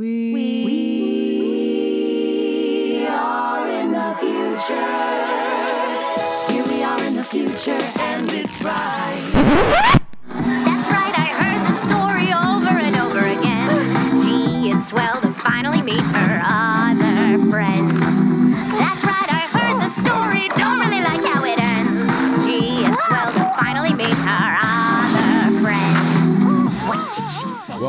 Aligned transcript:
We, 0.00 0.32
we 0.64 1.50
are 3.06 3.68
in 3.68 3.92
the 3.92 4.14
future. 4.18 4.74
Here 6.50 6.64
we 6.64 6.82
are 6.82 7.04
in 7.04 7.12
the 7.12 7.22
future, 7.22 7.78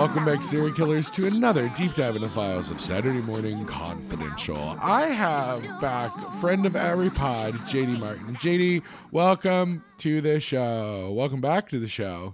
Welcome 0.02 0.26
back, 0.26 0.42
serial 0.42 0.74
killers, 0.74 1.12
to 1.12 1.28
another 1.28 1.70
deep 1.70 1.94
dive 1.94 2.16
in 2.16 2.24
the 2.24 2.30
files 2.30 2.72
of 2.72 2.82
Saturday 2.82 3.22
Morning 3.22 3.64
Confidential. 3.68 4.76
I 4.82 5.04
have 5.04 5.62
back 5.80 6.12
friend 6.42 6.66
of 6.66 6.76
every 6.76 7.12
pod, 7.12 7.54
JD 7.54 8.00
Martin. 8.00 8.36
JD, 8.38 8.82
welcome 9.12 9.84
to 10.00 10.20
the 10.20 10.40
show. 10.40 11.12
Welcome 11.16 11.40
back 11.40 11.70
to 11.70 11.78
the 11.78 11.88
show. 11.88 12.34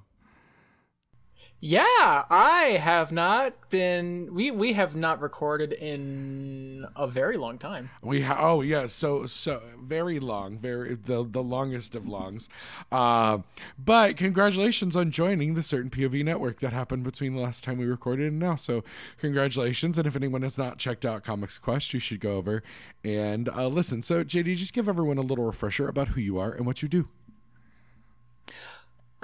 Yeah, 1.60 1.82
I 1.90 2.78
have 2.80 3.12
not 3.12 3.72
been. 3.72 4.30
We 4.32 4.52
we 4.52 4.74
have 4.74 4.96
not 4.96 5.20
recorded 5.22 5.74
in 5.74 6.86
a 6.96 7.08
very 7.08 7.36
long 7.36 7.58
time. 7.58 7.90
We 8.04 8.22
ha- 8.22 8.38
oh 8.40 8.62
yeah, 8.62 8.86
so 8.86 9.26
so 9.26 9.64
very 9.82 10.20
long, 10.20 10.60
very 10.60 10.94
the 10.94 11.26
the 11.28 11.42
longest 11.42 11.96
of 11.96 12.08
longs. 12.08 12.48
Uh, 12.92 13.40
but 13.84 14.18
congratulations 14.18 14.96
on 14.96 15.10
joining 15.10 15.56
the 15.56 15.64
certain 15.64 15.90
POV 15.90 16.24
network 16.24 16.60
that 16.60 16.74
happened 16.74 17.04
between 17.04 17.34
the 17.34 17.42
last 17.42 17.64
time 17.64 17.80
we 17.80 17.86
recorded 17.86 18.28
and 18.28 18.38
now. 18.38 18.56
So 18.56 18.84
congratulations, 19.20 19.98
and 19.98 20.06
if 20.06 20.16
anyone 20.16 20.44
has 20.44 20.60
not 20.60 20.78
checked 20.78 21.06
out 21.06 21.24
Comics 21.24 21.58
Quest, 21.58 21.92
you 21.92 22.00
should 22.00 22.20
go 22.20 22.38
over 22.38 22.62
and 23.04 23.50
uh, 23.50 23.68
listen. 23.68 24.04
So 24.04 24.24
JD, 24.24 24.58
just 24.58 24.74
give 24.74 24.88
everyone 24.88 25.18
a 25.18 25.22
little 25.22 25.46
refresher 25.46 25.88
about 25.88 26.10
who 26.10 26.22
you 26.22 26.38
are 26.38 26.52
and 26.54 26.68
what 26.68 26.84
you 26.84 26.88
do. 26.88 27.08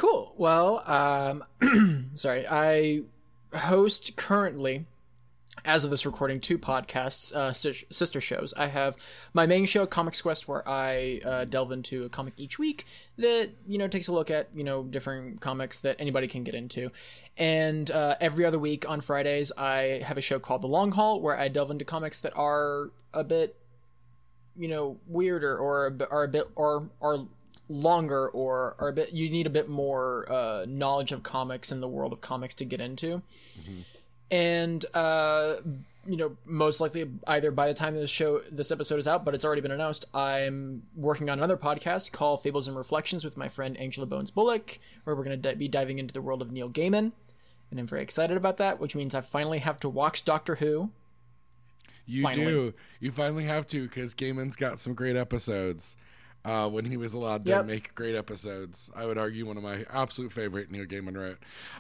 Cool. 0.04 0.34
Well, 0.38 0.84
um, 0.86 2.10
sorry, 2.14 2.46
I 2.46 3.04
host 3.56 4.18
currently, 4.18 4.86
as 5.64 5.86
of 5.86 5.92
this 5.92 6.06
recording, 6.06 6.42
two 6.42 6.58
podcasts, 6.58 7.34
uh, 7.34 7.54
sister 7.54 8.20
shows. 8.20 8.54
I 8.56 8.66
have 8.66 8.98
my 9.34 9.46
main 9.46 9.64
show, 9.64 9.86
Comics 9.86 10.22
Quest, 10.22 10.46
where 10.46 10.62
I 10.68 11.22
uh, 11.24 11.46
delve 11.46 11.72
into 11.72 12.04
a 12.04 12.10
comic 12.10 12.34
each 12.36 12.60
week 12.60 12.84
that 13.18 13.52
you 13.66 13.78
know 13.78 13.88
takes 13.88 14.10
a 14.10 14.12
look 14.12 14.30
at 14.30 14.50
you 14.54 14.66
know 14.66 14.84
different 14.84 15.40
comics 15.40 15.80
that 15.80 15.96
anybody 16.00 16.28
can 16.28 16.44
get 16.44 16.54
into. 16.54 16.92
And 17.38 17.90
uh, 17.90 18.16
every 18.20 18.44
other 18.44 18.60
week 18.60 18.90
on 18.90 19.00
Fridays, 19.00 19.54
I 19.58 20.02
have 20.06 20.18
a 20.18 20.22
show 20.22 20.38
called 20.38 20.64
The 20.64 20.68
Long 20.68 20.92
Haul, 20.92 21.22
where 21.22 21.40
I 21.40 21.48
delve 21.48 21.72
into 21.72 21.86
comics 21.86 22.20
that 22.20 22.34
are 22.36 22.92
a 23.14 23.24
bit 23.24 23.56
you 24.58 24.68
know 24.68 24.98
weirder 25.08 25.58
or 25.58 25.96
are 26.12 26.24
a 26.26 26.28
bit 26.28 26.44
or 26.58 26.90
are 27.02 27.20
longer 27.70 28.28
or 28.30 28.76
are 28.80 28.90
a 28.90 28.94
bit 28.94 29.14
you 29.14 29.30
need 29.30 29.48
a 29.48 29.50
bit 29.50 29.70
more 29.70 30.26
uh, 30.30 30.66
knowledge 30.68 31.12
of 31.12 31.24
comics 31.24 31.72
and 31.72 31.82
the 31.82 31.88
world 31.88 32.12
of 32.14 32.22
comics 32.22 32.54
to 32.54 32.66
get 32.66 32.82
into 32.82 33.22
and 34.32 34.86
uh 34.94 35.56
you 36.06 36.18
know 36.18 36.36
most 36.46 36.82
likely 36.82 37.10
either 37.28 37.52
by 37.52 37.68
the 37.68 37.74
time 37.74 37.94
this 37.96 38.10
show 38.10 38.40
this 38.52 38.72
episode 38.72 39.00
is 39.00 39.08
out 39.08 39.24
but 39.24 39.34
it's 39.34 39.46
already 39.46 39.62
been 39.62 39.72
announced 39.72 40.06
i'm 40.14 40.84
working 40.96 41.30
on 41.30 41.38
another 41.40 41.58
podcast 41.58 42.12
called 42.12 42.42
fables 42.42 42.68
and 42.68 42.76
reflections 42.76 43.24
with 43.24 43.38
my 43.38 43.48
friend 43.48 43.78
angela 43.78 44.06
bones 44.06 44.30
bullock 44.32 44.78
where 45.04 45.16
we're 45.16 45.24
going 45.24 45.40
to 45.42 45.50
di- 45.50 45.56
be 45.56 45.68
diving 45.68 46.00
into 46.00 46.14
the 46.14 46.22
world 46.22 46.42
of 46.42 46.52
neil 46.52 46.70
gaiman 46.70 47.12
and 47.72 47.80
i'm 47.80 47.88
very 47.88 48.02
excited 48.02 48.36
about 48.36 48.58
that 48.58 48.80
which 48.80 48.96
means 48.96 49.16
i 49.16 49.22
finally 49.22 49.60
have 49.60 49.80
to 49.80 49.88
watch 49.88 50.26
doctor 50.26 50.56
who 50.56 50.90
You 52.06 52.24
Finally. 52.24 52.46
do. 52.46 52.74
You 53.00 53.12
finally 53.12 53.46
have 53.46 53.66
to 53.68 53.84
because 53.84 54.14
Gaiman's 54.14 54.58
got 54.58 54.78
some 54.78 54.94
great 54.94 55.16
episodes. 55.16 55.96
Uh, 56.46 56.70
when 56.70 56.84
he 56.86 56.98
was 56.98 57.14
allowed 57.14 57.44
to 57.44 57.50
Yep. 57.50 57.66
make 57.66 57.96
great 57.96 58.16
episodes, 58.16 58.90
I 58.96 59.06
would 59.06 59.18
argue 59.18 59.46
one 59.46 59.56
of 59.56 59.64
my 59.64 59.86
absolute 59.90 60.34
favorite 60.34 60.70
Neil 60.70 60.86
Gaiman 60.86 61.16
wrote. 61.16 61.38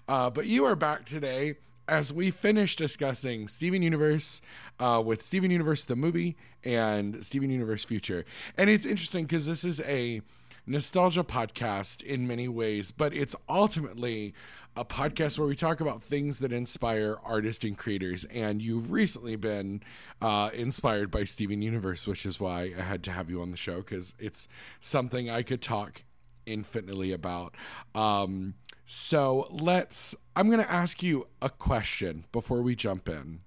Uh, 0.07 0.29
but 0.29 0.45
you 0.45 0.63
are 0.63 0.75
back 0.75 1.03
today 1.05 1.55
as 1.89 2.13
we 2.13 2.31
finish 2.31 2.77
discussing 2.77 3.49
Steven 3.49 3.81
Universe 3.81 4.41
uh, 4.79 5.03
with 5.05 5.21
Steven 5.21 5.51
Universe 5.51 5.83
the 5.83 5.97
movie 5.97 6.37
and 6.63 7.25
Steven 7.25 7.49
Universe 7.49 7.83
Future, 7.83 8.23
and 8.57 8.69
it's 8.69 8.85
interesting 8.85 9.25
because 9.25 9.45
this 9.45 9.65
is 9.65 9.81
a 9.81 10.21
nostalgia 10.65 11.23
podcast 11.23 12.01
in 12.03 12.27
many 12.27 12.47
ways, 12.47 12.91
but 12.91 13.13
it's 13.13 13.35
ultimately 13.49 14.33
a 14.75 14.85
podcast 14.85 15.37
where 15.37 15.47
we 15.47 15.55
talk 15.55 15.81
about 15.81 16.01
things 16.01 16.39
that 16.39 16.53
inspire 16.53 17.17
artists 17.23 17.63
and 17.63 17.77
creators. 17.77 18.25
And 18.25 18.61
you've 18.61 18.91
recently 18.91 19.35
been 19.35 19.83
uh, 20.21 20.49
inspired 20.53 21.11
by 21.11 21.25
Steven 21.25 21.61
Universe, 21.61 22.07
which 22.07 22.25
is 22.25 22.39
why 22.39 22.73
I 22.77 22.81
had 22.81 23.03
to 23.03 23.11
have 23.11 23.29
you 23.29 23.41
on 23.41 23.51
the 23.51 23.57
show 23.57 23.77
because 23.77 24.13
it's 24.19 24.47
something 24.79 25.29
I 25.29 25.43
could 25.43 25.61
talk 25.61 26.03
infinitely 26.45 27.11
about. 27.11 27.55
Um, 27.93 28.55
so 28.85 29.47
let's, 29.49 30.15
I'm 30.35 30.47
going 30.47 30.63
to 30.63 30.71
ask 30.71 31.03
you 31.03 31.27
a 31.41 31.49
question 31.49 32.25
before 32.31 32.61
we 32.61 32.75
jump 32.75 33.09
in. 33.09 33.41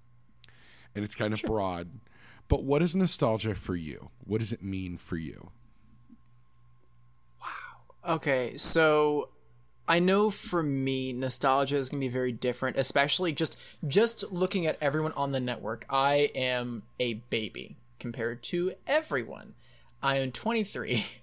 And 0.95 1.05
it's 1.05 1.15
kind 1.15 1.35
of 1.35 1.43
broad. 1.43 2.01
But 2.49 2.65
what 2.65 2.83
is 2.83 2.97
nostalgia 2.97 3.55
for 3.55 3.77
you? 3.77 4.11
What 4.25 4.39
does 4.39 4.53
it 4.53 4.63
mean 4.63 4.97
for 4.97 5.17
you? 5.17 5.51
Okay, 8.07 8.57
so 8.57 9.31
I 9.89 9.99
know 9.99 10.31
for 10.31 10.63
me, 10.63 11.13
nostalgia 11.13 11.77
is 11.77 11.89
gonna 11.89 12.01
be 12.01 12.09
very 12.09 12.33
different, 12.33 12.77
especially 12.77 13.33
just 13.33 13.59
just 13.87 14.31
looking 14.33 14.67
at 14.67 14.79
everyone 14.81 15.13
on 15.13 15.33
the 15.33 15.41
network. 15.41 15.87
I 15.91 16.31
am 16.35 16.85
a 17.01 17.15
baby 17.15 17.77
compared 17.99 18.43
to 18.45 18.73
everyone. 18.87 19.55
I 20.03 20.19
am 20.19 20.33
23. 20.33 21.05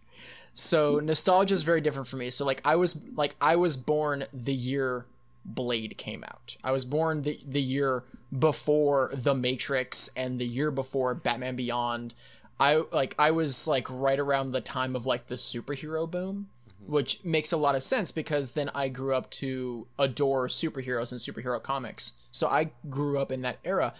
So 0.56 1.00
nostalgia 1.00 1.56
is 1.56 1.64
very 1.64 1.82
different 1.82 2.08
for 2.08 2.18
me. 2.18 2.30
So 2.30 2.46
like 2.46 2.62
I 2.64 2.76
was 2.76 3.02
like 3.16 3.36
I 3.42 3.56
was 3.56 3.76
born 3.76 4.26
the 4.32 4.54
year 4.54 5.08
Blade 5.46 5.98
came 5.98 6.24
out. 6.24 6.56
I 6.64 6.72
was 6.72 6.86
born 6.86 7.24
the 7.24 7.40
the 7.48 7.62
year 7.62 8.04
before 8.38 9.12
The 9.14 9.34
Matrix 9.34 10.10
and 10.16 10.40
the 10.40 10.46
year 10.46 10.70
before 10.70 11.16
Batman 11.16 11.56
Beyond. 11.56 12.14
I 12.60 12.84
like 12.92 13.16
I 13.18 13.32
was 13.32 13.68
like 13.68 13.88
right 13.90 14.20
around 14.20 14.52
the 14.52 14.62
time 14.62 14.96
of 14.96 15.06
like 15.06 15.26
the 15.26 15.36
superhero 15.36 16.10
boom, 16.10 16.50
which 16.88 17.24
makes 17.24 17.52
a 17.52 17.58
lot 17.58 17.76
of 17.76 17.84
sense 17.84 18.12
because 18.12 18.52
then 18.52 18.70
I 18.76 18.90
grew 18.90 19.16
up 19.16 19.30
to 19.32 19.88
adore 19.98 20.48
superheroes 20.48 21.12
and 21.12 21.22
superhero 21.22 21.62
comics. 21.62 22.14
So 22.32 22.48
I 22.48 22.72
grew 22.90 23.20
up 23.20 23.32
in 23.32 23.42
that 23.42 23.60
era. 23.64 23.94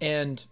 And 0.00 0.44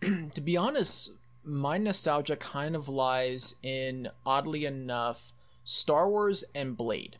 to 0.00 0.40
be 0.40 0.56
honest, 0.56 1.12
my 1.44 1.78
nostalgia 1.78 2.36
kind 2.36 2.76
of 2.76 2.88
lies 2.88 3.56
in 3.62 4.08
oddly 4.24 4.64
enough 4.64 5.32
Star 5.64 6.08
Wars 6.08 6.44
and 6.54 6.76
Blade. 6.76 7.16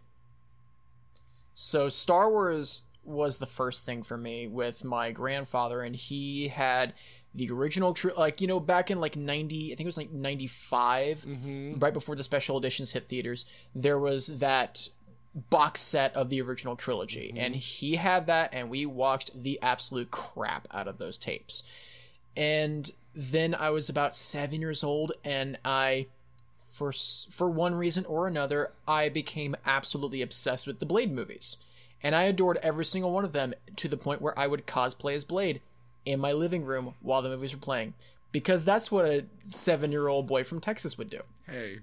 So 1.54 1.88
Star 1.88 2.30
Wars 2.30 2.82
was 3.04 3.38
the 3.38 3.46
first 3.46 3.86
thing 3.86 4.02
for 4.02 4.16
me 4.16 4.46
with 4.46 4.84
my 4.84 5.10
grandfather 5.10 5.80
and 5.80 5.96
he 5.96 6.48
had 6.48 6.92
the 7.34 7.50
original 7.50 7.94
tri- 7.94 8.12
like 8.16 8.40
you 8.40 8.46
know 8.46 8.60
back 8.60 8.90
in 8.90 9.00
like 9.00 9.16
90 9.16 9.66
I 9.66 9.68
think 9.70 9.80
it 9.80 9.86
was 9.86 9.96
like 9.96 10.12
95 10.12 11.18
mm-hmm. 11.18 11.78
right 11.78 11.94
before 11.94 12.14
the 12.14 12.22
special 12.22 12.58
editions 12.58 12.92
hit 12.92 13.08
theaters 13.08 13.46
there 13.74 13.98
was 13.98 14.38
that 14.40 14.88
box 15.34 15.80
set 15.80 16.14
of 16.16 16.28
the 16.28 16.42
original 16.42 16.76
trilogy. 16.76 17.28
Mm-hmm. 17.28 17.38
And 17.38 17.56
he 17.56 17.96
had 17.96 18.26
that 18.26 18.50
and 18.52 18.70
we 18.70 18.86
watched 18.86 19.42
the 19.42 19.58
absolute 19.62 20.10
crap 20.10 20.66
out 20.72 20.88
of 20.88 20.98
those 20.98 21.18
tapes. 21.18 21.62
And 22.36 22.90
then 23.14 23.54
I 23.54 23.70
was 23.70 23.88
about 23.88 24.14
seven 24.14 24.60
years 24.60 24.84
old, 24.84 25.12
and 25.24 25.58
I, 25.64 26.06
for 26.52 26.92
for 26.92 27.50
one 27.50 27.74
reason 27.74 28.04
or 28.04 28.28
another, 28.28 28.70
I 28.86 29.08
became 29.08 29.56
absolutely 29.66 30.22
obsessed 30.22 30.66
with 30.68 30.78
the 30.78 30.86
Blade 30.86 31.10
movies, 31.10 31.56
and 32.02 32.14
I 32.14 32.22
adored 32.24 32.58
every 32.62 32.84
single 32.84 33.12
one 33.12 33.24
of 33.24 33.32
them 33.32 33.54
to 33.76 33.88
the 33.88 33.96
point 33.96 34.22
where 34.22 34.38
I 34.38 34.46
would 34.46 34.66
cosplay 34.66 35.14
as 35.14 35.24
Blade 35.24 35.60
in 36.04 36.20
my 36.20 36.32
living 36.32 36.64
room 36.64 36.94
while 37.00 37.22
the 37.22 37.28
movies 37.28 37.54
were 37.54 37.60
playing, 37.60 37.94
because 38.32 38.64
that's 38.64 38.90
what 38.90 39.04
a 39.04 39.24
seven 39.40 39.92
year 39.92 40.08
old 40.08 40.26
boy 40.26 40.44
from 40.44 40.60
Texas 40.60 40.96
would 40.98 41.10
do. 41.10 41.20
hey, 41.46 41.78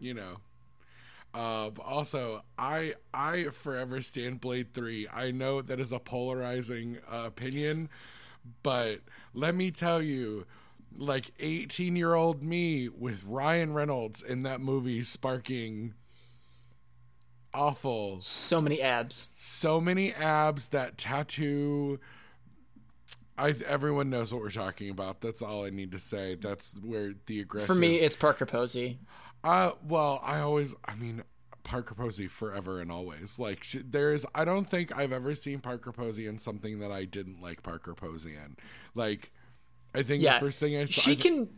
you 0.00 0.14
know. 0.14 0.36
Uh, 1.34 1.70
also, 1.84 2.42
I 2.58 2.94
I 3.12 3.44
forever 3.50 4.00
stand 4.00 4.40
Blade 4.40 4.72
Three. 4.72 5.06
I 5.12 5.30
know 5.30 5.60
that 5.60 5.78
is 5.78 5.92
a 5.92 5.98
polarizing 5.98 6.98
uh, 7.12 7.24
opinion, 7.26 7.90
but 8.62 9.00
let 9.34 9.54
me 9.54 9.70
tell 9.70 10.00
you, 10.00 10.46
like 10.96 11.30
eighteen 11.38 11.96
year 11.96 12.14
old 12.14 12.42
me 12.42 12.88
with 12.88 13.24
Ryan 13.24 13.74
Reynolds 13.74 14.22
in 14.22 14.42
that 14.44 14.60
movie 14.62 15.02
sparking 15.02 15.92
awful 17.54 18.20
So 18.20 18.60
many 18.60 18.80
abs. 18.82 19.28
so 19.32 19.80
many 19.80 20.12
abs 20.14 20.68
that 20.68 20.98
tattoo 20.98 21.98
I 23.36 23.54
everyone 23.66 24.10
knows 24.10 24.32
what 24.32 24.42
we're 24.42 24.50
talking 24.50 24.90
about. 24.90 25.20
That's 25.20 25.42
all 25.42 25.64
I 25.64 25.70
need 25.70 25.92
to 25.92 25.98
say. 26.00 26.34
That's 26.34 26.74
where 26.82 27.12
the 27.26 27.40
aggressive 27.40 27.68
For 27.68 27.74
me, 27.76 27.96
it's 28.00 28.16
Parker 28.16 28.46
Posey. 28.46 28.98
Uh 29.44 29.72
well, 29.86 30.20
I 30.24 30.40
always 30.40 30.74
I 30.84 30.94
mean 30.96 31.22
Parker 31.62 31.94
Posey 31.94 32.26
forever 32.26 32.80
and 32.80 32.90
always. 32.90 33.38
Like 33.38 33.62
she, 33.62 33.78
there's, 33.78 34.24
I 34.34 34.44
don't 34.46 34.68
think 34.68 34.96
I've 34.96 35.12
ever 35.12 35.34
seen 35.34 35.60
Parker 35.60 35.92
Posey 35.92 36.26
in 36.26 36.38
something 36.38 36.80
that 36.80 36.90
I 36.90 37.04
didn't 37.04 37.42
like 37.42 37.62
Parker 37.62 37.94
Posey 37.94 38.30
in. 38.34 38.56
Like, 38.94 39.30
I 39.94 40.02
think 40.02 40.22
Yeah, 40.22 40.34
the 40.38 40.46
first 40.46 40.60
thing 40.60 40.76
I 40.78 40.86
saw, 40.86 41.02
she 41.02 41.12
I- 41.12 41.14
can 41.16 41.48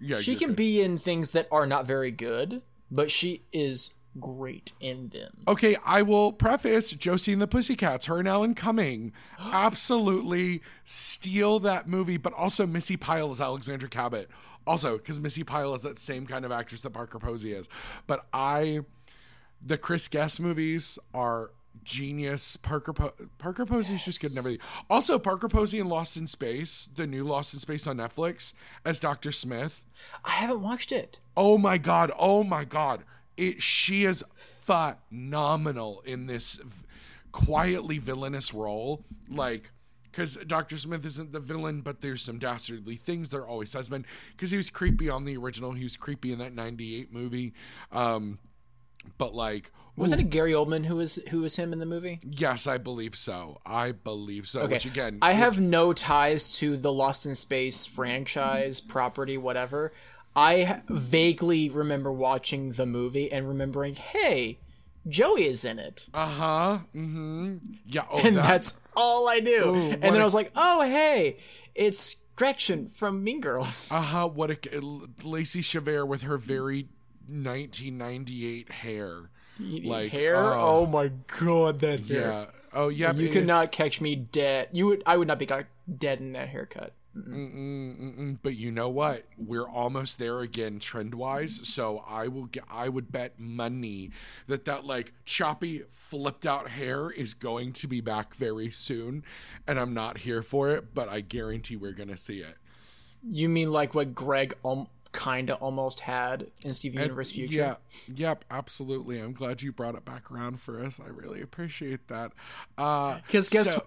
yeah, 0.00 0.16
she 0.18 0.34
can 0.34 0.54
be 0.54 0.80
in 0.82 0.96
things 0.98 1.30
that 1.32 1.46
are 1.52 1.66
not 1.66 1.86
very 1.86 2.10
good, 2.10 2.62
but 2.90 3.10
she 3.10 3.42
is 3.52 3.92
great 4.20 4.72
in 4.80 5.08
them. 5.08 5.42
Okay, 5.48 5.76
I 5.84 6.02
will 6.02 6.32
preface 6.32 6.90
Josie 6.92 7.32
and 7.32 7.42
the 7.42 7.46
Pussycats, 7.46 8.06
her 8.06 8.18
and 8.18 8.28
Alan 8.28 8.54
Cumming 8.54 9.12
absolutely 9.40 10.62
steal 10.84 11.58
that 11.60 11.88
movie, 11.88 12.16
but 12.16 12.32
also 12.32 12.66
Missi 12.66 12.96
Pyle 12.96 13.30
as 13.30 13.40
Alexandra 13.40 13.88
Cabot. 13.88 14.28
Also, 14.66 14.96
because 14.96 15.20
Missi 15.20 15.44
Pyle 15.44 15.74
is 15.74 15.82
that 15.82 15.98
same 15.98 16.26
kind 16.26 16.44
of 16.44 16.52
actress 16.52 16.82
that 16.82 16.90
Parker 16.90 17.18
Posey 17.18 17.52
is. 17.52 17.68
But 18.06 18.26
I, 18.32 18.80
the 19.64 19.76
Chris 19.76 20.08
Guest 20.08 20.40
movies 20.40 20.98
are 21.12 21.50
genius. 21.82 22.56
Parker 22.56 22.92
po- 22.92 23.12
Parker 23.38 23.66
Posey's 23.66 24.04
just 24.04 24.22
good 24.22 24.32
in 24.32 24.38
everything. 24.38 24.60
Also, 24.88 25.18
Parker 25.18 25.48
Posey 25.48 25.78
in 25.78 25.88
Lost 25.88 26.16
in 26.16 26.26
Space, 26.26 26.88
the 26.94 27.06
new 27.06 27.24
Lost 27.24 27.52
in 27.52 27.60
Space 27.60 27.86
on 27.86 27.98
Netflix, 27.98 28.54
as 28.84 29.00
Dr. 29.00 29.32
Smith. 29.32 29.84
I 30.24 30.30
haven't 30.30 30.62
watched 30.62 30.92
it. 30.92 31.20
Oh 31.36 31.58
my 31.58 31.78
god! 31.78 32.10
Oh 32.18 32.42
my 32.42 32.64
god! 32.64 33.04
It 33.36 33.62
she 33.62 34.04
is 34.04 34.22
phenomenal 34.60 36.02
in 36.06 36.26
this 36.26 36.56
v- 36.56 36.84
quietly 37.32 37.98
villainous 37.98 38.54
role. 38.54 39.04
Like, 39.28 39.70
because 40.10 40.36
Doctor 40.46 40.76
Smith 40.76 41.04
isn't 41.04 41.32
the 41.32 41.40
villain, 41.40 41.80
but 41.80 42.00
there's 42.00 42.22
some 42.22 42.38
dastardly 42.38 42.96
things 42.96 43.30
there 43.30 43.46
always 43.46 43.72
has 43.72 43.88
been. 43.88 44.06
Because 44.32 44.50
he 44.50 44.56
was 44.56 44.70
creepy 44.70 45.08
on 45.08 45.24
the 45.24 45.36
original, 45.36 45.72
he 45.72 45.84
was 45.84 45.96
creepy 45.96 46.32
in 46.32 46.38
that 46.38 46.54
'98 46.54 47.12
movie. 47.12 47.52
Um, 47.90 48.38
but 49.18 49.34
like, 49.34 49.70
Wasn't 49.96 50.20
it 50.20 50.30
Gary 50.30 50.52
Oldman 50.52 50.84
who 50.86 50.96
was 50.96 51.16
who 51.30 51.40
was 51.40 51.56
him 51.56 51.72
in 51.72 51.78
the 51.78 51.86
movie? 51.86 52.20
yes, 52.24 52.66
I 52.66 52.78
believe 52.78 53.16
so. 53.16 53.60
I 53.66 53.92
believe 53.92 54.46
so. 54.46 54.60
Okay. 54.60 54.74
Which 54.74 54.86
again, 54.86 55.18
I 55.20 55.32
have 55.32 55.60
no 55.60 55.92
ties 55.92 56.56
to 56.58 56.76
the 56.76 56.92
Lost 56.92 57.26
in 57.26 57.34
Space 57.34 57.84
franchise, 57.84 58.80
property, 58.80 59.36
whatever. 59.36 59.92
I 60.36 60.82
vaguely 60.88 61.68
remember 61.70 62.12
watching 62.12 62.70
the 62.72 62.86
movie 62.86 63.30
and 63.30 63.46
remembering, 63.48 63.94
hey, 63.94 64.58
Joey 65.08 65.44
is 65.46 65.64
in 65.64 65.78
it. 65.78 66.08
Uh 66.14 66.26
huh. 66.26 66.78
Mm-hmm. 66.94 67.56
Yeah. 67.86 68.04
Oh, 68.10 68.20
and 68.24 68.36
that- 68.36 68.42
that's 68.44 68.80
all 68.96 69.28
I 69.28 69.38
knew. 69.40 69.64
Ooh, 69.64 69.90
and 69.92 70.02
then 70.02 70.16
a- 70.16 70.20
I 70.20 70.24
was 70.24 70.34
like, 70.34 70.50
oh, 70.56 70.82
hey, 70.82 71.36
it's 71.74 72.16
Gretchen 72.36 72.88
from 72.88 73.22
Mean 73.22 73.40
Girls. 73.40 73.92
Uh 73.94 74.00
huh. 74.00 74.26
What 74.28 74.50
a 74.50 74.80
Lacey 75.22 75.60
Chabert 75.62 76.08
with 76.08 76.22
her 76.22 76.36
very 76.38 76.88
1998 77.28 78.70
hair. 78.70 79.30
like, 79.60 80.10
hair? 80.10 80.36
uh, 80.36 80.56
oh 80.56 80.86
my 80.86 81.10
god, 81.38 81.80
that 81.80 82.00
hair. 82.00 82.20
Yeah. 82.20 82.46
Oh 82.72 82.88
yeah. 82.88 83.12
You 83.12 83.28
could 83.28 83.46
not 83.46 83.70
catch 83.72 84.00
me 84.00 84.16
dead. 84.16 84.68
You 84.72 84.86
would. 84.86 85.02
I 85.06 85.16
would 85.16 85.28
not 85.28 85.38
be 85.38 85.46
got 85.46 85.66
dead 85.98 86.20
in 86.20 86.32
that 86.32 86.48
haircut. 86.48 86.92
Mm-mm, 87.16 88.38
But 88.42 88.56
you 88.56 88.70
know 88.70 88.88
what? 88.88 89.24
We're 89.38 89.68
almost 89.68 90.18
there 90.18 90.40
again, 90.40 90.78
trend 90.78 91.14
wise. 91.14 91.60
So 91.64 92.04
I 92.08 92.28
will 92.28 92.46
get. 92.46 92.64
I 92.70 92.88
would 92.88 93.12
bet 93.12 93.38
money 93.38 94.10
that 94.46 94.64
that 94.64 94.84
like 94.84 95.12
choppy, 95.24 95.82
flipped 95.90 96.44
out 96.46 96.68
hair 96.70 97.10
is 97.10 97.34
going 97.34 97.72
to 97.74 97.86
be 97.86 98.00
back 98.00 98.34
very 98.34 98.70
soon, 98.70 99.24
and 99.66 99.78
I'm 99.78 99.94
not 99.94 100.18
here 100.18 100.42
for 100.42 100.70
it. 100.70 100.94
But 100.94 101.08
I 101.08 101.20
guarantee 101.20 101.76
we're 101.76 101.92
gonna 101.92 102.16
see 102.16 102.38
it. 102.40 102.56
You 103.28 103.48
mean 103.48 103.70
like 103.72 103.94
what 103.94 104.14
Greg 104.14 104.54
um, 104.64 104.86
kind 105.12 105.48
of 105.50 105.62
almost 105.62 106.00
had 106.00 106.48
in 106.64 106.74
Steven 106.74 107.00
Universe 107.00 107.30
Future? 107.30 107.56
Yeah. 107.56 107.74
Yep. 108.14 108.44
Absolutely. 108.50 109.20
I'm 109.20 109.32
glad 109.32 109.62
you 109.62 109.72
brought 109.72 109.94
it 109.94 110.04
back 110.04 110.30
around 110.30 110.60
for 110.60 110.80
us. 110.84 111.00
I 111.00 111.08
really 111.08 111.40
appreciate 111.40 112.06
that. 112.08 112.32
Uh, 112.76 113.20
'Cause 113.28 113.48
guess 113.50 113.74
so- 113.74 113.86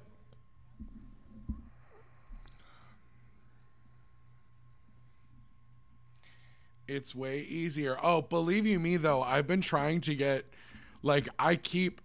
It's 6.88 7.14
way 7.14 7.42
easier. 7.42 7.98
Oh, 8.02 8.22
believe 8.22 8.66
you 8.66 8.80
me 8.80 8.98
though, 8.98 9.22
I've 9.22 9.48
been 9.48 9.62
trying 9.62 10.02
to 10.02 10.16
get 10.16 10.46
like 11.04 11.28
I 11.38 11.56
keep 11.56 12.02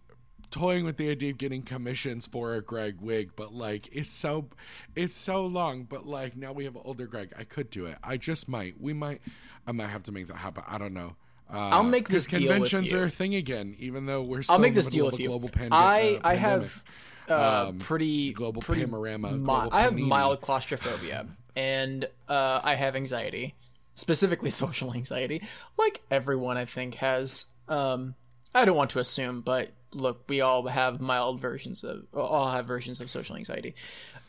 toying 0.50 0.84
with 0.84 0.96
the 0.98 1.08
idea 1.10 1.30
of 1.30 1.38
getting 1.38 1.62
commissions 1.62 2.26
for 2.26 2.54
a 2.54 2.62
Greg 2.62 3.00
wig, 3.00 3.30
but 3.36 3.54
like 3.54 3.88
it's 3.92 4.10
so 4.10 4.48
it's 4.96 5.14
so 5.14 5.46
long. 5.46 5.84
But 5.84 6.06
like 6.06 6.36
now 6.36 6.52
we 6.52 6.64
have 6.64 6.76
older 6.84 7.06
Greg. 7.06 7.32
I 7.38 7.44
could 7.44 7.70
do 7.70 7.86
it. 7.86 7.96
I 8.02 8.16
just 8.16 8.48
might. 8.48 8.80
We 8.80 8.92
might 8.92 9.22
I 9.66 9.72
might 9.72 9.88
have 9.88 10.02
to 10.04 10.12
make 10.12 10.26
that 10.28 10.36
happen. 10.36 10.64
I 10.66 10.78
don't 10.78 10.94
know. 10.94 11.14
Uh, 11.52 11.58
I'll 11.58 11.82
make 11.82 12.08
this 12.08 12.26
deal 12.26 12.40
with 12.40 12.48
conventions 12.70 12.92
are 12.94 13.04
a 13.04 13.10
thing 13.10 13.34
again, 13.34 13.76
even 13.78 14.06
though 14.06 14.22
we're 14.22 14.42
still 14.42 14.54
I'll 14.54 14.60
make 14.60 14.74
this 14.74 14.86
deal 14.86 15.04
with 15.06 15.20
you. 15.20 15.28
global 15.28 15.48
pande- 15.50 15.68
I 15.72 16.14
uh, 16.16 16.28
I 16.28 16.34
have 16.34 16.82
uh, 17.28 17.66
Um, 17.68 17.78
pretty 17.78 18.32
global 18.32 18.62
pretty 18.62 18.84
panorama, 18.84 19.32
mi- 19.32 19.44
global 19.44 19.68
I 19.70 19.82
have 19.82 19.96
mild 19.96 20.40
claustrophobia 20.40 21.26
and 21.54 22.06
uh, 22.28 22.60
I 22.64 22.74
have 22.74 22.96
anxiety, 22.96 23.54
specifically 23.94 24.50
social 24.64 24.94
anxiety, 24.94 25.42
like 25.78 26.02
everyone 26.10 26.56
I 26.56 26.64
think 26.64 26.96
has. 26.96 27.46
Um, 27.68 28.14
I 28.54 28.64
don't 28.64 28.76
want 28.76 28.90
to 28.90 28.98
assume, 28.98 29.40
but 29.40 29.70
look, 29.94 30.24
we 30.28 30.40
all 30.40 30.66
have 30.66 31.00
mild 31.00 31.40
versions 31.40 31.84
of 31.84 32.04
all 32.14 32.50
have 32.50 32.66
versions 32.66 33.00
of 33.00 33.10
social 33.10 33.36
anxiety. 33.36 33.74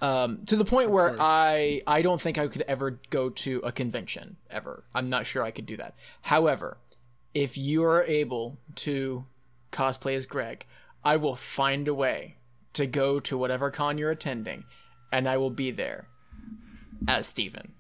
Um, 0.02 0.46
to 0.48 0.56
the 0.56 0.66
point 0.66 0.92
where 0.92 1.16
I 1.20 1.82
I 1.88 2.02
don't 2.02 2.20
think 2.20 2.38
I 2.38 2.48
could 2.48 2.64
ever 2.68 3.00
go 3.10 3.30
to 3.30 3.60
a 3.64 3.72
convention 3.72 4.38
ever. 4.50 4.84
I'm 4.94 5.10
not 5.10 5.26
sure 5.26 5.44
I 5.44 5.52
could 5.52 5.66
do 5.66 5.78
that. 5.78 5.96
However, 6.22 6.78
if 7.34 7.58
you 7.58 7.84
are 7.84 8.04
able 8.04 8.58
to 8.76 9.26
cosplay 9.72 10.16
as 10.16 10.26
Greg, 10.26 10.66
I 11.04 11.18
will 11.18 11.36
find 11.36 11.88
a 11.88 11.94
way 11.94 12.36
to 12.74 12.88
go 12.88 13.20
to 13.22 13.38
whatever 13.38 13.72
con 13.72 13.98
you're 13.98 14.12
attending, 14.12 14.66
and 15.12 15.28
I 15.28 15.38
will 15.38 15.50
be 15.50 15.72
there 15.72 16.08
as 17.08 17.28
Steven. 17.28 17.74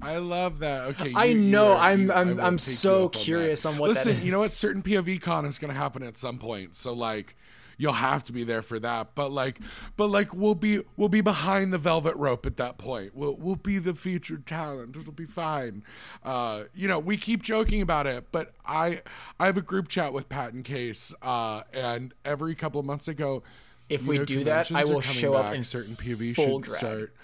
I 0.00 0.18
love 0.18 0.58
that. 0.60 0.88
Okay, 0.88 1.12
I 1.14 1.24
you- 1.26 1.38
you 1.38 1.50
know, 1.50 1.72
are- 1.72 1.76
I'm- 1.78 2.02
you- 2.02 2.12
I 2.12 2.18
I'm- 2.18 2.40
I'm 2.40 2.58
so 2.58 3.04
on 3.04 3.10
curious 3.10 3.62
that. 3.62 3.70
on 3.70 3.78
what 3.78 3.86
that 3.94 4.06
Listen, 4.06 4.24
you 4.24 4.30
know 4.30 4.40
what? 4.40 4.50
Certain 4.50 4.82
POV 4.82 5.18
con 5.18 5.46
is 5.46 5.58
going 5.58 5.72
to 5.72 5.78
happen 5.78 6.02
at 6.02 6.16
some 6.16 6.38
point, 6.38 6.74
so 6.74 6.92
like 6.92 7.34
you'll 7.78 7.92
have 7.94 8.24
to 8.24 8.32
be 8.32 8.42
there 8.44 8.62
for 8.62 8.78
that. 8.78 9.14
But 9.14 9.30
like, 9.30 9.58
but 9.96 10.08
like 10.08 10.34
we'll 10.34 10.54
be 10.54 10.80
we'll 10.96 11.08
be 11.08 11.22
behind 11.22 11.72
the 11.72 11.78
velvet 11.78 12.14
rope 12.16 12.44
at 12.46 12.56
that 12.58 12.76
point. 12.78 13.14
We'll 13.14 13.36
we'll 13.36 13.56
be 13.56 13.78
the 13.78 13.94
featured 13.94 14.46
talent. 14.46 14.96
It'll 14.96 15.12
be 15.12 15.24
fine. 15.26 15.82
Uh, 16.22 16.64
you 16.74 16.88
know, 16.88 16.98
we 16.98 17.16
keep 17.16 17.42
joking 17.42 17.80
about 17.80 18.06
it, 18.06 18.26
but 18.32 18.52
I 18.66 19.00
I 19.40 19.46
have 19.46 19.56
a 19.56 19.62
group 19.62 19.88
chat 19.88 20.12
with 20.12 20.28
Pat 20.28 20.52
and 20.52 20.64
Case, 20.64 21.14
uh, 21.22 21.62
and 21.72 22.12
every 22.24 22.54
couple 22.54 22.78
of 22.80 22.86
months 22.86 23.08
ago. 23.08 23.42
If 23.88 24.06
we 24.06 24.18
know, 24.18 24.24
do 24.24 24.42
that, 24.44 24.72
I 24.72 24.84
will 24.84 25.00
show 25.00 25.34
up 25.34 25.46
back, 25.46 25.54
in 25.54 25.62
certain 25.62 25.94
POV 25.94 26.34
full 26.34 26.60
should 26.60 26.62
drag. 26.64 26.78
start 26.78 27.14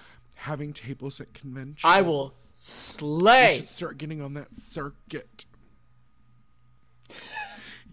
having 0.43 0.73
tables 0.73 1.21
at 1.21 1.33
conventions. 1.35 1.81
I 1.85 2.03
will 2.03 2.27
We 2.27 2.31
slay. 2.55 3.57
should 3.59 3.69
start 3.69 3.99
getting 3.99 4.21
on 4.21 4.35
that 4.35 4.55
circuit. 4.57 5.47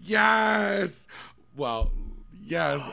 yes. 0.01 1.07
Well, 1.55 1.91
yes. 2.43 2.87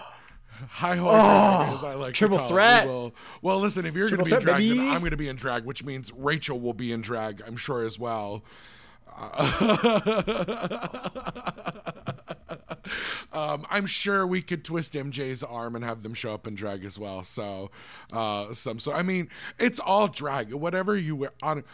High 0.70 0.96
horse, 0.96 1.14
ah, 1.14 1.75
as 1.75 1.84
I 1.84 1.94
like 1.94 2.14
triple 2.14 2.38
threat. 2.38 2.86
We 2.86 2.90
will- 2.92 3.14
well, 3.42 3.60
listen, 3.60 3.84
if 3.86 3.94
you're 3.94 4.08
going 4.08 4.25
to 4.25 4.25
be 4.25 4.32
in 4.34 4.40
drag, 4.40 4.68
then. 4.68 4.90
I'm 4.90 5.00
going 5.00 5.10
to 5.10 5.16
be 5.16 5.28
in 5.28 5.36
drag, 5.36 5.64
which 5.64 5.84
means 5.84 6.10
Rachel 6.16 6.58
will 6.58 6.72
be 6.75 6.92
in 6.92 7.02
drag, 7.02 7.42
I'm 7.46 7.56
sure 7.56 7.82
as 7.82 7.98
well. 7.98 8.42
um, 13.33 13.67
I'm 13.71 13.87
sure 13.87 14.26
we 14.26 14.43
could 14.43 14.65
twist 14.65 14.95
MJ's 14.95 15.43
arm 15.43 15.75
and 15.75 15.85
have 15.85 16.03
them 16.03 16.15
show 16.15 16.35
up 16.35 16.47
in 16.47 16.55
drag 16.55 16.85
as 16.85 16.99
well. 16.99 17.25
So, 17.25 17.71
uh, 18.12 18.55
some 18.55 18.79
so 18.79 18.93
I 18.93 19.03
mean, 19.03 19.29
it's 19.59 19.79
all 19.79 20.09
drag. 20.09 20.53
Whatever 20.53 20.97
you 20.97 21.17
were 21.17 21.33
on. 21.43 21.65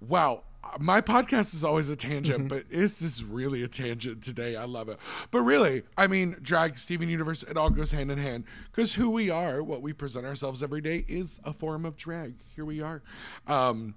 Wow, 0.00 0.44
my 0.78 1.00
podcast 1.00 1.54
is 1.54 1.64
always 1.64 1.88
a 1.88 1.96
tangent, 1.96 2.48
but 2.48 2.68
this 2.68 3.02
is 3.02 3.24
really 3.24 3.62
a 3.62 3.68
tangent 3.68 4.22
today. 4.22 4.56
I 4.56 4.64
love 4.64 4.88
it. 4.88 4.98
But 5.30 5.42
really, 5.42 5.82
I 5.96 6.06
mean, 6.06 6.36
drag, 6.42 6.78
Steven 6.78 7.08
Universe, 7.08 7.42
it 7.42 7.56
all 7.56 7.70
goes 7.70 7.90
hand 7.90 8.10
in 8.10 8.18
hand 8.18 8.44
because 8.70 8.94
who 8.94 9.10
we 9.10 9.30
are, 9.30 9.62
what 9.62 9.82
we 9.82 9.92
present 9.92 10.26
ourselves 10.26 10.62
every 10.62 10.80
day, 10.80 11.04
is 11.08 11.38
a 11.44 11.52
form 11.52 11.84
of 11.84 11.96
drag. 11.96 12.34
Here 12.54 12.64
we 12.64 12.80
are. 12.80 13.02
Um, 13.46 13.94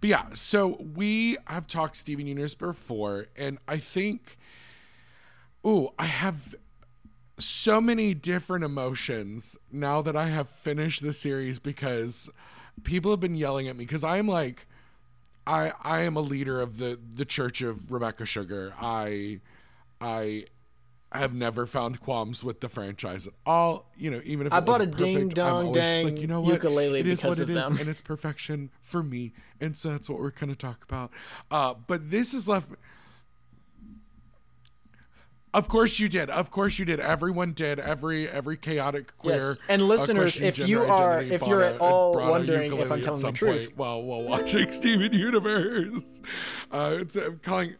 but 0.00 0.08
yeah, 0.08 0.26
so 0.32 0.78
we 0.94 1.36
have 1.46 1.66
talked 1.66 1.96
Steven 1.96 2.26
Universe 2.26 2.54
before, 2.54 3.26
and 3.36 3.58
I 3.68 3.78
think, 3.78 4.38
ooh, 5.66 5.90
I 5.98 6.06
have 6.06 6.54
so 7.38 7.80
many 7.80 8.14
different 8.14 8.64
emotions 8.64 9.56
now 9.72 10.02
that 10.02 10.16
I 10.16 10.28
have 10.28 10.48
finished 10.48 11.02
the 11.02 11.12
series 11.12 11.58
because 11.58 12.28
people 12.84 13.10
have 13.10 13.20
been 13.20 13.34
yelling 13.34 13.68
at 13.68 13.76
me 13.76 13.84
because 13.84 14.04
I'm 14.04 14.26
like, 14.28 14.66
I 15.46 15.72
I 15.82 16.00
am 16.00 16.16
a 16.16 16.20
leader 16.20 16.60
of 16.60 16.78
the 16.78 16.98
the 17.14 17.24
Church 17.24 17.62
of 17.62 17.90
Rebecca 17.90 18.26
Sugar. 18.26 18.74
I 18.80 19.40
I 20.00 20.44
have 21.12 21.34
never 21.34 21.66
found 21.66 22.00
qualms 22.00 22.44
with 22.44 22.60
the 22.60 22.68
franchise 22.68 23.26
at 23.26 23.32
all. 23.44 23.90
You 23.96 24.10
know, 24.10 24.20
even 24.24 24.46
if 24.46 24.52
I 24.52 24.60
bought 24.60 24.80
a 24.80 24.86
ding 24.86 25.16
perfect, 25.16 25.34
dong 25.34 25.72
dang 25.72 26.04
like, 26.04 26.20
you 26.20 26.26
know 26.26 26.40
what? 26.40 26.54
ukulele 26.54 27.00
It 27.00 27.06
is 27.06 27.20
because 27.20 27.38
what 27.38 27.42
of 27.44 27.50
it 27.50 27.56
is, 27.56 27.68
them. 27.68 27.78
and 27.78 27.88
it's 27.88 28.02
perfection 28.02 28.70
for 28.82 29.02
me, 29.02 29.32
and 29.60 29.76
so 29.76 29.90
that's 29.90 30.08
what 30.08 30.20
we're 30.20 30.30
going 30.30 30.50
to 30.50 30.56
talk 30.56 30.84
about. 30.84 31.10
Uh, 31.50 31.74
but 31.86 32.10
this 32.10 32.32
has 32.32 32.46
left. 32.46 32.70
Of 35.52 35.66
course 35.66 35.98
you 35.98 36.08
did. 36.08 36.30
Of 36.30 36.50
course 36.52 36.78
you 36.78 36.84
did. 36.84 37.00
Everyone 37.00 37.52
did. 37.54 37.80
Every 37.80 38.28
every 38.28 38.56
chaotic 38.56 39.16
queer. 39.18 39.34
Yes. 39.34 39.58
And 39.68 39.82
listeners, 39.82 40.40
if 40.40 40.58
you 40.58 40.82
are- 40.84 41.20
if 41.22 41.44
you're 41.46 41.62
at 41.64 41.80
all 41.80 42.14
wondering 42.14 42.72
if 42.78 42.92
I'm 42.92 43.00
telling 43.00 43.20
the 43.22 43.32
truth. 43.32 43.72
while 43.76 44.00
while 44.02 44.22
watching 44.22 44.70
Steven 44.80 45.12
Universe, 45.12 46.20
uh, 46.70 46.98
it's 47.00 47.16
uh, 47.16 47.30
calling. 47.42 47.74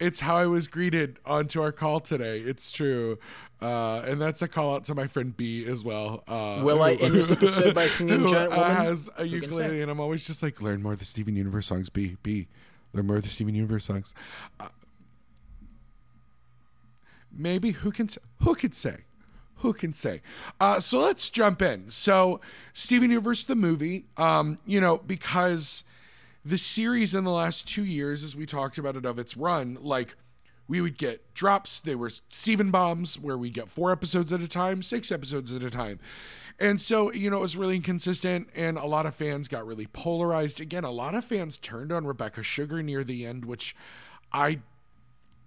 It's 0.00 0.20
how 0.20 0.36
I 0.36 0.46
was 0.46 0.68
greeted 0.68 1.18
onto 1.26 1.60
our 1.60 1.72
call 1.72 1.98
today. 2.00 2.38
It's 2.38 2.70
true. 2.70 3.18
Uh, 3.60 4.02
and 4.06 4.20
that's 4.20 4.40
a 4.40 4.48
call 4.48 4.76
out 4.76 4.84
to 4.84 4.94
my 4.94 5.06
friend 5.08 5.36
B 5.36 5.66
as 5.66 5.82
well. 5.82 6.22
Uh, 6.28 6.60
Will 6.62 6.80
I 6.80 6.92
end 6.92 7.14
this 7.14 7.32
episode 7.32 7.74
by 7.74 7.86
singing 7.88 8.20
who, 8.20 8.28
Giant 8.28 8.52
Woman? 8.52 8.70
has 8.70 9.08
a 9.16 9.26
ukulele, 9.26 9.82
and 9.82 9.90
I'm 9.90 9.98
always 9.98 10.26
just 10.26 10.42
like, 10.42 10.62
learn 10.62 10.82
more 10.82 10.92
of 10.92 11.00
the 11.00 11.04
Steven 11.04 11.34
Universe 11.34 11.66
songs. 11.66 11.90
B, 11.90 12.16
B, 12.22 12.46
learn 12.92 13.06
more 13.06 13.16
of 13.16 13.24
the 13.24 13.28
Steven 13.28 13.54
Universe 13.56 13.84
songs. 13.84 14.14
Uh, 14.60 14.68
maybe 17.32 17.70
who 17.72 17.90
can 17.90 18.08
who 18.42 18.54
could 18.54 18.74
say 18.74 18.98
who 19.56 19.72
can 19.72 19.92
say 19.92 20.22
uh, 20.60 20.80
so 20.80 21.00
let's 21.00 21.30
jump 21.30 21.62
in 21.62 21.88
so 21.90 22.40
steven 22.72 23.10
universe 23.10 23.44
the 23.44 23.54
movie 23.54 24.06
um, 24.16 24.58
you 24.66 24.80
know 24.80 24.98
because 24.98 25.84
the 26.44 26.58
series 26.58 27.14
in 27.14 27.24
the 27.24 27.30
last 27.30 27.68
two 27.68 27.84
years 27.84 28.24
as 28.24 28.34
we 28.34 28.46
talked 28.46 28.78
about 28.78 28.96
it 28.96 29.04
of 29.04 29.18
its 29.18 29.36
run 29.36 29.76
like 29.80 30.16
we 30.68 30.80
would 30.80 30.98
get 30.98 31.34
drops. 31.34 31.80
They 31.80 31.94
were 31.94 32.10
steven 32.28 32.70
bombs 32.70 33.18
where 33.18 33.38
we 33.38 33.50
get 33.50 33.70
four 33.70 33.90
episodes 33.90 34.32
at 34.32 34.40
a 34.40 34.48
time 34.48 34.82
six 34.82 35.10
episodes 35.10 35.52
at 35.52 35.64
a 35.64 35.70
time. 35.70 35.98
And 36.60 36.80
so 36.80 37.12
you 37.12 37.30
know 37.30 37.38
it 37.38 37.42
was 37.42 37.56
really 37.56 37.76
inconsistent 37.76 38.48
and 38.54 38.76
a 38.76 38.86
lot 38.86 39.06
of 39.06 39.14
fans 39.14 39.48
got 39.48 39.66
really 39.66 39.86
polarized. 39.86 40.60
Again 40.60 40.84
a 40.84 40.90
lot 40.90 41.14
of 41.14 41.24
fans 41.24 41.58
turned 41.58 41.90
on 41.90 42.06
rebecca 42.06 42.42
sugar 42.42 42.82
near 42.82 43.02
the 43.02 43.26
end 43.26 43.44
which 43.44 43.74
i 44.32 44.60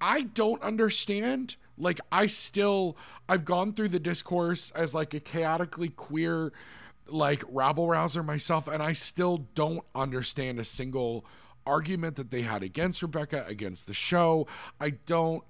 I 0.02 0.24
don't 0.24 0.62
understand. 0.64 1.56
Like 1.78 2.02
I 2.12 2.26
still 2.26 2.98
I've 3.30 3.46
gone 3.46 3.74
through 3.74 3.90
the 3.90 4.00
discourse 4.00 4.72
as 4.72 4.96
like 4.96 5.14
a 5.14 5.20
chaotically 5.20 5.90
queer 5.90 6.52
like 7.08 7.44
rabble 7.48 7.88
rouser 7.88 8.24
myself 8.24 8.68
and 8.68 8.82
I 8.82 8.94
still 8.94 9.46
don't 9.54 9.84
understand 9.94 10.60
a 10.60 10.66
single 10.66 11.26
argument 11.66 12.16
that 12.16 12.32
they 12.32 12.42
had 12.42 12.64
against 12.64 13.02
Rebecca 13.02 13.46
against 13.48 13.88
the 13.88 13.94
show. 13.94 14.48
I 14.80 14.92
don't 15.06 15.44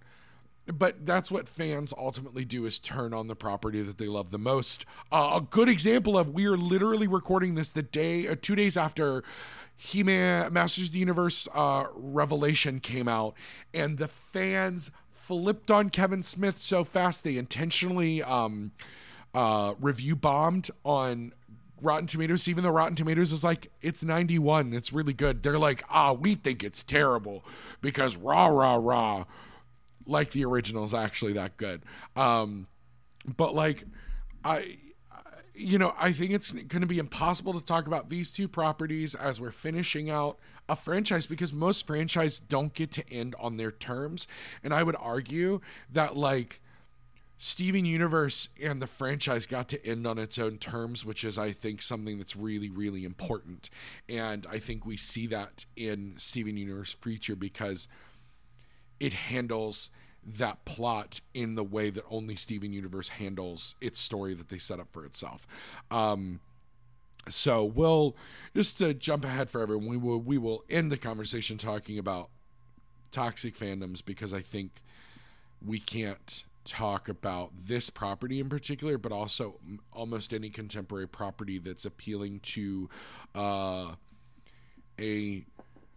but 0.67 1.05
that's 1.05 1.31
what 1.31 1.47
fans 1.47 1.93
ultimately 1.97 2.45
do 2.45 2.65
is 2.65 2.79
turn 2.79 3.13
on 3.13 3.27
the 3.27 3.35
property 3.35 3.81
that 3.81 3.97
they 3.97 4.05
love 4.07 4.31
the 4.31 4.37
most. 4.37 4.85
Uh, 5.11 5.39
a 5.41 5.41
good 5.41 5.67
example 5.67 6.17
of 6.17 6.29
we 6.29 6.45
are 6.45 6.57
literally 6.57 7.07
recording 7.07 7.55
this 7.55 7.71
the 7.71 7.81
day, 7.81 8.27
uh, 8.27 8.35
two 8.39 8.55
days 8.55 8.77
after 8.77 9.23
He-Man 9.75 10.53
Masters 10.53 10.87
of 10.87 10.93
the 10.93 10.99
Universe 10.99 11.47
uh, 11.53 11.85
Revelation 11.95 12.79
came 12.79 13.07
out, 13.07 13.33
and 13.73 13.97
the 13.97 14.07
fans 14.07 14.91
flipped 15.11 15.71
on 15.71 15.89
Kevin 15.89 16.23
Smith 16.23 16.61
so 16.61 16.83
fast 16.83 17.23
they 17.23 17.37
intentionally 17.37 18.21
um, 18.21 18.71
uh, 19.33 19.73
review 19.79 20.15
bombed 20.15 20.69
on 20.83 21.33
Rotten 21.81 22.07
Tomatoes, 22.07 22.47
even 22.47 22.63
though 22.63 22.69
Rotten 22.69 22.95
Tomatoes 22.95 23.31
is 23.31 23.43
like, 23.43 23.71
it's 23.81 24.03
91. 24.03 24.73
It's 24.73 24.93
really 24.93 25.13
good. 25.13 25.43
They're 25.43 25.59
like, 25.59 25.83
ah, 25.89 26.13
we 26.13 26.35
think 26.35 26.63
it's 26.63 26.83
terrible 26.83 27.43
because 27.81 28.15
rah, 28.15 28.47
rah, 28.47 28.75
rah. 28.75 29.25
Like 30.05 30.31
the 30.31 30.45
original 30.45 30.83
is 30.83 30.93
actually 30.93 31.33
that 31.33 31.57
good. 31.57 31.83
Um, 32.15 32.67
but 33.37 33.53
like, 33.53 33.83
I, 34.43 34.77
you 35.53 35.77
know, 35.77 35.93
I 35.99 36.11
think 36.11 36.31
it's 36.31 36.51
going 36.51 36.81
to 36.81 36.87
be 36.87 36.99
impossible 36.99 37.59
to 37.59 37.65
talk 37.65 37.87
about 37.87 38.09
these 38.09 38.33
two 38.33 38.47
properties 38.47 39.15
as 39.15 39.39
we're 39.39 39.51
finishing 39.51 40.09
out 40.09 40.37
a 40.69 40.75
franchise 40.75 41.25
because 41.25 41.51
most 41.51 41.85
franchise 41.85 42.39
don't 42.39 42.73
get 42.73 42.91
to 42.93 43.13
end 43.13 43.35
on 43.39 43.57
their 43.57 43.71
terms. 43.71 44.27
And 44.63 44.73
I 44.73 44.83
would 44.83 44.95
argue 44.99 45.61
that 45.91 46.15
like, 46.15 46.60
Steven 47.43 47.85
Universe 47.85 48.49
and 48.61 48.79
the 48.79 48.85
franchise 48.85 49.47
got 49.47 49.67
to 49.67 49.83
end 49.83 50.05
on 50.05 50.19
its 50.19 50.37
own 50.37 50.59
terms, 50.59 51.03
which 51.03 51.23
is, 51.23 51.39
I 51.39 51.53
think, 51.53 51.81
something 51.81 52.19
that's 52.19 52.35
really, 52.35 52.69
really 52.69 53.03
important. 53.03 53.71
And 54.07 54.45
I 54.47 54.59
think 54.59 54.85
we 54.85 54.95
see 54.95 55.25
that 55.25 55.65
in 55.75 56.13
Steven 56.17 56.55
Universe 56.55 56.95
Future 57.01 57.35
because 57.35 57.87
it 58.99 59.13
handles 59.13 59.89
that 60.23 60.65
plot 60.65 61.21
in 61.33 61.55
the 61.55 61.63
way 61.63 61.89
that 61.89 62.03
only 62.11 62.35
Steven 62.35 62.73
Universe 62.73 63.09
handles 63.09 63.73
its 63.81 63.99
story 63.99 64.35
that 64.35 64.49
they 64.49 64.59
set 64.59 64.79
up 64.79 64.91
for 64.91 65.03
itself. 65.03 65.47
Um, 65.89 66.41
so 67.27 67.65
we'll 67.65 68.15
just 68.55 68.77
to 68.77 68.93
jump 68.93 69.25
ahead 69.25 69.49
for 69.49 69.63
everyone, 69.63 69.87
we 69.87 69.97
will 69.97 70.21
we 70.21 70.37
will 70.37 70.63
end 70.69 70.91
the 70.91 70.97
conversation 70.97 71.57
talking 71.57 71.97
about 71.97 72.29
toxic 73.09 73.57
fandoms 73.57 74.05
because 74.05 74.31
I 74.31 74.41
think 74.41 74.73
we 75.65 75.79
can't 75.79 76.43
talk 76.65 77.09
about 77.09 77.51
this 77.65 77.89
property 77.89 78.39
in 78.39 78.49
particular, 78.49 78.97
but 78.97 79.11
also 79.11 79.59
almost 79.93 80.33
any 80.33 80.49
contemporary 80.49 81.07
property 81.07 81.57
that's 81.57 81.85
appealing 81.85 82.39
to 82.41 82.89
uh, 83.35 83.93
a 84.99 85.45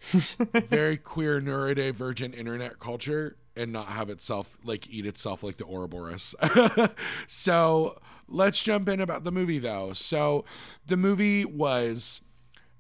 very 0.68 0.96
queer, 0.96 1.40
neurodivergent 1.40 2.36
internet 2.36 2.78
culture 2.78 3.36
and 3.56 3.72
not 3.72 3.86
have 3.88 4.10
itself 4.10 4.58
like 4.64 4.88
eat 4.90 5.06
itself 5.06 5.42
like 5.42 5.56
the 5.56 5.64
Ouroboros. 5.64 6.34
so 7.26 8.00
let's 8.28 8.62
jump 8.62 8.88
in 8.88 9.00
about 9.00 9.24
the 9.24 9.32
movie 9.32 9.58
though. 9.58 9.92
So 9.92 10.44
the 10.86 10.96
movie 10.96 11.44
was 11.44 12.20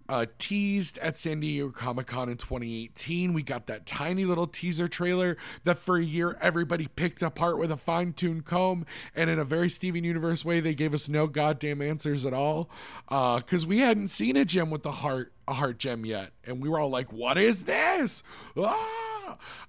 uh, 0.08 0.26
teased 0.38 0.98
at 0.98 1.16
San 1.16 1.40
Diego 1.40 1.70
Comic 1.70 2.06
Con 2.06 2.28
in 2.28 2.36
2018. 2.36 3.32
We 3.32 3.42
got 3.42 3.66
that 3.66 3.86
tiny 3.86 4.24
little 4.24 4.46
teaser 4.46 4.88
trailer 4.88 5.36
that 5.64 5.78
for 5.78 5.96
a 5.96 6.04
year 6.04 6.36
everybody 6.40 6.88
picked 6.88 7.22
apart 7.22 7.58
with 7.58 7.70
a 7.70 7.76
fine 7.76 8.12
tuned 8.12 8.44
comb. 8.44 8.86
And 9.14 9.30
in 9.30 9.38
a 9.38 9.44
very 9.44 9.68
Steven 9.68 10.04
Universe 10.04 10.44
way, 10.44 10.60
they 10.60 10.74
gave 10.74 10.94
us 10.94 11.08
no 11.08 11.26
goddamn 11.26 11.80
answers 11.82 12.24
at 12.24 12.32
all. 12.32 12.70
Because 13.08 13.66
we 13.66 13.78
hadn't 13.78 14.08
seen 14.08 14.36
a 14.36 14.44
gem 14.44 14.70
with 14.70 14.82
the 14.82 14.92
heart, 14.92 15.32
a 15.48 15.54
heart 15.54 15.78
gem 15.78 16.04
yet. 16.04 16.32
And 16.44 16.62
we 16.62 16.68
were 16.68 16.78
all 16.78 16.90
like, 16.90 17.12
what 17.12 17.38
is 17.38 17.64
this? 17.64 18.22
Ah! 18.56 19.13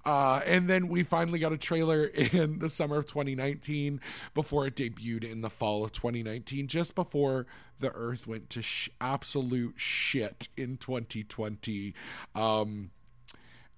Uh, 0.04 0.40
and 0.46 0.68
then 0.68 0.88
we 0.88 1.02
finally 1.02 1.38
got 1.38 1.52
a 1.52 1.58
trailer 1.58 2.04
in 2.32 2.58
the 2.58 2.70
summer 2.70 2.96
of 2.96 3.06
2019 3.06 4.00
before 4.34 4.66
it 4.66 4.74
debuted 4.76 5.30
in 5.30 5.40
the 5.40 5.50
fall 5.50 5.84
of 5.84 5.92
2019, 5.92 6.66
just 6.66 6.94
before 6.94 7.46
the 7.80 7.92
earth 7.92 8.26
went 8.26 8.50
to 8.50 8.62
sh- 8.62 8.88
absolute 9.00 9.74
shit 9.76 10.48
in 10.56 10.76
2020. 10.76 11.94
Um, 12.34 12.90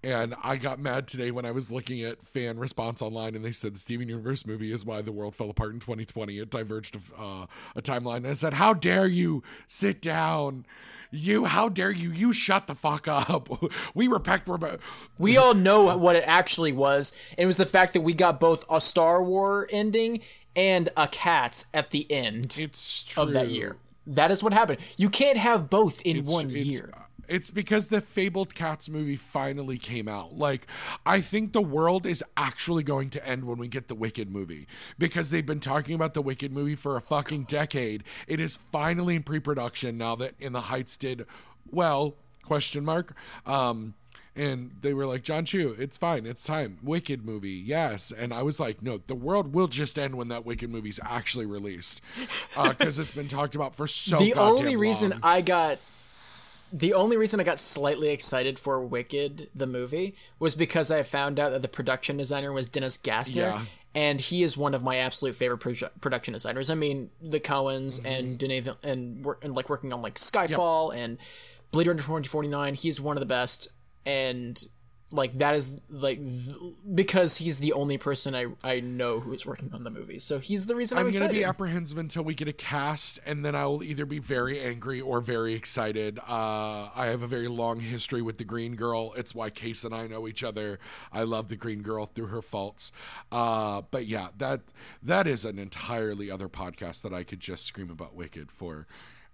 and 0.02 0.34
I 0.42 0.56
got 0.56 0.78
mad 0.78 1.08
today 1.08 1.30
when 1.30 1.44
I 1.44 1.50
was 1.50 1.70
looking 1.72 2.02
at 2.02 2.22
fan 2.22 2.58
response 2.58 3.02
online, 3.02 3.34
and 3.34 3.44
they 3.44 3.50
said 3.52 3.74
the 3.74 3.78
Steven 3.78 4.08
Universe 4.08 4.46
movie 4.46 4.72
is 4.72 4.84
why 4.84 5.02
the 5.02 5.12
world 5.12 5.34
fell 5.34 5.50
apart 5.50 5.72
in 5.74 5.80
2020. 5.80 6.38
It 6.38 6.50
diverged 6.50 6.96
uh, 7.18 7.46
a 7.74 7.82
timeline. 7.82 8.18
And 8.18 8.28
I 8.28 8.32
said, 8.34 8.54
"How 8.54 8.74
dare 8.74 9.06
you 9.06 9.42
sit 9.66 10.00
down? 10.00 10.66
You, 11.10 11.46
how 11.46 11.68
dare 11.68 11.90
you? 11.90 12.12
You 12.12 12.32
shut 12.32 12.66
the 12.66 12.74
fuck 12.74 13.08
up. 13.08 13.48
we 13.94 14.08
respect. 14.08 14.46
Rebe- 14.46 14.78
We 15.18 15.36
all 15.36 15.54
know 15.54 15.96
what 15.96 16.16
it 16.16 16.24
actually 16.26 16.72
was. 16.72 17.12
It 17.36 17.46
was 17.46 17.56
the 17.56 17.66
fact 17.66 17.94
that 17.94 18.02
we 18.02 18.12
got 18.14 18.38
both 18.38 18.64
a 18.70 18.80
Star 18.80 19.22
War 19.22 19.66
ending 19.70 20.20
and 20.54 20.90
a 20.96 21.08
Cats 21.08 21.66
at 21.72 21.90
the 21.90 22.10
end 22.12 22.56
It's 22.60 23.04
true 23.04 23.22
of 23.22 23.32
that 23.32 23.48
year. 23.48 23.76
That 24.06 24.30
is 24.30 24.42
what 24.42 24.52
happened. 24.52 24.80
You 24.96 25.08
can't 25.10 25.38
have 25.38 25.68
both 25.70 26.00
in 26.02 26.18
It's- 26.18 26.32
one 26.32 26.50
it's- 26.50 26.66
year. 26.66 26.92
It's 27.28 27.50
because 27.50 27.88
the 27.88 28.00
Fabled 28.00 28.54
Cats 28.54 28.88
movie 28.88 29.16
finally 29.16 29.78
came 29.78 30.08
out. 30.08 30.36
Like, 30.36 30.66
I 31.04 31.20
think 31.20 31.52
the 31.52 31.62
world 31.62 32.06
is 32.06 32.24
actually 32.36 32.82
going 32.82 33.10
to 33.10 33.26
end 33.26 33.44
when 33.44 33.58
we 33.58 33.68
get 33.68 33.88
the 33.88 33.94
Wicked 33.94 34.30
movie 34.30 34.66
because 34.98 35.30
they've 35.30 35.44
been 35.44 35.60
talking 35.60 35.94
about 35.94 36.14
the 36.14 36.22
Wicked 36.22 36.52
movie 36.52 36.74
for 36.74 36.96
a 36.96 37.00
fucking 37.00 37.44
decade. 37.44 38.04
It 38.26 38.40
is 38.40 38.58
finally 38.72 39.16
in 39.16 39.22
pre-production 39.22 39.98
now 39.98 40.16
that 40.16 40.34
In 40.40 40.52
the 40.52 40.62
Heights 40.62 40.96
did 40.96 41.26
well. 41.70 42.16
Question 42.42 42.84
mark. 42.84 43.14
Um, 43.44 43.94
and 44.38 44.70
they 44.82 44.94
were 44.94 45.04
like, 45.04 45.24
Jon 45.24 45.44
Chu, 45.44 45.74
it's 45.78 45.98
fine, 45.98 46.24
it's 46.24 46.44
time. 46.44 46.78
Wicked 46.82 47.24
movie, 47.24 47.50
yes. 47.50 48.12
And 48.12 48.32
I 48.32 48.42
was 48.42 48.60
like, 48.60 48.80
no, 48.82 48.98
the 49.06 49.16
world 49.16 49.52
will 49.52 49.66
just 49.66 49.98
end 49.98 50.14
when 50.14 50.28
that 50.28 50.46
Wicked 50.46 50.70
movie's 50.70 51.00
actually 51.02 51.44
released 51.44 52.00
because 52.54 52.98
it's 52.98 53.10
been 53.10 53.26
talked 53.26 53.56
about 53.56 53.74
for 53.74 53.86
so. 53.86 54.18
Long. 54.18 54.28
The 54.28 54.34
only 54.40 54.76
reason 54.76 55.10
long. 55.10 55.20
I 55.24 55.40
got 55.40 55.78
the 56.72 56.94
only 56.94 57.16
reason 57.16 57.40
I 57.40 57.44
got 57.44 57.58
slightly 57.58 58.08
excited 58.10 58.58
for 58.58 58.80
Wicked 58.84 59.50
the 59.54 59.66
movie 59.66 60.14
was 60.38 60.54
because 60.54 60.90
I 60.90 61.02
found 61.02 61.38
out 61.40 61.50
that 61.52 61.62
the 61.62 61.68
production 61.68 62.16
designer 62.16 62.52
was 62.52 62.68
Dennis 62.68 62.98
Gassner 62.98 63.34
Yeah. 63.36 63.60
and 63.94 64.20
he 64.20 64.42
is 64.42 64.56
one 64.56 64.74
of 64.74 64.82
my 64.82 64.96
absolute 64.96 65.34
favorite 65.34 65.60
produ- 65.60 65.90
production 66.00 66.32
designers. 66.34 66.70
I 66.70 66.74
mean, 66.74 67.10
the 67.22 67.40
Coens 67.40 68.00
Mm-hmm. 68.00 68.06
and 68.06 68.38
Denis 68.38 68.68
and 68.82 69.26
and 69.42 69.56
like 69.56 69.70
working 69.70 69.92
on 69.92 70.02
like 70.02 70.16
Skyfall 70.16 70.94
and 70.94 71.18
Blade 71.70 71.86
Runner 71.86 71.98
2049, 72.00 72.74
he's 72.74 73.00
one 73.00 73.16
of 73.16 73.20
the 73.20 73.26
best 73.26 73.68
and 74.06 74.62
like 75.10 75.32
that 75.34 75.54
is 75.54 75.80
like 75.88 76.22
th- 76.22 76.56
because 76.94 77.38
he's 77.38 77.58
the 77.58 77.72
only 77.72 77.96
person 77.96 78.34
I 78.34 78.46
I 78.62 78.80
know 78.80 79.20
who 79.20 79.32
is 79.32 79.46
working 79.46 79.72
on 79.72 79.82
the 79.82 79.90
movie. 79.90 80.18
So 80.18 80.38
he's 80.38 80.66
the 80.66 80.74
reason 80.74 80.98
I'm, 80.98 81.06
I'm 81.06 81.12
going 81.12 81.28
to 81.28 81.34
be 81.34 81.44
apprehensive 81.44 81.96
until 81.98 82.24
we 82.24 82.34
get 82.34 82.48
a 82.48 82.52
cast, 82.52 83.18
and 83.24 83.44
then 83.44 83.54
I 83.54 83.66
will 83.66 83.82
either 83.82 84.04
be 84.04 84.18
very 84.18 84.60
angry 84.60 85.00
or 85.00 85.20
very 85.20 85.54
excited. 85.54 86.18
Uh, 86.18 86.90
I 86.94 87.06
have 87.06 87.22
a 87.22 87.26
very 87.26 87.48
long 87.48 87.80
history 87.80 88.20
with 88.20 88.38
the 88.38 88.44
Green 88.44 88.76
Girl. 88.76 89.14
It's 89.16 89.34
why 89.34 89.50
Case 89.50 89.84
and 89.84 89.94
I 89.94 90.06
know 90.06 90.28
each 90.28 90.44
other. 90.44 90.78
I 91.12 91.22
love 91.22 91.48
the 91.48 91.56
Green 91.56 91.82
Girl 91.82 92.06
through 92.06 92.26
her 92.26 92.42
faults. 92.42 92.92
Uh, 93.32 93.82
but 93.90 94.06
yeah, 94.06 94.28
that 94.36 94.60
that 95.02 95.26
is 95.26 95.44
an 95.44 95.58
entirely 95.58 96.30
other 96.30 96.48
podcast 96.48 97.02
that 97.02 97.14
I 97.14 97.24
could 97.24 97.40
just 97.40 97.64
scream 97.64 97.90
about 97.90 98.14
Wicked 98.14 98.50
for 98.50 98.86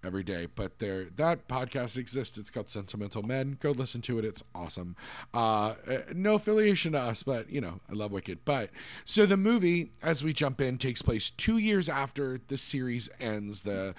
every 0.04 0.23
day. 0.23 0.46
But 0.54 0.78
there, 0.78 1.06
that 1.16 1.49
podcast 1.49 1.96
exists. 1.96 2.38
It's 2.38 2.50
called 2.50 2.68
Sentimental 2.68 3.23
Men. 3.23 3.58
Go 3.61 3.70
listen 3.70 4.02
to 4.02 4.18
it. 4.18 4.25
It's 4.25 4.42
awesome. 4.54 4.96
Uh, 5.32 5.75
uh, 5.88 5.99
no 6.14 6.34
affiliation 6.34 6.92
to 6.92 7.00
us, 7.00 7.23
but 7.23 7.50
you 7.50 7.61
know, 7.61 7.80
I 7.90 7.94
love 7.94 8.12
Wicked. 8.12 8.44
But 8.44 8.70
so 9.04 9.26
the 9.26 9.37
movie, 9.37 9.92
as 10.02 10.23
we 10.23 10.32
jump 10.32 10.61
in, 10.61 10.78
takes 10.78 11.02
place 11.02 11.30
two 11.30 11.58
years 11.58 11.88
after 11.88 12.40
the 12.49 12.58
series 12.58 13.08
ends. 13.20 13.62
The 13.62 13.94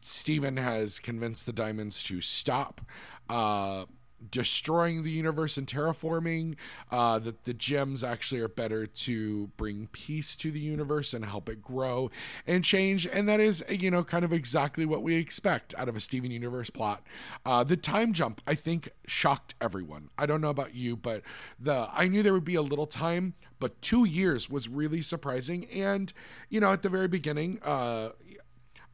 Steven 0.00 0.56
has 0.56 1.00
convinced 1.00 1.46
the 1.46 1.52
Diamonds 1.52 2.02
to 2.04 2.20
stop. 2.20 2.80
Uh, 3.28 3.86
destroying 4.30 5.02
the 5.02 5.10
universe 5.10 5.56
and 5.56 5.66
terraforming 5.66 6.56
uh, 6.90 7.18
that 7.18 7.44
the 7.44 7.54
gems 7.54 8.02
actually 8.02 8.40
are 8.40 8.48
better 8.48 8.86
to 8.86 9.48
bring 9.56 9.88
peace 9.92 10.36
to 10.36 10.50
the 10.50 10.60
universe 10.60 11.12
and 11.12 11.24
help 11.24 11.48
it 11.48 11.62
grow 11.62 12.10
and 12.46 12.64
change. 12.64 13.06
And 13.06 13.28
that 13.28 13.40
is 13.40 13.64
you 13.68 13.90
know 13.90 14.04
kind 14.04 14.24
of 14.24 14.32
exactly 14.32 14.86
what 14.86 15.02
we 15.02 15.16
expect 15.16 15.74
out 15.76 15.88
of 15.88 15.96
a 15.96 16.00
steven 16.00 16.30
universe 16.30 16.70
plot. 16.70 17.06
Uh, 17.44 17.64
the 17.64 17.76
time 17.76 18.12
jump 18.12 18.40
i 18.46 18.54
think 18.54 18.90
shocked 19.06 19.54
everyone. 19.60 20.08
I 20.18 20.26
don't 20.26 20.40
know 20.40 20.50
about 20.50 20.74
you 20.74 20.96
but 20.96 21.22
the 21.58 21.88
i 21.92 22.08
knew 22.08 22.22
there 22.22 22.32
would 22.32 22.44
be 22.44 22.54
a 22.54 22.62
little 22.62 22.86
time 22.86 23.34
but 23.58 23.80
two 23.82 24.04
years 24.04 24.48
was 24.48 24.68
really 24.68 25.02
surprising. 25.02 25.66
And 25.66 26.12
you 26.48 26.60
know 26.60 26.72
at 26.72 26.82
the 26.82 26.88
very 26.88 27.08
beginning 27.08 27.60
uh, 27.62 28.10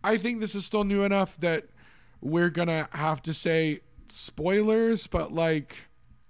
i 0.02 0.16
think 0.16 0.40
this 0.40 0.54
is 0.54 0.64
still 0.64 0.84
new 0.84 1.04
enough 1.04 1.38
that 1.40 1.66
we're 2.20 2.50
gonna 2.50 2.88
have 2.92 3.22
to 3.22 3.34
say 3.34 3.80
spoilers, 4.12 5.06
but 5.06 5.32
like 5.32 5.76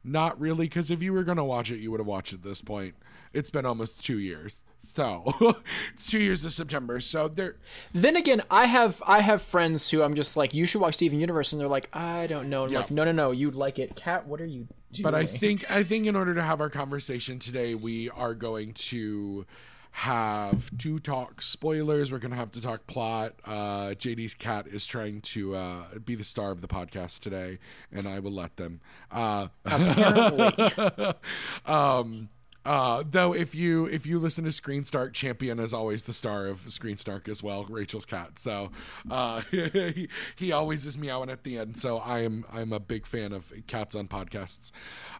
not 0.05 0.41
really 0.41 0.67
because 0.67 0.91
if 0.91 1.03
you 1.03 1.13
were 1.13 1.25
gonna 1.25 1.45
watch 1.45 1.71
it, 1.71 1.79
you 1.79 1.91
would 1.91 2.01
have 2.01 2.07
watched 2.07 2.33
it 2.33 2.37
at 2.37 2.43
this 2.43 2.63
point. 2.63 2.95
It's 3.33 3.51
been 3.51 3.67
almost 3.67 4.05
two 4.05 4.19
years. 4.19 4.59
So 4.95 5.25
it's 5.95 6.07
two 6.07 6.19
years 6.19 6.45
of 6.45 6.53
September. 6.53 7.01
So 7.01 7.29
there 7.29 7.57
Then 7.93 8.17
again, 8.17 8.43
I 8.51 8.67
have 8.67 9.03
I 9.07 9.21
have 9.21 9.41
friends 9.41 9.91
who 9.91 10.03
I'm 10.03 10.15
just 10.15 10.37
like, 10.37 10.55
you 10.55 10.67
should 10.67 10.81
watch 10.81 10.95
Steven 10.95 11.21
Universe, 11.21 11.53
and 11.53 11.61
they're 11.61 11.69
like, 11.69 11.89
I 11.93 12.27
don't 12.27 12.49
know. 12.49 12.67
Yeah. 12.69 12.81
like, 12.81 12.91
no, 12.91 13.05
no, 13.05 13.13
no, 13.13 13.31
you'd 13.31 13.55
like 13.55 13.79
it. 13.79 13.97
Cat, 13.97 14.27
what 14.27 14.41
are 14.41 14.47
you 14.47 14.69
doing? 14.93 15.03
but 15.03 15.15
I 15.15 15.25
think 15.25 15.71
I 15.71 15.83
think 15.83 16.07
in 16.07 16.17
order 16.17 16.35
to 16.35 16.43
have 16.43 16.61
our 16.61 16.71
conversation 16.71 17.39
today, 17.39 17.75
we 17.75 18.11
are 18.11 18.35
going 18.35 18.75
to 18.75 19.47
have 19.93 20.77
to 20.79 20.99
talk 20.99 21.43
spoilers. 21.43 22.11
We're 22.11 22.19
going 22.19 22.31
to 22.31 22.37
have 22.37 22.51
to 22.53 22.63
talk 22.63 22.87
plot. 22.87 23.35
Uh, 23.45 23.91
JD's 23.91 24.35
cat 24.35 24.67
is 24.67 24.87
trying 24.87 25.21
to 25.21 25.55
uh, 25.55 25.85
be 26.05 26.15
the 26.15 26.25
star 26.25 26.51
of 26.51 26.63
the 26.63 26.69
podcast 26.69 27.21
today, 27.21 27.59
and 27.93 28.09
I 28.09 28.19
will 28.19 28.33
let 28.33 28.57
them. 28.57 28.81
Uh, 29.11 29.49
apparently, 29.67 31.15
um, 31.67 32.31
uh, 32.65 33.05
though 33.09 33.35
if 33.35 33.55
you 33.55 33.85
if 33.87 34.07
you 34.07 34.19
listen 34.19 34.45
to 34.45 34.53
Screen 34.53 34.85
Start, 34.85 35.13
Champion 35.13 35.59
is 35.59 35.75
always 35.75 36.05
the 36.05 36.15
star 36.15 36.47
of 36.47 36.61
Screen 36.71 36.97
Start 36.97 37.29
as 37.29 37.43
well. 37.43 37.65
Rachel's 37.65 38.07
cat, 38.07 38.39
so 38.39 38.71
uh, 39.11 39.43
he, 39.51 40.09
he 40.37 40.53
always 40.53 40.87
is 40.87 40.97
meowing 40.97 41.29
at 41.29 41.45
the 41.45 41.59
end. 41.59 41.79
So 41.79 41.99
I 41.99 42.21
am 42.21 42.47
I'm 42.51 42.73
a 42.73 42.81
big 42.81 43.05
fan 43.05 43.33
of 43.33 43.53
cats 43.67 43.95
on 43.95 44.09
podcasts. 44.09 44.73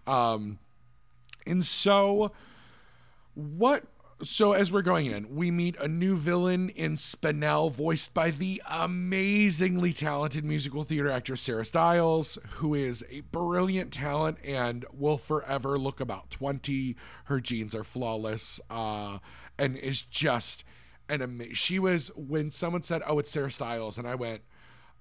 Um, 0.07 0.59
and 1.47 1.65
so 1.65 2.33
what 3.35 3.85
so 4.23 4.53
as 4.53 4.71
we're 4.71 4.83
going 4.83 5.07
in 5.07 5.35
we 5.35 5.51
meet 5.51 5.77
a 5.79 5.89
new 5.89 6.17
villain 6.17 6.69
in 6.71 6.95
spinel 6.95 7.71
voiced 7.71 8.15
by 8.15 8.31
the 8.31 8.63
amazingly 8.69 9.93
talented 9.93 10.45
musical 10.45 10.83
theater 10.83 11.11
actress 11.11 11.41
sarah 11.41 11.65
stiles 11.65 12.39
who 12.57 12.75
is 12.75 13.05
a 13.11 13.21
brilliant 13.21 13.93
talent 13.93 14.39
and 14.45 14.85
will 14.93 15.19
forever 15.19 15.79
look 15.79 16.01
about 16.01 16.31
20 16.31 16.97
her 17.25 17.41
genes 17.41 17.75
are 17.75 17.85
flawless 17.85 18.61
uh, 18.71 19.19
and 19.59 19.77
is 19.77 20.03
just 20.03 20.65
an 21.09 21.21
amazing 21.21 21.55
she 21.55 21.79
was 21.79 22.11
when 22.17 22.51
someone 22.51 22.83
said 22.83 23.03
oh 23.07 23.19
it's 23.19 23.31
sarah 23.31 23.51
stiles 23.51 23.99
and 23.99 24.07
i 24.07 24.15
went 24.15 24.43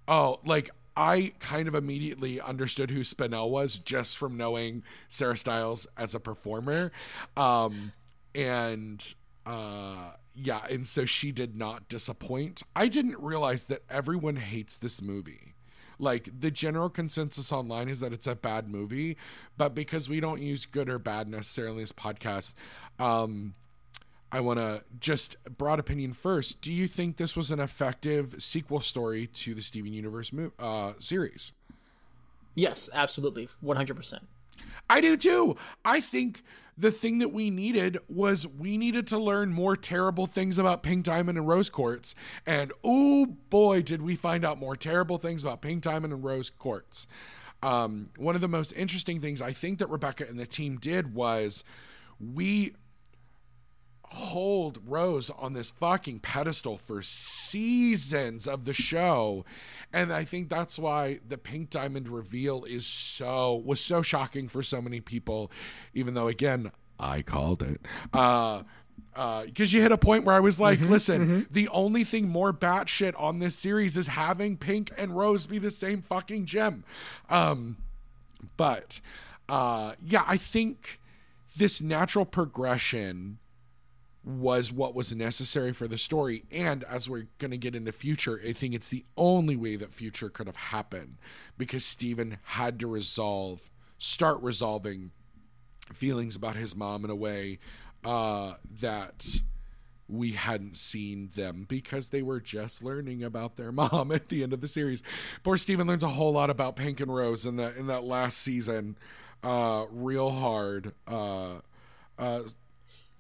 Oh, 0.08 0.40
like 0.46 0.70
I 0.96 1.34
kind 1.40 1.68
of 1.68 1.76
immediately 1.76 2.42
understood 2.42 2.92
who 2.92 3.02
Spinel 3.02 3.50
was 3.50 3.80
just 3.80 4.18
from 4.18 4.36
knowing 4.36 4.84
Sarah 5.10 5.38
Stiles 5.38 5.88
as 5.98 6.16
a 6.16 6.20
performer. 6.20 6.92
Um 7.38 7.94
and 8.36 9.13
uh 9.46 10.12
yeah, 10.34 10.62
and 10.70 10.88
so 10.88 11.06
she 11.06 11.32
did 11.32 11.56
not 11.58 11.89
disappoint. 11.89 12.63
I 12.76 12.88
didn't 12.88 13.20
realize 13.20 13.65
that 13.65 13.84
everyone 13.89 14.38
hates 14.38 14.78
this 14.78 15.02
movie. 15.02 15.56
Like 16.00 16.30
the 16.39 16.50
general 16.50 16.89
consensus 16.89 17.52
online 17.52 17.89
is 17.89 18.00
that 18.00 18.13
it's 18.13 18.28
a 18.28 18.36
bad 18.36 18.70
movie, 18.70 19.17
but 19.58 19.76
because 19.76 20.08
we 20.08 20.20
don't 20.20 20.41
use 20.41 20.65
good 20.65 20.89
or 20.89 20.98
bad 21.00 21.28
necessarily 21.28 21.78
in 21.78 21.84
this 21.84 21.91
podcast, 21.91 22.54
um 23.00 23.56
I 24.34 24.39
want 24.39 24.60
to 24.60 24.84
just 25.02 25.36
broad 25.58 25.80
opinion 25.80 26.13
first. 26.13 26.62
Do 26.62 26.72
you 26.72 26.88
think 26.88 27.17
this 27.17 27.36
was 27.36 27.52
an 27.52 27.60
effective 27.60 28.36
sequel 28.39 28.80
story 28.80 29.28
to 29.28 29.54
the 29.54 29.62
Steven 29.62 29.91
Universe 29.91 30.32
mo- 30.32 30.54
uh, 30.58 30.94
series? 31.00 31.52
yes, 32.56 32.89
absolutely, 32.94 33.50
100. 33.60 33.96
percent 33.96 34.24
I 34.89 35.02
do 35.02 35.17
too. 35.17 35.58
I 35.84 36.00
think 36.02 36.44
the 36.78 36.92
thing 36.92 37.20
that 37.20 37.34
we 37.34 37.50
needed 37.50 37.98
was 38.08 38.48
we 38.48 38.78
needed 38.78 39.08
to 39.08 39.18
learn 39.18 39.52
more 39.52 39.76
terrible 39.76 40.26
things 40.26 40.58
about 40.58 40.84
Pink 40.84 41.06
Diamond 41.06 41.38
and 41.38 41.48
Rose 41.48 41.70
Quartz. 41.70 42.16
And 42.46 42.72
oh 42.84 43.26
boy, 43.50 43.82
did 43.82 44.02
we 44.02 44.16
find 44.16 44.46
out 44.46 44.60
more 44.60 44.76
terrible 44.76 45.18
things 45.18 45.44
about 45.44 45.62
Pink 45.62 45.84
Diamond 45.84 46.14
and 46.14 46.24
Rose 46.24 46.50
Quartz. 46.50 47.08
Um, 47.64 48.10
one 48.18 48.36
of 48.36 48.42
the 48.42 48.48
most 48.48 48.74
interesting 48.74 49.22
things 49.22 49.42
I 49.42 49.54
think 49.54 49.80
that 49.80 49.90
Rebecca 49.90 50.26
and 50.28 50.40
the 50.40 50.48
team 50.48 50.78
did 50.78 51.14
was 51.14 51.64
we 52.20 52.74
hold 54.13 54.80
Rose 54.86 55.30
on 55.30 55.54
this 55.54 55.69
fucking 55.69 56.19
pedestal 56.19 56.78
for 56.78 57.02
seasons 57.02 58.47
of 58.47 58.65
the 58.65 58.74
show. 58.74 59.45
And 59.93 60.12
I 60.12 60.26
think 60.26 60.50
that's 60.50 60.78
why 60.78 61.19
the 61.28 61.38
pink 61.38 61.69
diamond 61.69 62.08
reveal 62.10 62.63
is 62.65 62.86
so 62.86 63.62
was 63.65 63.80
so 63.80 64.02
shocking 64.02 64.47
for 64.50 64.63
so 64.63 64.82
many 64.82 65.00
people, 65.00 65.52
even 65.93 66.13
though 66.13 66.28
again, 66.28 66.71
I 67.00 67.21
called 67.21 67.63
it. 67.63 67.82
Uh 68.13 68.63
because 69.45 69.74
you 69.74 69.82
hit 69.82 69.91
a 69.91 69.97
point 69.97 70.24
where 70.24 70.36
I 70.36 70.39
was 70.39 70.60
like, 70.60 70.80
listen, 70.80 71.45
the 71.52 71.67
only 71.69 72.04
thing 72.06 72.30
more 72.30 72.54
batshit 72.54 73.13
on 73.19 73.39
this 73.39 73.58
series 73.58 73.97
is 73.97 74.08
having 74.08 74.56
Pink 74.56 74.91
and 74.97 75.15
Rose 75.17 75.47
be 75.47 75.58
the 75.58 75.71
same 75.71 76.02
fucking 76.02 76.45
gem. 76.45 76.86
Um, 77.30 77.78
but 78.56 79.02
uh, 79.50 79.93
yeah, 80.02 80.24
I 80.28 80.38
think 80.38 81.00
this 81.58 81.82
natural 81.82 82.26
progression 82.26 83.39
was 84.24 84.72
what 84.72 84.94
was 84.94 85.16
necessary 85.16 85.74
for 85.74 85.88
the 85.88 85.98
story 85.98 86.44
and 86.52 86.84
as 86.84 87.10
we're 87.10 87.28
going 87.40 87.50
to 87.50 87.58
get 87.58 87.76
into 87.76 87.92
future 87.92 88.40
i 88.48 88.54
think 88.54 88.74
it's 88.74 88.90
the 88.90 89.04
only 89.18 89.56
way 89.56 89.76
that 89.76 89.92
future 89.92 90.30
could 90.30 90.46
have 90.46 90.56
happened 90.56 91.18
because 91.58 91.84
steven 91.84 92.38
had 92.44 92.80
to 92.80 92.86
resolve 92.86 93.72
start 93.98 94.40
resolving 94.42 95.12
feelings 95.94 96.36
about 96.36 96.56
his 96.56 96.76
mom 96.76 97.04
in 97.04 97.10
a 97.10 97.16
way 97.16 97.58
uh, 98.04 98.56
that 98.80 99.42
we 100.08 100.32
hadn't 100.32 100.76
seen 100.76 101.30
them 101.36 101.66
because 101.68 102.10
they 102.10 102.22
were 102.22 102.40
just 102.40 102.84
learning 102.84 103.24
about 103.24 103.56
their 103.56 103.72
mom 103.72 104.12
at 104.12 104.30
the 104.30 104.44
end 104.44 104.54
of 104.54 104.62
the 104.62 104.68
series. 104.68 105.02
Poor 105.44 105.58
Steven 105.58 105.88
learns 105.88 106.04
a 106.04 106.10
whole 106.10 106.34
lot 106.34 106.50
about 106.50 106.76
Pink 106.76 107.00
and 107.00 107.14
Rose 107.14 107.46
in 107.46 107.56
that 107.56 107.76
in 107.78 107.88
that 107.88 108.04
last 108.04 108.40
season, 108.40 108.98
uh, 109.44 109.86
real 109.90 110.32
hard. 110.32 110.94
Uh, 111.08 111.60
uh, 112.20 112.42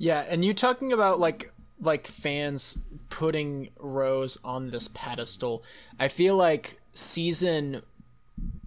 Yeah, 0.01 0.25
and 0.27 0.43
you 0.43 0.55
talking 0.55 0.93
about 0.93 1.19
like 1.19 1.53
like 1.79 2.07
fans 2.07 2.79
putting 3.09 3.69
Rose 3.79 4.39
on 4.43 4.71
this 4.71 4.87
pedestal. 4.87 5.63
I 5.99 6.07
feel 6.07 6.35
like 6.35 6.79
season 6.91 7.83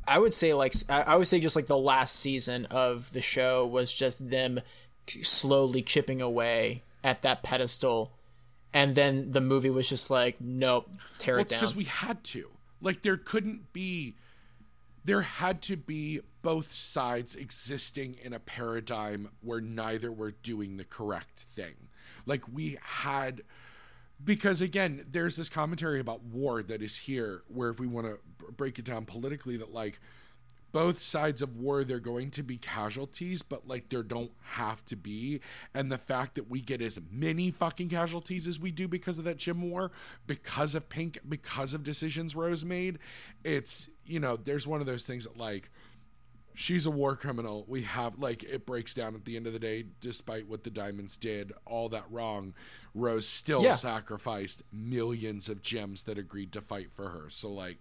I 0.07 0.21
would 0.21 0.33
say 0.33 0.55
like 0.55 0.75
I 0.89 1.03
I 1.03 1.17
would 1.17 1.27
say 1.27 1.41
just 1.41 1.57
like 1.57 1.67
the 1.67 1.77
last 1.77 2.15
season 2.15 2.67
of 2.67 3.13
the 3.13 3.21
show 3.21 3.67
was 3.67 3.93
just 3.93 4.31
them 4.31 4.61
slowly 5.09 5.83
chipping 5.83 6.23
away 6.23 6.85
at 7.03 7.23
that 7.23 7.43
pedestal 7.43 8.13
and 8.73 8.95
then 8.95 9.33
the 9.33 9.41
movie 9.41 9.71
was 9.71 9.89
just 9.89 10.13
like 10.13 10.41
nope, 10.41 10.89
tear 11.19 11.35
well, 11.35 11.41
it 11.41 11.43
it's 11.43 11.51
down. 11.51 11.61
because 11.61 11.75
we 11.75 11.85
had 11.85 12.23
to. 12.25 12.49
Like 12.81 13.03
there 13.03 13.17
couldn't 13.17 13.73
be. 13.73 14.15
There 15.05 15.23
had 15.23 15.63
to 15.63 15.77
be 15.77 16.21
both 16.45 16.71
sides 16.71 17.35
existing 17.35 18.19
in 18.23 18.35
a 18.35 18.39
paradigm 18.39 19.31
where 19.41 19.63
neither 19.63 20.13
were 20.13 20.31
doing 20.31 20.77
the 20.77 20.85
correct 20.85 21.47
thing. 21.57 21.73
Like 22.27 22.43
we 22.53 22.77
had 22.83 23.41
because 24.23 24.61
again 24.61 25.07
there's 25.11 25.37
this 25.37 25.49
commentary 25.49 26.01
about 26.01 26.23
war 26.23 26.63
that 26.63 26.83
is 26.83 26.97
here 26.97 27.43
where 27.49 27.71
if 27.71 27.81
we 27.81 27.87
want 27.87 28.07
to 28.07 28.19
break 28.53 28.79
it 28.79 28.85
down 28.85 29.07
politically 29.07 29.57
that 29.57 29.73
like 29.73 29.99
both 30.71 31.01
sides 31.03 31.41
of 31.41 31.57
war 31.57 31.83
they're 31.83 31.99
going 31.99 32.31
to 32.31 32.43
be 32.43 32.57
casualties 32.57 33.43
but 33.43 33.67
like 33.67 33.89
there 33.89 34.03
don't 34.03 34.31
have 34.43 34.85
to 34.85 34.97
be 34.97 35.41
and 35.75 35.91
the 35.91 35.99
fact 35.99 36.35
that 36.35 36.49
we 36.49 36.61
get 36.61 36.81
as 36.81 36.99
many 37.11 37.51
fucking 37.51 37.89
casualties 37.89 38.47
as 38.47 38.61
we 38.61 38.71
do 38.71 38.87
because 38.87 39.19
of 39.19 39.25
that 39.25 39.37
gem 39.37 39.69
war 39.71 39.91
because 40.27 40.75
of 40.75 40.89
pink 40.89 41.19
because 41.29 41.75
of 41.75 41.83
decisions 41.83 42.37
rose 42.37 42.65
made 42.65 42.99
it's 43.43 43.89
you 44.07 44.21
know 44.21 44.37
there's 44.37 44.67
one 44.67 44.81
of 44.81 44.87
those 44.87 45.05
things 45.05 45.25
that 45.25 45.37
like 45.37 45.71
she's 46.55 46.87
a 46.87 46.91
war 46.91 47.17
criminal 47.17 47.65
we 47.69 47.83
have 47.83 48.19
like 48.19 48.43
it 48.45 48.65
breaks 48.65 48.95
down 48.95 49.15
at 49.15 49.25
the 49.25 49.37
end 49.37 49.47
of 49.47 49.53
the 49.53 49.59
day 49.59 49.85
despite 50.01 50.47
what 50.49 50.63
the 50.63 50.71
diamonds 50.71 51.17
did 51.17 51.53
all 51.67 51.89
that 51.89 52.05
wrong 52.11 52.55
rose 52.95 53.27
still 53.27 53.63
Yeah. 53.63 53.75
sacrificed 53.75 54.63
millions 54.73 55.49
of 55.49 55.63
gems 55.63 56.05
that 56.05 56.17
agreed 56.17 56.53
to 56.53 56.61
fight 56.61 56.89
for 56.95 57.09
her 57.09 57.29
so 57.29 57.51
like 57.51 57.79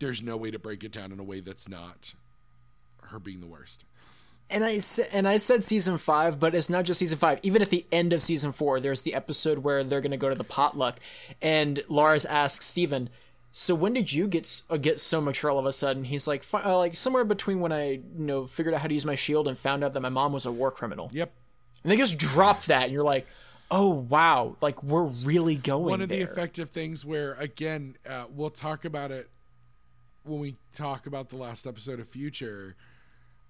there's 0.00 0.20
no 0.22 0.36
way 0.36 0.50
to 0.50 0.58
break 0.58 0.82
it 0.82 0.90
down 0.92 1.12
in 1.12 1.20
a 1.20 1.24
way 1.24 1.40
that's 1.40 1.68
not 1.68 2.14
her 3.04 3.18
being 3.20 3.40
the 3.40 3.46
worst 3.46 3.84
and 4.50 4.64
I 4.64 4.80
and 5.12 5.26
I 5.26 5.38
said 5.38 5.62
season 5.62 5.96
five, 5.96 6.38
but 6.38 6.54
it's 6.54 6.68
not 6.68 6.84
just 6.84 6.98
season 6.98 7.16
five. 7.16 7.38
Even 7.42 7.62
at 7.62 7.70
the 7.70 7.86
end 7.90 8.12
of 8.12 8.22
season 8.22 8.52
four, 8.52 8.80
there's 8.80 9.02
the 9.02 9.14
episode 9.14 9.58
where 9.58 9.82
they're 9.82 10.02
gonna 10.02 10.18
go 10.18 10.28
to 10.28 10.34
the 10.34 10.44
potluck, 10.44 10.98
and 11.40 11.82
Lars 11.88 12.26
asks 12.26 12.66
Steven, 12.66 13.08
"So 13.52 13.74
when 13.74 13.92
did 13.92 14.12
you 14.12 14.26
get 14.26 14.62
uh, 14.70 14.78
get 14.78 14.98
so 14.98 15.20
mature 15.20 15.50
all 15.50 15.58
of 15.58 15.66
a 15.66 15.72
sudden?" 15.72 16.04
He's 16.04 16.26
like, 16.26 16.42
uh, 16.52 16.76
"Like 16.76 16.94
somewhere 16.94 17.24
between 17.24 17.60
when 17.60 17.70
I 17.70 17.90
you 17.90 18.02
know 18.14 18.46
figured 18.46 18.74
out 18.74 18.80
how 18.80 18.88
to 18.88 18.94
use 18.94 19.06
my 19.06 19.14
shield 19.14 19.46
and 19.46 19.56
found 19.56 19.84
out 19.84 19.94
that 19.94 20.00
my 20.00 20.08
mom 20.08 20.32
was 20.32 20.46
a 20.46 20.52
war 20.52 20.70
criminal." 20.70 21.10
yep 21.12 21.32
And 21.84 21.92
they 21.92 21.96
just 21.96 22.18
drop 22.18 22.62
that, 22.64 22.84
and 22.84 22.92
you're 22.92 23.04
like, 23.04 23.26
"Oh 23.70 23.90
wow! 23.90 24.56
Like 24.60 24.82
we're 24.82 25.08
really 25.24 25.56
going 25.56 25.84
one 25.84 26.02
of 26.02 26.08
the 26.08 26.20
effective 26.20 26.70
things 26.70 27.04
where 27.04 27.34
again 27.34 27.96
uh, 28.08 28.24
we'll 28.30 28.50
talk 28.50 28.84
about 28.84 29.10
it 29.10 29.28
when 30.24 30.40
we 30.40 30.56
talk 30.74 31.06
about 31.06 31.28
the 31.28 31.36
last 31.36 31.66
episode 31.66 32.00
of 32.00 32.08
future 32.08 32.74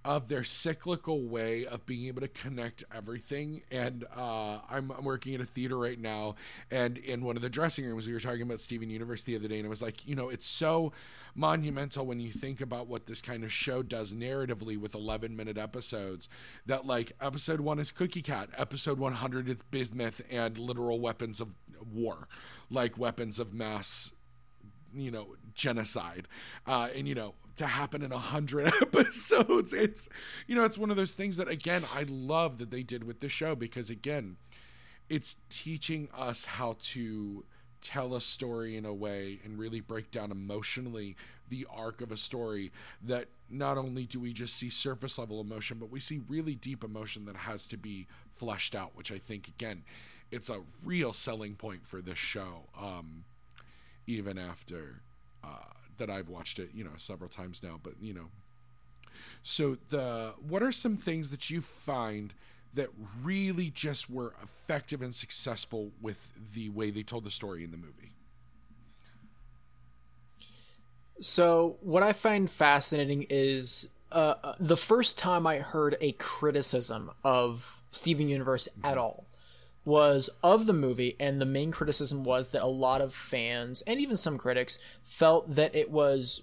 of 0.04 0.28
their 0.28 0.44
cyclical 0.44 1.22
way 1.22 1.66
of 1.66 1.86
being 1.86 2.06
able 2.06 2.20
to 2.20 2.28
connect 2.28 2.84
everything. 2.94 3.62
And 3.70 4.04
uh, 4.16 4.58
I'm, 4.70 4.90
I'm 4.90 5.04
working 5.04 5.34
at 5.34 5.40
a 5.40 5.44
theater 5.44 5.78
right 5.78 5.98
now 5.98 6.34
and 6.70 6.98
in 6.98 7.24
one 7.24 7.36
of 7.36 7.42
the 7.42 7.48
dressing 7.48 7.84
rooms 7.84 8.06
we 8.06 8.12
were 8.12 8.20
talking 8.20 8.42
about 8.42 8.60
steven 8.60 8.90
universe 8.90 9.22
the 9.24 9.36
other 9.36 9.48
day 9.48 9.56
and 9.56 9.66
it 9.66 9.68
was 9.68 9.82
like 9.82 10.06
you 10.06 10.14
know 10.14 10.28
it's 10.28 10.46
so 10.46 10.92
monumental 11.34 12.06
when 12.06 12.20
you 12.20 12.30
think 12.30 12.60
about 12.60 12.86
what 12.86 13.06
this 13.06 13.22
kind 13.22 13.44
of 13.44 13.52
show 13.52 13.82
does 13.82 14.12
narratively 14.12 14.78
with 14.78 14.94
11 14.94 15.34
minute 15.36 15.58
episodes 15.58 16.28
that 16.66 16.86
like 16.86 17.12
episode 17.20 17.60
one 17.60 17.78
is 17.78 17.90
cookie 17.90 18.22
cat 18.22 18.48
episode 18.56 18.98
100 18.98 19.48
is 19.48 19.56
bismuth 19.70 20.20
and 20.30 20.58
literal 20.58 21.00
weapons 21.00 21.40
of 21.40 21.48
war 21.92 22.28
like 22.70 22.98
weapons 22.98 23.38
of 23.38 23.52
mass 23.52 24.12
you 24.94 25.10
know 25.10 25.34
genocide. 25.54 26.28
Uh 26.66 26.88
and 26.94 27.08
you 27.08 27.14
know 27.14 27.34
to 27.56 27.66
happen 27.66 28.02
in 28.02 28.12
a 28.12 28.18
hundred 28.18 28.72
episodes. 28.82 29.72
It's 29.72 30.08
you 30.46 30.54
know 30.54 30.64
it's 30.64 30.78
one 30.78 30.90
of 30.90 30.96
those 30.96 31.14
things 31.14 31.36
that 31.36 31.48
again 31.48 31.82
i 31.94 32.04
love 32.08 32.58
that 32.58 32.70
they 32.70 32.82
did 32.82 33.04
with 33.04 33.20
the 33.20 33.28
show 33.28 33.54
because 33.54 33.90
again 33.90 34.36
it's 35.08 35.36
teaching 35.50 36.08
us 36.16 36.44
how 36.44 36.76
to 36.80 37.44
tell 37.80 38.14
a 38.14 38.20
story 38.20 38.76
in 38.76 38.84
a 38.84 38.94
way 38.94 39.40
and 39.44 39.58
really 39.58 39.80
break 39.80 40.10
down 40.10 40.30
emotionally 40.30 41.16
the 41.48 41.66
arc 41.74 42.00
of 42.00 42.12
a 42.12 42.16
story 42.16 42.70
that 43.02 43.26
not 43.50 43.76
only 43.76 44.04
do 44.04 44.20
we 44.20 44.32
just 44.32 44.56
see 44.56 44.70
surface 44.70 45.18
level 45.18 45.40
emotion 45.40 45.78
but 45.78 45.90
we 45.90 45.98
see 45.98 46.20
really 46.28 46.54
deep 46.54 46.84
emotion 46.84 47.24
that 47.24 47.36
has 47.36 47.66
to 47.66 47.76
be 47.76 48.06
fleshed 48.34 48.74
out 48.74 48.92
which 48.94 49.10
i 49.10 49.18
think 49.18 49.48
again 49.48 49.82
it's 50.30 50.48
a 50.48 50.60
real 50.84 51.12
selling 51.12 51.54
point 51.54 51.84
for 51.84 52.00
this 52.00 52.18
show 52.18 52.62
um 52.80 53.24
even 54.06 54.38
after 54.38 55.00
uh, 55.44 55.48
that 55.98 56.10
I've 56.10 56.28
watched 56.28 56.58
it, 56.58 56.70
you 56.74 56.84
know, 56.84 56.90
several 56.96 57.28
times 57.28 57.62
now. 57.62 57.78
But 57.82 57.94
you 58.00 58.14
know, 58.14 58.28
so 59.42 59.76
the 59.88 60.34
what 60.46 60.62
are 60.62 60.72
some 60.72 60.96
things 60.96 61.30
that 61.30 61.50
you 61.50 61.60
find 61.60 62.32
that 62.74 62.88
really 63.22 63.70
just 63.70 64.08
were 64.08 64.34
effective 64.42 65.02
and 65.02 65.14
successful 65.14 65.90
with 66.00 66.28
the 66.54 66.70
way 66.70 66.90
they 66.90 67.02
told 67.02 67.24
the 67.24 67.30
story 67.30 67.64
in 67.64 67.70
the 67.70 67.76
movie? 67.76 68.12
So, 71.20 71.76
what 71.80 72.02
I 72.02 72.12
find 72.12 72.50
fascinating 72.50 73.26
is 73.30 73.90
uh, 74.10 74.34
uh, 74.42 74.54
the 74.58 74.76
first 74.76 75.18
time 75.18 75.46
I 75.46 75.58
heard 75.58 75.96
a 76.00 76.12
criticism 76.12 77.12
of 77.24 77.82
Steven 77.92 78.28
Universe 78.28 78.68
at 78.82 78.98
all 78.98 79.26
was 79.84 80.30
of 80.42 80.66
the 80.66 80.72
movie, 80.72 81.16
and 81.18 81.40
the 81.40 81.46
main 81.46 81.72
criticism 81.72 82.24
was 82.24 82.48
that 82.48 82.62
a 82.62 82.66
lot 82.66 83.00
of 83.00 83.12
fans 83.12 83.82
and 83.82 84.00
even 84.00 84.16
some 84.16 84.38
critics 84.38 84.78
felt 85.02 85.48
that 85.56 85.74
it 85.74 85.90
was 85.90 86.42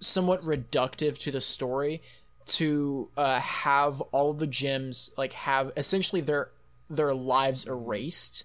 somewhat 0.00 0.40
reductive 0.42 1.18
to 1.18 1.30
the 1.30 1.40
story 1.40 2.02
to 2.46 3.08
uh, 3.16 3.40
have 3.40 4.00
all 4.12 4.34
the 4.34 4.46
gems 4.46 5.10
like 5.16 5.32
have 5.32 5.72
essentially 5.76 6.20
their 6.20 6.50
their 6.90 7.14
lives 7.14 7.66
erased 7.66 8.44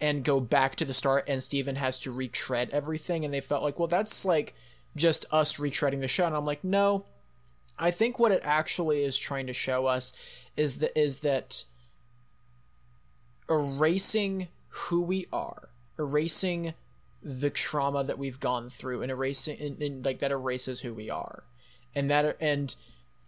and 0.00 0.24
go 0.24 0.40
back 0.40 0.76
to 0.76 0.84
the 0.84 0.92
start 0.92 1.24
and 1.26 1.42
Steven 1.42 1.76
has 1.76 1.98
to 2.00 2.10
retread 2.10 2.70
everything 2.70 3.24
and 3.24 3.32
they 3.32 3.40
felt 3.40 3.62
like 3.62 3.78
well 3.78 3.88
that's 3.88 4.24
like 4.24 4.54
just 4.94 5.24
us 5.32 5.56
retreading 5.56 6.00
the 6.00 6.08
show 6.08 6.26
and 6.26 6.36
I'm 6.36 6.44
like 6.44 6.64
no. 6.64 7.04
I 7.78 7.90
think 7.90 8.18
what 8.18 8.30
it 8.30 8.42
actually 8.44 9.02
is 9.04 9.16
trying 9.16 9.46
to 9.46 9.54
show 9.54 9.86
us 9.86 10.12
is 10.54 10.78
that 10.78 10.98
is 10.98 11.20
that 11.20 11.64
erasing 13.50 14.48
who 14.68 15.02
we 15.02 15.26
are 15.32 15.70
erasing 16.00 16.74
the 17.22 17.50
trauma 17.50 18.02
that 18.02 18.18
we've 18.18 18.40
gone 18.40 18.70
through 18.70 19.02
and 19.02 19.10
erasing 19.10 19.60
and, 19.60 19.80
and 19.82 20.04
like 20.04 20.18
that 20.20 20.30
erases 20.32 20.80
who 20.80 20.94
we 20.94 21.10
are. 21.10 21.44
And 21.94 22.10
that 22.10 22.36
and 22.40 22.74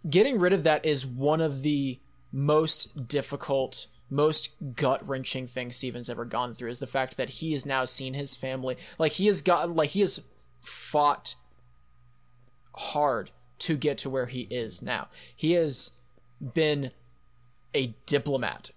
getting 0.09 0.39
rid 0.39 0.51
of 0.51 0.63
that 0.63 0.83
is 0.85 1.05
one 1.05 1.39
of 1.39 1.61
the 1.61 1.99
most 2.31 3.07
difficult 3.07 3.87
most 4.09 4.55
gut-wrenching 4.75 5.47
things 5.47 5.75
steven's 5.75 6.09
ever 6.09 6.25
gone 6.25 6.53
through 6.53 6.69
is 6.69 6.79
the 6.79 6.87
fact 6.87 7.17
that 7.17 7.29
he 7.29 7.53
has 7.53 7.65
now 7.65 7.85
seen 7.85 8.13
his 8.13 8.35
family. 8.35 8.77
Like 8.97 9.13
he 9.13 9.27
has 9.27 9.41
gotten 9.41 9.75
like 9.75 9.89
he 9.89 10.01
has 10.01 10.19
fought 10.61 11.35
hard 12.75 13.29
to 13.59 13.77
get 13.77 13.99
to 13.99 14.09
where 14.09 14.25
he 14.25 14.41
is 14.49 14.81
now. 14.81 15.07
He 15.35 15.53
has 15.53 15.91
been 16.53 16.91
a 17.75 17.93
diplomat 18.05 18.71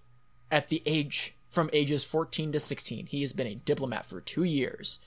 at 0.50 0.68
the 0.68 0.82
age 0.86 1.36
from 1.50 1.70
ages 1.72 2.04
14 2.04 2.52
to 2.52 2.60
16 2.60 3.06
he 3.06 3.22
has 3.22 3.32
been 3.32 3.46
a 3.46 3.54
diplomat 3.54 4.04
for 4.04 4.20
two 4.20 4.44
years 4.44 4.98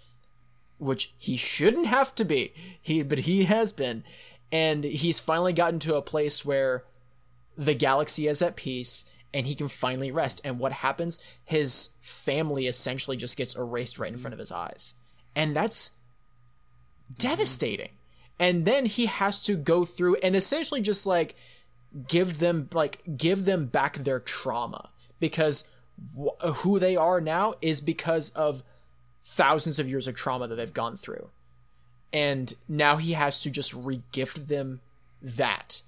which 0.80 1.14
he 1.18 1.38
shouldn't 1.38 1.86
have 1.86 2.16
to 2.16 2.26
be. 2.26 2.54
He 2.82 3.04
but 3.04 3.20
he 3.20 3.44
has 3.44 3.72
been. 3.72 4.04
And 4.52 4.84
he's 4.84 5.20
finally 5.20 5.54
gotten 5.54 5.78
to 5.80 5.96
a 5.96 6.02
place 6.02 6.44
where 6.44 6.86
the 7.56 7.76
galaxy 7.76 8.28
is 8.28 8.42
at 8.42 8.56
peace 8.56 9.06
and 9.32 9.46
he 9.46 9.54
can 9.54 9.68
finally 9.68 10.10
rest. 10.10 10.42
And 10.44 10.58
what 10.58 10.72
happens? 10.72 11.20
His 11.46 11.90
family 12.02 12.66
essentially 12.66 13.16
just 13.16 13.38
gets 13.38 13.56
erased 13.56 14.00
right 14.00 14.12
in 14.12 14.18
front 14.18 14.34
of 14.34 14.40
his 14.40 14.52
eyes. 14.52 14.96
And 15.36 15.56
that's 15.56 15.92
devastating. 17.16 17.92
And 18.40 18.66
then 18.66 18.86
he 18.86 19.06
has 19.06 19.44
to 19.44 19.56
go 19.56 19.86
through 19.86 20.16
and 20.24 20.36
essentially 20.36 20.82
just 20.82 21.06
like 21.06 21.36
give 22.08 22.40
them 22.40 22.70
like 22.74 23.02
give 23.18 23.46
them 23.46 23.66
back 23.66 23.98
their 23.98 24.20
trauma 24.20 24.90
because 25.20 25.68
wh- 26.18 26.46
who 26.64 26.80
they 26.80 26.96
are 26.96 27.22
now 27.22 27.54
is 27.62 27.82
because 27.82 28.30
of 28.32 28.64
thousands 29.22 29.80
of 29.80 29.90
years 29.90 30.08
of 30.08 30.16
trauma 30.16 30.48
that 30.48 30.56
they've 30.56 30.74
gone 30.74 30.96
through. 30.96 31.30
And 32.12 32.54
now 32.68 32.98
he 32.98 33.14
has 33.14 33.40
to 33.42 33.52
just 33.52 33.74
regift 33.74 34.48
them 34.48 34.82
that 35.22 35.82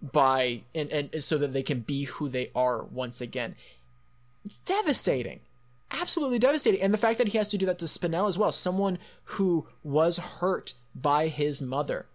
by 0.00 0.62
and, 0.74 0.90
and 0.90 1.22
so 1.22 1.38
that 1.38 1.52
they 1.52 1.62
can 1.62 1.80
be 1.80 2.04
who 2.04 2.28
they 2.28 2.50
are 2.54 2.82
once 2.84 3.20
again. 3.20 3.54
It's 4.44 4.60
devastating. 4.60 5.40
Absolutely 5.90 6.38
devastating. 6.38 6.80
And 6.80 6.92
the 6.92 6.98
fact 6.98 7.18
that 7.18 7.28
he 7.28 7.38
has 7.38 7.48
to 7.48 7.58
do 7.58 7.66
that 7.66 7.78
to 7.78 7.84
spinel 7.86 8.28
as 8.28 8.38
well 8.38 8.52
someone 8.52 8.98
who 9.24 9.66
was 9.84 10.18
hurt 10.18 10.74
by 10.94 11.28
his 11.28 11.60
mother. 11.60 12.06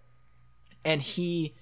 And 0.84 1.02
he 1.02 1.54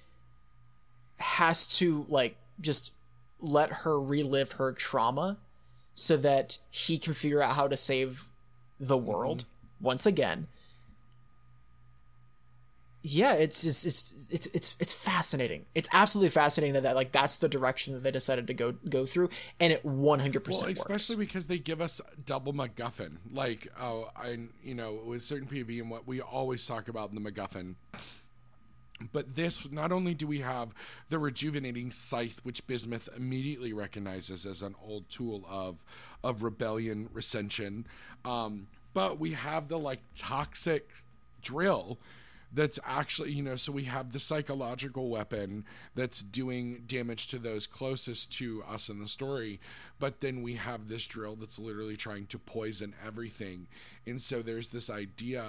has 1.18 1.66
to 1.78 2.06
like 2.08 2.36
just 2.60 2.94
let 3.40 3.70
her 3.70 3.98
relive 4.00 4.52
her 4.52 4.72
trauma 4.72 5.38
so 5.94 6.16
that 6.16 6.58
he 6.70 6.98
can 6.98 7.12
figure 7.12 7.42
out 7.42 7.54
how 7.54 7.68
to 7.68 7.76
save 7.76 8.26
the 8.78 8.96
mm-hmm. 8.96 9.06
world 9.06 9.44
once 9.80 10.06
again 10.06 10.46
yeah 13.02 13.34
it's 13.34 13.62
just 13.62 13.86
it's 13.86 14.28
it's 14.30 14.46
it's 14.48 14.76
it's 14.78 14.92
fascinating 14.92 15.64
it's 15.74 15.88
absolutely 15.92 16.28
fascinating 16.28 16.74
that, 16.74 16.82
that 16.82 16.94
like 16.94 17.12
that's 17.12 17.38
the 17.38 17.48
direction 17.48 17.94
that 17.94 18.02
they 18.02 18.10
decided 18.10 18.46
to 18.46 18.52
go 18.52 18.72
go 18.90 19.06
through 19.06 19.28
and 19.58 19.72
it 19.72 19.82
100% 19.84 19.88
Well, 19.88 20.18
works 20.18 20.80
especially 20.80 21.16
because 21.16 21.46
they 21.46 21.58
give 21.58 21.80
us 21.80 22.00
double 22.26 22.52
MacGuffin. 22.52 23.16
Like, 23.32 23.68
oh, 23.80 24.10
I, 24.16 24.38
you 24.62 24.74
know, 24.74 25.00
with 25.04 25.22
certain 25.22 25.48
PV 25.48 25.80
and 25.80 25.90
what 25.90 26.06
we 26.06 26.20
always 26.20 26.66
talk 26.66 26.88
about 26.88 27.10
in 27.10 27.22
the 27.22 27.30
MacGuffin. 27.30 27.74
But 29.12 29.34
this, 29.34 29.70
not 29.70 29.92
only 29.92 30.14
do 30.14 30.26
we 30.26 30.40
have 30.40 30.74
the 31.08 31.18
rejuvenating 31.18 31.90
scythe, 31.90 32.40
which 32.42 32.66
Bismuth 32.66 33.08
immediately 33.16 33.72
recognizes 33.72 34.44
as 34.44 34.62
an 34.62 34.74
old 34.86 35.08
tool 35.08 35.44
of 35.48 35.84
of 36.22 36.42
rebellion, 36.42 37.08
recension, 37.12 37.86
um, 38.24 38.66
but 38.92 39.18
we 39.18 39.32
have 39.32 39.68
the 39.68 39.78
like 39.78 40.00
toxic 40.14 40.90
drill 41.42 41.98
that's 42.52 42.80
actually 42.84 43.30
you 43.30 43.42
know 43.42 43.54
so 43.54 43.70
we 43.70 43.84
have 43.84 44.12
the 44.12 44.18
psychological 44.18 45.08
weapon 45.08 45.64
that's 45.94 46.20
doing 46.20 46.82
damage 46.88 47.28
to 47.28 47.38
those 47.38 47.64
closest 47.64 48.32
to 48.32 48.62
us 48.68 48.88
in 48.88 48.98
the 48.98 49.06
story 49.06 49.60
but 50.00 50.20
then 50.20 50.42
we 50.42 50.54
have 50.54 50.88
this 50.88 51.06
drill 51.06 51.36
that's 51.36 51.58
literally 51.58 51.96
trying 51.96 52.26
to 52.26 52.38
poison 52.38 52.94
everything. 53.06 53.68
And 54.06 54.20
so 54.20 54.42
there's 54.42 54.70
this 54.70 54.90
idea 54.90 55.44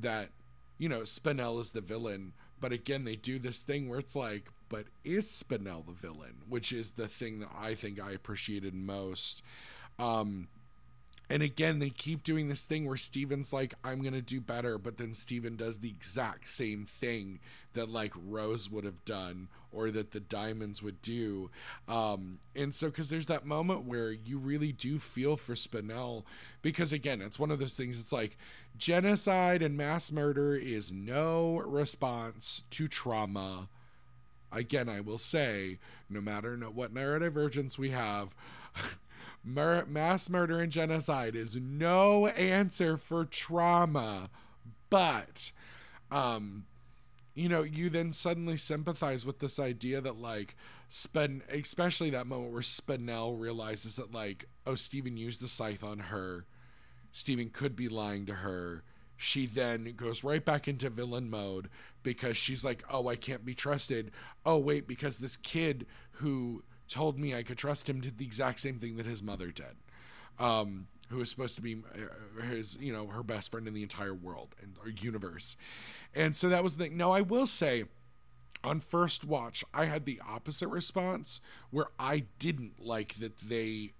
that 0.00 0.30
you 0.78 0.88
know 0.88 1.00
spinel 1.00 1.60
is 1.60 1.72
the 1.72 1.80
villain 1.80 2.32
but 2.60 2.72
again 2.72 3.04
they 3.04 3.16
do 3.16 3.38
this 3.38 3.60
thing 3.60 3.88
where 3.88 3.98
it's 3.98 4.16
like 4.16 4.48
but 4.68 4.84
is 5.04 5.26
spinel 5.26 5.84
the 5.86 5.92
villain 5.92 6.34
which 6.48 6.72
is 6.72 6.92
the 6.92 7.08
thing 7.08 7.40
that 7.40 7.50
i 7.58 7.74
think 7.74 8.00
i 8.00 8.12
appreciated 8.12 8.74
most 8.74 9.42
um 9.98 10.48
and 11.30 11.42
again, 11.42 11.78
they 11.78 11.90
keep 11.90 12.22
doing 12.24 12.48
this 12.48 12.64
thing 12.64 12.86
where 12.86 12.96
Steven's 12.96 13.52
like, 13.52 13.74
I'm 13.84 14.00
going 14.00 14.14
to 14.14 14.22
do 14.22 14.40
better. 14.40 14.78
But 14.78 14.96
then 14.96 15.12
Steven 15.12 15.56
does 15.56 15.78
the 15.78 15.90
exact 15.90 16.48
same 16.48 16.86
thing 16.86 17.40
that 17.74 17.90
like 17.90 18.12
Rose 18.26 18.70
would 18.70 18.84
have 18.84 19.04
done 19.04 19.48
or 19.70 19.90
that 19.90 20.12
the 20.12 20.20
Diamonds 20.20 20.82
would 20.82 21.02
do. 21.02 21.50
Um, 21.86 22.38
and 22.56 22.72
so, 22.72 22.86
because 22.86 23.10
there's 23.10 23.26
that 23.26 23.44
moment 23.44 23.84
where 23.84 24.10
you 24.10 24.38
really 24.38 24.72
do 24.72 24.98
feel 24.98 25.36
for 25.36 25.54
Spinel. 25.54 26.24
Because 26.62 26.92
again, 26.92 27.20
it's 27.20 27.38
one 27.38 27.50
of 27.50 27.58
those 27.58 27.76
things, 27.76 28.00
it's 28.00 28.12
like 28.12 28.38
genocide 28.78 29.62
and 29.62 29.76
mass 29.76 30.10
murder 30.12 30.54
is 30.54 30.92
no 30.92 31.58
response 31.66 32.62
to 32.70 32.88
trauma. 32.88 33.68
Again, 34.50 34.88
I 34.88 35.00
will 35.00 35.18
say, 35.18 35.78
no 36.08 36.20
matter 36.20 36.56
what 36.56 36.94
neurodivergence 36.94 37.76
we 37.76 37.90
have, 37.90 38.34
Mur- 39.44 39.86
mass 39.86 40.28
murder 40.28 40.60
and 40.60 40.72
genocide 40.72 41.34
is 41.34 41.56
no 41.56 42.26
answer 42.28 42.96
for 42.96 43.24
trauma, 43.24 44.30
but 44.90 45.52
um 46.10 46.64
you 47.34 47.48
know, 47.48 47.62
you 47.62 47.88
then 47.88 48.12
suddenly 48.12 48.56
sympathize 48.56 49.24
with 49.24 49.38
this 49.38 49.60
idea 49.60 50.00
that 50.00 50.18
like 50.18 50.56
Spin 50.88 51.42
especially 51.52 52.10
that 52.10 52.26
moment 52.26 52.52
where 52.52 52.62
Spinel 52.62 53.38
realizes 53.38 53.96
that 53.96 54.12
like, 54.12 54.46
oh, 54.66 54.74
Steven 54.74 55.16
used 55.16 55.40
the 55.40 55.48
scythe 55.48 55.84
on 55.84 55.98
her. 55.98 56.46
Steven 57.12 57.50
could 57.50 57.76
be 57.76 57.88
lying 57.88 58.26
to 58.26 58.34
her. 58.34 58.82
She 59.16 59.46
then 59.46 59.94
goes 59.96 60.22
right 60.22 60.44
back 60.44 60.68
into 60.68 60.90
villain 60.90 61.28
mode 61.28 61.68
because 62.02 62.36
she's 62.36 62.64
like, 62.64 62.84
oh, 62.90 63.08
I 63.08 63.16
can't 63.16 63.44
be 63.44 63.54
trusted. 63.54 64.12
Oh, 64.46 64.58
wait, 64.58 64.86
because 64.86 65.18
this 65.18 65.36
kid 65.36 65.86
who 66.12 66.62
told 66.88 67.18
me 67.18 67.34
I 67.34 67.42
could 67.42 67.58
trust 67.58 67.88
him 67.88 68.00
did 68.00 68.18
the 68.18 68.24
exact 68.24 68.60
same 68.60 68.78
thing 68.78 68.96
that 68.96 69.06
his 69.06 69.22
mother 69.22 69.48
did. 69.50 69.76
Um, 70.38 70.86
who 71.08 71.18
was 71.18 71.30
supposed 71.30 71.56
to 71.56 71.62
be 71.62 71.76
uh, 71.76 72.42
his, 72.42 72.76
you 72.80 72.92
know, 72.92 73.06
her 73.08 73.22
best 73.22 73.50
friend 73.50 73.66
in 73.66 73.74
the 73.74 73.82
entire 73.82 74.14
world 74.14 74.54
and 74.62 74.76
or 74.82 74.90
universe. 74.90 75.56
And 76.14 76.36
so 76.36 76.48
that 76.48 76.62
was 76.62 76.76
the 76.76 76.84
thing. 76.84 76.96
Now, 76.96 77.10
I 77.10 77.22
will 77.22 77.46
say, 77.46 77.84
on 78.62 78.80
first 78.80 79.24
watch, 79.24 79.64
I 79.72 79.86
had 79.86 80.04
the 80.04 80.20
opposite 80.26 80.68
response 80.68 81.40
where 81.70 81.86
I 81.98 82.24
didn't 82.38 82.84
like 82.84 83.14
that 83.16 83.38
they. 83.40 83.92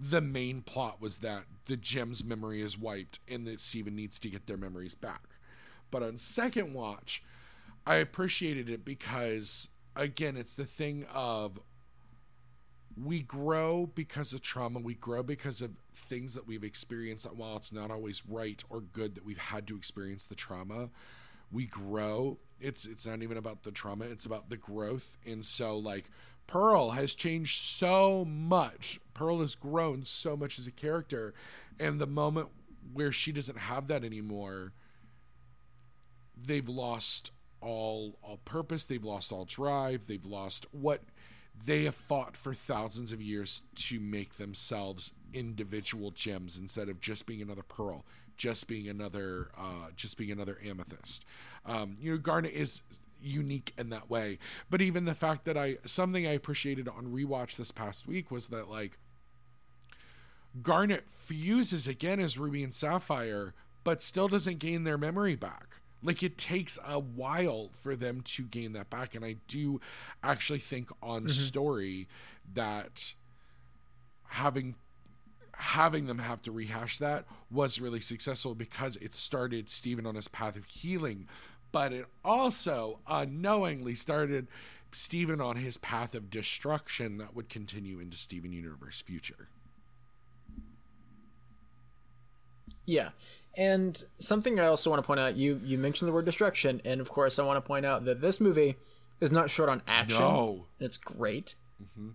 The 0.00 0.20
main 0.20 0.62
plot 0.62 1.00
was 1.00 1.18
that 1.18 1.44
the 1.66 1.76
gem's 1.76 2.24
memory 2.24 2.62
is 2.62 2.78
wiped 2.78 3.18
and 3.28 3.46
that 3.46 3.60
Steven 3.60 3.96
needs 3.96 4.18
to 4.20 4.30
get 4.30 4.46
their 4.46 4.56
memories 4.56 4.94
back. 4.94 5.22
But 5.90 6.02
on 6.02 6.18
second 6.18 6.74
watch, 6.74 7.22
I 7.86 7.96
appreciated 7.96 8.68
it 8.68 8.84
because 8.84 9.68
again, 9.96 10.36
it's 10.36 10.54
the 10.54 10.64
thing 10.64 11.06
of 11.12 11.58
we 13.02 13.20
grow 13.20 13.90
because 13.94 14.32
of 14.32 14.42
trauma. 14.42 14.80
We 14.80 14.94
grow 14.94 15.22
because 15.22 15.62
of 15.62 15.72
things 15.94 16.34
that 16.34 16.46
we've 16.46 16.64
experienced. 16.64 17.24
That 17.24 17.36
while 17.36 17.56
it's 17.56 17.72
not 17.72 17.90
always 17.90 18.22
right 18.26 18.62
or 18.70 18.80
good 18.80 19.14
that 19.14 19.24
we've 19.24 19.38
had 19.38 19.66
to 19.68 19.76
experience 19.76 20.26
the 20.26 20.34
trauma, 20.34 20.90
we 21.52 21.66
grow. 21.66 22.38
It's 22.60 22.86
it's 22.86 23.06
not 23.06 23.22
even 23.22 23.36
about 23.36 23.62
the 23.62 23.70
trauma. 23.70 24.06
It's 24.06 24.26
about 24.26 24.50
the 24.50 24.56
growth. 24.56 25.18
And 25.26 25.44
so, 25.44 25.76
like 25.76 26.10
Pearl 26.48 26.90
has 26.90 27.14
changed 27.14 27.60
so 27.60 28.24
much. 28.24 28.98
Pearl 29.14 29.40
has 29.40 29.54
grown 29.54 30.04
so 30.04 30.36
much 30.36 30.58
as 30.58 30.66
a 30.66 30.72
character, 30.72 31.34
and 31.78 32.00
the 32.00 32.06
moment 32.06 32.48
where 32.92 33.12
she 33.12 33.30
doesn't 33.30 33.58
have 33.58 33.86
that 33.88 34.02
anymore, 34.02 34.72
they've 36.36 36.68
lost 36.68 37.30
all 37.60 38.18
all 38.22 38.38
purpose. 38.44 38.86
They've 38.86 39.04
lost 39.04 39.30
all 39.30 39.44
drive. 39.44 40.06
They've 40.06 40.24
lost 40.24 40.66
what 40.72 41.02
they 41.66 41.84
have 41.84 41.94
fought 41.94 42.36
for 42.36 42.54
thousands 42.54 43.12
of 43.12 43.20
years 43.20 43.64
to 43.74 44.00
make 44.00 44.36
themselves 44.36 45.12
individual 45.34 46.10
gems 46.12 46.56
instead 46.56 46.88
of 46.88 47.00
just 47.00 47.26
being 47.26 47.42
another 47.42 47.62
pearl, 47.62 48.06
just 48.36 48.68
being 48.68 48.88
another 48.88 49.50
uh, 49.58 49.90
just 49.96 50.16
being 50.16 50.30
another 50.30 50.58
amethyst. 50.64 51.24
Um, 51.66 51.96
you 52.00 52.12
know, 52.12 52.18
Garnet 52.18 52.52
is 52.52 52.82
unique 53.20 53.72
in 53.78 53.90
that 53.90 54.10
way. 54.10 54.38
But 54.70 54.82
even 54.82 55.04
the 55.04 55.14
fact 55.14 55.44
that 55.44 55.56
I 55.56 55.76
something 55.86 56.26
I 56.26 56.32
appreciated 56.32 56.88
on 56.88 57.06
rewatch 57.06 57.56
this 57.56 57.70
past 57.70 58.06
week 58.06 58.30
was 58.30 58.48
that 58.48 58.68
like 58.68 58.98
Garnet 60.62 61.04
fuses 61.10 61.86
again 61.86 62.20
as 62.20 62.38
Ruby 62.38 62.64
and 62.64 62.74
Sapphire, 62.74 63.54
but 63.84 64.02
still 64.02 64.28
doesn't 64.28 64.58
gain 64.58 64.84
their 64.84 64.98
memory 64.98 65.36
back 65.36 65.76
like 66.02 66.22
it 66.22 66.38
takes 66.38 66.78
a 66.86 66.98
while 66.98 67.70
for 67.74 67.96
them 67.96 68.20
to 68.20 68.44
gain 68.44 68.72
that 68.72 68.88
back 68.88 69.16
and 69.16 69.24
i 69.24 69.34
do 69.48 69.80
actually 70.22 70.60
think 70.60 70.90
on 71.02 71.22
mm-hmm. 71.22 71.30
story 71.30 72.06
that 72.54 73.14
having 74.28 74.76
having 75.58 76.06
them 76.06 76.18
have 76.18 76.40
to 76.40 76.52
rehash 76.52 76.98
that 76.98 77.24
was 77.50 77.80
really 77.80 78.00
successful 78.00 78.54
because 78.54 78.94
it 78.96 79.12
started 79.12 79.68
Steven 79.68 80.06
on 80.06 80.14
his 80.14 80.28
path 80.28 80.54
of 80.54 80.64
healing 80.66 81.26
but 81.72 81.92
it 81.92 82.06
also 82.24 83.00
unknowingly 83.06 83.94
started 83.94 84.48
Steven 84.92 85.40
on 85.40 85.56
his 85.56 85.76
path 85.78 86.14
of 86.14 86.30
destruction 86.30 87.18
that 87.18 87.34
would 87.34 87.48
continue 87.48 88.00
into 88.00 88.16
Steven 88.16 88.52
Universe 88.52 89.02
future 89.02 89.48
Yeah. 92.88 93.10
And 93.56 94.02
something 94.18 94.58
I 94.58 94.66
also 94.66 94.88
want 94.88 95.02
to 95.02 95.06
point 95.06 95.20
out, 95.20 95.36
you 95.36 95.60
you 95.62 95.76
mentioned 95.76 96.08
the 96.08 96.12
word 96.12 96.24
destruction, 96.24 96.80
and 96.86 97.00
of 97.00 97.10
course 97.10 97.38
I 97.38 97.44
want 97.44 97.62
to 97.62 97.66
point 97.66 97.84
out 97.84 98.06
that 98.06 98.20
this 98.20 98.40
movie 98.40 98.76
is 99.20 99.30
not 99.30 99.50
short 99.50 99.68
on 99.68 99.82
action. 99.86 100.20
No. 100.20 100.66
It's 100.80 100.96
great. 100.96 101.54
Mm-hmm. 101.82 102.10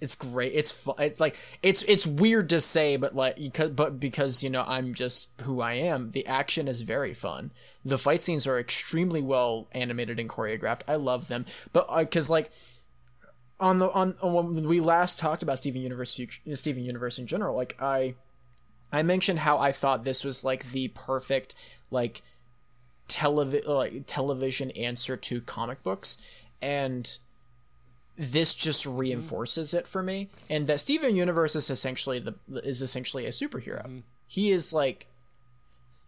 It's 0.00 0.14
great. 0.14 0.52
It's 0.54 0.70
fu- 0.70 0.94
it's 0.98 1.20
like 1.20 1.36
it's 1.62 1.82
it's 1.84 2.06
weird 2.06 2.50
to 2.50 2.60
say, 2.60 2.96
but 2.98 3.16
like 3.16 3.36
because 3.36 3.70
but 3.70 3.98
because 3.98 4.44
you 4.44 4.50
know 4.50 4.62
I'm 4.66 4.92
just 4.92 5.30
who 5.42 5.62
I 5.62 5.74
am. 5.74 6.10
The 6.10 6.26
action 6.26 6.68
is 6.68 6.82
very 6.82 7.14
fun. 7.14 7.50
The 7.84 7.96
fight 7.96 8.20
scenes 8.20 8.46
are 8.46 8.58
extremely 8.58 9.22
well 9.22 9.68
animated 9.72 10.20
and 10.20 10.28
choreographed. 10.28 10.82
I 10.86 10.96
love 10.96 11.28
them, 11.28 11.46
but 11.72 11.88
because 11.98 12.28
uh, 12.28 12.34
like 12.34 12.50
on 13.58 13.78
the 13.78 13.90
on, 13.90 14.14
on 14.22 14.54
when 14.54 14.68
we 14.68 14.80
last 14.80 15.18
talked 15.18 15.42
about 15.42 15.58
Steven 15.58 15.80
Universe 15.80 16.20
Steven 16.54 16.84
Universe 16.84 17.18
in 17.18 17.26
general, 17.26 17.56
like 17.56 17.80
I 17.80 18.16
I 18.92 19.02
mentioned 19.02 19.38
how 19.38 19.58
I 19.58 19.72
thought 19.72 20.04
this 20.04 20.24
was 20.24 20.44
like 20.44 20.64
the 20.72 20.88
perfect 20.88 21.54
like 21.90 22.20
televi- 23.08 23.66
like 23.66 24.04
television 24.06 24.70
answer 24.72 25.16
to 25.16 25.40
comic 25.40 25.82
books 25.82 26.18
and 26.60 27.18
this 28.16 28.54
just 28.54 28.86
reinforces 28.86 29.74
it 29.74 29.86
for 29.86 30.02
me 30.02 30.28
and 30.48 30.66
that 30.66 30.80
Steven 30.80 31.14
Universe 31.16 31.54
is 31.54 31.68
essentially 31.68 32.18
the 32.18 32.34
is 32.48 32.82
essentially 32.82 33.26
a 33.26 33.30
superhero. 33.30 33.84
Mm-hmm. 33.84 33.98
He 34.26 34.50
is 34.50 34.72
like 34.72 35.06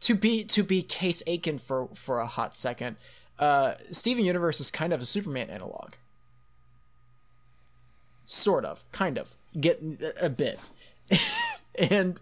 to 0.00 0.14
be 0.14 0.44
to 0.44 0.62
be 0.62 0.82
Case 0.82 1.22
Aiken 1.26 1.58
for 1.58 1.88
for 1.94 2.20
a 2.20 2.26
hot 2.26 2.56
second. 2.56 2.96
Uh 3.38 3.74
Steven 3.92 4.24
Universe 4.24 4.60
is 4.60 4.70
kind 4.70 4.92
of 4.92 5.00
a 5.00 5.04
Superman 5.04 5.50
analog. 5.50 5.90
Sort 8.24 8.64
of, 8.64 8.84
kind 8.92 9.18
of. 9.18 9.36
Get 9.58 9.82
a 10.20 10.28
bit. 10.28 10.58
and 11.90 12.20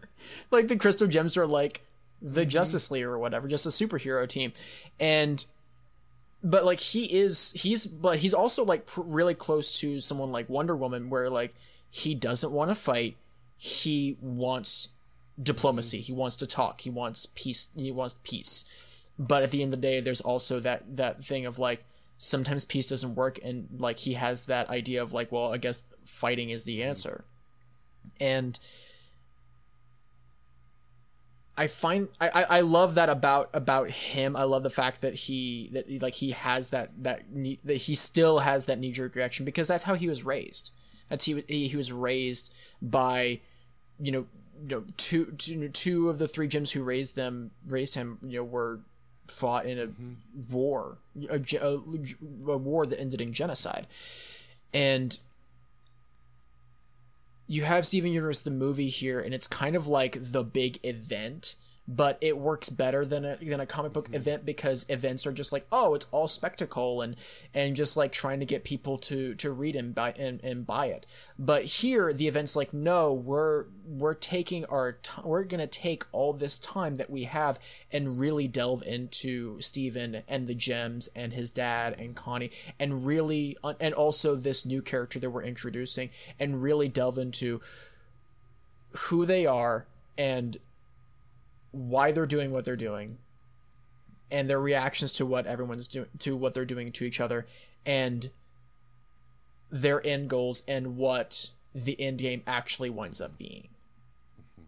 like 0.50 0.68
the 0.68 0.76
crystal 0.76 1.08
gems 1.08 1.36
are 1.36 1.46
like 1.46 1.80
the 2.22 2.42
mm-hmm. 2.42 2.48
Justice 2.48 2.90
League 2.90 3.04
or 3.04 3.18
whatever, 3.18 3.48
just 3.48 3.66
a 3.66 3.70
superhero 3.70 4.28
team, 4.28 4.52
and 4.98 5.44
but 6.46 6.64
like 6.64 6.80
he 6.80 7.04
is 7.18 7.52
he's 7.52 7.86
but 7.86 8.18
he's 8.18 8.32
also 8.32 8.64
like 8.64 8.86
pr- 8.86 9.02
really 9.02 9.34
close 9.34 9.80
to 9.80 10.00
someone 10.00 10.32
like 10.32 10.48
Wonder 10.48 10.76
Woman, 10.76 11.10
where 11.10 11.28
like 11.28 11.52
he 11.90 12.14
doesn't 12.14 12.52
want 12.52 12.70
to 12.70 12.74
fight, 12.74 13.16
he 13.56 14.16
wants 14.20 14.90
diplomacy, 15.42 16.00
he 16.00 16.12
wants 16.12 16.36
to 16.36 16.46
talk, 16.46 16.80
he 16.80 16.90
wants 16.90 17.26
peace, 17.34 17.68
he 17.76 17.90
wants 17.92 18.16
peace, 18.22 18.64
but 19.18 19.42
at 19.42 19.50
the 19.50 19.62
end 19.62 19.74
of 19.74 19.80
the 19.80 19.86
day, 19.86 20.00
there's 20.00 20.20
also 20.22 20.60
that 20.60 20.96
that 20.96 21.22
thing 21.22 21.46
of 21.46 21.58
like 21.58 21.84
sometimes 22.16 22.64
peace 22.64 22.86
doesn't 22.86 23.14
work 23.14 23.38
and 23.44 23.68
like 23.78 23.98
he 23.98 24.14
has 24.14 24.46
that 24.46 24.70
idea 24.70 25.02
of 25.02 25.12
like 25.12 25.30
well 25.30 25.52
i 25.52 25.58
guess 25.58 25.82
fighting 26.06 26.50
is 26.50 26.64
the 26.64 26.82
answer. 26.82 27.24
And 28.20 28.58
I 31.58 31.68
find 31.68 32.08
I, 32.20 32.44
I 32.50 32.60
love 32.60 32.96
that 32.96 33.08
about 33.08 33.48
about 33.54 33.88
him. 33.88 34.36
I 34.36 34.42
love 34.42 34.62
the 34.62 34.70
fact 34.70 35.00
that 35.00 35.14
he 35.14 35.70
that 35.72 36.02
like 36.02 36.12
he 36.12 36.32
has 36.32 36.70
that 36.70 36.90
that 37.02 37.22
that 37.64 37.76
he 37.76 37.94
still 37.94 38.40
has 38.40 38.66
that 38.66 38.78
knee 38.78 38.92
jerk 38.92 39.14
reaction 39.14 39.46
because 39.46 39.66
that's 39.66 39.84
how 39.84 39.94
he 39.94 40.08
was 40.08 40.24
raised. 40.24 40.72
That's 41.08 41.24
he 41.24 41.42
he 41.48 41.76
was 41.76 41.90
raised 41.92 42.52
by, 42.82 43.40
you 43.98 44.12
know, 44.12 44.26
you 44.68 44.76
know 44.76 44.84
two, 44.98 45.32
two, 45.38 45.68
two 45.70 46.10
of 46.10 46.18
the 46.18 46.28
three 46.28 46.48
gems 46.48 46.72
who 46.72 46.82
raised 46.82 47.16
them 47.16 47.52
raised 47.68 47.94
him. 47.94 48.18
You 48.22 48.38
know 48.38 48.44
were 48.44 48.80
fought 49.28 49.64
in 49.66 49.78
a 49.78 49.86
mm-hmm. 49.86 50.54
war, 50.54 50.98
a, 51.30 51.40
a, 51.60 52.52
a 52.52 52.56
war 52.58 52.86
that 52.86 53.00
ended 53.00 53.20
in 53.20 53.32
genocide, 53.32 53.86
and 54.74 55.18
you 57.46 57.62
have 57.62 57.86
Steven 57.86 58.12
Universe 58.12 58.40
the 58.40 58.50
movie 58.50 58.88
here, 58.88 59.20
and 59.20 59.32
it's 59.32 59.48
kind 59.48 59.76
of 59.76 59.86
like 59.86 60.18
the 60.20 60.44
big 60.44 60.78
event, 60.82 61.56
but 61.88 62.18
it 62.20 62.36
works 62.36 62.68
better 62.68 63.04
than 63.04 63.24
a 63.24 63.36
than 63.36 63.60
a 63.60 63.66
comic 63.66 63.92
book 63.92 64.06
mm-hmm. 64.06 64.14
event 64.14 64.44
because 64.44 64.86
events 64.88 65.26
are 65.26 65.32
just 65.32 65.52
like, 65.52 65.66
oh, 65.70 65.94
it's 65.94 66.06
all 66.10 66.26
spectacle 66.26 67.02
and 67.02 67.16
and 67.54 67.76
just 67.76 67.96
like 67.96 68.12
trying 68.12 68.40
to 68.40 68.46
get 68.46 68.64
people 68.64 68.96
to 68.96 69.34
to 69.36 69.50
read 69.50 69.76
and 69.76 69.94
buy 69.94 70.12
and, 70.18 70.42
and 70.42 70.66
buy 70.66 70.86
it. 70.86 71.06
But 71.38 71.64
here, 71.64 72.12
the 72.12 72.26
event's 72.26 72.56
like, 72.56 72.72
no, 72.74 73.12
we're 73.12 73.66
we're 73.86 74.14
taking 74.14 74.64
our 74.66 74.92
t- 74.92 75.22
we're 75.24 75.44
gonna 75.44 75.66
take 75.66 76.04
all 76.12 76.32
this 76.32 76.58
time 76.58 76.96
that 76.96 77.10
we 77.10 77.24
have 77.24 77.58
and 77.92 78.18
really 78.18 78.48
delve 78.48 78.82
into 78.84 79.60
Steven 79.60 80.22
and 80.26 80.46
the 80.46 80.54
gems 80.54 81.08
and 81.14 81.32
his 81.32 81.50
dad 81.50 82.00
and 82.00 82.16
Connie 82.16 82.50
and 82.80 83.06
really 83.06 83.56
uh, 83.62 83.74
and 83.80 83.94
also 83.94 84.34
this 84.34 84.66
new 84.66 84.82
character 84.82 85.20
that 85.20 85.30
we're 85.30 85.44
introducing 85.44 86.10
and 86.40 86.60
really 86.60 86.88
delve 86.88 87.18
into 87.18 87.60
who 88.90 89.24
they 89.24 89.46
are 89.46 89.86
and 90.18 90.56
why 91.76 92.12
they're 92.12 92.26
doing 92.26 92.50
what 92.50 92.64
they're 92.64 92.76
doing 92.76 93.18
and 94.30 94.48
their 94.48 94.60
reactions 94.60 95.12
to 95.12 95.26
what 95.26 95.46
everyone's 95.46 95.86
doing 95.86 96.08
to 96.18 96.36
what 96.36 96.54
they're 96.54 96.64
doing 96.64 96.90
to 96.90 97.04
each 97.04 97.20
other 97.20 97.46
and 97.84 98.30
their 99.70 100.04
end 100.06 100.28
goals 100.30 100.62
and 100.66 100.96
what 100.96 101.50
the 101.74 102.00
end 102.00 102.18
game 102.18 102.42
actually 102.46 102.90
winds 102.90 103.20
up 103.20 103.36
being 103.38 103.68
mm-hmm. 104.40 104.64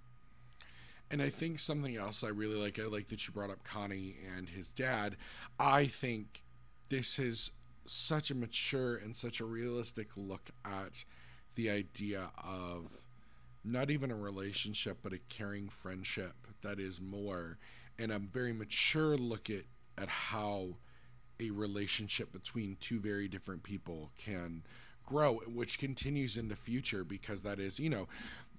And 1.11 1.23
I 1.23 1.31
think 1.31 1.59
something 1.59 1.97
else 1.97 2.23
I 2.23 2.29
really 2.29 2.57
like, 2.57 2.79
I 2.79 2.85
like 2.85 3.09
that 3.09 3.27
you 3.27 3.33
brought 3.33 3.51
up 3.51 3.64
Connie 3.64 4.16
and 4.37 4.49
his 4.49 4.73
dad. 4.73 5.16
I 5.59 5.87
think 5.87 6.42
this 6.90 7.18
is 7.18 7.51
such 7.87 8.31
a 8.31 8.35
mature 8.35 8.97
and 8.97 9.16
such 9.16 9.40
a 9.40 9.44
realistic 9.44 10.09
look 10.16 10.42
at 10.64 11.05
the 11.55 11.71
idea 11.71 12.29
of 12.44 12.99
not 13.64 13.90
even 13.90 14.11
a 14.11 14.16
relationship, 14.16 14.99
but 15.03 15.12
a 15.12 15.18
caring 15.29 15.68
friendship 15.68 16.35
that 16.62 16.79
is 16.79 17.01
more, 17.01 17.59
and 17.99 18.12
a 18.12 18.18
very 18.18 18.53
mature 18.53 19.16
look 19.16 19.51
at, 19.51 19.64
at 19.97 20.09
how 20.09 20.77
a 21.40 21.51
relationship 21.51 22.33
between 22.33 22.77
two 22.81 23.01
very 23.01 23.29
different 23.29 23.62
people 23.62 24.11
can 24.18 24.62
grow, 25.07 25.40
which 25.47 25.79
continues 25.79 26.37
in 26.37 26.49
the 26.49 26.57
future 26.57 27.05
because 27.05 27.42
that 27.42 27.59
is, 27.59 27.79
you 27.79 27.88
know, 27.88 28.09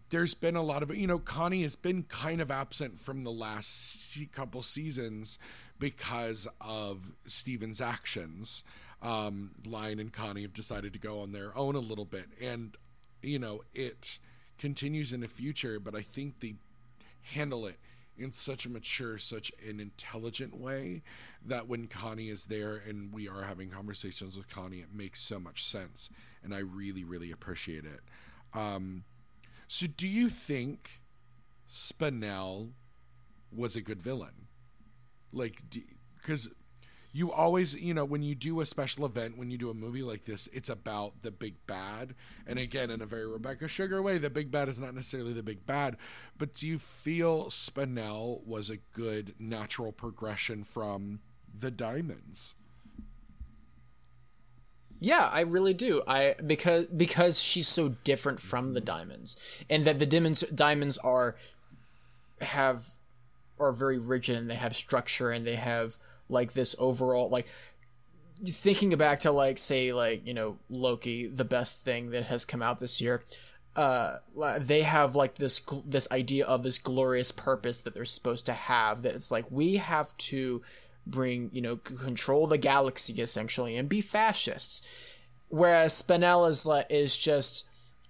there's 0.10 0.34
been 0.34 0.56
a 0.56 0.62
lot 0.62 0.84
of 0.84 0.96
you 0.96 1.08
know 1.08 1.20
Connie 1.20 1.62
has 1.62 1.76
been 1.76 2.04
kind 2.04 2.42
of 2.42 2.52
absent 2.52 3.00
from 3.00 3.24
the 3.24 3.32
last 3.32 4.18
couple 4.32 4.62
seasons 4.62 5.38
because 5.78 6.48
of 6.62 7.12
Steven's 7.28 7.82
actions. 7.82 8.64
Um, 9.02 9.52
Lion 9.66 10.00
and 10.00 10.12
Connie 10.12 10.42
have 10.42 10.54
decided 10.54 10.94
to 10.94 11.00
go 11.00 11.22
on 11.22 11.32
their 11.32 11.56
own 11.56 11.76
a 11.76 11.80
little 11.80 12.06
bit, 12.06 12.26
and 12.42 12.76
you 13.22 13.40
know 13.40 13.62
it 13.74 14.18
continues 14.58 15.14
in 15.14 15.22
the 15.22 15.28
future. 15.28 15.80
But 15.80 15.96
I 15.96 16.02
think 16.02 16.40
they 16.40 16.56
handle 17.34 17.66
it 17.66 17.78
in 18.18 18.32
such 18.32 18.66
a 18.66 18.70
mature, 18.70 19.18
such 19.18 19.52
an 19.68 19.80
intelligent 19.80 20.56
way 20.56 21.02
that 21.46 21.68
when 21.68 21.88
Connie 21.88 22.30
is 22.30 22.46
there 22.46 22.76
and 22.76 23.14
we 23.14 23.30
are 23.30 23.44
having 23.44 23.70
conversations 23.70 24.36
with 24.36 24.50
Connie, 24.50 24.80
it 24.80 24.94
makes 24.94 25.22
so 25.22 25.40
much 25.40 25.64
sense, 25.64 26.10
and 26.44 26.54
I 26.54 26.60
really, 26.60 27.04
really 27.04 27.32
appreciate 27.32 27.86
it. 27.86 28.02
Um, 28.54 29.06
so, 29.68 29.88
do 29.88 30.08
you 30.08 30.30
think 30.30 31.02
Spinel 31.70 32.72
was 33.56 33.76
a 33.76 33.82
good 33.82 34.02
villain? 34.02 34.48
Like, 35.32 35.62
because 36.18 36.50
you 37.12 37.32
always, 37.32 37.74
you 37.74 37.94
know, 37.94 38.06
when 38.06 38.22
you 38.22 38.36
do 38.36 38.62
a 38.62 38.66
special 38.66 39.06
event, 39.06 39.38
when 39.38 39.50
you 39.50 39.58
do 39.58 39.70
a 39.70 39.74
movie 39.74 40.04
like 40.04 40.26
this, 40.26 40.48
it's 40.54 40.70
about 40.70 41.14
the 41.24 41.32
big 41.32 41.56
bad. 41.66 42.14
And 42.46 42.60
again, 42.60 42.92
in 42.92 43.02
a 43.02 43.06
very 43.06 43.26
Rebecca 43.26 43.68
Sugar 43.68 44.02
way, 44.02 44.18
the 44.18 44.30
big 44.30 44.52
bad 44.52 44.70
is 44.70 44.80
not 44.80 44.94
necessarily 44.94 45.34
the 45.34 45.44
big 45.44 45.66
bad. 45.66 45.98
But 46.38 46.54
do 46.54 46.68
you 46.68 46.78
feel 46.78 47.46
Spinel 47.46 48.46
was 48.46 48.70
a 48.70 48.78
good 48.94 49.34
natural 49.40 49.92
progression 49.92 50.64
from 50.64 51.20
the 51.58 51.72
Diamonds? 51.72 52.56
Yeah, 55.00 55.30
I 55.32 55.42
really 55.42 55.74
do. 55.74 56.02
I 56.08 56.36
because 56.46 56.88
because 56.88 57.42
she's 57.42 57.70
so 57.70 57.90
different 58.04 58.42
from 58.42 58.74
the 58.74 58.82
diamonds, 58.82 59.38
and 59.70 59.86
that 59.86 59.98
the 59.98 60.06
diamonds 60.06 60.42
diamonds 60.54 60.98
are 60.98 61.36
have 62.42 62.90
are 63.60 63.72
very 63.72 63.98
rigid 63.98 64.36
and 64.36 64.50
they 64.50 64.56
have 64.56 64.76
structure 64.76 65.32
and 65.32 65.48
they 65.48 65.56
have 65.56 65.98
like 66.30 66.54
this 66.54 66.76
overall 66.80 67.30
like 67.30 67.48
thinking 68.48 68.96
back 68.98 69.20
to 69.20 69.32
like 69.32 69.58
say 69.58 69.92
like 69.92 70.26
you 70.26 70.34
know 70.34 70.58
Loki, 70.70 71.28
the 71.28 71.46
best 71.46 71.84
thing 71.84 72.12
that 72.12 72.28
has 72.28 72.46
come 72.46 72.62
out 72.62 72.80
this 72.80 73.02
year. 73.02 73.24
Uh, 73.76 74.18
they 74.60 74.82
have 74.82 75.16
like 75.16 75.36
this 75.36 75.62
this 75.86 76.12
idea 76.12 76.46
of 76.46 76.64
this 76.64 76.80
glorious 76.80 77.32
purpose 77.32 77.82
that 77.82 77.94
they're 77.94 78.06
supposed 78.06 78.46
to 78.48 78.54
have. 78.54 79.04
That 79.04 79.16
it's 79.16 79.32
like 79.32 79.46
we 79.50 79.78
have 79.78 80.16
to 80.18 80.62
bring 81.06 81.50
you 81.54 81.62
know 81.62 81.78
control 81.78 82.48
the 82.48 82.58
galaxy 82.58 83.14
essentially 83.22 83.76
and 83.76 83.90
be 83.90 84.02
fascists 84.02 85.18
whereas 85.48 86.00
Spinel 86.00 86.48
is 86.90 87.18
just 87.18 87.68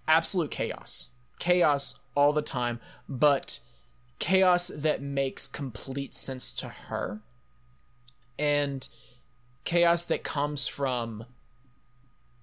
absolute 0.07 0.51
chaos 0.51 1.09
chaos 1.39 1.99
all 2.15 2.33
the 2.33 2.41
time 2.41 2.79
but 3.07 3.59
chaos 4.17 4.67
that 4.75 5.01
makes 5.01 5.47
complete 5.47 6.13
sense 6.13 6.51
to 6.51 6.67
her 6.67 7.21
and 8.39 8.87
chaos 9.65 10.05
that 10.05 10.23
comes 10.23 10.67
from 10.67 11.25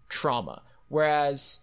trauma 0.08 0.62
whereas 0.88 1.58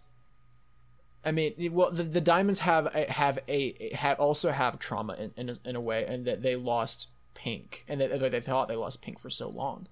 I 1.24 1.32
mean, 1.32 1.54
well, 1.72 1.90
the, 1.90 2.02
the 2.02 2.20
diamonds 2.20 2.60
have 2.60 2.92
have 2.92 3.38
a 3.48 3.94
have 3.94 4.20
also 4.20 4.50
have 4.50 4.78
trauma 4.78 5.14
in 5.14 5.32
in 5.36 5.48
a, 5.48 5.56
in 5.68 5.76
a 5.76 5.80
way, 5.80 6.04
and 6.04 6.26
that 6.26 6.42
they 6.42 6.54
lost 6.56 7.08
Pink, 7.34 7.84
and 7.88 8.00
that 8.00 8.30
they 8.30 8.40
thought 8.40 8.68
they 8.68 8.76
lost 8.76 9.02
Pink 9.02 9.18
for 9.18 9.30
so 9.30 9.48
long. 9.48 9.86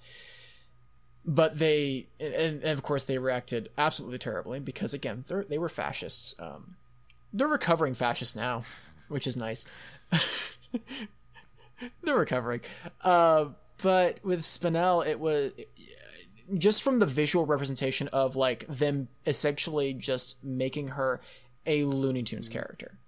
But 1.25 1.59
they, 1.59 2.09
and, 2.21 2.63
and 2.63 2.65
of 2.65 2.83
course, 2.83 3.07
they 3.07 3.19
reacted 3.19 3.71
absolutely 3.79 4.19
terribly 4.19 4.61
because 4.61 4.93
again, 4.93 5.25
they 5.27 5.43
they 5.43 5.59
were 5.59 5.71
fascists. 5.71 6.35
Um, 6.39 6.77
they're 7.33 7.49
recovering 7.49 7.95
fascists 7.95 8.37
now, 8.37 8.65
which 9.09 9.27
is 9.27 9.37
nice. 9.37 9.65
they're 12.03 12.19
recovering. 12.19 12.61
Uh, 13.03 13.47
but 13.83 14.25
with 14.25 14.43
Spinel, 14.43 15.07
it 15.07 15.19
was 15.19 15.53
just 16.57 16.83
from 16.83 16.99
the 16.99 17.07
visual 17.07 17.47
representation 17.47 18.09
of 18.09 18.37
like 18.37 18.67
them 18.67 19.09
essentially 19.27 19.95
just 19.95 20.43
making 20.45 20.89
her 20.89 21.21
a 21.67 21.85
Looney 21.85 22.23
Tunes 22.23 22.49
character 22.49 22.99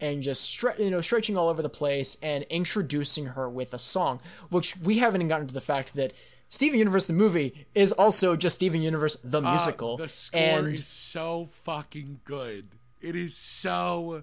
and 0.00 0.22
just 0.22 0.56
stre- 0.56 0.78
you 0.78 0.90
know 0.90 1.00
stretching 1.00 1.36
all 1.36 1.48
over 1.48 1.62
the 1.62 1.68
place 1.68 2.16
and 2.22 2.44
introducing 2.44 3.26
her 3.26 3.48
with 3.48 3.72
a 3.72 3.78
song, 3.78 4.20
which 4.50 4.76
we 4.78 4.98
haven't 4.98 5.20
even 5.20 5.28
gotten 5.28 5.46
to 5.46 5.54
the 5.54 5.60
fact 5.60 5.94
that 5.94 6.12
Steven 6.48 6.78
Universe 6.78 7.06
the 7.06 7.12
movie 7.12 7.66
is 7.74 7.92
also 7.92 8.36
just 8.36 8.56
Steven 8.56 8.82
Universe 8.82 9.16
the 9.24 9.40
musical. 9.40 9.94
Uh, 9.94 10.04
the 10.04 10.08
score 10.08 10.40
and 10.40 10.74
is 10.74 10.86
so 10.86 11.48
fucking 11.64 12.20
good. 12.24 12.68
It 13.00 13.16
is 13.16 13.36
so 13.36 14.22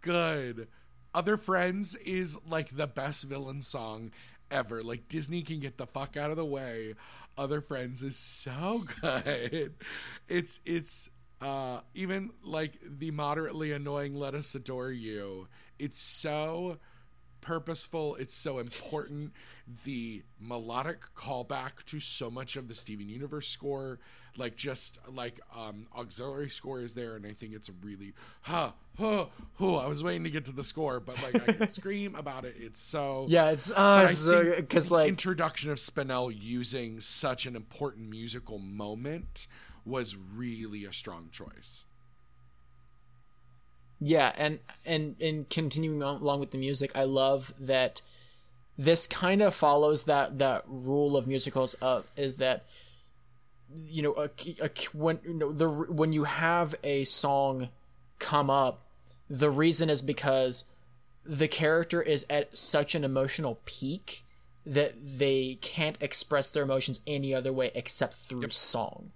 good. 0.00 0.68
Other 1.12 1.36
Friends 1.36 1.96
is 1.96 2.38
like 2.48 2.70
the 2.70 2.86
best 2.86 3.24
villain 3.24 3.62
song 3.62 4.12
ever. 4.50 4.82
Like 4.82 5.08
Disney 5.08 5.42
can 5.42 5.60
get 5.60 5.76
the 5.78 5.86
fuck 5.86 6.16
out 6.16 6.30
of 6.30 6.36
the 6.36 6.44
way. 6.44 6.94
Other 7.38 7.60
Friends 7.60 8.02
is 8.02 8.16
so 8.16 8.82
good. 9.00 9.74
It's 10.28 10.60
it's 10.64 11.08
uh 11.40 11.80
even 11.94 12.30
like 12.42 12.78
the 12.84 13.10
moderately 13.10 13.72
annoying 13.72 14.14
Let 14.14 14.34
Us 14.34 14.54
Adore 14.54 14.90
You. 14.90 15.48
It's 15.78 15.98
so 15.98 16.78
purposeful. 17.40 18.16
It's 18.16 18.34
so 18.34 18.58
important. 18.58 19.32
The 19.84 20.22
melodic 20.40 21.00
callback 21.16 21.84
to 21.86 22.00
so 22.00 22.30
much 22.30 22.56
of 22.56 22.68
the 22.68 22.74
Steven 22.74 23.08
Universe 23.08 23.48
score, 23.48 23.98
like 24.36 24.56
just 24.56 24.98
like 25.08 25.40
um 25.56 25.86
auxiliary 25.96 26.50
score 26.50 26.80
is 26.80 26.94
there, 26.94 27.16
and 27.16 27.26
I 27.26 27.32
think 27.32 27.54
it's 27.54 27.68
a 27.68 27.72
really 27.82 28.14
huh 28.42 28.72
huh 28.98 29.26
huh. 29.58 29.76
I 29.76 29.88
was 29.88 30.02
waiting 30.02 30.24
to 30.24 30.30
get 30.30 30.44
to 30.46 30.52
the 30.52 30.64
score, 30.64 31.00
but 31.00 31.22
like 31.22 31.48
I 31.48 31.52
can 31.52 31.68
scream 31.80 32.14
about 32.14 32.44
it. 32.44 32.56
It's 32.58 32.80
so 32.80 33.26
yeah, 33.28 33.50
it's 33.50 33.70
uh, 33.70 34.02
because 34.02 34.26
think 34.26 34.56
because 34.56 34.88
the 34.88 34.94
like 34.94 35.08
introduction 35.08 35.70
of 35.70 35.78
Spinel 35.78 36.34
using 36.36 37.00
such 37.00 37.46
an 37.46 37.56
important 37.56 38.08
musical 38.08 38.58
moment 38.58 39.46
was 39.84 40.16
really 40.16 40.84
a 40.84 40.92
strong 40.92 41.28
choice. 41.32 41.84
Yeah, 44.00 44.32
and 44.36 44.60
and 44.86 45.16
and 45.20 45.48
continuing 45.48 46.02
on, 46.02 46.20
along 46.20 46.40
with 46.40 46.52
the 46.52 46.58
music, 46.58 46.92
I 46.94 47.04
love 47.04 47.52
that 47.60 48.00
this 48.78 49.06
kind 49.06 49.42
of 49.42 49.54
follows 49.54 50.04
that 50.04 50.38
that 50.38 50.64
rule 50.66 51.16
of 51.16 51.26
musicals 51.26 51.74
of 51.74 52.06
is 52.16 52.38
that 52.38 52.64
you 53.76 54.02
know 54.02 54.14
a, 54.14 54.30
a, 54.62 54.70
when 54.94 55.18
you 55.22 55.34
know 55.34 55.52
the 55.52 55.68
when 55.68 56.14
you 56.14 56.24
have 56.24 56.74
a 56.82 57.04
song 57.04 57.68
come 58.18 58.48
up, 58.48 58.80
the 59.28 59.50
reason 59.50 59.90
is 59.90 60.00
because 60.00 60.64
the 61.24 61.48
character 61.48 62.00
is 62.00 62.24
at 62.30 62.56
such 62.56 62.94
an 62.94 63.04
emotional 63.04 63.60
peak 63.66 64.22
that 64.64 64.94
they 65.18 65.58
can't 65.60 65.98
express 66.00 66.50
their 66.50 66.62
emotions 66.62 67.00
any 67.06 67.34
other 67.34 67.52
way 67.52 67.70
except 67.74 68.14
through 68.14 68.48
song. 68.50 69.10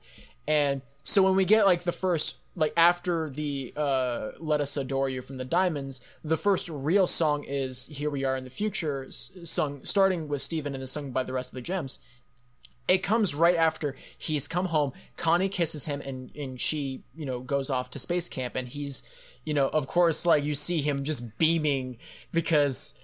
And 0.46 0.82
so 1.02 1.22
when 1.22 1.36
we 1.36 1.44
get 1.44 1.66
like 1.66 1.82
the 1.82 1.92
first 1.92 2.38
like 2.56 2.72
after 2.76 3.30
the 3.30 3.72
uh 3.76 4.30
let 4.38 4.60
us 4.60 4.76
adore 4.76 5.08
you 5.08 5.20
from 5.22 5.36
the 5.36 5.44
diamonds 5.44 6.00
the 6.22 6.36
first 6.36 6.68
real 6.68 7.06
song 7.06 7.44
is 7.46 7.86
here 7.86 8.10
we 8.10 8.24
are 8.24 8.36
in 8.36 8.44
the 8.44 8.50
future 8.50 9.06
sung 9.10 9.84
starting 9.84 10.28
with 10.28 10.42
steven 10.42 10.74
and 10.74 10.82
then 10.82 10.86
sung 10.86 11.10
by 11.10 11.22
the 11.22 11.32
rest 11.32 11.52
of 11.52 11.54
the 11.54 11.62
gems. 11.62 12.20
It 12.86 12.98
comes 12.98 13.34
right 13.34 13.54
after 13.54 13.96
he's 14.18 14.46
come 14.46 14.66
home 14.66 14.92
connie 15.16 15.48
kisses 15.48 15.86
him 15.86 16.02
and 16.02 16.34
and 16.36 16.60
she 16.60 17.02
you 17.14 17.24
know 17.24 17.40
goes 17.40 17.70
off 17.70 17.90
to 17.92 17.98
space 17.98 18.28
camp 18.28 18.56
and 18.56 18.68
he's 18.68 19.40
you 19.44 19.54
know 19.54 19.68
of 19.68 19.86
course 19.86 20.26
like 20.26 20.44
you 20.44 20.54
see 20.54 20.82
him 20.82 21.02
just 21.02 21.38
beaming 21.38 21.96
because 22.30 22.94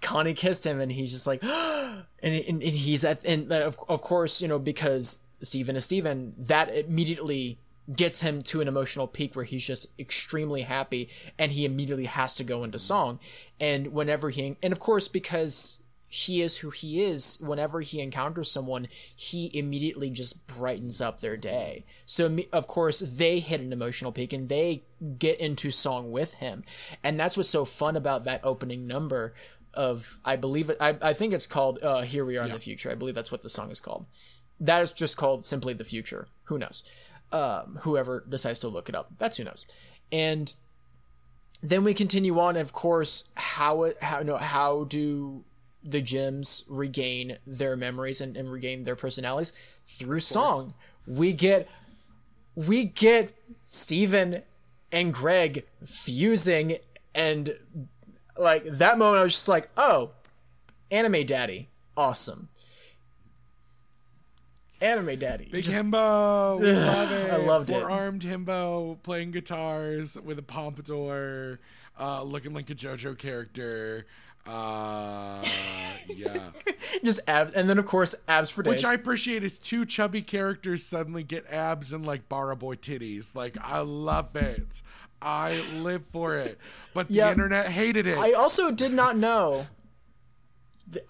connie 0.00 0.32
kissed 0.32 0.64
him 0.64 0.80
and 0.80 0.92
he's 0.92 1.10
just 1.10 1.26
like 1.26 1.42
and, 1.42 2.06
and, 2.22 2.62
and 2.62 2.62
he's 2.62 3.04
at 3.04 3.24
and 3.24 3.50
of, 3.50 3.76
of 3.88 4.00
course 4.00 4.40
you 4.40 4.46
know 4.46 4.60
because 4.60 5.24
steven 5.42 5.74
is 5.74 5.84
steven 5.84 6.32
that 6.38 6.72
immediately 6.72 7.58
gets 7.94 8.20
him 8.20 8.42
to 8.42 8.60
an 8.60 8.68
emotional 8.68 9.06
peak 9.06 9.36
where 9.36 9.44
he's 9.44 9.66
just 9.66 9.98
extremely 10.00 10.62
happy 10.62 11.08
and 11.38 11.52
he 11.52 11.64
immediately 11.64 12.06
has 12.06 12.34
to 12.34 12.44
go 12.44 12.64
into 12.64 12.78
song. 12.78 13.20
And 13.60 13.88
whenever 13.88 14.30
he 14.30 14.56
and 14.62 14.72
of 14.72 14.80
course 14.80 15.08
because 15.08 15.80
he 16.08 16.40
is 16.40 16.58
who 16.58 16.70
he 16.70 17.02
is 17.02 17.38
whenever 17.40 17.80
he 17.80 18.00
encounters 18.00 18.50
someone 18.50 18.86
he 19.16 19.50
immediately 19.54 20.08
just 20.08 20.46
brightens 20.46 21.00
up 21.00 21.20
their 21.20 21.36
day. 21.36 21.84
So 22.06 22.36
of 22.52 22.66
course 22.66 23.00
they 23.00 23.38
hit 23.38 23.60
an 23.60 23.72
emotional 23.72 24.12
peak 24.12 24.32
and 24.32 24.48
they 24.48 24.84
get 25.18 25.40
into 25.40 25.70
song 25.70 26.10
with 26.10 26.34
him. 26.34 26.64
And 27.04 27.18
that's 27.18 27.36
what's 27.36 27.48
so 27.48 27.64
fun 27.64 27.96
about 27.96 28.24
that 28.24 28.40
opening 28.44 28.86
number 28.86 29.34
of 29.74 30.18
i 30.24 30.36
believe 30.36 30.70
it 30.70 30.78
i, 30.80 30.96
I 31.02 31.12
think 31.12 31.34
it's 31.34 31.46
called 31.46 31.78
uh, 31.82 32.00
here 32.00 32.24
we 32.24 32.38
are 32.38 32.46
in 32.46 32.52
the 32.52 32.58
future. 32.58 32.90
I 32.90 32.94
believe 32.94 33.14
that's 33.14 33.30
what 33.30 33.42
the 33.42 33.50
song 33.50 33.70
is 33.70 33.78
called. 33.78 34.06
That 34.58 34.80
is 34.80 34.92
just 34.92 35.18
called 35.18 35.44
simply 35.44 35.74
the 35.74 35.84
future. 35.84 36.28
Who 36.44 36.56
knows 36.56 36.82
um, 37.32 37.78
whoever 37.82 38.24
decides 38.28 38.58
to 38.60 38.68
look 38.68 38.88
it 38.88 38.94
up. 38.94 39.10
That's 39.18 39.36
who 39.36 39.44
knows. 39.44 39.66
And 40.12 40.52
then 41.62 41.84
we 41.84 41.94
continue 41.94 42.38
on 42.38 42.50
and 42.50 42.62
of 42.62 42.72
course 42.72 43.30
how 43.34 43.90
how 44.00 44.20
no 44.20 44.36
how 44.36 44.84
do 44.84 45.44
the 45.82 46.02
gems 46.02 46.64
regain 46.68 47.38
their 47.46 47.76
memories 47.76 48.20
and, 48.20 48.36
and 48.36 48.50
regain 48.50 48.84
their 48.84 48.96
personalities? 48.96 49.52
Through 49.84 50.20
song. 50.20 50.74
We 51.06 51.32
get 51.32 51.68
we 52.54 52.84
get 52.84 53.32
Steven 53.62 54.42
and 54.92 55.12
Greg 55.12 55.66
fusing 55.84 56.78
and 57.14 57.56
like 58.38 58.64
that 58.64 58.98
moment 58.98 59.20
I 59.20 59.22
was 59.24 59.32
just 59.32 59.48
like 59.48 59.70
oh 59.76 60.10
anime 60.90 61.24
daddy 61.26 61.68
awesome 61.96 62.48
anime 64.80 65.18
daddy 65.18 65.48
Big 65.50 65.64
Just- 65.64 65.76
himbo, 65.82 66.58
we 66.60 66.72
love 66.72 67.12
it. 67.12 67.32
I 67.32 67.36
loved 67.36 67.70
it. 67.70 67.80
Four 67.80 67.90
armed 67.90 68.22
himbo 68.22 69.02
playing 69.02 69.30
guitars 69.32 70.16
with 70.24 70.38
a 70.38 70.42
pompadour, 70.42 71.58
uh, 71.98 72.22
looking 72.22 72.52
like 72.54 72.68
a 72.70 72.74
JoJo 72.74 73.16
character. 73.18 74.06
Uh, 74.46 75.42
yeah. 76.24 76.50
just 77.02 77.18
abs 77.28 77.52
and 77.54 77.68
then 77.68 77.78
of 77.80 77.84
course 77.84 78.14
abs 78.28 78.48
for 78.48 78.62
days 78.62 78.76
Which 78.76 78.84
I 78.84 78.94
appreciate 78.94 79.42
is 79.42 79.58
two 79.58 79.84
chubby 79.84 80.22
characters 80.22 80.84
suddenly 80.84 81.24
get 81.24 81.50
abs 81.50 81.92
and 81.92 82.06
like 82.06 82.28
Barra 82.28 82.54
Boy 82.56 82.76
titties. 82.76 83.34
Like 83.34 83.56
I 83.60 83.80
love 83.80 84.36
it. 84.36 84.82
I 85.20 85.60
live 85.78 86.04
for 86.12 86.36
it. 86.36 86.58
But 86.94 87.08
the 87.08 87.14
Yeah. 87.14 87.32
internet 87.32 87.66
hated 87.68 88.06
it. 88.06 88.18
I 88.18 88.32
also 88.32 88.70
did 88.70 88.92
not 88.92 89.16
know. 89.16 89.66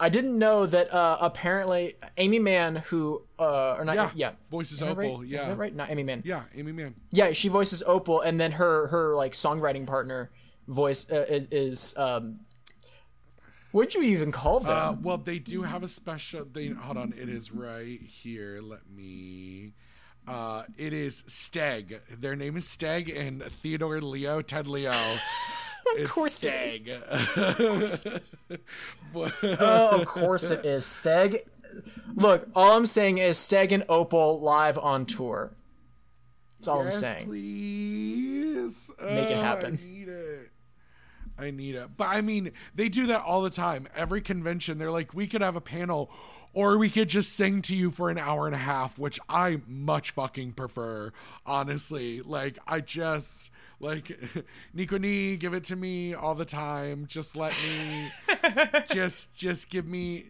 I 0.01 0.09
didn't 0.09 0.39
know 0.39 0.65
that 0.67 0.93
uh, 0.93 1.19
apparently 1.21 1.95
Aimee 2.17 2.39
Mann, 2.39 2.77
who 2.77 3.23
uh, 3.39 3.77
or 3.79 3.85
not, 3.85 3.95
yeah, 3.95 4.11
yeah, 4.15 4.33
Voices 4.51 4.81
I 4.81 4.93
right? 4.93 5.11
Opal. 5.11 5.23
Is 5.23 5.45
that 5.45 5.59
right? 5.59 5.75
Not 5.75 5.91
Aimee 5.91 6.03
Mann. 6.03 6.23
Yeah, 6.25 6.43
Aimee 6.55 6.73
Mann. 6.73 6.95
Yeah, 7.13 7.33
she 7.33 7.49
voices 7.49 7.83
Opal, 7.87 8.23
and 8.23 8.41
then 8.41 8.53
her 8.53 8.87
her 8.89 9.15
like 9.15 9.33
songwriting 9.33 9.87
partner 9.87 10.31
voice 10.67 11.11
uh, 11.11 11.27
is 11.29 11.97
um. 11.99 12.41
What'd 13.73 13.95
you 13.95 14.03
even 14.03 14.33
call 14.33 14.61
them? 14.61 14.73
Uh, 14.73 14.93
well, 15.03 15.19
they 15.19 15.39
do 15.39 15.63
have 15.63 15.83
a 15.83 15.89
special. 15.89 16.47
They 16.51 16.69
hold 16.69 16.97
on. 16.97 17.13
It 17.17 17.29
is 17.29 17.53
right 17.53 18.01
here. 18.01 18.61
Let 18.63 18.89
me. 18.89 19.75
Uh, 20.27 20.65
it 20.79 20.93
is 20.95 21.23
Steg. 21.29 22.01
Their 22.19 22.35
name 22.35 22.57
is 22.57 22.65
Steg 22.65 23.15
and 23.17 23.43
Theodore 23.63 24.01
Leo 24.01 24.41
Ted 24.41 24.67
Leo. 24.67 24.93
of 25.99 26.09
course 26.11 26.45
it 26.45 26.53
Steg. 26.85 28.39
oh, 29.15 30.01
of 30.01 30.07
course 30.07 30.51
it 30.51 30.65
is 30.65 30.85
Steg. 30.85 31.37
Look, 32.15 32.49
all 32.55 32.77
I'm 32.77 32.87
saying 32.87 33.19
is 33.19 33.37
Steg 33.37 33.73
and 33.73 33.85
Opal 33.89 34.41
live 34.41 34.79
on 34.79 35.05
tour. 35.07 35.53
That's 36.57 36.69
all 36.69 36.81
I'm 36.81 36.87
Yes, 36.87 37.01
saying. 37.01 37.27
please 37.27 38.91
Make 39.01 39.31
it 39.31 39.37
Oh, 39.37 39.43
happen. 39.43 39.79
I 39.81 39.87
need 39.87 40.09
it. 40.09 40.51
I 41.39 41.51
need 41.51 41.75
it. 41.75 41.91
But 41.97 42.09
I 42.09 42.23
mean, 42.23 42.53
they 42.75 42.89
do 42.89 43.07
that 43.09 43.23
all 43.23 43.43
the 43.43 43.51
time. 43.51 43.87
Every 43.95 44.23
convention, 44.23 44.79
they're 44.79 44.91
like, 44.91 45.13
we 45.13 45.27
could 45.27 45.43
have 45.43 45.55
a 45.55 45.61
panel, 45.61 46.11
or 46.55 46.79
we 46.79 46.89
could 46.89 47.09
just 47.11 47.35
sing 47.35 47.61
to 47.63 47.75
you 47.77 47.91
for 47.91 48.09
an 48.09 48.17
hour 48.17 48.47
and 48.47 48.55
a 48.55 48.59
half, 48.59 48.99
which 48.99 49.21
I 49.29 49.61
much 49.67 50.13
fucking 50.13 50.53
prefer. 50.53 51.13
Honestly, 51.45 52.23
like 52.23 52.59
I 52.67 52.81
just 52.81 53.51
like 53.81 54.19
Nico 54.75 54.99
Ni, 54.99 55.37
give 55.37 55.55
it 55.55 55.65
to 55.65 55.77
me 55.77 56.15
all 56.15 56.35
the 56.35 56.45
time. 56.45 57.07
Just 57.07 57.37
let 57.37 57.53
me, 57.53 58.09
just 58.95 59.35
just 59.37 59.71
give 59.71 59.87
me 59.87 60.27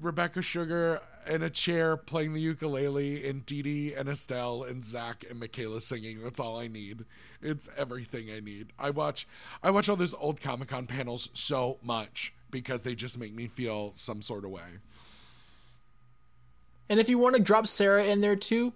Rebecca 0.00 0.42
Sugar 0.42 1.00
in 1.26 1.42
a 1.42 1.50
chair 1.50 1.96
playing 1.96 2.34
the 2.34 2.40
ukulele 2.40 3.26
and 3.28 3.44
Dee 3.46 3.62
Dee 3.62 3.94
and 3.94 4.08
Estelle 4.08 4.64
and 4.64 4.84
Zach 4.84 5.24
and 5.28 5.40
Michaela 5.40 5.80
singing. 5.80 6.22
That's 6.22 6.40
all 6.40 6.58
I 6.58 6.68
need. 6.68 7.04
It's 7.42 7.68
everything 7.76 8.30
I 8.30 8.40
need. 8.40 8.72
I 8.78 8.90
watch 8.90 9.26
I 9.62 9.70
watch 9.70 9.88
all 9.88 9.96
those 9.96 10.14
old 10.14 10.40
Comic 10.40 10.68
Con 10.68 10.86
panels 10.86 11.28
so 11.34 11.78
much 11.82 12.32
because 12.50 12.82
they 12.82 12.94
just 12.94 13.18
make 13.18 13.34
me 13.34 13.48
feel 13.48 13.92
some 13.96 14.22
sort 14.22 14.44
of 14.44 14.50
way. 14.50 14.62
And 16.88 17.00
if 17.00 17.08
you 17.08 17.18
want 17.18 17.36
to 17.36 17.42
drop 17.42 17.66
Sarah 17.66 18.04
in 18.04 18.20
there 18.20 18.36
too, 18.36 18.72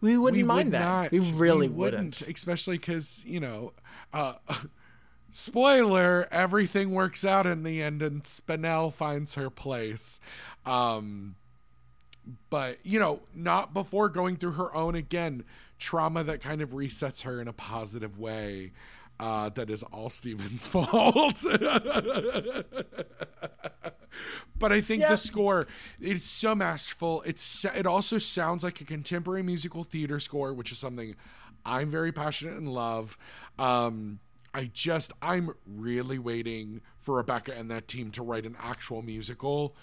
we 0.00 0.16
wouldn't 0.16 0.46
mind 0.46 0.66
would 0.66 0.74
that. 0.74 0.84
not. 0.84 1.12
we 1.12 1.20
really 1.32 1.68
wouldn't. 1.68 2.22
especially 2.22 2.78
because 2.78 3.22
you 3.26 3.40
know. 3.40 3.72
Uh, 4.12 4.34
spoiler 5.30 6.26
everything 6.30 6.90
works 6.90 7.22
out 7.22 7.46
in 7.46 7.62
the 7.62 7.82
end 7.82 8.00
and 8.00 8.22
spinel 8.22 8.90
finds 8.90 9.34
her 9.34 9.50
place 9.50 10.20
um 10.64 11.34
but 12.48 12.78
you 12.82 12.98
know 12.98 13.20
not 13.34 13.74
before 13.74 14.08
going 14.08 14.36
through 14.36 14.52
her 14.52 14.74
own 14.74 14.94
again 14.94 15.44
trauma 15.78 16.24
that 16.24 16.40
kind 16.40 16.62
of 16.62 16.70
resets 16.70 17.22
her 17.22 17.42
in 17.42 17.48
a 17.48 17.52
positive 17.52 18.18
way 18.18 18.72
uh 19.20 19.48
that 19.50 19.70
is 19.70 19.82
all 19.84 20.08
steven's 20.10 20.66
fault 20.68 21.44
but 24.58 24.72
i 24.72 24.80
think 24.80 25.02
Yeah. 25.02 25.10
the 25.10 25.16
score 25.16 25.66
it's 26.00 26.24
so 26.24 26.54
masterful 26.54 27.22
it's 27.26 27.64
it 27.64 27.86
also 27.86 28.18
sounds 28.18 28.64
like 28.64 28.80
a 28.80 28.84
contemporary 28.84 29.42
musical 29.42 29.84
theater 29.84 30.20
score 30.20 30.52
which 30.52 30.72
is 30.72 30.78
something 30.78 31.14
i'm 31.64 31.90
very 31.90 32.12
passionate 32.12 32.56
and 32.56 32.72
love 32.72 33.16
um 33.58 34.20
I 34.54 34.70
just 34.72 35.12
I'm 35.20 35.50
really 35.66 36.18
waiting 36.18 36.80
for 36.96 37.16
Rebecca 37.16 37.54
and 37.54 37.70
that 37.70 37.86
team 37.86 38.10
to 38.12 38.22
write 38.22 38.46
an 38.46 38.56
actual 38.60 39.02
musical. 39.02 39.76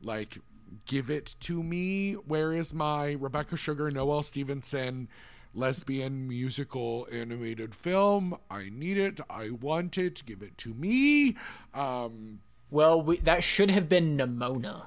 Like 0.00 0.38
give 0.86 1.10
it 1.10 1.34
to 1.40 1.60
me. 1.64 2.12
Where 2.12 2.52
is 2.52 2.72
my 2.72 3.16
Rebecca 3.18 3.56
Sugar, 3.56 3.90
Noelle 3.90 4.22
Stevenson 4.22 5.08
lesbian 5.54 6.26
musical 6.28 7.06
animated 7.12 7.74
film? 7.74 8.36
I 8.50 8.70
need 8.72 8.98
it. 8.98 9.20
I 9.30 9.50
want 9.50 9.96
it. 9.98 10.22
Give 10.26 10.42
it 10.42 10.56
to 10.58 10.74
me. 10.74 11.36
Um 11.72 12.40
Well, 12.70 13.00
we, 13.02 13.16
that 13.18 13.42
should 13.44 13.70
have 13.70 13.88
been 13.88 14.16
Nimona. 14.16 14.86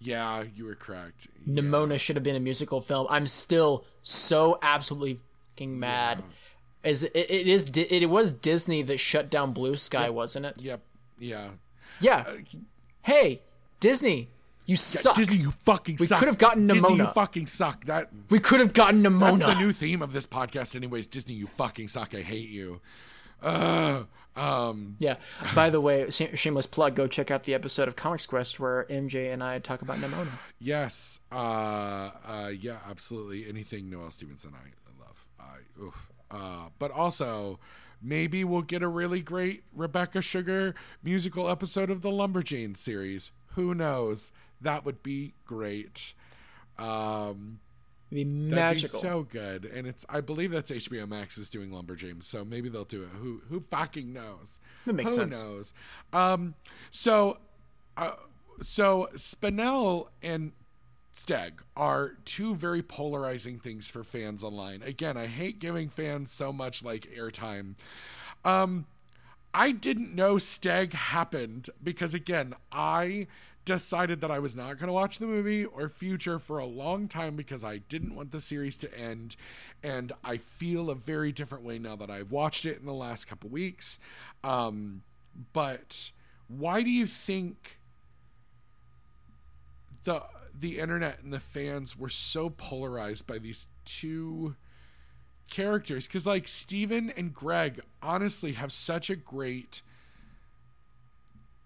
yeah, 0.00 0.44
you 0.54 0.64
were 0.66 0.74
correct. 0.74 1.28
Nimona 1.48 1.98
should 1.98 2.16
have 2.16 2.22
been 2.22 2.36
a 2.36 2.40
musical 2.40 2.80
film. 2.80 3.06
I'm 3.10 3.26
still 3.26 3.84
so 4.02 4.58
absolutely 4.60 5.20
fucking 5.50 5.78
mad. 5.78 6.22
Is 6.82 7.02
it, 7.04 7.12
it 7.16 7.46
is 7.46 7.70
it 7.76 8.10
was 8.10 8.30
Disney 8.32 8.82
that 8.82 8.98
shut 8.98 9.30
down 9.30 9.52
Blue 9.52 9.74
Sky, 9.76 10.10
wasn't 10.10 10.44
it? 10.46 10.62
Yep. 10.62 10.80
Yeah. 11.18 11.48
Yeah. 12.00 12.24
Hey, 13.02 13.40
Disney, 13.80 14.28
you 14.66 14.76
suck. 14.76 15.16
Disney, 15.16 15.36
you 15.36 15.50
fucking 15.64 15.96
We 16.00 16.06
suck. 16.06 16.16
We 16.16 16.20
could 16.20 16.28
have 16.28 16.38
gotten 16.38 16.66
Disney, 16.66 16.96
you 16.96 17.06
fucking 17.06 17.46
suck. 17.46 17.84
That 17.84 18.10
we 18.30 18.38
could 18.38 18.60
have 18.60 18.72
gotten 18.72 19.02
Nimona. 19.02 19.38
That's 19.38 19.54
the 19.54 19.60
new 19.60 19.72
theme 19.72 20.02
of 20.02 20.12
this 20.12 20.26
podcast, 20.26 20.74
anyways. 20.74 21.06
Disney, 21.06 21.34
you 21.34 21.46
fucking 21.46 21.88
suck. 21.88 22.14
I 22.14 22.22
hate 22.22 22.48
you. 22.48 22.80
Uh, 23.42 24.04
um, 24.36 24.96
yeah. 24.98 25.16
By 25.54 25.70
the 25.70 25.80
way, 25.80 26.08
shameless 26.10 26.66
plug. 26.66 26.94
Go 26.94 27.06
check 27.06 27.30
out 27.30 27.44
the 27.44 27.54
episode 27.54 27.88
of 27.88 27.96
Comics 27.96 28.26
Quest 28.26 28.58
where 28.58 28.84
MJ 28.84 29.32
and 29.32 29.42
I 29.44 29.58
talk 29.58 29.82
about 29.82 29.98
Nimona. 29.98 30.28
yes. 30.58 31.20
Uh, 31.30 32.10
uh, 32.24 32.50
yeah, 32.58 32.78
absolutely. 32.88 33.48
Anything 33.48 33.90
Noelle 33.90 34.10
Stevenson, 34.10 34.52
I, 34.54 34.68
I 34.68 35.04
love. 35.04 35.26
I, 35.38 35.82
oof. 35.82 36.12
Uh, 36.30 36.68
but 36.78 36.90
also, 36.90 37.60
maybe 38.02 38.44
we'll 38.44 38.62
get 38.62 38.82
a 38.82 38.88
really 38.88 39.20
great 39.20 39.64
Rebecca 39.74 40.22
Sugar 40.22 40.74
musical 41.02 41.48
episode 41.48 41.90
of 41.90 42.00
the 42.00 42.10
Lumberjane 42.10 42.76
series. 42.76 43.30
Who 43.54 43.74
knows? 43.74 44.32
That 44.64 44.84
would 44.84 45.02
be 45.02 45.32
great. 45.46 46.12
Um, 46.78 47.60
It'd 48.10 48.16
be 48.16 48.24
magical. 48.24 49.00
be 49.00 49.08
so 49.08 49.22
good. 49.22 49.64
And 49.64 49.86
it's 49.86 50.04
I 50.08 50.20
believe 50.20 50.50
that's 50.50 50.70
HBO 50.70 51.08
Max 51.08 51.38
is 51.38 51.48
doing 51.50 51.70
Lumberjanes, 51.70 52.24
so 52.24 52.44
maybe 52.44 52.68
they'll 52.68 52.84
do 52.84 53.02
it. 53.02 53.08
Who 53.20 53.40
who 53.48 53.60
fucking 53.60 54.12
knows? 54.12 54.58
That 54.86 54.94
makes 54.94 55.12
who 55.12 55.22
sense. 55.22 55.42
knows? 55.42 55.72
Um, 56.12 56.54
so, 56.90 57.38
uh, 57.96 58.12
so 58.60 59.08
Spinel 59.14 60.08
and 60.22 60.52
Steg 61.14 61.60
are 61.76 62.16
two 62.24 62.54
very 62.56 62.82
polarizing 62.82 63.58
things 63.58 63.88
for 63.88 64.02
fans 64.02 64.42
online. 64.42 64.82
Again, 64.82 65.16
I 65.16 65.26
hate 65.26 65.58
giving 65.60 65.88
fans 65.88 66.30
so 66.30 66.52
much 66.52 66.82
like 66.82 67.08
airtime. 67.16 67.74
Um, 68.44 68.86
I 69.54 69.70
didn't 69.70 70.14
know 70.14 70.34
Steg 70.34 70.92
happened 70.92 71.70
because 71.82 72.14
again, 72.14 72.54
I 72.72 73.28
decided 73.64 74.20
that 74.20 74.30
I 74.30 74.38
was 74.38 74.54
not 74.54 74.78
going 74.78 74.88
to 74.88 74.92
watch 74.92 75.18
the 75.18 75.26
movie 75.26 75.64
or 75.64 75.88
Future 75.88 76.38
for 76.38 76.58
a 76.58 76.66
long 76.66 77.08
time 77.08 77.36
because 77.36 77.64
I 77.64 77.78
didn't 77.78 78.14
want 78.14 78.32
the 78.32 78.40
series 78.40 78.78
to 78.78 78.98
end 78.98 79.36
and 79.82 80.12
I 80.22 80.36
feel 80.36 80.90
a 80.90 80.94
very 80.94 81.32
different 81.32 81.64
way 81.64 81.78
now 81.78 81.96
that 81.96 82.10
I've 82.10 82.30
watched 82.30 82.64
it 82.66 82.78
in 82.78 82.86
the 82.86 82.92
last 82.92 83.26
couple 83.26 83.50
weeks. 83.50 83.98
Um, 84.42 85.02
but 85.52 86.10
why 86.48 86.82
do 86.82 86.90
you 86.90 87.06
think 87.06 87.78
the 90.04 90.22
the 90.56 90.78
internet 90.78 91.20
and 91.22 91.32
the 91.32 91.40
fans 91.40 91.98
were 91.98 92.08
so 92.08 92.48
polarized 92.48 93.26
by 93.26 93.38
these 93.38 93.66
two 93.84 94.54
characters 95.50 96.06
because 96.06 96.26
like 96.26 96.46
Steven 96.46 97.10
and 97.16 97.34
Greg 97.34 97.80
honestly 98.02 98.52
have 98.52 98.72
such 98.72 99.10
a 99.10 99.16
great 99.16 99.82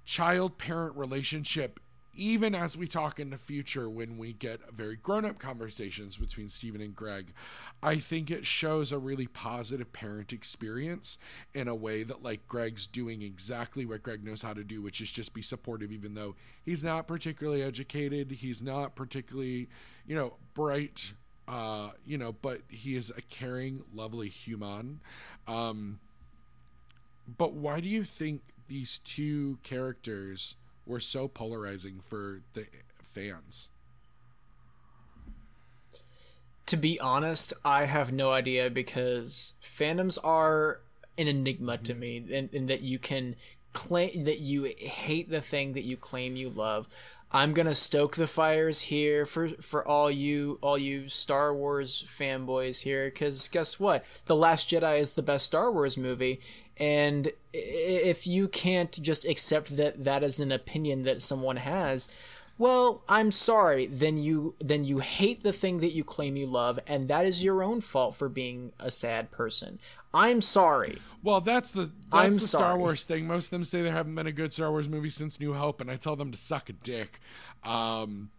child 0.05 0.57
parent 0.57 0.96
relationship 0.96 1.78
even 2.19 2.55
as 2.55 2.77
we 2.77 2.87
talk 2.87 3.21
in 3.21 3.31
the 3.31 3.39
future 3.39 3.89
when 3.89 4.19
we 4.19 4.33
get 4.33 4.61
very 4.73 4.97
grown-up 4.97 5.39
conversations 5.39 6.16
between 6.16 6.49
Steven 6.49 6.81
and 6.81 6.95
Greg 6.95 7.33
I 7.83 7.97
think 7.97 8.31
it 8.31 8.45
shows 8.45 8.93
a 8.93 8.99
really 8.99 9.29
positive 9.29 9.93
parent 9.93 10.33
experience 10.33 11.16
in 11.55 11.69
a 11.69 11.75
way 11.75 12.03
that 12.03 12.23
like 12.23 12.47
Greg's 12.49 12.87
doing 12.87 13.23
exactly 13.23 13.87
what 13.87 14.03
Greg 14.03 14.25
knows 14.25 14.43
how 14.43 14.53
to 14.53 14.64
do 14.64 14.83
which 14.83 15.01
is 15.01 15.11
just 15.11 15.33
be 15.33 15.43
supportive 15.43 15.93
even 15.93 16.14
though 16.14 16.35
he's 16.64 16.85
not 16.85 17.07
particularly 17.07 17.62
educated 17.62 18.31
he's 18.31 18.62
not 18.62 18.95
particularly 18.97 19.69
you 20.07 20.14
know 20.14 20.35
bright 20.55 21.12
uh, 21.49 21.91
you 22.07 22.19
know, 22.19 22.33
but 22.43 22.61
he 22.69 22.95
is 22.95 23.11
a 23.16 23.23
caring, 23.23 23.83
lovely 23.95 24.29
human. 24.29 25.01
Um, 25.47 25.99
but 27.39 27.55
why 27.55 27.81
do 27.81 27.89
you 27.89 28.05
think 28.05 28.43
these 28.69 28.99
two 28.99 29.59
characters 29.62 30.55
were 30.89 31.01
so 31.01 31.28
polarizing 31.28 32.01
for 32.09 32.41
the 32.55 32.66
fans? 33.03 33.68
To 36.66 36.76
be 36.76 36.99
honest, 37.01 37.53
I 37.64 37.84
have 37.84 38.12
no 38.12 38.30
idea 38.32 38.70
because 38.70 39.55
fandoms 39.62 40.18
are 40.22 40.80
an 41.16 41.26
enigma 41.26 41.78
to 41.78 41.95
me, 41.95 42.24
and 42.53 42.68
that 42.68 42.82
you 42.82 42.99
can 42.99 43.36
claim 43.72 44.24
that 44.24 44.41
you 44.41 44.72
hate 44.78 45.30
the 45.30 45.41
thing 45.41 45.74
that 45.74 45.84
you 45.84 45.97
claim 45.97 46.36
you 46.36 46.49
love. 46.49 46.89
I'm 47.30 47.53
gonna 47.53 47.74
stoke 47.74 48.16
the 48.16 48.26
fires 48.26 48.80
here 48.80 49.26
for 49.26 49.49
for 49.49 49.86
all 49.86 50.11
you 50.11 50.59
all 50.62 50.78
you 50.78 51.09
Star 51.09 51.55
Wars 51.55 52.03
fanboys 52.03 52.82
here, 52.82 53.07
because 53.07 53.49
guess 53.49 53.78
what? 53.78 54.05
The 54.26 54.36
Last 54.36 54.70
Jedi 54.70 54.99
is 54.99 55.11
the 55.12 55.22
best 55.22 55.45
Star 55.47 55.70
Wars 55.70 55.99
movie, 55.99 56.41
and 56.79 57.29
if 57.53 58.26
you 58.26 58.49
can't 58.49 59.01
just 59.03 59.26
accept 59.26 59.76
that 59.76 60.05
that 60.05 60.22
is 60.22 60.41
an 60.41 60.53
opinion 60.53 61.03
that 61.03 61.22
someone 61.22 61.57
has, 61.57 62.09
well, 62.59 63.03
I'm 63.09 63.31
sorry. 63.31 63.87
Then 63.87 64.18
you 64.18 64.55
then 64.59 64.85
you 64.85 64.99
hate 64.99 65.43
the 65.43 65.53
thing 65.53 65.79
that 65.79 65.95
you 65.95 66.03
claim 66.03 66.37
you 66.37 66.47
love, 66.47 66.79
and 66.87 67.09
that 67.09 67.24
is 67.24 67.45
your 67.45 67.62
own 67.62 67.81
fault 67.81 68.16
for 68.16 68.29
being 68.29 68.72
a 68.81 68.91
sad 68.91 69.31
person. 69.31 69.79
I'm 70.12 70.41
sorry. 70.41 70.99
Well, 71.22 71.41
that's 71.41 71.70
the 71.70 71.83
that's 71.83 71.93
I'm 72.12 72.33
the 72.33 72.41
Star. 72.41 72.79
Wars 72.79 73.05
thing. 73.05 73.26
Most 73.26 73.47
of 73.47 73.51
them 73.51 73.64
say 73.64 73.83
there 73.83 73.93
haven't 73.93 74.14
been 74.14 74.26
a 74.26 74.33
good 74.33 74.53
Star 74.53 74.70
Wars 74.70 74.89
movie 74.89 75.11
since 75.11 75.39
New 75.39 75.55
Hope, 75.55 75.81
and 75.81 75.91
I 75.91 75.97
tell 75.97 76.16
them 76.16 76.33
to 76.33 76.39
suck 76.39 76.68
a 76.68 76.72
dick. 76.72 77.20
Um, 77.62 78.31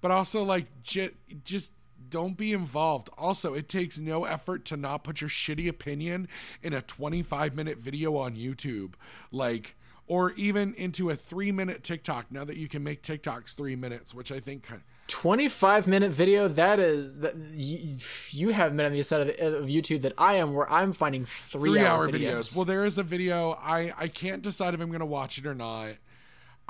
but 0.00 0.10
also, 0.10 0.42
like, 0.42 0.66
j- 0.82 1.10
just 1.44 1.72
don't 2.08 2.36
be 2.36 2.52
involved. 2.52 3.10
Also, 3.18 3.54
it 3.54 3.68
takes 3.68 3.98
no 3.98 4.24
effort 4.24 4.64
to 4.66 4.76
not 4.76 5.04
put 5.04 5.20
your 5.20 5.30
shitty 5.30 5.68
opinion 5.68 6.28
in 6.62 6.72
a 6.72 6.82
25 6.82 7.54
minute 7.54 7.78
video 7.78 8.16
on 8.16 8.36
YouTube, 8.36 8.94
like, 9.30 9.76
or 10.06 10.32
even 10.32 10.74
into 10.74 11.10
a 11.10 11.16
three 11.16 11.52
minute 11.52 11.84
TikTok. 11.84 12.26
Now 12.30 12.44
that 12.44 12.56
you 12.56 12.68
can 12.68 12.82
make 12.82 13.02
TikToks 13.02 13.54
three 13.54 13.76
minutes, 13.76 14.14
which 14.14 14.32
I 14.32 14.40
think. 14.40 14.62
kind 14.64 14.82
25 15.10 15.88
minute 15.88 16.12
video 16.12 16.46
that 16.46 16.78
is 16.78 17.18
that 17.18 17.34
you, 17.52 17.96
you 18.30 18.50
have 18.50 18.76
been 18.76 18.86
on 18.86 18.92
the 18.92 19.02
side 19.02 19.20
of, 19.22 19.28
of 19.54 19.68
youtube 19.68 20.02
that 20.02 20.12
i 20.16 20.34
am 20.34 20.54
where 20.54 20.70
i'm 20.72 20.92
finding 20.92 21.24
three, 21.24 21.72
three 21.72 21.80
hour, 21.80 22.04
hour 22.04 22.08
videos. 22.08 22.12
videos, 22.12 22.56
Well, 22.56 22.64
there 22.64 22.84
is 22.84 22.96
a 22.96 23.02
video. 23.02 23.58
I 23.60 23.92
I 23.98 24.06
can't 24.06 24.40
decide 24.40 24.72
if 24.72 24.80
I'm 24.80 24.88
going 24.88 25.00
to 25.00 25.06
watch 25.06 25.36
it 25.36 25.46
or 25.46 25.54
not. 25.54 25.94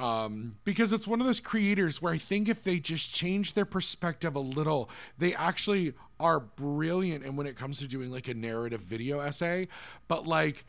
Um, 0.01 0.57
because 0.65 0.95
it's 0.95 1.07
one 1.07 1.21
of 1.21 1.27
those 1.27 1.41
creators 1.41 2.01
where 2.01 2.11
I 2.11 2.17
think 2.17 2.49
if 2.49 2.65
they 2.65 2.79
just 2.79 3.15
change 3.15 3.53
their 3.53 3.67
perspective 3.67 4.35
a 4.35 4.41
little, 4.41 4.89
they 5.19 5.35
actually 5.35 5.93
are 6.19 6.41
brilliant. 6.41 7.23
And 7.23 7.37
when 7.37 7.47
it 7.47 7.55
comes 7.55 7.81
to 7.81 7.87
doing 7.87 8.11
like 8.11 8.27
a 8.29 8.35
narrative 8.35 8.81
video 8.81 9.21
essay, 9.21 9.69
but 10.09 10.27
like 10.27 10.65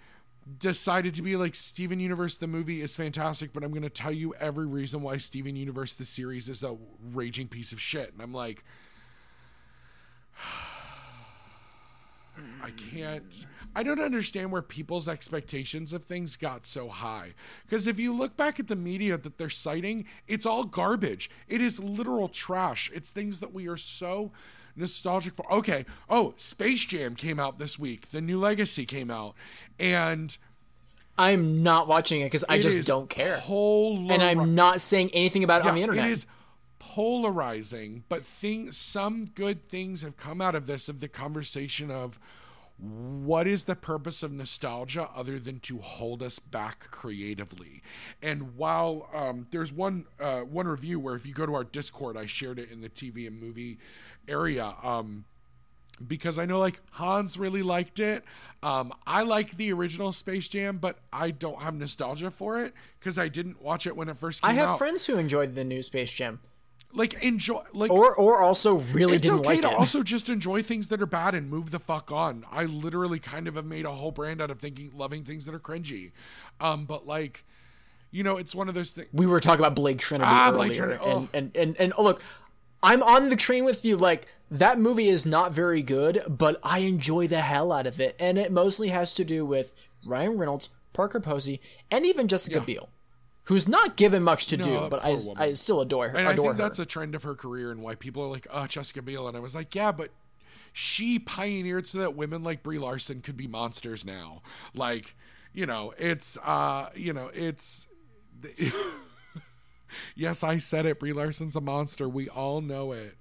decided 0.60 1.16
to 1.16 1.22
be 1.22 1.38
like 1.38 1.56
Steven 1.56 2.00
Universe 2.00 2.38
the 2.38 2.48
movie 2.48 2.82
is 2.82 2.98
fantastic, 2.98 3.54
but 3.54 3.64
I'm 3.64 3.72
going 3.72 3.84
to 3.84 3.90
tell 3.90 4.12
you 4.12 4.34
every 4.36 4.66
reason 4.66 5.02
why 5.02 5.16
Steven 5.16 5.56
Universe 5.56 5.96
the 5.96 6.04
series 6.04 6.50
is 6.50 6.62
a 6.64 6.76
raging 7.14 7.48
piece 7.48 7.72
of 7.72 7.80
shit. 7.80 8.12
And 8.12 8.22
I'm 8.22 8.34
like, 8.34 8.66
I 12.64 12.72
can't. 12.72 13.46
I 13.76 13.84
don't 13.84 14.00
understand 14.00 14.52
where 14.52 14.62
people's 14.62 15.08
expectations 15.08 15.94
of 15.94 16.04
things 16.04 16.36
got 16.36 16.66
so 16.66 16.88
high. 16.89 17.34
Because 17.66 17.88
if 17.88 18.00
you 18.00 18.14
look 18.14 18.38
back 18.38 18.60
at 18.60 18.68
the 18.68 18.76
media 18.76 19.18
that 19.18 19.38
they're 19.38 19.50
citing, 19.50 20.06
it's 20.28 20.46
all 20.46 20.64
garbage. 20.64 21.30
It 21.48 21.62
is 21.62 21.80
literal 21.80 22.30
trash. 22.30 22.92
It's 22.94 23.12
things 23.12 23.39
that 23.39 23.54
we 23.54 23.68
are 23.68 23.78
so 23.78 24.32
nostalgic 24.76 25.34
for. 25.34 25.52
Okay. 25.52 25.86
Oh, 26.10 26.34
Space 26.38 26.86
Jam 26.86 27.16
came 27.16 27.39
out 27.39 27.60
this 27.60 27.80
week. 27.80 28.12
The 28.12 28.22
new 28.22 28.39
Legacy 28.39 28.86
came 28.86 29.10
out. 29.10 29.36
And 29.80 30.38
i'm 31.18 31.62
not 31.62 31.89
watching 31.89 32.22
it 32.22 32.26
because 32.26 32.46
i 32.48 32.58
just 32.58 32.88
don't 32.88 33.10
care 33.10 33.38
and 34.10 34.24
i'm 34.24 34.56
not 34.56 34.80
saying 34.80 35.10
anything 35.14 35.44
about 35.44 35.62
it 35.62 35.68
on 35.68 35.76
the 35.76 35.82
internet 35.82 36.06
It 36.06 36.12
is 36.12 36.26
polarizing, 36.82 38.04
but 38.10 38.24
thing 38.24 38.72
some 38.72 39.26
good 39.36 39.70
things 39.70 40.02
have 40.02 40.18
come 40.18 40.42
out 40.42 40.56
of 40.56 40.66
this 40.66 40.90
of 40.90 41.00
the 41.00 41.08
conversation 41.08 41.92
of 41.92 42.20
what 42.80 43.46
is 43.46 43.66
the 43.66 43.76
purpose 43.76 44.24
of 44.24 44.32
nostalgia 44.32 45.08
other 45.16 45.38
than 45.38 45.60
to 45.60 45.78
hold 45.78 46.24
us 46.24 46.40
back 46.40 46.90
creatively 46.90 47.84
and 48.24 48.58
while 48.58 49.08
um, 49.14 49.46
there's 49.52 49.72
one 49.72 50.04
uh, 50.20 50.40
one 50.42 50.68
review 50.68 51.00
where 51.00 51.14
if 51.14 51.28
you 51.28 51.32
go 51.32 51.46
to 51.46 51.54
our 51.54 51.64
discord 51.64 52.18
i 52.18 52.26
shared 52.26 52.58
it 52.58 52.72
in 52.72 52.82
the 52.82 52.90
tv 52.90 53.28
and 53.28 53.40
movie 53.40 53.78
area 54.28 54.74
um, 54.82 55.24
because 56.08 56.40
I 56.40 56.46
know 56.46 56.58
like 56.58 56.80
Hans 56.92 57.38
really 57.38 57.62
liked 57.62 58.00
it. 58.00 58.24
Um, 58.64 58.92
I 59.06 59.22
like 59.22 59.56
the 59.58 59.72
original 59.72 60.12
Space 60.12 60.50
Jam, 60.50 60.80
but 60.80 60.98
I 61.14 61.30
don't 61.30 61.62
have 61.62 61.76
nostalgia 61.76 62.32
for 62.32 62.64
it 62.64 62.74
because 63.00 63.20
I 63.20 63.28
didn't 63.28 63.62
watch 63.62 63.86
it 63.86 63.96
when 63.96 64.10
it 64.10 64.18
first 64.18 64.42
came 64.42 64.50
out. 64.50 64.54
i 64.54 64.56
have 64.56 64.70
out. 64.70 64.78
friends 64.80 65.06
who 65.06 65.18
enjoyed 65.18 65.54
the 65.54 65.64
new 65.64 65.84
space 65.84 66.12
jam 66.12 66.40
like 66.94 67.14
enjoy 67.24 67.62
like 67.74 67.92
or 67.92 68.16
or 68.16 68.42
also 68.42 68.76
really 68.94 69.16
it's 69.16 69.24
didn't 69.24 69.39
okay 69.39 69.48
like 69.48 69.62
to 69.62 69.70
it 69.70 69.74
also 69.74 70.04
just 70.04 70.30
enjoy 70.30 70.62
things 70.62 70.89
that 70.89 71.02
are 71.02 71.06
bad 71.06 71.36
and 71.36 71.50
move 71.50 71.72
the 71.72 71.80
fuck 71.80 72.12
on. 72.12 72.46
I 72.52 72.66
literally 72.66 73.20
kind 73.20 73.48
of 73.48 73.56
have 73.56 73.66
made 73.66 73.86
a 73.86 73.92
whole 73.92 74.12
brand 74.12 74.42
out 74.42 74.52
of 74.52 74.60
thinking 74.60 74.92
loving 74.94 75.24
things 75.24 75.46
that 75.46 75.56
are 75.56 75.60
cringy. 75.60 76.12
Um, 76.60 76.86
but 76.86 77.06
like, 77.06 77.46
you 78.12 78.24
know, 78.24 78.38
it's 78.38 78.54
one 78.54 78.68
of 78.68 78.76
those 78.76 78.92
things. 78.92 79.08
we 79.14 79.26
were 79.26 79.39
talking 79.39 79.60
about 79.60 79.76
Blade 79.76 80.00
Trinity 80.00 80.30
Ah, 80.30 80.50
earlier, 80.50 80.58
Blade 80.58 80.76
Trinity, 80.76 81.04
oh. 81.04 81.18
and, 81.18 81.30
and 81.34 81.58
and 81.58 81.76
and 81.80 81.94
oh, 81.98 82.04
look, 82.04 82.22
I'm 82.84 83.04
on 83.04 83.30
the 83.30 83.36
train 83.36 83.64
with 83.64 83.86
you. 83.86 83.96
Like 83.96 84.28
that 84.50 84.80
movie 84.80 85.08
is 85.08 85.26
not 85.26 85.52
very 85.52 85.82
good, 85.82 86.22
but 86.28 86.60
I 86.64 86.80
enjoy 86.80 87.28
the 87.28 87.42
hell 87.42 87.72
out 87.72 87.88
of 87.88 88.00
it, 88.00 88.16
and 88.20 88.38
it 88.38 88.52
mostly 88.52 88.89
has 88.89 89.14
to 89.16 89.24
do 89.24 89.46
with 89.46 89.76
Ryan 90.06 90.38
Reynolds, 90.38 90.70
Parker 90.94 91.20
Posey, 91.20 91.62
and 91.89 92.06
even 92.06 92.28
Jessica 92.28 92.60
Biel, 92.62 92.89
who's 93.46 93.68
not 93.68 93.96
given 93.96 94.24
much 94.24 94.48
to 94.48 94.58
do, 94.58 94.88
but 94.89 95.04
I 95.04 95.14
woman. 95.14 95.36
I 95.38 95.54
still 95.54 95.82
adore 95.82 96.10
her. 96.10 96.18
And 96.18 96.28
I 96.28 96.36
think 96.36 96.48
her. 96.48 96.54
that's 96.54 96.80
a 96.80 96.86
trend 96.86 97.16
of 97.16 97.24
her 97.24 97.36
career 97.36 97.72
and 97.72 97.82
why 97.82 97.96
people 97.96 98.24
are 98.24 98.30
like, 98.30 98.48
oh, 98.52 98.68
Jessica 98.68 99.02
Biel. 99.02 99.28
And 99.28 99.36
I 99.36 99.39
was 99.39 99.56
like, 99.56 99.74
yeah, 99.74 99.92
but 99.92 100.12
she 100.74 101.20
pioneered 101.20 101.88
so 101.88 102.00
that 102.00 102.16
women 102.16 102.44
like 102.44 102.64
Brie 102.64 102.78
Larson 102.78 103.22
could 103.22 103.38
be 103.38 103.48
monsters 103.48 104.06
now. 104.06 104.42
Like, 104.74 105.16
you 105.54 105.66
know, 105.66 105.94
it's, 105.98 106.38
uh, 106.38 106.89
you 106.96 107.14
know, 107.14 107.32
it's. 107.34 107.88
yes, 110.16 110.44
I 110.44 110.58
said 110.58 110.86
it. 110.86 111.00
Brie 111.00 111.14
Larson's 111.14 111.56
a 111.56 111.62
monster. 111.62 112.08
We 112.08 112.30
all 112.30 112.62
know 112.62 112.92
it. 112.92 113.18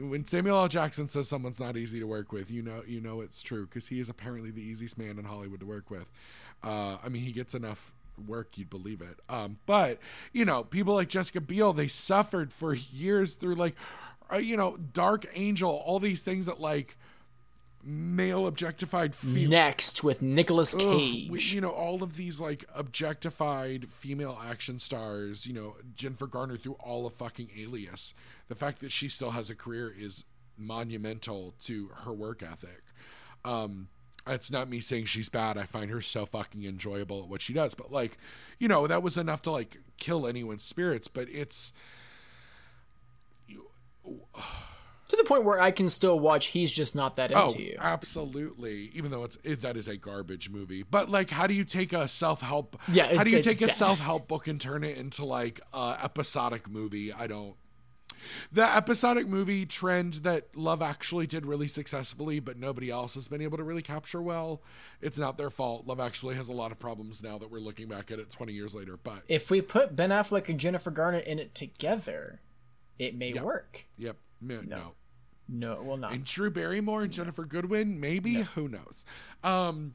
When 0.00 0.24
Samuel 0.24 0.56
L. 0.56 0.68
Jackson 0.68 1.06
says 1.06 1.28
someone's 1.28 1.60
not 1.60 1.76
easy 1.76 2.00
to 2.00 2.06
work 2.06 2.32
with, 2.32 2.50
you 2.50 2.62
know, 2.62 2.82
you 2.86 3.02
know 3.02 3.20
it's 3.20 3.42
true 3.42 3.66
because 3.66 3.86
he 3.86 4.00
is 4.00 4.08
apparently 4.08 4.50
the 4.50 4.62
easiest 4.62 4.96
man 4.96 5.18
in 5.18 5.24
Hollywood 5.24 5.60
to 5.60 5.66
work 5.66 5.90
with. 5.90 6.10
Uh, 6.62 6.96
I 7.04 7.10
mean, 7.10 7.22
he 7.22 7.32
gets 7.32 7.54
enough 7.54 7.92
work, 8.26 8.56
you'd 8.58 8.70
believe 8.70 9.00
it. 9.00 9.18
Um, 9.28 9.58
but 9.66 9.98
you 10.32 10.44
know, 10.44 10.64
people 10.64 10.94
like 10.94 11.08
Jessica 11.08 11.40
Biel, 11.40 11.72
they 11.72 11.88
suffered 11.88 12.52
for 12.52 12.74
years 12.74 13.34
through 13.34 13.54
like, 13.54 13.74
uh, 14.32 14.36
you 14.36 14.56
know, 14.56 14.76
Dark 14.76 15.26
Angel, 15.34 15.70
all 15.70 15.98
these 16.00 16.22
things 16.22 16.46
that 16.46 16.60
like 16.60 16.96
male 17.86 18.46
objectified 18.46 19.14
female. 19.14 19.50
Next 19.50 20.02
with 20.02 20.22
Nicolas 20.22 20.74
Cage. 20.74 21.28
we- 21.30 21.38
you 21.40 21.60
know 21.60 21.68
all 21.70 22.02
of 22.02 22.16
these 22.16 22.40
like 22.40 22.64
objectified 22.74 23.86
female 23.90 24.40
action 24.42 24.78
stars 24.78 25.46
you 25.46 25.52
know 25.52 25.76
jennifer 25.94 26.26
garner 26.26 26.56
through 26.56 26.78
all 26.80 27.06
of 27.06 27.12
fucking 27.12 27.50
alias 27.58 28.14
the 28.48 28.54
fact 28.54 28.80
that 28.80 28.90
she 28.90 29.10
still 29.10 29.32
has 29.32 29.50
a 29.50 29.54
career 29.54 29.92
is 29.94 30.24
monumental 30.56 31.52
to 31.60 31.88
her 32.04 32.12
work 32.14 32.42
ethic 32.42 32.82
um 33.44 33.88
it's 34.26 34.50
not 34.50 34.68
me 34.68 34.80
saying 34.80 35.04
she's 35.04 35.28
bad 35.28 35.56
i 35.58 35.64
find 35.64 35.90
her 35.90 36.00
so 36.00 36.24
fucking 36.24 36.64
enjoyable 36.64 37.22
at 37.22 37.28
what 37.28 37.40
she 37.40 37.52
does 37.52 37.74
but 37.74 37.92
like 37.92 38.16
you 38.58 38.68
know 38.68 38.86
that 38.86 39.02
was 39.02 39.16
enough 39.16 39.42
to 39.42 39.50
like 39.50 39.76
kill 39.98 40.26
anyone's 40.26 40.62
spirits 40.62 41.08
but 41.08 41.28
it's 41.30 41.72
to 45.08 45.16
the 45.16 45.24
point 45.24 45.44
where 45.44 45.60
I 45.60 45.70
can 45.70 45.88
still 45.88 46.18
watch 46.18 46.46
He's 46.46 46.70
Just 46.70 46.96
Not 46.96 47.16
That 47.16 47.30
Oh, 47.34 47.44
Into 47.48 47.62
You. 47.62 47.76
absolutely. 47.78 48.90
Even 48.94 49.10
though 49.10 49.24
it's 49.24 49.36
it, 49.44 49.62
that 49.62 49.76
is 49.76 49.88
a 49.88 49.96
garbage 49.96 50.50
movie, 50.50 50.82
but 50.82 51.10
like, 51.10 51.30
how 51.30 51.46
do 51.46 51.54
you 51.54 51.64
take 51.64 51.92
a 51.92 52.08
self 52.08 52.40
help? 52.40 52.80
Yeah, 52.88 53.14
how 53.16 53.24
do 53.24 53.30
you 53.30 53.42
take 53.42 53.60
a 53.60 53.68
self 53.68 54.00
help 54.00 54.28
book 54.28 54.46
and 54.46 54.60
turn 54.60 54.82
it 54.84 54.96
into 54.96 55.24
like 55.24 55.60
a 55.72 55.98
episodic 56.02 56.68
movie? 56.68 57.12
I 57.12 57.26
don't. 57.26 57.54
The 58.52 58.76
episodic 58.76 59.26
movie 59.28 59.66
trend 59.66 60.14
that 60.24 60.56
Love 60.56 60.82
Actually 60.82 61.26
did 61.26 61.46
really 61.46 61.68
successfully, 61.68 62.40
but 62.40 62.58
nobody 62.58 62.90
else 62.90 63.14
has 63.14 63.28
been 63.28 63.40
able 63.42 63.58
to 63.58 63.64
really 63.64 63.82
capture 63.82 64.20
well. 64.22 64.62
It's 65.00 65.18
not 65.18 65.38
their 65.38 65.50
fault. 65.50 65.86
Love 65.86 66.00
Actually 66.00 66.34
has 66.36 66.48
a 66.48 66.52
lot 66.52 66.72
of 66.72 66.78
problems 66.78 67.22
now 67.22 67.38
that 67.38 67.50
we're 67.50 67.58
looking 67.60 67.88
back 67.88 68.10
at 68.10 68.18
it 68.18 68.30
20 68.30 68.52
years 68.52 68.74
later. 68.74 68.96
But 68.96 69.22
If 69.28 69.50
we 69.50 69.60
put 69.62 69.94
Ben 69.96 70.10
Affleck 70.10 70.48
and 70.48 70.58
Jennifer 70.60 70.90
Garner 70.90 71.18
in 71.18 71.38
it 71.38 71.54
together, 71.54 72.40
it 72.98 73.14
may 73.16 73.32
work. 73.34 73.86
yep, 73.98 74.16
no. 74.40 74.60
no. 74.60 74.92
No, 75.46 75.74
it 75.74 75.84
will 75.84 75.98
not. 75.98 76.12
And 76.12 76.24
Drew 76.24 76.50
Barrymore 76.50 77.02
and 77.02 77.12
Ginnifer 77.12 77.46
Goodwin, 77.46 78.00
maybe 78.00 78.34
who 78.54 78.66
knows? 78.66 79.04
Um, 79.42 79.94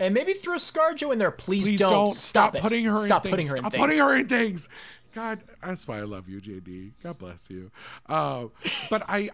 And 0.00 0.12
maybe 0.14 0.32
throw 0.32 0.56
ScarJo 0.56 1.12
in 1.12 1.18
there. 1.20 1.30
Please, 1.30 1.68
Please 1.68 1.78
don't, 1.78 1.92
don't, 1.92 2.12
stop, 2.14 2.50
stop, 2.50 2.56
it. 2.56 2.62
putting 2.62 2.84
her 2.86 2.94
stop 2.94 3.24
in 3.24 3.30
putting 3.30 3.46
things. 3.46 3.50
her 3.50 3.56
in 3.58 3.62
stop 3.62 3.72
things. 3.72 3.80
putting 3.84 3.98
her 4.00 4.16
in 4.16 4.28
things. 4.28 4.68
God, 5.14 5.40
that's 5.62 5.86
why 5.86 5.98
I 5.98 6.02
love 6.02 6.28
you, 6.28 6.40
JD. 6.40 6.92
God 7.02 7.18
bless 7.18 7.50
you. 7.50 7.70
Uh, 8.06 8.46
but 8.90 9.02
I, 9.08 9.30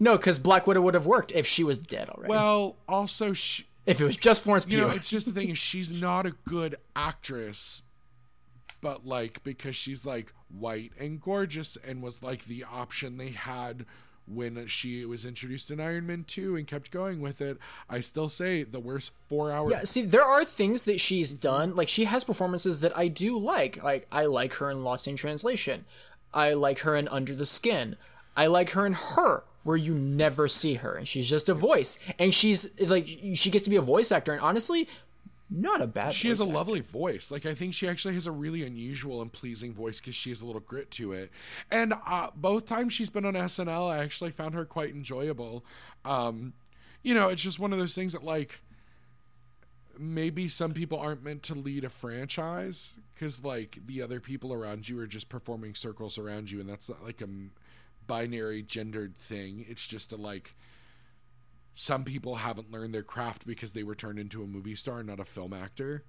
No, 0.00 0.16
because 0.16 0.38
Black 0.38 0.66
Widow 0.66 0.80
would 0.82 0.94
have 0.94 1.06
worked 1.06 1.32
if 1.32 1.46
she 1.46 1.62
was 1.64 1.78
dead 1.78 2.08
already. 2.08 2.28
well, 2.30 2.76
also, 2.88 3.32
she, 3.32 3.66
if 3.86 4.00
it 4.00 4.04
was 4.04 4.16
just 4.16 4.42
Florence 4.44 4.66
you 4.66 4.78
Pugh. 4.78 4.80
know, 4.88 4.94
it's 4.94 5.08
just 5.10 5.26
the 5.26 5.32
thing 5.32 5.48
is 5.50 5.58
she's 5.58 5.92
not 5.92 6.26
a 6.26 6.32
good 6.48 6.76
actress, 6.96 7.82
but 8.80 9.06
like 9.06 9.42
because 9.44 9.76
she's 9.76 10.04
like 10.04 10.32
white 10.48 10.92
and 10.98 11.20
gorgeous 11.20 11.76
and 11.86 12.02
was 12.02 12.22
like 12.22 12.44
the 12.46 12.64
option 12.64 13.16
they 13.16 13.30
had 13.30 13.86
when 14.26 14.66
she 14.66 15.04
was 15.04 15.24
introduced 15.24 15.70
in 15.70 15.80
Iron 15.80 16.06
Man 16.06 16.24
2 16.26 16.56
and 16.56 16.66
kept 16.66 16.90
going 16.90 17.20
with 17.20 17.40
it. 17.40 17.58
I 17.90 18.00
still 18.00 18.28
say 18.28 18.62
the 18.62 18.80
worst 18.80 19.12
4 19.28 19.52
hours 19.52 19.70
Yeah, 19.70 19.84
see, 19.84 20.02
there 20.02 20.24
are 20.24 20.44
things 20.44 20.84
that 20.84 21.00
she's 21.00 21.34
done. 21.34 21.74
Like 21.74 21.88
she 21.88 22.04
has 22.04 22.24
performances 22.24 22.80
that 22.80 22.96
I 22.96 23.08
do 23.08 23.38
like. 23.38 23.82
Like 23.82 24.06
I 24.12 24.26
like 24.26 24.54
her 24.54 24.70
in 24.70 24.84
Lost 24.84 25.08
in 25.08 25.16
Translation. 25.16 25.84
I 26.32 26.54
like 26.54 26.80
her 26.80 26.94
in 26.94 27.08
Under 27.08 27.34
the 27.34 27.46
Skin. 27.46 27.96
I 28.36 28.46
like 28.46 28.70
her 28.70 28.86
in 28.86 28.94
Her, 28.94 29.44
where 29.62 29.76
you 29.76 29.94
never 29.94 30.48
see 30.48 30.74
her 30.74 30.94
and 30.94 31.06
she's 31.06 31.28
just 31.28 31.48
a 31.48 31.54
voice. 31.54 31.98
And 32.18 32.32
she's 32.32 32.80
like 32.80 33.06
she 33.06 33.50
gets 33.50 33.64
to 33.64 33.70
be 33.70 33.76
a 33.76 33.82
voice 33.82 34.12
actor. 34.12 34.32
And 34.32 34.40
honestly, 34.40 34.88
not 35.54 35.82
a 35.82 35.86
bad. 35.86 36.12
she 36.12 36.28
has 36.28 36.40
a 36.40 36.44
actor. 36.44 36.54
lovely 36.54 36.80
voice. 36.80 37.30
Like 37.30 37.44
I 37.44 37.54
think 37.54 37.74
she 37.74 37.86
actually 37.86 38.14
has 38.14 38.26
a 38.26 38.32
really 38.32 38.64
unusual 38.64 39.20
and 39.20 39.30
pleasing 39.32 39.74
voice 39.74 40.00
because 40.00 40.14
she 40.14 40.30
has 40.30 40.40
a 40.40 40.46
little 40.46 40.60
grit 40.60 40.90
to 40.92 41.12
it. 41.12 41.30
And 41.70 41.94
uh, 42.06 42.30
both 42.34 42.66
times 42.66 42.94
she's 42.94 43.10
been 43.10 43.26
on 43.26 43.34
SNL, 43.34 43.90
I 43.90 43.98
actually 44.02 44.30
found 44.30 44.54
her 44.54 44.64
quite 44.64 44.90
enjoyable. 44.90 45.64
Um, 46.04 46.54
you 47.02 47.14
know, 47.14 47.28
it's 47.28 47.42
just 47.42 47.58
one 47.58 47.72
of 47.72 47.78
those 47.78 47.94
things 47.94 48.12
that 48.12 48.24
like 48.24 48.60
maybe 49.98 50.48
some 50.48 50.72
people 50.72 50.98
aren't 50.98 51.22
meant 51.22 51.42
to 51.44 51.54
lead 51.54 51.84
a 51.84 51.90
franchise 51.90 52.94
because 53.14 53.44
like 53.44 53.78
the 53.86 54.02
other 54.02 54.20
people 54.20 54.52
around 54.52 54.88
you 54.88 54.98
are 54.98 55.06
just 55.06 55.28
performing 55.28 55.74
circles 55.74 56.18
around 56.18 56.50
you, 56.50 56.60
and 56.60 56.68
that's 56.68 56.88
not 56.88 57.04
like 57.04 57.20
a 57.20 57.28
binary 58.06 58.62
gendered 58.62 59.16
thing. 59.16 59.66
It's 59.68 59.86
just 59.86 60.12
a 60.12 60.16
like 60.16 60.54
some 61.74 62.04
people 62.04 62.36
haven't 62.36 62.70
learned 62.70 62.94
their 62.94 63.02
craft 63.02 63.46
because 63.46 63.72
they 63.72 63.82
were 63.82 63.94
turned 63.94 64.18
into 64.18 64.42
a 64.42 64.46
movie 64.46 64.74
star, 64.74 65.02
not 65.02 65.20
a 65.20 65.24
film 65.24 65.52
actor. 65.52 66.04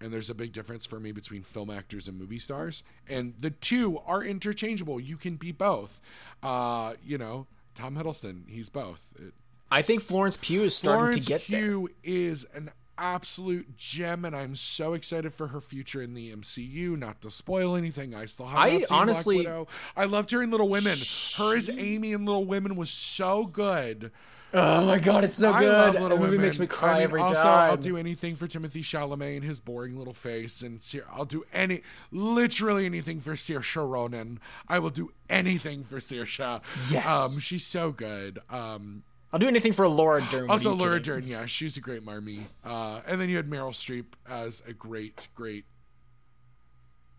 And 0.00 0.12
there's 0.12 0.28
a 0.28 0.34
big 0.34 0.52
difference 0.52 0.84
for 0.84 1.00
me 1.00 1.12
between 1.12 1.42
film 1.42 1.70
actors 1.70 2.06
and 2.06 2.18
movie 2.18 2.38
stars. 2.38 2.82
And 3.08 3.34
the 3.40 3.50
two 3.50 3.98
are 4.06 4.22
interchangeable. 4.22 5.00
You 5.00 5.16
can 5.16 5.36
be 5.36 5.52
both. 5.52 6.00
Uh, 6.42 6.94
you 7.04 7.16
know, 7.16 7.46
Tom 7.74 7.96
Hiddleston, 7.96 8.42
he's 8.48 8.68
both. 8.68 9.06
It, 9.18 9.32
I 9.70 9.82
think 9.82 10.02
Florence 10.02 10.36
Pugh 10.36 10.64
is 10.64 10.76
starting 10.76 11.00
Florence 11.00 11.24
to 11.24 11.28
get 11.28 11.46
there. 11.48 11.60
Florence 11.62 11.94
Pugh 12.02 12.12
is 12.12 12.46
an 12.54 12.70
absolute 12.98 13.76
gem, 13.76 14.24
and 14.24 14.34
I'm 14.34 14.54
so 14.54 14.94
excited 14.94 15.32
for 15.32 15.48
her 15.48 15.60
future 15.60 16.02
in 16.02 16.14
the 16.14 16.32
MCU. 16.32 16.98
Not 16.98 17.20
to 17.22 17.30
spoil 17.30 17.76
anything, 17.76 18.14
I 18.14 18.26
still 18.26 18.46
have. 18.46 18.58
I 18.58 18.64
not 18.64 18.70
seen 18.70 18.78
Black 18.88 19.00
honestly-. 19.00 19.48
I 19.96 20.04
loved 20.04 20.30
her 20.30 20.42
in 20.42 20.50
Little 20.50 20.68
Women. 20.68 20.96
Her 21.36 21.56
as 21.56 21.68
Amy 21.68 22.12
in 22.12 22.24
Little 22.24 22.44
Women 22.44 22.76
was 22.76 22.90
so 22.90 23.44
good. 23.44 24.10
Oh 24.54 24.86
my 24.86 24.98
god, 24.98 25.24
it's 25.24 25.36
so 25.36 25.52
I 25.52 25.60
good. 25.60 25.94
Little 25.94 26.18
movie 26.18 26.30
Women. 26.30 26.46
makes 26.46 26.58
me 26.58 26.66
cry 26.66 26.90
I 26.90 26.94
mean, 26.94 27.02
every 27.02 27.20
also, 27.20 27.34
time. 27.34 27.70
I'll 27.70 27.76
do 27.76 27.96
anything 27.96 28.36
for 28.36 28.46
Timothée 28.46 28.80
Chalamet 28.82 29.36
and 29.36 29.44
his 29.44 29.60
boring 29.60 29.98
little 29.98 30.14
face, 30.14 30.62
and 30.62 30.80
Sir, 30.80 31.04
I'll 31.12 31.24
do 31.24 31.44
any, 31.52 31.82
literally 32.10 32.86
anything 32.86 33.20
for 33.20 33.32
Saoirse 33.32 33.90
Ronan. 33.90 34.40
I 34.68 34.78
will 34.78 34.90
do 34.90 35.10
anything 35.28 35.82
for 35.84 35.96
Saoirse. 35.96 36.62
Yes. 36.90 37.34
um, 37.34 37.40
she's 37.40 37.66
so 37.66 37.90
good. 37.90 38.38
Um, 38.48 39.02
I'll 39.36 39.40
do 39.40 39.48
anything 39.48 39.72
for 39.72 39.86
Laura 39.86 40.26
Dern. 40.30 40.48
Also, 40.48 40.72
Laura 40.72 40.98
kidding? 40.98 41.20
Dern, 41.20 41.28
yeah, 41.28 41.44
she's 41.44 41.76
a 41.76 41.80
great 41.80 42.02
Marmee. 42.02 42.40
Uh, 42.64 43.02
and 43.06 43.20
then 43.20 43.28
you 43.28 43.36
had 43.36 43.50
Meryl 43.50 43.72
Streep 43.72 44.06
as 44.26 44.62
a 44.66 44.72
great, 44.72 45.28
great 45.34 45.66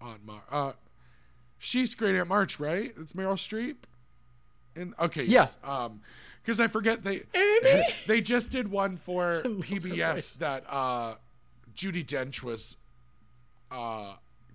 Aunt 0.01 0.25
Mar. 0.25 0.41
Uh, 0.49 0.71
she's 1.59 1.93
great 1.93 2.15
Aunt 2.15 2.27
March, 2.27 2.59
right? 2.59 2.91
It's 2.99 3.13
Meryl 3.13 3.35
Streep. 3.35 3.75
And 4.75 4.95
okay, 4.99 5.25
yes. 5.25 5.59
Um, 5.63 6.01
because 6.41 6.59
I 6.59 6.67
forget 6.67 7.03
they 7.03 7.21
they 8.07 8.21
just 8.21 8.51
did 8.51 8.67
one 8.67 8.97
for 8.97 9.41
PBS 9.45 10.39
that 10.39 10.63
uh, 10.67 11.17
Judi 11.75 12.03
Dench 12.03 12.41
was 12.41 12.77
uh, 13.69 14.13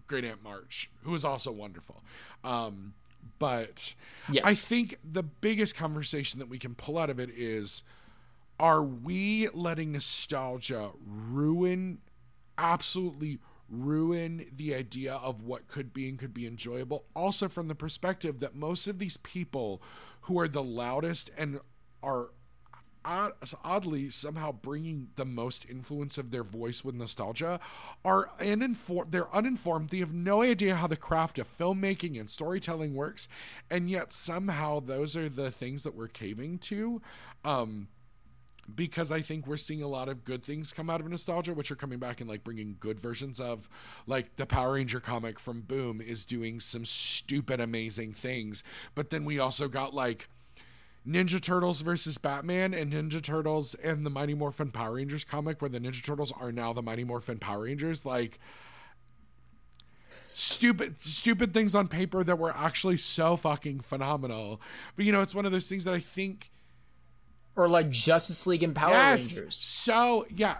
Great 0.08 0.24
Aunt 0.24 0.42
March, 0.42 0.90
who 1.04 1.12
was 1.12 1.24
also 1.24 1.52
wonderful. 1.52 2.02
Um, 2.42 2.94
but 3.42 3.94
Yes. 4.30 4.44
I 4.44 4.54
think 4.54 4.98
the 5.02 5.24
biggest 5.24 5.74
conversation 5.74 6.38
that 6.38 6.48
we 6.48 6.60
can 6.60 6.76
pull 6.76 6.96
out 6.96 7.10
of 7.10 7.18
it 7.18 7.28
is 7.30 7.82
are 8.60 8.84
we 8.84 9.48
letting 9.52 9.90
nostalgia 9.90 10.90
ruin 11.04 11.98
absolutely 12.56 13.40
ruin 13.68 14.46
the 14.54 14.74
idea 14.74 15.14
of 15.14 15.42
what 15.42 15.66
could 15.66 15.92
be 15.92 16.08
and 16.08 16.20
could 16.20 16.32
be 16.32 16.46
enjoyable 16.46 17.04
also 17.16 17.48
from 17.48 17.66
the 17.66 17.74
perspective 17.74 18.38
that 18.38 18.54
most 18.54 18.86
of 18.86 19.00
these 19.00 19.16
people 19.16 19.82
who 20.22 20.38
are 20.38 20.46
the 20.46 20.62
loudest 20.62 21.30
and 21.36 21.58
are 22.00 22.28
odd, 23.04 23.32
oddly 23.64 24.10
somehow 24.10 24.52
bringing 24.52 25.08
the 25.16 25.24
most 25.24 25.68
influence 25.68 26.18
of 26.18 26.30
their 26.30 26.42
voice 26.42 26.84
with 26.84 26.94
nostalgia 26.94 27.60
are 28.04 28.30
uninformed 28.40 29.12
they're 29.12 29.34
uninformed 29.34 29.90
they 29.90 29.98
have 29.98 30.14
no 30.14 30.42
idea 30.42 30.74
how 30.74 30.86
the 30.86 30.96
craft 30.96 31.38
of 31.38 31.48
filmmaking 31.48 32.18
and 32.18 32.28
storytelling 32.28 32.94
works 32.94 33.28
and 33.70 33.90
yet 33.90 34.12
somehow 34.12 34.80
those 34.80 35.16
are 35.16 35.28
the 35.28 35.50
things 35.50 35.82
that 35.82 35.94
we're 35.94 36.08
caving 36.08 36.58
to 36.58 37.00
um 37.44 37.88
because 38.74 39.10
I 39.10 39.20
think 39.20 39.46
we're 39.46 39.56
seeing 39.56 39.82
a 39.82 39.88
lot 39.88 40.08
of 40.08 40.24
good 40.24 40.44
things 40.44 40.72
come 40.72 40.88
out 40.88 41.00
of 41.00 41.08
nostalgia, 41.08 41.54
which 41.54 41.70
are 41.70 41.76
coming 41.76 41.98
back 41.98 42.20
and 42.20 42.30
like 42.30 42.44
bringing 42.44 42.76
good 42.78 43.00
versions 43.00 43.40
of, 43.40 43.68
like 44.06 44.36
the 44.36 44.46
Power 44.46 44.74
Ranger 44.74 45.00
comic 45.00 45.38
from 45.38 45.62
Boom 45.62 46.00
is 46.00 46.24
doing 46.24 46.60
some 46.60 46.84
stupid, 46.84 47.60
amazing 47.60 48.12
things. 48.12 48.62
But 48.94 49.10
then 49.10 49.24
we 49.24 49.38
also 49.38 49.68
got 49.68 49.94
like 49.94 50.28
Ninja 51.06 51.40
Turtles 51.40 51.80
versus 51.80 52.16
Batman 52.18 52.72
and 52.74 52.92
Ninja 52.92 53.20
Turtles 53.22 53.74
and 53.74 54.06
the 54.06 54.10
Mighty 54.10 54.34
Morphin 54.34 54.70
Power 54.70 54.94
Rangers 54.94 55.24
comic, 55.24 55.60
where 55.60 55.68
the 55.68 55.80
Ninja 55.80 56.02
Turtles 56.04 56.32
are 56.38 56.52
now 56.52 56.72
the 56.72 56.82
Mighty 56.82 57.02
Morphin 57.04 57.38
Power 57.38 57.62
Rangers. 57.62 58.06
Like, 58.06 58.38
stupid 60.34 60.98
stupid 61.00 61.52
things 61.52 61.74
on 61.74 61.86
paper 61.88 62.24
that 62.24 62.38
were 62.38 62.54
actually 62.56 62.96
so 62.96 63.36
fucking 63.36 63.78
phenomenal 63.80 64.60
but 64.96 65.04
you 65.04 65.12
know 65.12 65.20
it's 65.20 65.34
one 65.34 65.44
of 65.44 65.52
those 65.52 65.68
things 65.68 65.84
that 65.84 65.92
i 65.92 66.00
think 66.00 66.50
Or 67.54 67.68
like 67.68 67.90
Justice 67.90 68.46
League 68.46 68.62
and 68.62 68.74
Power 68.74 68.92
yes 68.92 69.36
Rangers, 69.36 69.56
so 69.56 70.24
yeah 70.34 70.56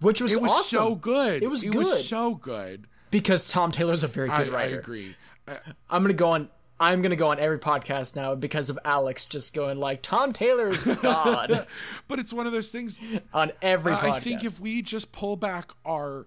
which 0.00 0.20
was, 0.20 0.34
it 0.34 0.42
was 0.42 0.50
awesome. 0.50 0.78
so 0.78 0.94
good. 0.96 1.42
It 1.42 1.48
was 1.48 1.62
It 1.62 1.70
good. 1.72 1.78
was 1.78 2.06
so 2.06 2.34
good. 2.34 2.86
because 3.12 3.46
Tom 3.50 3.70
Taylor's 3.72 4.02
a 4.04 4.08
very 4.08 4.28
I, 4.28 4.44
good 4.44 4.52
I 4.52 4.56
writer. 4.56 4.78
agree. 4.80 5.16
Uh, 5.48 5.54
I'm 5.88 6.02
gonna 6.02 6.12
go 6.12 6.28
on. 6.30 6.50
I'm 6.78 7.02
gonna 7.02 7.16
go 7.16 7.30
on 7.30 7.38
every 7.38 7.58
podcast 7.58 8.16
now 8.16 8.34
because 8.34 8.68
of 8.70 8.78
Alex 8.84 9.24
just 9.24 9.54
going 9.54 9.78
like 9.78 10.02
Tom 10.02 10.32
Taylor 10.32 10.68
is 10.68 10.84
God 11.02 11.66
but 12.08 12.18
it's 12.18 12.32
one 12.32 12.46
of 12.46 12.52
those 12.52 12.70
things. 12.70 13.00
on 13.32 13.52
every 13.62 13.92
uh, 13.92 13.98
podcast. 13.98 14.12
I 14.12 14.20
think 14.20 14.44
if 14.44 14.60
we 14.60 14.82
just 14.82 15.12
pull 15.12 15.36
back 15.36 15.72
our 15.84 16.26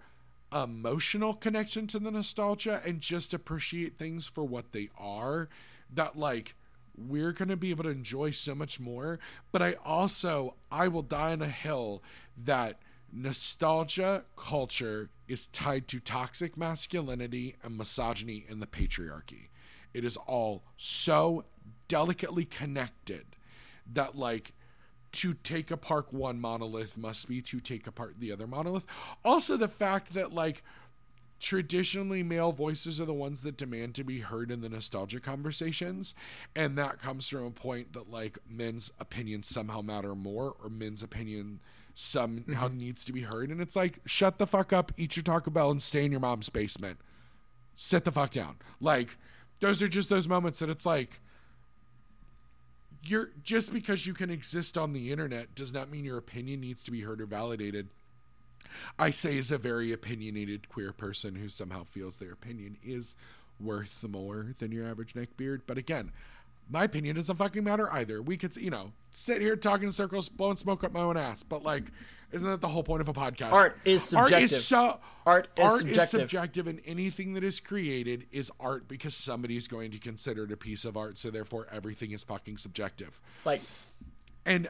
emotional 0.52 1.34
connection 1.34 1.88
to 1.88 2.00
the 2.00 2.12
nostalgia 2.12 2.82
and 2.86 3.00
just 3.00 3.34
appreciate 3.34 3.98
things 3.98 4.26
for 4.26 4.44
what 4.44 4.72
they 4.72 4.90
are 4.98 5.48
that 5.94 6.18
like 6.18 6.56
we're 6.98 7.32
going 7.32 7.50
to 7.50 7.56
be 7.56 7.70
able 7.70 7.84
to 7.84 7.90
enjoy 7.90 8.32
so 8.32 8.56
much 8.56 8.80
more 8.80 9.20
but 9.52 9.62
i 9.62 9.76
also 9.86 10.56
i 10.72 10.88
will 10.88 11.04
die 11.04 11.32
on 11.32 11.42
a 11.42 11.48
hill 11.48 12.02
that 12.36 12.78
nostalgia 13.14 14.24
culture 14.36 15.10
is 15.28 15.48
tied 15.48 15.88
to 15.88 16.00
toxic 16.00 16.58
masculinity 16.58 17.56
and 17.64 17.78
misogyny 17.78 18.46
and 18.50 18.62
the 18.62 18.68
patriarchy 18.68 19.50
it 19.94 20.04
is 20.04 20.18
all 20.18 20.64
so 20.78 21.46
delicately 21.88 22.46
connected 22.46 23.26
that 23.92 24.16
like 24.16 24.54
to 25.12 25.34
take 25.34 25.72
apart 25.72 26.14
one 26.14 26.40
monolith 26.40 26.98
must 26.98 27.28
be 27.28 27.42
to 27.42 27.60
take 27.60 27.88
apart 27.88 28.16
the 28.20 28.32
other 28.32 28.46
monolith. 28.46 28.86
Also, 29.26 29.58
the 29.58 29.68
fact 29.68 30.14
that 30.14 30.32
like 30.32 30.64
traditionally 31.40 32.22
male 32.22 32.52
voices 32.52 33.00
are 33.00 33.06
the 33.06 33.14
ones 33.14 33.42
that 33.42 33.58
demand 33.58 33.96
to 33.96 34.04
be 34.04 34.20
heard 34.20 34.52
in 34.52 34.62
the 34.62 34.68
nostalgia 34.68 35.22
conversations 35.22 36.14
and 36.54 36.78
that 36.78 37.00
comes 37.00 37.30
from 37.30 37.46
a 37.46 37.52
point 37.52 37.94
that 37.94 38.12
like 38.12 38.38
men's 38.50 38.92
opinions 39.00 39.48
somehow 39.48 39.82
matter 39.82 40.14
more 40.14 40.54
or 40.62 40.70
men's 40.70 41.02
opinion 41.02 41.62
somehow 41.94 42.68
mm-hmm. 42.68 42.78
needs 42.78 43.06
to 43.06 43.14
be 43.14 43.22
heard 43.22 43.50
and 43.50 43.62
it's 43.62 43.76
like 43.76 44.00
shut 44.06 44.38
the 44.38 44.46
fuck 44.46 44.74
up 44.74 44.92
eat 44.98 45.16
your 45.16 45.24
taco 45.24 45.50
bell 45.50 45.72
and 45.72 45.82
stay 45.82 46.04
in 46.04 46.12
your 46.12 46.20
mom's 46.20 46.50
basement. 46.50 47.00
Sit 47.76 48.04
the 48.04 48.12
fuck 48.12 48.32
down. 48.32 48.58
Like 48.82 49.18
those 49.60 49.82
are 49.82 49.88
just 49.88 50.10
those 50.10 50.28
moments 50.28 50.60
that 50.60 50.70
it's 50.70 50.86
like 50.86 51.20
you're 53.04 53.30
just 53.44 53.74
because 53.74 54.06
you 54.06 54.14
can 54.14 54.30
exist 54.30 54.78
on 54.78 54.94
the 54.94 55.12
internet 55.12 55.56
does 55.56 55.74
not 55.74 55.90
mean 55.90 56.04
your 56.04 56.18
opinion 56.18 56.62
needs 56.62 56.84
to 56.84 56.92
be 56.92 57.02
heard 57.02 57.22
or 57.22 57.26
validated. 57.26 57.88
I 58.98 59.10
say 59.10 59.38
as 59.38 59.52
a 59.52 59.58
very 59.58 59.94
opinionated 59.94 60.70
queer 60.70 60.92
person 60.92 61.36
who 61.36 61.50
somehow 61.50 61.86
feels 61.86 62.18
their 62.18 62.34
opinion 62.34 62.78
is 62.84 63.16
worth 63.60 64.04
more 64.08 64.54
than 64.60 64.72
your 64.72 64.88
average 64.88 65.14
neckbeard. 65.14 65.62
But 65.66 65.78
again, 65.78 66.12
my 66.70 66.84
opinion 66.84 67.16
doesn't 67.16 67.36
fucking 67.36 67.64
matter 67.64 67.92
either. 67.92 68.22
We 68.22 68.38
could, 68.38 68.56
you 68.56 68.70
know, 68.70 68.92
sit 69.12 69.42
here 69.42 69.56
talking 69.56 69.88
in 69.88 69.92
circles, 69.92 70.30
blowing 70.30 70.58
smoke 70.58 70.84
up 70.84 70.94
my 70.94 71.02
own 71.02 71.18
ass. 71.18 71.42
But 71.42 71.64
like, 71.64 71.86
isn't 72.32 72.48
that 72.50 72.62
the 72.62 72.68
whole 72.68 72.84
point 72.84 73.02
of 73.02 73.10
a 73.10 73.14
podcast? 73.14 73.52
Art 73.52 73.78
is 73.86 74.14
Art 74.14 74.30
subjective. 74.30 74.58
is 74.58 74.66
so 74.66 75.00
Art 75.26 75.48
is 75.58 75.64
art 75.64 75.72
subjective. 75.80 76.02
is 76.04 76.10
subjective, 76.10 76.68
and 76.68 76.82
anything 76.86 77.34
that 77.34 77.44
is 77.44 77.60
created 77.60 78.26
is 78.32 78.52
art 78.60 78.88
because 78.88 79.16
somebody 79.16 79.58
is 79.58 79.68
going 79.68 79.92
to 79.92 80.00
consider 80.00 80.44
it 80.46 80.52
a 80.52 80.58
piece 80.58 80.86
of 80.86 80.96
art. 80.98 81.18
So 81.18 81.30
therefore, 81.32 81.68
everything 81.72 82.12
is 82.12 82.24
fucking 82.24 82.58
subjective. 82.58 83.20
Like 83.46 83.62
And 84.46 84.68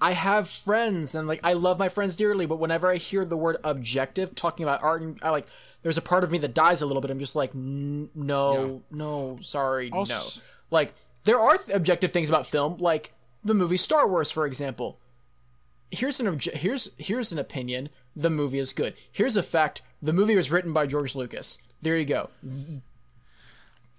I 0.00 0.12
have 0.12 0.48
friends 0.48 1.14
and 1.14 1.28
like 1.28 1.40
I 1.44 1.52
love 1.52 1.78
my 1.78 1.88
friends 1.88 2.16
dearly, 2.16 2.46
but 2.46 2.56
whenever 2.58 2.90
I 2.90 2.96
hear 2.96 3.24
the 3.24 3.36
word 3.36 3.56
objective 3.62 4.34
talking 4.34 4.64
about 4.64 4.82
art 4.82 5.02
and 5.02 5.18
I 5.22 5.30
like 5.30 5.46
there's 5.82 5.98
a 5.98 6.02
part 6.02 6.24
of 6.24 6.30
me 6.32 6.38
that 6.38 6.54
dies 6.54 6.82
a 6.82 6.86
little 6.86 7.00
bit. 7.00 7.10
I'm 7.10 7.18
just 7.20 7.36
like 7.36 7.54
"N- 7.54 8.10
no, 8.14 8.82
no, 8.90 9.38
sorry, 9.40 9.90
Also- 9.92 10.14
no. 10.14 10.22
Like 10.70 10.94
there 11.24 11.38
are 11.38 11.56
th- 11.56 11.76
objective 11.76 12.10
things 12.10 12.28
about 12.28 12.46
film, 12.46 12.78
like 12.78 13.12
the 13.44 13.54
movie 13.54 13.76
Star 13.76 14.08
Wars 14.08 14.30
for 14.30 14.44
example. 14.46 14.98
Here's 15.92 16.18
an 16.20 16.26
obje- 16.26 16.54
here's 16.54 16.90
here's 16.98 17.32
an 17.32 17.38
opinion. 17.38 17.90
The 18.16 18.30
movie 18.30 18.58
is 18.58 18.72
good. 18.72 18.94
Here's 19.12 19.36
a 19.36 19.42
fact. 19.42 19.82
The 20.00 20.12
movie 20.12 20.34
was 20.34 20.50
written 20.50 20.72
by 20.72 20.86
George 20.86 21.14
Lucas. 21.14 21.58
There 21.80 21.96
you 21.96 22.04
go. 22.04 22.30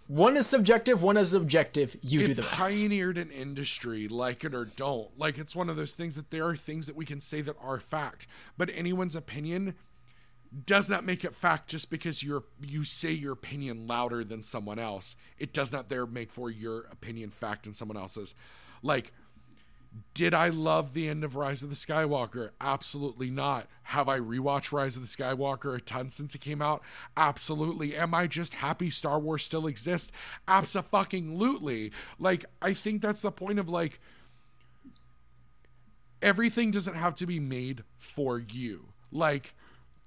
One 0.08 0.36
is 0.36 0.48
subjective, 0.48 1.02
one 1.02 1.16
is 1.18 1.34
objective. 1.34 1.96
You 2.02 2.26
do 2.26 2.32
it 2.32 2.36
the 2.36 2.42
rest. 2.42 2.54
pioneered 2.54 3.18
an 3.18 3.32
industry, 3.32 4.08
like 4.08 4.44
it 4.44 4.54
or 4.54 4.66
don't. 4.66 5.18
Like 5.18 5.38
it's 5.38 5.56
one 5.56 5.70
of 5.70 5.78
those 5.78 5.96
things 5.96 6.16
that 6.16 6.30
there 6.30 6.46
are 6.46 6.56
things 6.56 6.88
that 6.88 6.96
we 6.96 7.06
can 7.06 7.22
say 7.22 7.42
that 7.42 7.56
are 7.62 7.80
fact, 7.80 8.28
but 8.58 8.70
anyone's 8.74 9.16
opinion 9.16 9.76
does 10.66 10.90
not 10.90 11.04
make 11.04 11.24
it 11.24 11.34
fact 11.34 11.70
just 11.70 11.90
because 11.90 12.22
you're 12.22 12.44
you 12.62 12.84
say 12.84 13.12
your 13.12 13.34
opinion 13.34 13.88
louder 13.88 14.24
than 14.24 14.42
someone 14.42 14.78
else. 14.78 15.16
It 15.40 15.54
does 15.54 15.72
not 15.72 15.90
there 15.90 16.06
make 16.06 16.32
for 16.32 16.52
your 16.52 16.82
opinion 16.92 17.30
fact 17.30 17.66
and 17.66 17.76
someone 17.76 17.98
else's. 17.98 18.36
Like 18.84 19.14
did 20.14 20.34
I 20.34 20.50
love 20.50 20.94
the 20.94 21.10
end 21.10 21.24
of 21.24 21.36
Rise 21.36 21.64
of 21.64 21.70
the 21.70 21.76
Skywalker? 21.76 22.52
Absolutely 22.62 23.30
not. 23.30 23.68
Have 23.84 24.08
I 24.08 24.20
rewatched 24.20 24.72
Rise 24.72 24.96
of 24.96 25.02
the 25.02 25.08
Skywalker 25.08 25.76
a 25.76 25.82
ton 25.82 26.10
since 26.10 26.36
it 26.36 26.42
came 26.42 26.62
out? 26.62 26.84
Absolutely. 27.18 27.96
Am 27.96 28.14
I 28.14 28.28
just 28.28 28.56
happy 28.56 28.90
Star 28.90 29.20
Wars 29.20 29.44
still 29.44 29.68
exists? 29.68 30.12
Absolutely. 30.48 31.92
Like, 32.20 32.46
I 32.62 32.74
think 32.74 33.02
that's 33.02 33.22
the 33.22 33.32
point 33.32 33.60
of 33.60 33.70
like, 33.70 34.00
everything 36.22 36.72
doesn't 36.72 36.96
have 36.96 37.16
to 37.16 37.26
be 37.26 37.40
made 37.40 37.84
for 37.98 38.40
you. 38.40 38.90
Like, 39.12 39.56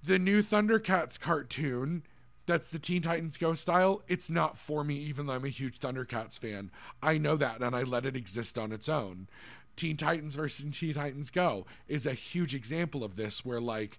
the 0.02 0.18
new 0.18 0.42
Thundercats 0.42 1.18
cartoon 1.18 2.02
that's 2.46 2.68
the 2.68 2.78
Teen 2.78 3.02
Titans 3.02 3.36
Go 3.36 3.54
style, 3.54 4.02
it's 4.08 4.30
not 4.30 4.56
for 4.56 4.84
me, 4.84 4.94
even 4.94 5.26
though 5.26 5.34
I'm 5.34 5.44
a 5.44 5.48
huge 5.48 5.80
Thundercats 5.80 6.38
fan. 6.38 6.70
I 7.02 7.18
know 7.18 7.36
that, 7.36 7.60
and 7.60 7.74
I 7.74 7.82
let 7.82 8.06
it 8.06 8.16
exist 8.16 8.56
on 8.56 8.72
its 8.72 8.88
own. 8.88 9.28
Teen 9.76 9.96
Titans 9.96 10.34
versus 10.34 10.64
Teen 10.76 10.94
Titans 10.94 11.30
Go 11.30 11.66
is 11.86 12.06
a 12.06 12.14
huge 12.14 12.54
example 12.54 13.04
of 13.04 13.16
this, 13.16 13.44
where 13.44 13.60
like 13.60 13.98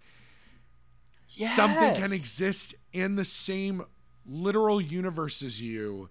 something 1.27 1.95
can 1.95 2.11
exist 2.13 2.75
in 2.93 3.15
the 3.15 3.25
same 3.25 3.83
literal 4.25 4.81
universe 4.81 5.41
as 5.41 5.61
you, 5.61 6.09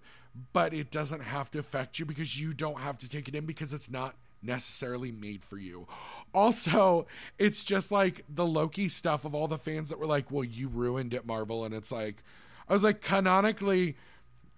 but 0.53 0.73
it 0.73 0.91
doesn't 0.91 1.21
have 1.21 1.51
to 1.51 1.59
affect 1.59 1.99
you 1.99 2.05
because 2.05 2.39
you 2.39 2.53
don't 2.53 2.79
have 2.79 2.97
to 2.99 3.09
take 3.09 3.27
it 3.27 3.35
in 3.35 3.45
because 3.45 3.73
it's 3.73 3.89
not 3.89 4.15
necessarily 4.41 5.11
made 5.11 5.43
for 5.43 5.57
you. 5.57 5.87
Also, 6.33 7.07
it's 7.37 7.63
just 7.63 7.91
like 7.91 8.23
the 8.29 8.45
Loki 8.45 8.89
stuff 8.89 9.25
of 9.25 9.33
all 9.33 9.47
the 9.47 9.57
fans 9.57 9.89
that 9.89 9.99
were 9.99 10.05
like, 10.05 10.31
"Well, 10.31 10.43
you 10.43 10.69
ruined 10.69 11.13
it, 11.13 11.25
Marvel," 11.25 11.65
and 11.65 11.73
it's 11.73 11.91
like, 11.91 12.23
I 12.69 12.73
was 12.73 12.83
like, 12.83 13.01
canonically, 13.01 13.97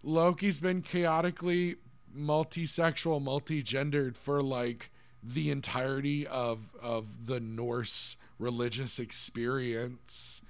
Loki's 0.03 0.59
been 0.59 0.81
chaotically 0.81 1.77
multi-sexual, 2.11 3.19
multi-gendered 3.19 4.17
for 4.17 4.41
like 4.41 4.91
the 5.23 5.51
entirety 5.51 6.25
of 6.27 6.75
of 6.81 7.25
the 7.27 7.39
Norse 7.39 8.15
religious 8.37 8.99
experience 8.99 10.41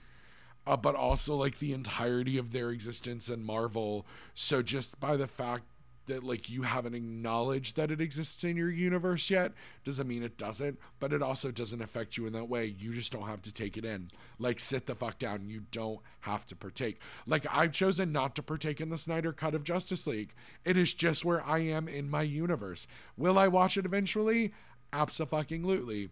uh, 0.69 0.77
but 0.77 0.93
also 0.93 1.35
like 1.35 1.57
the 1.57 1.73
entirety 1.73 2.37
of 2.37 2.51
their 2.51 2.69
existence 2.69 3.27
in 3.27 3.43
Marvel. 3.43 4.05
So 4.35 4.61
just 4.61 4.99
by 4.99 5.17
the 5.17 5.25
fact 5.25 5.63
that 6.09 6.23
like 6.23 6.49
you 6.49 6.63
haven't 6.63 6.93
acknowledged 6.93 7.75
that 7.75 7.91
it 7.91 8.01
exists 8.01 8.43
in 8.43 8.57
your 8.57 8.69
universe 8.69 9.29
yet 9.29 9.53
doesn't 9.83 10.07
mean 10.07 10.23
it 10.23 10.37
doesn't, 10.37 10.77
but 10.99 11.13
it 11.13 11.21
also 11.21 11.51
doesn't 11.51 11.81
affect 11.81 12.17
you 12.17 12.27
in 12.27 12.33
that 12.33 12.49
way. 12.49 12.65
You 12.65 12.93
just 12.93 13.11
don't 13.11 13.27
have 13.27 13.41
to 13.43 13.53
take 13.53 13.77
it 13.77 13.85
in. 13.85 14.09
Like 14.37 14.59
sit 14.59 14.85
the 14.85 14.95
fuck 14.95 15.17
down. 15.17 15.49
You 15.49 15.63
don't 15.71 15.99
have 16.21 16.45
to 16.47 16.55
partake. 16.55 16.99
Like 17.25 17.45
I've 17.49 17.71
chosen 17.71 18.11
not 18.11 18.35
to 18.35 18.43
partake 18.43 18.81
in 18.81 18.89
the 18.89 18.97
Snyder 18.97 19.33
cut 19.33 19.55
of 19.55 19.63
Justice 19.63 20.05
League. 20.05 20.33
It 20.65 20.77
is 20.77 20.93
just 20.93 21.25
where 21.25 21.43
I 21.45 21.59
am 21.59 21.87
in 21.87 22.09
my 22.09 22.23
universe. 22.23 22.87
Will 23.17 23.39
I 23.39 23.47
watch 23.47 23.77
it 23.77 23.85
eventually? 23.85 24.53
Absolutely. 24.91 26.09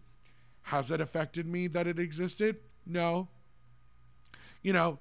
Has 0.62 0.90
it 0.90 1.00
affected 1.00 1.46
me 1.46 1.66
that 1.68 1.86
it 1.86 1.98
existed? 1.98 2.56
No, 2.86 3.28
you 4.62 4.72
know, 4.72 4.98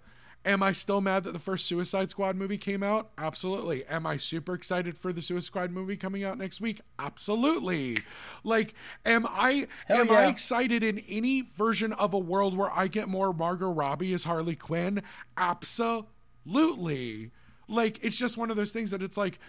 am 0.47 0.63
I 0.63 0.71
still 0.71 1.01
mad 1.01 1.25
that 1.25 1.33
the 1.33 1.39
first 1.39 1.65
Suicide 1.65 2.09
Squad 2.09 2.35
movie 2.35 2.57
came 2.57 2.81
out? 2.81 3.11
Absolutely. 3.17 3.85
Am 3.85 4.07
I 4.07 4.17
super 4.17 4.53
excited 4.53 4.97
for 4.97 5.11
the 5.11 5.21
Suicide 5.21 5.45
Squad 5.45 5.71
movie 5.71 5.97
coming 5.97 6.23
out 6.23 6.37
next 6.37 6.61
week? 6.61 6.81
Absolutely. 6.97 7.97
Like, 8.43 8.73
am 9.05 9.27
I 9.29 9.67
Hell 9.85 9.99
am 9.99 10.11
I 10.11 10.27
excited 10.27 10.83
in 10.83 10.99
any 11.09 11.41
version 11.41 11.93
of 11.93 12.13
a 12.13 12.19
world 12.19 12.57
where 12.57 12.71
I 12.71 12.87
get 12.87 13.09
more 13.09 13.33
Margot 13.33 13.71
Robbie 13.71 14.13
as 14.13 14.23
Harley 14.23 14.55
Quinn? 14.55 15.03
Absolutely. 15.35 17.31
Like, 17.67 17.99
it's 18.01 18.17
just 18.17 18.37
one 18.37 18.49
of 18.49 18.55
those 18.55 18.71
things 18.71 18.91
that 18.91 19.03
it's 19.03 19.17
like 19.17 19.39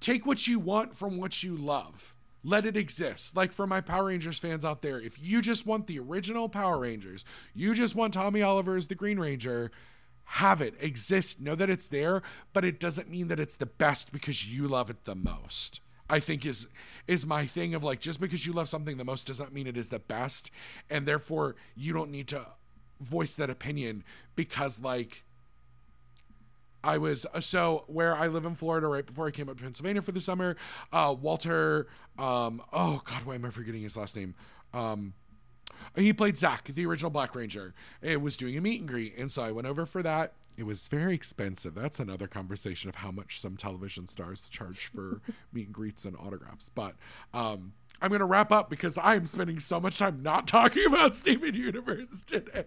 take 0.00 0.26
what 0.26 0.46
you 0.46 0.58
want 0.58 0.96
from 0.96 1.16
what 1.16 1.42
you 1.42 1.56
love. 1.56 2.11
Let 2.44 2.66
it 2.66 2.76
exist. 2.76 3.36
Like 3.36 3.52
for 3.52 3.66
my 3.66 3.80
Power 3.80 4.06
Rangers 4.06 4.38
fans 4.38 4.64
out 4.64 4.82
there, 4.82 5.00
if 5.00 5.20
you 5.22 5.40
just 5.40 5.66
want 5.66 5.86
the 5.86 5.98
original 5.98 6.48
Power 6.48 6.80
Rangers, 6.80 7.24
you 7.54 7.74
just 7.74 7.94
want 7.94 8.14
Tommy 8.14 8.42
Oliver 8.42 8.76
as 8.76 8.88
the 8.88 8.94
Green 8.94 9.18
Ranger, 9.18 9.70
have 10.24 10.60
it 10.60 10.74
exist. 10.80 11.40
Know 11.40 11.54
that 11.54 11.70
it's 11.70 11.88
there, 11.88 12.22
but 12.52 12.64
it 12.64 12.80
doesn't 12.80 13.10
mean 13.10 13.28
that 13.28 13.40
it's 13.40 13.56
the 13.56 13.66
best 13.66 14.12
because 14.12 14.52
you 14.52 14.66
love 14.66 14.90
it 14.90 15.04
the 15.04 15.14
most. 15.14 15.80
I 16.10 16.20
think 16.20 16.44
is 16.44 16.66
is 17.06 17.24
my 17.24 17.46
thing 17.46 17.74
of 17.74 17.82
like 17.84 18.00
just 18.00 18.20
because 18.20 18.44
you 18.44 18.52
love 18.52 18.68
something 18.68 18.96
the 18.96 19.04
most 19.04 19.26
does 19.28 19.40
not 19.40 19.52
mean 19.52 19.66
it 19.66 19.76
is 19.76 19.88
the 19.88 19.98
best, 19.98 20.50
and 20.90 21.06
therefore 21.06 21.56
you 21.74 21.92
don't 21.92 22.10
need 22.10 22.28
to 22.28 22.46
voice 23.00 23.34
that 23.34 23.50
opinion 23.50 24.04
because 24.36 24.80
like 24.80 25.24
I 26.84 26.98
was 26.98 27.26
so 27.40 27.84
where 27.86 28.16
I 28.16 28.26
live 28.26 28.44
in 28.44 28.54
Florida 28.54 28.86
right 28.86 29.06
before 29.06 29.26
I 29.26 29.30
came 29.30 29.48
up 29.48 29.56
to 29.58 29.62
Pennsylvania 29.62 30.02
for 30.02 30.12
the 30.12 30.20
summer. 30.20 30.56
Uh, 30.92 31.14
Walter, 31.18 31.88
um, 32.18 32.62
oh 32.72 33.02
God, 33.04 33.24
why 33.24 33.34
am 33.34 33.44
I 33.44 33.50
forgetting 33.50 33.82
his 33.82 33.96
last 33.96 34.16
name? 34.16 34.34
Um, 34.74 35.14
he 35.96 36.12
played 36.12 36.36
Zach, 36.36 36.64
the 36.64 36.86
original 36.86 37.10
Black 37.10 37.34
Ranger. 37.34 37.74
It 38.00 38.20
was 38.20 38.36
doing 38.36 38.56
a 38.56 38.60
meet 38.60 38.80
and 38.80 38.88
greet, 38.88 39.16
and 39.16 39.30
so 39.30 39.42
I 39.42 39.52
went 39.52 39.66
over 39.66 39.86
for 39.86 40.02
that. 40.02 40.32
It 40.56 40.64
was 40.64 40.88
very 40.88 41.14
expensive. 41.14 41.74
That's 41.74 41.98
another 41.98 42.26
conversation 42.26 42.88
of 42.88 42.96
how 42.96 43.10
much 43.10 43.40
some 43.40 43.56
television 43.56 44.06
stars 44.06 44.48
charge 44.48 44.86
for 44.86 45.20
meet 45.52 45.66
and 45.66 45.74
greets 45.74 46.04
and 46.04 46.16
autographs. 46.16 46.68
But 46.68 46.94
um, 47.32 47.72
I'm 48.02 48.08
going 48.08 48.18
to 48.20 48.26
wrap 48.26 48.50
up 48.50 48.68
because 48.68 48.98
I'm 48.98 49.26
spending 49.26 49.60
so 49.60 49.78
much 49.78 49.98
time 49.98 50.22
not 50.22 50.46
talking 50.48 50.84
about 50.86 51.14
Steven 51.14 51.54
Universe 51.54 52.24
today. 52.24 52.64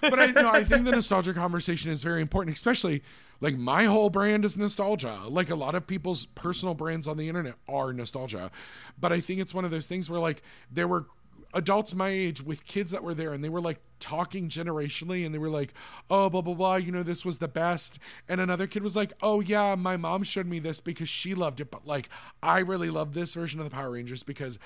but 0.00 0.18
I 0.18 0.26
no, 0.26 0.48
I 0.48 0.62
think 0.62 0.84
the 0.84 0.92
nostalgia 0.92 1.34
conversation 1.34 1.90
is 1.90 2.04
very 2.04 2.22
important, 2.22 2.56
especially 2.56 3.02
like 3.40 3.56
my 3.56 3.84
whole 3.84 4.08
brand 4.08 4.44
is 4.44 4.56
nostalgia. 4.56 5.22
Like 5.28 5.50
a 5.50 5.56
lot 5.56 5.74
of 5.74 5.86
people's 5.86 6.26
personal 6.26 6.74
brands 6.74 7.08
on 7.08 7.16
the 7.16 7.28
internet 7.28 7.54
are 7.68 7.92
nostalgia. 7.92 8.52
But 8.98 9.12
I 9.12 9.20
think 9.20 9.40
it's 9.40 9.52
one 9.52 9.64
of 9.64 9.72
those 9.72 9.86
things 9.86 10.08
where 10.08 10.20
like 10.20 10.42
there 10.70 10.86
were 10.86 11.06
adults 11.54 11.94
my 11.94 12.08
age 12.08 12.42
with 12.42 12.64
kids 12.64 12.90
that 12.90 13.02
were 13.02 13.14
there 13.14 13.32
and 13.32 13.44
they 13.44 13.48
were 13.48 13.60
like 13.60 13.80
talking 14.00 14.48
generationally 14.48 15.24
and 15.24 15.34
they 15.34 15.38
were 15.38 15.48
like 15.48 15.72
oh 16.10 16.28
blah 16.28 16.40
blah 16.40 16.54
blah 16.54 16.74
you 16.76 16.90
know 16.90 17.02
this 17.02 17.24
was 17.24 17.38
the 17.38 17.48
best 17.48 17.98
and 18.28 18.40
another 18.40 18.66
kid 18.66 18.82
was 18.82 18.96
like 18.96 19.12
oh 19.22 19.40
yeah 19.40 19.74
my 19.76 19.96
mom 19.96 20.22
showed 20.22 20.46
me 20.46 20.58
this 20.58 20.80
because 20.80 21.08
she 21.08 21.34
loved 21.34 21.60
it 21.60 21.70
but 21.70 21.86
like 21.86 22.08
i 22.42 22.58
really 22.58 22.90
love 22.90 23.14
this 23.14 23.34
version 23.34 23.60
of 23.60 23.64
the 23.64 23.70
power 23.70 23.90
rangers 23.90 24.22
because 24.22 24.58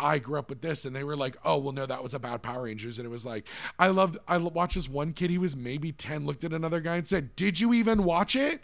I 0.00 0.18
grew 0.18 0.38
up 0.38 0.48
with 0.48 0.60
this, 0.60 0.84
and 0.84 0.94
they 0.94 1.02
were 1.02 1.16
like, 1.16 1.36
"Oh, 1.44 1.58
well, 1.58 1.72
no, 1.72 1.84
that 1.84 2.02
was 2.02 2.14
about 2.14 2.42
Power 2.42 2.64
Rangers." 2.64 2.98
And 2.98 3.06
it 3.06 3.10
was 3.10 3.24
like, 3.26 3.46
I 3.78 3.88
loved. 3.88 4.18
I 4.28 4.38
watched 4.38 4.76
this 4.76 4.88
one 4.88 5.12
kid. 5.12 5.30
He 5.30 5.38
was 5.38 5.56
maybe 5.56 5.90
ten. 5.92 6.24
Looked 6.24 6.44
at 6.44 6.52
another 6.52 6.80
guy 6.80 6.96
and 6.96 7.06
said, 7.06 7.34
"Did 7.34 7.58
you 7.58 7.74
even 7.74 8.04
watch 8.04 8.36
it?" 8.36 8.60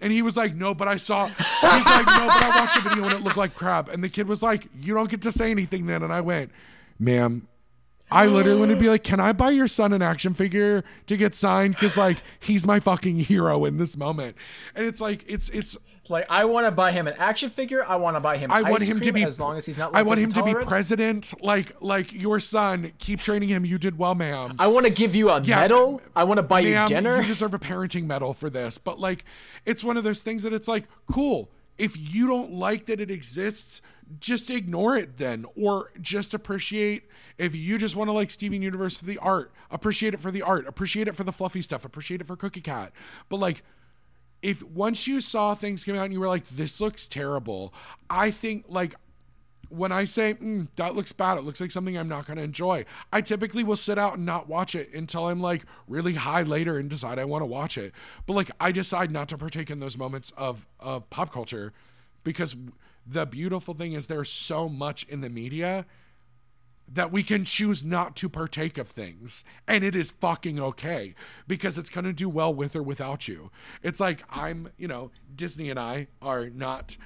And 0.00 0.12
he 0.12 0.22
was 0.22 0.36
like, 0.36 0.54
"No, 0.54 0.74
but 0.74 0.88
I 0.88 0.96
saw." 0.96 1.26
He's 1.26 1.86
like, 1.86 2.06
"No, 2.06 2.26
but 2.26 2.42
I 2.42 2.60
watched 2.60 2.82
the 2.82 2.88
video 2.88 3.04
and 3.04 3.12
it 3.12 3.22
looked 3.22 3.36
like 3.36 3.54
crap." 3.54 3.88
And 3.88 4.02
the 4.02 4.08
kid 4.08 4.26
was 4.26 4.42
like, 4.42 4.68
"You 4.80 4.94
don't 4.94 5.08
get 5.08 5.22
to 5.22 5.32
say 5.32 5.50
anything 5.52 5.86
then." 5.86 6.02
And 6.02 6.12
I 6.12 6.20
went, 6.20 6.50
"Ma'am." 6.98 7.48
I 8.10 8.26
literally 8.26 8.68
to 8.68 8.76
be 8.76 8.88
like, 8.88 9.02
can 9.02 9.18
I 9.18 9.32
buy 9.32 9.50
your 9.50 9.66
son 9.66 9.92
an 9.92 10.02
action 10.02 10.34
figure 10.34 10.84
to 11.06 11.16
get 11.16 11.34
signed? 11.34 11.74
Because 11.74 11.96
like 11.96 12.18
he's 12.38 12.66
my 12.66 12.78
fucking 12.78 13.16
hero 13.16 13.64
in 13.64 13.76
this 13.78 13.96
moment, 13.96 14.36
and 14.74 14.86
it's 14.86 15.00
like 15.00 15.24
it's 15.26 15.48
it's 15.48 15.76
Like 16.08 16.30
I 16.30 16.44
want 16.44 16.66
to 16.66 16.70
buy 16.70 16.92
him 16.92 17.08
an 17.08 17.14
action 17.18 17.50
figure. 17.50 17.82
I 17.88 17.96
want 17.96 18.16
to 18.16 18.20
buy 18.20 18.36
him. 18.36 18.52
I 18.52 18.62
want 18.62 18.82
him 18.82 19.00
to 19.00 19.12
be 19.12 19.24
as 19.24 19.40
long 19.40 19.56
as 19.56 19.66
he's 19.66 19.78
not. 19.78 19.94
I 19.94 20.02
want 20.02 20.20
him 20.20 20.30
to 20.32 20.44
be 20.44 20.54
president. 20.54 21.32
Like 21.42 21.80
like 21.80 22.12
your 22.12 22.40
son. 22.40 22.92
Keep 22.98 23.20
training 23.20 23.48
him. 23.48 23.64
You 23.64 23.78
did 23.78 23.98
well, 23.98 24.14
ma'am. 24.14 24.54
I 24.58 24.66
want 24.68 24.86
to 24.86 24.92
give 24.92 25.16
you 25.16 25.30
a 25.30 25.40
Yeah, 25.40 25.56
medal. 25.56 26.02
I 26.14 26.24
want 26.24 26.38
to 26.38 26.42
buy 26.42 26.60
you 26.60 26.86
dinner. 26.86 27.20
You 27.20 27.26
deserve 27.26 27.54
a 27.54 27.58
parenting 27.58 28.06
medal 28.06 28.34
for 28.34 28.50
this. 28.50 28.78
But 28.78 29.00
like, 29.00 29.24
it's 29.64 29.82
one 29.82 29.96
of 29.96 30.04
those 30.04 30.22
things 30.22 30.42
that 30.42 30.52
it's 30.52 30.68
like, 30.68 30.84
cool. 31.10 31.50
If 31.76 31.96
you 31.96 32.28
don't 32.28 32.52
like 32.52 32.86
that 32.86 33.00
it 33.00 33.10
exists, 33.10 33.82
just 34.20 34.50
ignore 34.50 34.96
it 34.96 35.18
then, 35.18 35.46
or 35.56 35.90
just 36.00 36.34
appreciate. 36.34 37.08
If 37.38 37.54
you 37.56 37.78
just 37.78 37.96
want 37.96 38.08
to 38.08 38.12
like 38.12 38.30
Steven 38.30 38.62
Universe 38.62 38.98
for 38.98 39.06
the 39.06 39.18
art, 39.18 39.52
appreciate 39.70 40.14
it 40.14 40.20
for 40.20 40.30
the 40.30 40.42
art, 40.42 40.66
appreciate 40.66 41.08
it 41.08 41.16
for 41.16 41.24
the 41.24 41.32
fluffy 41.32 41.62
stuff, 41.62 41.84
appreciate 41.84 42.20
it 42.20 42.26
for 42.26 42.36
Cookie 42.36 42.60
Cat. 42.60 42.92
But 43.28 43.38
like, 43.38 43.62
if 44.42 44.62
once 44.62 45.06
you 45.06 45.20
saw 45.20 45.54
things 45.54 45.84
come 45.84 45.96
out 45.96 46.04
and 46.04 46.12
you 46.12 46.20
were 46.20 46.28
like, 46.28 46.44
this 46.48 46.80
looks 46.80 47.08
terrible, 47.08 47.72
I 48.10 48.30
think 48.30 48.66
like 48.68 48.94
when 49.68 49.92
I 49.92 50.04
say 50.04 50.34
mm, 50.34 50.68
that 50.76 50.94
looks 50.94 51.12
bad, 51.12 51.38
it 51.38 51.44
looks 51.44 51.60
like 51.60 51.70
something 51.70 51.96
I'm 51.96 52.08
not 52.08 52.26
going 52.26 52.36
to 52.36 52.42
enjoy. 52.42 52.84
I 53.12 53.20
typically 53.20 53.64
will 53.64 53.76
sit 53.76 53.98
out 53.98 54.16
and 54.16 54.26
not 54.26 54.48
watch 54.48 54.74
it 54.74 54.92
until 54.94 55.26
I'm 55.26 55.40
like 55.40 55.64
really 55.88 56.14
high 56.14 56.42
later 56.42 56.78
and 56.78 56.88
decide 56.88 57.18
I 57.18 57.24
want 57.24 57.42
to 57.42 57.46
watch 57.46 57.78
it. 57.78 57.92
But 58.26 58.34
like 58.34 58.50
I 58.60 58.72
decide 58.72 59.10
not 59.10 59.28
to 59.28 59.38
partake 59.38 59.70
in 59.70 59.80
those 59.80 59.98
moments 59.98 60.32
of 60.36 60.66
of 60.80 61.08
pop 61.10 61.32
culture 61.32 61.72
because 62.22 62.56
the 63.06 63.26
beautiful 63.26 63.74
thing 63.74 63.92
is 63.92 64.06
there's 64.06 64.30
so 64.30 64.68
much 64.68 65.04
in 65.08 65.20
the 65.20 65.28
media 65.28 65.86
that 66.86 67.10
we 67.10 67.22
can 67.22 67.44
choose 67.44 67.82
not 67.82 68.14
to 68.16 68.28
partake 68.28 68.76
of 68.76 68.88
things 68.88 69.44
and 69.66 69.82
it 69.82 69.94
is 69.94 70.10
fucking 70.10 70.60
okay 70.60 71.14
because 71.46 71.78
it's 71.78 71.88
going 71.88 72.04
to 72.04 72.12
do 72.12 72.28
well 72.28 72.52
with 72.52 72.76
or 72.76 72.82
without 72.82 73.26
you 73.26 73.50
it's 73.82 74.00
like 74.00 74.22
i'm 74.30 74.68
you 74.76 74.86
know 74.86 75.10
disney 75.34 75.70
and 75.70 75.78
i 75.78 76.06
are 76.20 76.50
not 76.50 76.96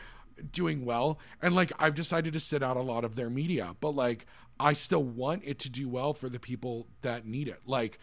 doing 0.53 0.85
well 0.85 1.19
and 1.43 1.55
like 1.55 1.73
i've 1.79 1.95
decided 1.95 2.33
to 2.33 2.41
sit 2.41 2.63
out 2.63 2.77
a 2.77 2.83
lot 2.83 3.05
of 3.05 3.17
their 3.17 3.31
media 3.31 3.75
but 3.81 3.91
like 3.91 4.27
i 4.61 4.73
still 4.73 5.03
want 5.03 5.43
it 5.45 5.59
to 5.59 5.71
do 5.71 5.89
well 5.89 6.13
for 6.15 6.29
the 6.29 6.41
people 6.41 6.87
that 7.03 7.27
need 7.27 7.49
it 7.49 7.61
like 7.67 7.99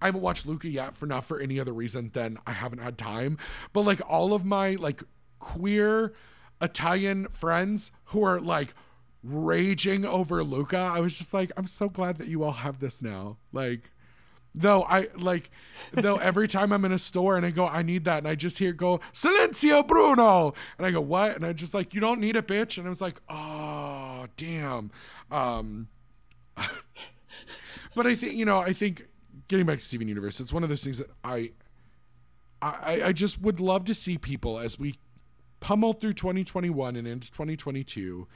i 0.00 0.06
haven't 0.06 0.20
watched 0.20 0.46
luca 0.46 0.68
yet 0.68 0.96
for 0.96 1.06
not 1.06 1.24
for 1.24 1.40
any 1.40 1.58
other 1.60 1.72
reason 1.72 2.10
than 2.12 2.38
i 2.46 2.52
haven't 2.52 2.80
had 2.80 2.98
time 2.98 3.38
but 3.72 3.82
like 3.82 4.00
all 4.08 4.34
of 4.34 4.44
my 4.44 4.72
like 4.72 5.02
queer 5.38 6.12
italian 6.60 7.26
friends 7.28 7.90
who 8.06 8.22
are 8.22 8.40
like 8.40 8.74
raging 9.24 10.04
over 10.04 10.44
Luca. 10.44 10.76
I 10.76 11.00
was 11.00 11.16
just 11.16 11.32
like, 11.32 11.50
I'm 11.56 11.66
so 11.66 11.88
glad 11.88 12.18
that 12.18 12.28
you 12.28 12.44
all 12.44 12.52
have 12.52 12.78
this 12.78 13.00
now. 13.00 13.38
Like, 13.52 13.90
though 14.54 14.84
I 14.84 15.08
like, 15.16 15.50
though 15.92 16.16
every 16.16 16.48
time 16.48 16.72
I'm 16.72 16.84
in 16.84 16.92
a 16.92 16.98
store 16.98 17.36
and 17.36 17.44
I 17.44 17.50
go, 17.50 17.66
I 17.66 17.82
need 17.82 18.04
that, 18.04 18.18
and 18.18 18.28
I 18.28 18.34
just 18.34 18.58
hear 18.58 18.72
go, 18.72 19.00
Silencio 19.12 19.86
Bruno, 19.86 20.54
and 20.78 20.86
I 20.86 20.90
go, 20.90 21.00
what? 21.00 21.36
And 21.36 21.44
I 21.44 21.52
just 21.52 21.74
like, 21.74 21.94
you 21.94 22.00
don't 22.00 22.20
need 22.20 22.36
it, 22.36 22.46
bitch. 22.46 22.78
And 22.78 22.86
I 22.86 22.90
was 22.90 23.00
like, 23.00 23.20
oh 23.28 24.26
damn. 24.36 24.90
Um, 25.30 25.88
but 27.94 28.06
I 28.06 28.14
think 28.14 28.34
you 28.34 28.44
know, 28.44 28.58
I 28.58 28.72
think 28.72 29.06
getting 29.48 29.66
back 29.66 29.78
to 29.78 29.84
Steven 29.84 30.08
Universe, 30.08 30.40
it's 30.40 30.52
one 30.52 30.62
of 30.62 30.68
those 30.68 30.84
things 30.84 30.98
that 30.98 31.10
I, 31.22 31.50
I, 32.62 33.02
I 33.06 33.12
just 33.12 33.40
would 33.42 33.60
love 33.60 33.84
to 33.86 33.94
see 33.94 34.16
people 34.16 34.58
as 34.58 34.78
we 34.78 34.98
pummel 35.60 35.92
through 35.92 36.12
2021 36.12 36.96
and 36.96 37.06
into 37.06 37.30
2022 37.30 38.26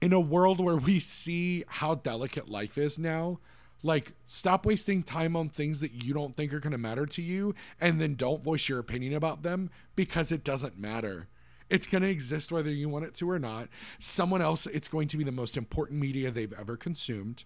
in 0.00 0.12
a 0.12 0.20
world 0.20 0.60
where 0.60 0.76
we 0.76 1.00
see 1.00 1.64
how 1.66 1.94
delicate 1.94 2.48
life 2.48 2.78
is 2.78 2.98
now 2.98 3.38
like 3.82 4.12
stop 4.26 4.66
wasting 4.66 5.02
time 5.02 5.36
on 5.36 5.48
things 5.48 5.80
that 5.80 6.04
you 6.04 6.12
don't 6.12 6.36
think 6.36 6.52
are 6.52 6.60
going 6.60 6.72
to 6.72 6.78
matter 6.78 7.06
to 7.06 7.22
you 7.22 7.54
and 7.80 8.00
then 8.00 8.14
don't 8.14 8.42
voice 8.42 8.68
your 8.68 8.78
opinion 8.78 9.14
about 9.14 9.42
them 9.42 9.70
because 9.94 10.32
it 10.32 10.44
doesn't 10.44 10.78
matter. 10.78 11.28
It's 11.70 11.86
going 11.86 12.02
to 12.02 12.08
exist 12.08 12.50
whether 12.50 12.70
you 12.70 12.88
want 12.88 13.04
it 13.04 13.14
to 13.16 13.30
or 13.30 13.38
not. 13.38 13.68
Someone 13.98 14.42
else 14.42 14.66
it's 14.66 14.88
going 14.88 15.08
to 15.08 15.16
be 15.16 15.24
the 15.24 15.32
most 15.32 15.56
important 15.56 16.00
media 16.00 16.30
they've 16.30 16.52
ever 16.58 16.76
consumed. 16.76 17.44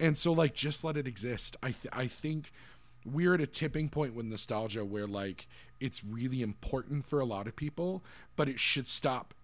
And 0.00 0.16
so 0.16 0.32
like 0.32 0.54
just 0.54 0.82
let 0.84 0.96
it 0.96 1.06
exist. 1.06 1.56
I 1.62 1.72
th- 1.72 1.92
i 1.92 2.06
think 2.06 2.50
we're 3.04 3.34
at 3.34 3.40
a 3.40 3.46
tipping 3.46 3.88
point 3.88 4.14
with 4.14 4.26
nostalgia 4.26 4.84
where 4.84 5.06
like 5.06 5.46
it's 5.80 6.02
really 6.02 6.42
important 6.42 7.04
for 7.04 7.20
a 7.20 7.24
lot 7.24 7.46
of 7.46 7.54
people 7.54 8.02
but 8.36 8.48
it 8.48 8.58
should 8.58 8.88
stop 8.88 9.34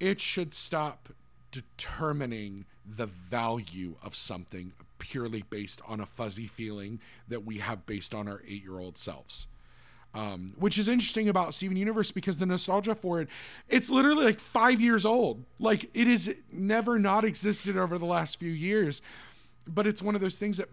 it 0.00 0.20
should 0.20 0.54
stop 0.54 1.10
determining 1.50 2.64
the 2.96 3.06
value 3.06 3.96
of 4.02 4.14
something 4.14 4.72
purely 4.98 5.42
based 5.42 5.80
on 5.86 6.00
a 6.00 6.06
fuzzy 6.06 6.46
feeling 6.46 7.00
that 7.28 7.44
we 7.44 7.58
have 7.58 7.86
based 7.86 8.14
on 8.14 8.28
our 8.28 8.42
eight 8.46 8.62
year 8.62 8.78
old 8.78 8.98
selves. 8.98 9.46
Um, 10.14 10.54
which 10.58 10.78
is 10.78 10.88
interesting 10.88 11.28
about 11.28 11.52
Steven 11.52 11.76
Universe 11.76 12.10
because 12.10 12.38
the 12.38 12.46
nostalgia 12.46 12.94
for 12.94 13.20
it, 13.20 13.28
it's 13.68 13.90
literally 13.90 14.24
like 14.24 14.40
five 14.40 14.80
years 14.80 15.04
old. 15.04 15.44
Like 15.58 15.90
it 15.94 16.08
is 16.08 16.34
never 16.50 16.98
not 16.98 17.24
existed 17.24 17.76
over 17.76 17.98
the 17.98 18.06
last 18.06 18.38
few 18.38 18.50
years. 18.50 19.02
But 19.66 19.86
it's 19.86 20.00
one 20.00 20.14
of 20.14 20.22
those 20.22 20.38
things 20.38 20.56
that 20.56 20.68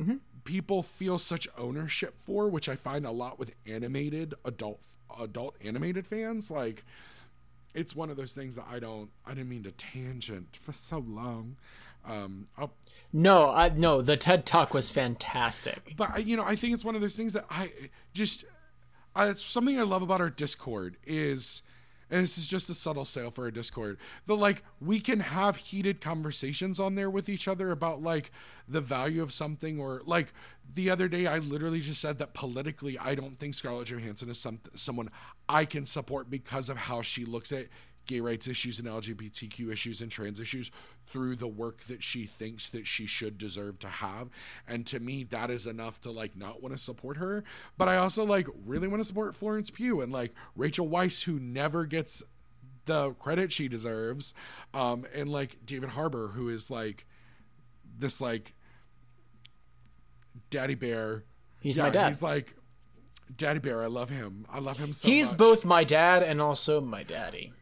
people 0.45 0.81
feel 0.81 1.19
such 1.19 1.49
ownership 1.57 2.15
for, 2.17 2.47
which 2.47 2.69
I 2.69 2.77
find 2.77 3.05
a 3.05 3.11
lot 3.11 3.37
with 3.37 3.51
animated 3.67 4.35
adult 4.45 4.79
adult 5.19 5.55
animated 5.63 6.07
fans. 6.07 6.49
Like 6.49 6.85
it's 7.73 7.93
one 7.95 8.09
of 8.09 8.15
those 8.15 8.33
things 8.33 8.55
that 8.55 8.65
I 8.71 8.79
don't 8.79 9.09
I 9.25 9.33
didn't 9.33 9.49
mean 9.49 9.63
to 9.63 9.71
tangent 9.71 10.57
for 10.61 10.71
so 10.71 10.99
long. 10.99 11.57
Um 12.07 12.47
no, 13.11 13.49
I 13.49 13.69
no. 13.69 14.01
The 14.01 14.17
TED 14.17 14.45
Talk 14.45 14.73
was 14.73 14.89
fantastic. 14.89 15.93
but 15.97 16.25
you 16.25 16.37
know, 16.37 16.43
I 16.43 16.55
think 16.55 16.73
it's 16.73 16.85
one 16.85 16.95
of 16.95 17.01
those 17.01 17.15
things 17.15 17.33
that 17.33 17.45
I 17.49 17.71
just 18.13 18.45
I, 19.15 19.29
it's 19.29 19.43
something 19.43 19.79
I 19.79 19.83
love 19.83 20.01
about 20.01 20.21
our 20.21 20.29
Discord 20.29 20.97
is 21.05 21.63
and 22.11 22.21
this 22.21 22.37
is 22.37 22.47
just 22.47 22.69
a 22.69 22.73
subtle 22.75 23.05
sale 23.05 23.31
for 23.31 23.45
our 23.45 23.51
Discord. 23.51 23.97
The 24.25 24.35
like 24.35 24.63
we 24.79 24.99
can 24.99 25.19
have 25.19 25.55
heated 25.55 26.01
conversations 26.01 26.79
on 26.79 26.95
there 26.95 27.09
with 27.09 27.29
each 27.29 27.47
other 27.47 27.71
about 27.71 28.01
like 28.01 28.31
the 28.67 28.81
value 28.81 29.21
of 29.23 29.33
something 29.33 29.79
or 29.79 30.01
like 30.05 30.33
the 30.75 30.89
other 30.89 31.07
day 31.07 31.25
I 31.27 31.39
literally 31.39 31.79
just 31.79 32.01
said 32.01 32.19
that 32.19 32.33
politically 32.33 32.97
I 32.99 33.15
don't 33.15 33.39
think 33.39 33.55
Scarlett 33.55 33.87
Johansson 33.87 34.29
is 34.29 34.39
some 34.39 34.59
someone 34.75 35.09
I 35.49 35.65
can 35.65 35.85
support 35.85 36.29
because 36.29 36.69
of 36.69 36.77
how 36.77 37.01
she 37.01 37.25
looks 37.25 37.51
at 37.51 37.67
gay 38.05 38.19
rights 38.19 38.47
issues 38.47 38.79
and 38.79 38.87
LGBTQ 38.87 39.71
issues 39.71 40.01
and 40.01 40.11
trans 40.11 40.39
issues 40.39 40.69
through 41.15 41.37
the 41.37 41.47
work 41.47 41.79
that 41.85 42.03
she 42.03 42.25
thinks 42.25 42.67
that 42.67 42.85
she 42.85 43.05
should 43.05 43.37
deserve 43.37 43.79
to 43.79 43.87
have. 43.87 44.27
And 44.67 44.85
to 44.87 44.99
me, 44.99 45.23
that 45.29 45.49
is 45.49 45.65
enough 45.65 46.01
to 46.01 46.11
like 46.11 46.35
not 46.35 46.61
want 46.61 46.75
to 46.75 46.77
support 46.77 47.15
her. 47.15 47.45
But 47.77 47.87
I 47.87 47.95
also 47.95 48.25
like 48.25 48.49
really 48.65 48.89
want 48.89 48.99
to 48.99 49.05
support 49.05 49.33
Florence 49.33 49.69
Pugh 49.69 50.01
and 50.01 50.11
like 50.11 50.33
Rachel 50.57 50.89
Weisz, 50.89 51.23
who 51.23 51.39
never 51.39 51.85
gets 51.85 52.21
the 52.83 53.11
credit 53.11 53.53
she 53.53 53.69
deserves. 53.69 54.33
Um, 54.73 55.05
and 55.15 55.29
like 55.29 55.65
David 55.65 55.87
Harbour, 55.91 56.27
who 56.27 56.49
is 56.49 56.69
like 56.69 57.05
this 57.97 58.19
like 58.19 58.53
daddy 60.49 60.75
bear. 60.75 61.23
He's 61.61 61.77
Yeah, 61.77 61.83
my 61.83 61.89
dad. 61.91 62.07
He's 62.09 62.21
like 62.21 62.53
daddy 63.37 63.59
bear. 63.59 63.81
I 63.81 63.87
love 63.87 64.09
him. 64.09 64.45
I 64.51 64.59
love 64.59 64.77
him 64.77 64.91
so 64.91 65.07
He's 65.07 65.31
much. 65.31 65.39
both 65.39 65.65
my 65.65 65.85
dad 65.85 66.23
and 66.23 66.41
also 66.41 66.81
my 66.81 67.03
daddy. 67.03 67.53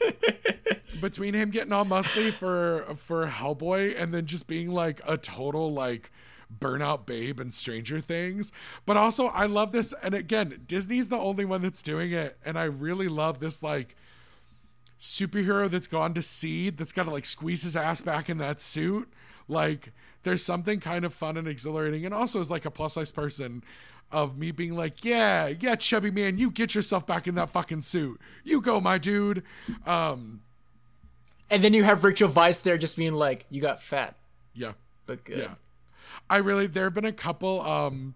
between 1.00 1.34
him 1.34 1.50
getting 1.50 1.72
all 1.72 1.84
muscly 1.84 2.30
for 2.30 2.94
for 2.96 3.26
Hellboy 3.26 4.00
and 4.00 4.12
then 4.12 4.26
just 4.26 4.46
being 4.46 4.70
like 4.70 5.00
a 5.06 5.16
total 5.16 5.72
like 5.72 6.10
burnout 6.60 7.06
babe 7.06 7.40
and 7.40 7.52
Stranger 7.52 8.00
Things. 8.00 8.52
But 8.86 8.96
also, 8.96 9.26
I 9.26 9.46
love 9.46 9.72
this. 9.72 9.94
And 10.02 10.14
again, 10.14 10.62
Disney's 10.66 11.08
the 11.08 11.18
only 11.18 11.44
one 11.44 11.62
that's 11.62 11.82
doing 11.82 12.12
it. 12.12 12.38
And 12.44 12.58
I 12.58 12.64
really 12.64 13.08
love 13.08 13.40
this, 13.40 13.62
like, 13.62 13.96
superhero 15.00 15.70
that's 15.70 15.86
gone 15.86 16.14
to 16.14 16.22
seed 16.22 16.78
that's 16.78 16.92
got 16.92 17.04
to 17.04 17.10
like 17.10 17.26
squeeze 17.26 17.62
his 17.62 17.76
ass 17.76 18.00
back 18.00 18.30
in 18.30 18.38
that 18.38 18.60
suit. 18.60 19.12
Like, 19.48 19.92
there's 20.22 20.42
something 20.44 20.80
kind 20.80 21.04
of 21.04 21.12
fun 21.12 21.36
and 21.36 21.46
exhilarating. 21.46 22.04
And 22.04 22.14
also, 22.14 22.40
as 22.40 22.50
like 22.50 22.64
a 22.64 22.70
plus 22.70 22.94
size 22.94 23.12
person, 23.12 23.62
of 24.12 24.38
me 24.38 24.50
being 24.50 24.76
like, 24.76 25.04
yeah, 25.04 25.48
yeah, 25.48 25.74
chubby 25.74 26.10
man, 26.10 26.38
you 26.38 26.50
get 26.50 26.74
yourself 26.74 27.06
back 27.06 27.26
in 27.26 27.34
that 27.34 27.50
fucking 27.50 27.82
suit. 27.82 28.20
You 28.44 28.60
go, 28.60 28.80
my 28.80 28.98
dude. 28.98 29.42
Um, 29.86 30.40
And 31.50 31.62
then 31.62 31.74
you 31.74 31.84
have 31.84 32.04
Rachel 32.04 32.28
Weisz 32.28 32.62
there 32.62 32.78
just 32.78 32.96
being 32.96 33.14
like, 33.14 33.44
you 33.50 33.60
got 33.60 33.82
fat, 33.82 34.16
yeah. 34.54 34.72
but 35.06 35.24
good. 35.24 35.38
Yeah. 35.38 35.54
I 36.30 36.38
really 36.38 36.66
there 36.66 36.84
have 36.84 36.94
been 36.94 37.04
a 37.04 37.12
couple 37.12 37.60
um 37.60 38.14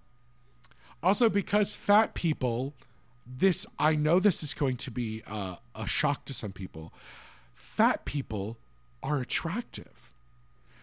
also 1.02 1.28
because 1.28 1.76
fat 1.76 2.14
people 2.14 2.72
this 3.26 3.66
I 3.78 3.96
know 3.96 4.18
this 4.18 4.42
is 4.42 4.54
going 4.54 4.76
to 4.78 4.90
be 4.90 5.22
uh, 5.26 5.56
a 5.74 5.86
shock 5.86 6.24
to 6.24 6.32
some 6.34 6.52
people. 6.52 6.92
Fat 7.52 8.06
people 8.06 8.56
are 9.02 9.20
attractive. 9.20 10.10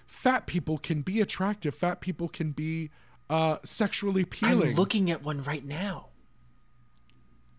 Fat 0.06 0.46
people 0.46 0.78
can 0.78 1.02
be 1.02 1.20
attractive. 1.22 1.74
Fat 1.74 2.02
people 2.02 2.30
can 2.30 2.52
be 2.52 2.92
uh 3.30 3.58
sexually 3.64 4.24
appealing. 4.24 4.70
I'm 4.70 4.76
looking 4.76 5.10
at 5.12 5.24
one 5.24 5.42
right 5.44 5.64
now. 5.64 6.08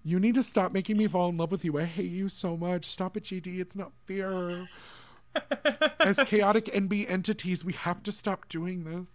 you 0.05 0.21
need 0.21 0.35
to 0.37 0.43
stop 0.43 0.73
making 0.73 0.97
me 0.97 1.07
fall 1.09 1.29
in 1.29 1.37
love 1.37 1.51
with 1.51 1.64
you. 1.64 1.79
I 1.79 1.85
hate 1.85 2.11
you 2.11 2.29
so 2.29 2.57
much. 2.57 2.85
Stop 2.85 3.17
it, 3.17 3.25
GD. 3.25 3.59
It's 3.59 3.75
not 3.75 3.93
fair. 4.07 4.67
As 6.01 6.19
chaotic 6.21 6.67
NB 6.67 7.11
entities, 7.11 7.64
we 7.64 7.73
have 7.75 8.03
to 8.05 8.12
stop 8.12 8.49
doing 8.49 8.85
this. 8.85 9.09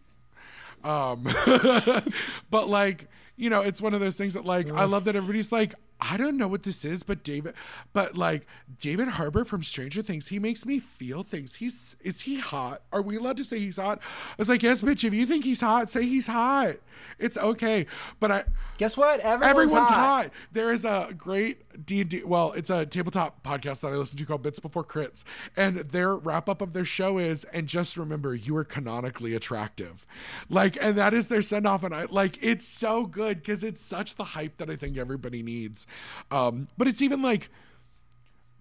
Um, 0.83 1.23
but 2.49 2.67
like, 2.67 3.07
you 3.37 3.49
know, 3.49 3.61
it's 3.61 3.81
one 3.81 3.93
of 3.93 3.99
those 4.01 4.17
things 4.17 4.33
that 4.33 4.45
like 4.45 4.69
I 4.69 4.83
love 4.83 5.05
that 5.05 5.15
everybody's 5.15 5.51
like, 5.51 5.75
I 6.01 6.17
don't 6.17 6.37
know 6.37 6.47
what 6.47 6.63
this 6.63 6.83
is, 6.83 7.03
but 7.03 7.23
David, 7.23 7.53
but 7.93 8.17
like 8.17 8.47
David 8.79 9.07
Harbour 9.07 9.45
from 9.45 9.61
Stranger 9.61 10.01
Things, 10.01 10.27
he 10.27 10.39
makes 10.39 10.65
me 10.65 10.79
feel 10.79 11.21
things. 11.21 11.55
He's 11.55 11.95
is 12.01 12.21
he 12.21 12.39
hot? 12.39 12.81
Are 12.91 13.03
we 13.03 13.17
allowed 13.17 13.37
to 13.37 13.43
say 13.43 13.59
he's 13.59 13.77
hot? 13.77 13.99
I 14.01 14.35
was 14.39 14.49
like, 14.49 14.63
yes, 14.63 14.81
bitch. 14.81 15.03
If 15.03 15.13
you 15.13 15.27
think 15.27 15.45
he's 15.45 15.61
hot, 15.61 15.89
say 15.89 16.03
he's 16.03 16.25
hot. 16.25 16.77
It's 17.19 17.37
okay. 17.37 17.85
But 18.19 18.31
I 18.31 18.43
Guess 18.81 18.97
what? 18.97 19.19
Everyone's, 19.19 19.71
everyone's 19.71 19.89
hot. 19.89 20.23
hot. 20.25 20.31
There 20.53 20.73
is 20.73 20.85
a 20.85 21.13
great 21.15 21.85
D 21.85 22.01
and 22.01 22.09
D. 22.09 22.23
Well, 22.23 22.51
it's 22.53 22.71
a 22.71 22.83
tabletop 22.83 23.43
podcast 23.43 23.81
that 23.81 23.89
I 23.89 23.95
listen 23.95 24.17
to 24.17 24.25
called 24.25 24.41
Bits 24.41 24.59
Before 24.59 24.83
Crits, 24.83 25.23
and 25.55 25.77
their 25.77 26.15
wrap 26.15 26.49
up 26.49 26.61
of 26.61 26.73
their 26.73 26.83
show 26.83 27.19
is, 27.19 27.43
and 27.45 27.67
just 27.67 27.95
remember, 27.95 28.33
you 28.33 28.57
are 28.57 28.63
canonically 28.63 29.35
attractive, 29.35 30.07
like, 30.49 30.77
and 30.81 30.97
that 30.97 31.13
is 31.13 31.27
their 31.27 31.43
send 31.43 31.67
off, 31.67 31.83
and 31.83 31.93
I 31.93 32.05
like 32.05 32.39
it's 32.41 32.65
so 32.65 33.05
good 33.05 33.37
because 33.37 33.63
it's 33.63 33.81
such 33.81 34.15
the 34.15 34.23
hype 34.23 34.57
that 34.57 34.71
I 34.71 34.75
think 34.75 34.97
everybody 34.97 35.43
needs. 35.43 35.85
Um, 36.29 36.67
but 36.77 36.87
it's 36.87 37.01
even 37.01 37.21
like, 37.21 37.49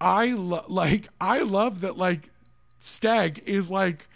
I 0.01 0.29
lo- 0.31 0.65
like 0.67 1.07
I 1.21 1.41
love 1.41 1.81
that 1.81 1.95
like 1.95 2.29
Stag 2.79 3.43
is 3.45 3.69
like 3.69 4.07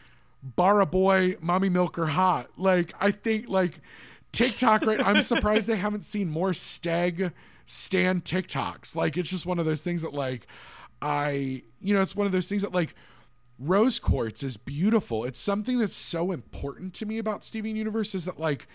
Barra 0.42 0.86
Boy, 0.86 1.38
Mommy 1.40 1.70
Milker 1.70 2.08
hot. 2.08 2.50
Like 2.58 2.94
I 3.00 3.12
think 3.12 3.48
like 3.48 3.80
TikTok 4.32 4.86
right 4.86 5.00
I'm 5.00 5.22
surprised 5.22 5.68
they 5.68 5.78
haven't 5.78 6.04
seen 6.04 6.30
more 6.30 6.54
Stag 6.54 7.32
stand 7.68 8.26
TikToks. 8.26 8.96
Like 8.96 9.16
it's 9.16 9.30
just 9.30 9.46
one 9.46 9.60
of 9.60 9.66
those 9.66 9.84
things 9.84 10.02
that 10.02 10.14
like 10.14 10.48
I 11.02 11.62
you 11.80 11.94
know, 11.94 12.02
it's 12.02 12.16
one 12.16 12.26
of 12.26 12.34
those 12.34 12.50
things 12.50 12.64
that 12.64 12.74
like 12.74 12.96
rose 13.60 14.00
quartz 14.00 14.42
is 14.42 14.58
beautiful. 14.58 15.24
It's 15.24 15.40
something 15.40 15.78
that's 15.78 15.96
so 15.96 16.32
important 16.32 16.96
to 16.96 17.06
me 17.06 17.20
about 17.20 17.44
Steven 17.44 17.76
Universe 17.76 18.16
is 18.16 18.26
that 18.26 18.40
like 18.40 18.68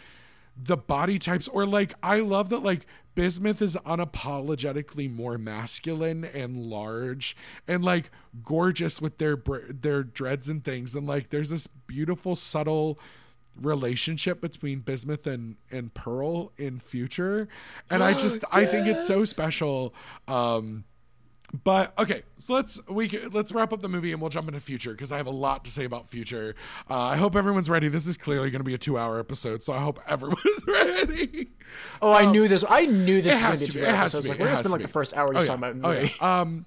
the 0.57 0.77
body 0.77 1.19
types 1.19 1.49
or 1.49 1.67
like 1.67 1.95
I 2.03 2.21
love 2.21 2.51
that 2.51 2.61
like 2.61 2.87
Bismuth 3.15 3.61
is 3.61 3.77
unapologetically 3.87 5.13
more 5.13 5.37
masculine 5.37 6.25
and 6.25 6.57
large 6.57 7.37
and 7.67 7.85
like 7.85 8.11
gorgeous 8.43 9.01
with 9.01 9.19
their 9.19 9.37
their 9.69 10.03
dreads 10.05 10.49
and 10.49 10.65
things. 10.65 10.95
And 10.95 11.07
like 11.07 11.31
there's 11.31 11.51
this 11.51 11.67
beautiful 11.67 12.37
subtle 12.37 12.99
relationship 13.61 14.41
between 14.41 14.81
Bismuth 14.81 15.27
and 15.27 15.57
and 15.71 15.93
Pearl 15.93 16.53
in 16.57 16.79
future. 16.81 17.49
And 17.91 18.03
I 18.03 18.15
just 18.15 18.45
I 18.55 18.65
think 18.65 18.87
it's 18.87 19.07
so 19.07 19.25
special 19.25 19.95
um 20.29 20.85
but 21.65 21.93
okay, 21.99 22.23
so 22.39 22.55
let's 22.55 22.79
we 22.89 23.09
let's 23.33 23.51
wrap 23.53 23.73
up 23.73 23.83
the 23.83 23.89
movie 23.89 24.13
and 24.13 24.21
we'll 24.21 24.31
jump 24.31 24.47
into 24.49 24.61
future 24.61 24.93
because 24.93 25.11
I 25.11 25.17
have 25.17 25.27
a 25.27 25.31
lot 25.33 25.65
to 25.65 25.71
say 25.71 25.85
about 25.85 26.09
future. 26.09 26.55
Uh, 26.89 26.99
I 27.01 27.17
hope 27.17 27.35
everyone's 27.35 27.69
ready. 27.69 27.89
This 27.89 28.07
is 28.07 28.17
clearly 28.17 28.51
going 28.51 28.61
to 28.61 28.65
be 28.65 28.75
a 28.75 28.79
two-hour 28.79 29.19
episode, 29.19 29.63
so 29.63 29.73
I 29.73 29.81
hope 29.81 29.99
everyone's 30.07 30.41
ready. 30.67 31.51
Oh, 32.01 32.13
I 32.13 32.31
knew 32.31 32.47
this. 32.47 32.65
I 32.69 32.87
knew 32.87 33.21
this 33.21 33.43
Um, 33.43 33.49
it 33.49 33.51
was 33.51 33.61
going 33.61 33.67
to 33.69 33.73
to 33.73 33.73
be 33.73 33.81
be. 33.81 33.85
two 33.87 33.91
It 33.91 33.95
has 33.97 34.15
episodes. 34.15 34.27
to 34.27 34.31
Like 34.31 34.39
be. 34.39 34.43
we're 34.43 34.47
It 34.47 34.49
gonna 34.49 34.51
has 34.51 34.59
spend 34.59 34.69
to 34.69 34.73
like 34.73 34.79
be. 34.81 34.87
the 34.87 34.93
first 34.93 35.17
hour 35.17 35.29
Oh 35.31 35.33
just 35.35 35.49
yeah. 35.49 35.57
talking 35.57 35.79
about 35.81 35.89
Oh 35.89 35.93
the 35.95 36.01
movie. 36.01 36.15
yeah. 36.21 36.41
Um, 36.41 36.67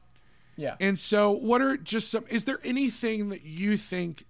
yeah. 0.55 0.75
and 0.79 0.99
so 0.99 1.31
what 1.31 1.61
are 1.61 1.77
just 1.77 2.11
some? 2.11 2.25
Is 2.29 2.45
there 2.45 2.59
anything 2.63 3.29
that 3.29 3.43
you 3.43 3.77
think? 3.77 4.25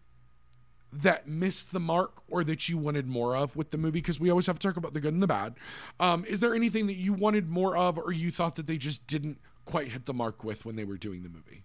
that 0.95 1.27
missed 1.27 1.73
the 1.73 1.79
mark 1.79 2.21
or 2.29 2.43
that 2.43 2.69
you 2.69 2.77
wanted 2.77 3.07
more 3.07 3.35
of 3.35 3.55
with 3.55 3.71
the 3.71 3.77
movie 3.79 3.93
because 3.99 4.19
we 4.19 4.29
always 4.29 4.45
have 4.45 4.59
to 4.59 4.67
talk 4.67 4.77
about 4.77 4.93
the 4.93 4.99
good 5.01 5.11
and 5.11 5.23
the 5.23 5.27
bad 5.27 5.55
um, 5.99 6.23
is 6.25 6.39
there 6.39 6.53
anything 6.53 6.85
that 6.85 6.93
you 6.93 7.13
wanted 7.13 7.49
more 7.49 7.75
of 7.75 7.97
or 7.97 8.11
you 8.11 8.29
thought 8.29 8.53
that 8.53 8.67
they 8.67 8.77
just 8.77 9.07
didn't 9.07 9.39
quite 9.65 9.89
hit 9.89 10.05
the 10.05 10.13
mark 10.13 10.43
with 10.43 10.65
when 10.65 10.75
they 10.75 10.85
were 10.85 10.97
doing 10.97 11.23
the 11.23 11.29
movie 11.29 11.63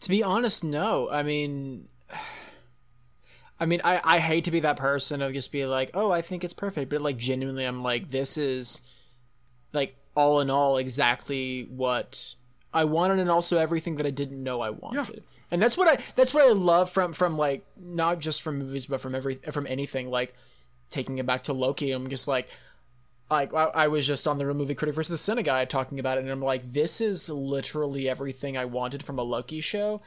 To 0.00 0.08
be 0.08 0.22
honest, 0.22 0.64
no. 0.64 1.08
I 1.10 1.22
mean, 1.22 1.88
I 3.58 3.66
mean, 3.66 3.80
I, 3.84 4.00
I 4.04 4.18
hate 4.18 4.44
to 4.44 4.50
be 4.50 4.60
that 4.60 4.76
person 4.76 5.22
of 5.22 5.32
just 5.32 5.50
be 5.50 5.64
like, 5.66 5.90
oh, 5.94 6.10
I 6.10 6.20
think 6.20 6.44
it's 6.44 6.52
perfect, 6.52 6.90
but 6.90 7.00
like 7.00 7.16
genuinely, 7.16 7.64
I'm 7.64 7.82
like, 7.82 8.10
this 8.10 8.36
is 8.36 8.82
like 9.72 9.96
all 10.14 10.40
in 10.40 10.50
all 10.50 10.76
exactly 10.76 11.62
what 11.70 12.34
I 12.74 12.84
wanted, 12.84 13.18
and 13.18 13.30
also 13.30 13.56
everything 13.56 13.96
that 13.96 14.06
I 14.06 14.10
didn't 14.10 14.42
know 14.42 14.60
I 14.60 14.70
wanted. 14.70 15.24
And 15.50 15.62
that's 15.62 15.78
what 15.78 15.88
I 15.88 16.02
that's 16.14 16.34
what 16.34 16.46
I 16.46 16.52
love 16.52 16.90
from 16.90 17.12
from 17.14 17.36
like 17.38 17.64
not 17.80 18.18
just 18.18 18.42
from 18.42 18.58
movies, 18.58 18.86
but 18.86 19.00
from 19.00 19.14
every 19.14 19.36
from 19.36 19.66
anything. 19.66 20.10
Like 20.10 20.34
taking 20.90 21.18
it 21.18 21.26
back 21.26 21.42
to 21.44 21.52
Loki, 21.54 21.92
I'm 21.92 22.08
just 22.08 22.28
like. 22.28 22.48
Like 23.30 23.52
I, 23.54 23.64
I 23.74 23.88
was 23.88 24.06
just 24.06 24.28
on 24.28 24.38
the 24.38 24.46
Real 24.46 24.54
Movie 24.54 24.74
Critic 24.74 24.94
versus 24.94 25.24
the 25.24 25.32
Cine 25.32 25.42
guy 25.44 25.64
talking 25.64 25.98
about 25.98 26.18
it, 26.18 26.22
and 26.22 26.30
I'm 26.30 26.40
like, 26.40 26.62
this 26.62 27.00
is 27.00 27.28
literally 27.28 28.08
everything 28.08 28.56
I 28.56 28.66
wanted 28.66 29.02
from 29.02 29.18
a 29.18 29.22
Loki 29.22 29.60
show, 29.60 30.00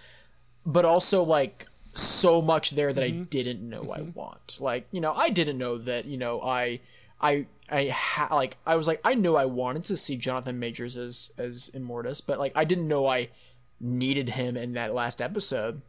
but 0.66 0.86
also 0.86 1.24
like 1.24 1.66
so 1.94 2.42
much 2.42 2.72
there 2.72 2.94
that 2.94 3.04
I 3.04 3.12
mm-hmm. 3.12 3.24
didn't 3.24 3.68
know 3.68 3.92
I 3.92 4.00
mm-hmm. 4.00 4.18
want. 4.18 4.60
Like, 4.62 4.88
you 4.92 5.02
know, 5.02 5.12
I 5.14 5.30
didn't 5.30 5.58
know 5.58 5.78
that, 5.80 6.06
you 6.06 6.18
know, 6.18 6.42
I 6.42 6.80
I 7.20 7.48
I 7.70 7.88
ha- 7.88 8.34
like 8.34 8.58
I 8.66 8.76
was 8.76 8.88
like 8.88 9.02
I 9.04 9.16
know 9.16 9.36
I 9.36 9.46
wanted 9.46 9.84
to 9.86 9.98
see 9.98 10.16
Jonathan 10.16 10.60
Majors 10.60 10.96
as 10.96 11.34
as 11.38 11.70
Immortus, 11.76 12.26
but 12.26 12.40
like 12.40 12.54
I 12.56 12.64
didn't 12.64 12.88
know 12.88 13.08
I 13.08 13.30
needed 13.82 14.30
him 14.30 14.56
in 14.56 14.74
that 14.74 14.94
last 14.94 15.22
episode. 15.22 15.82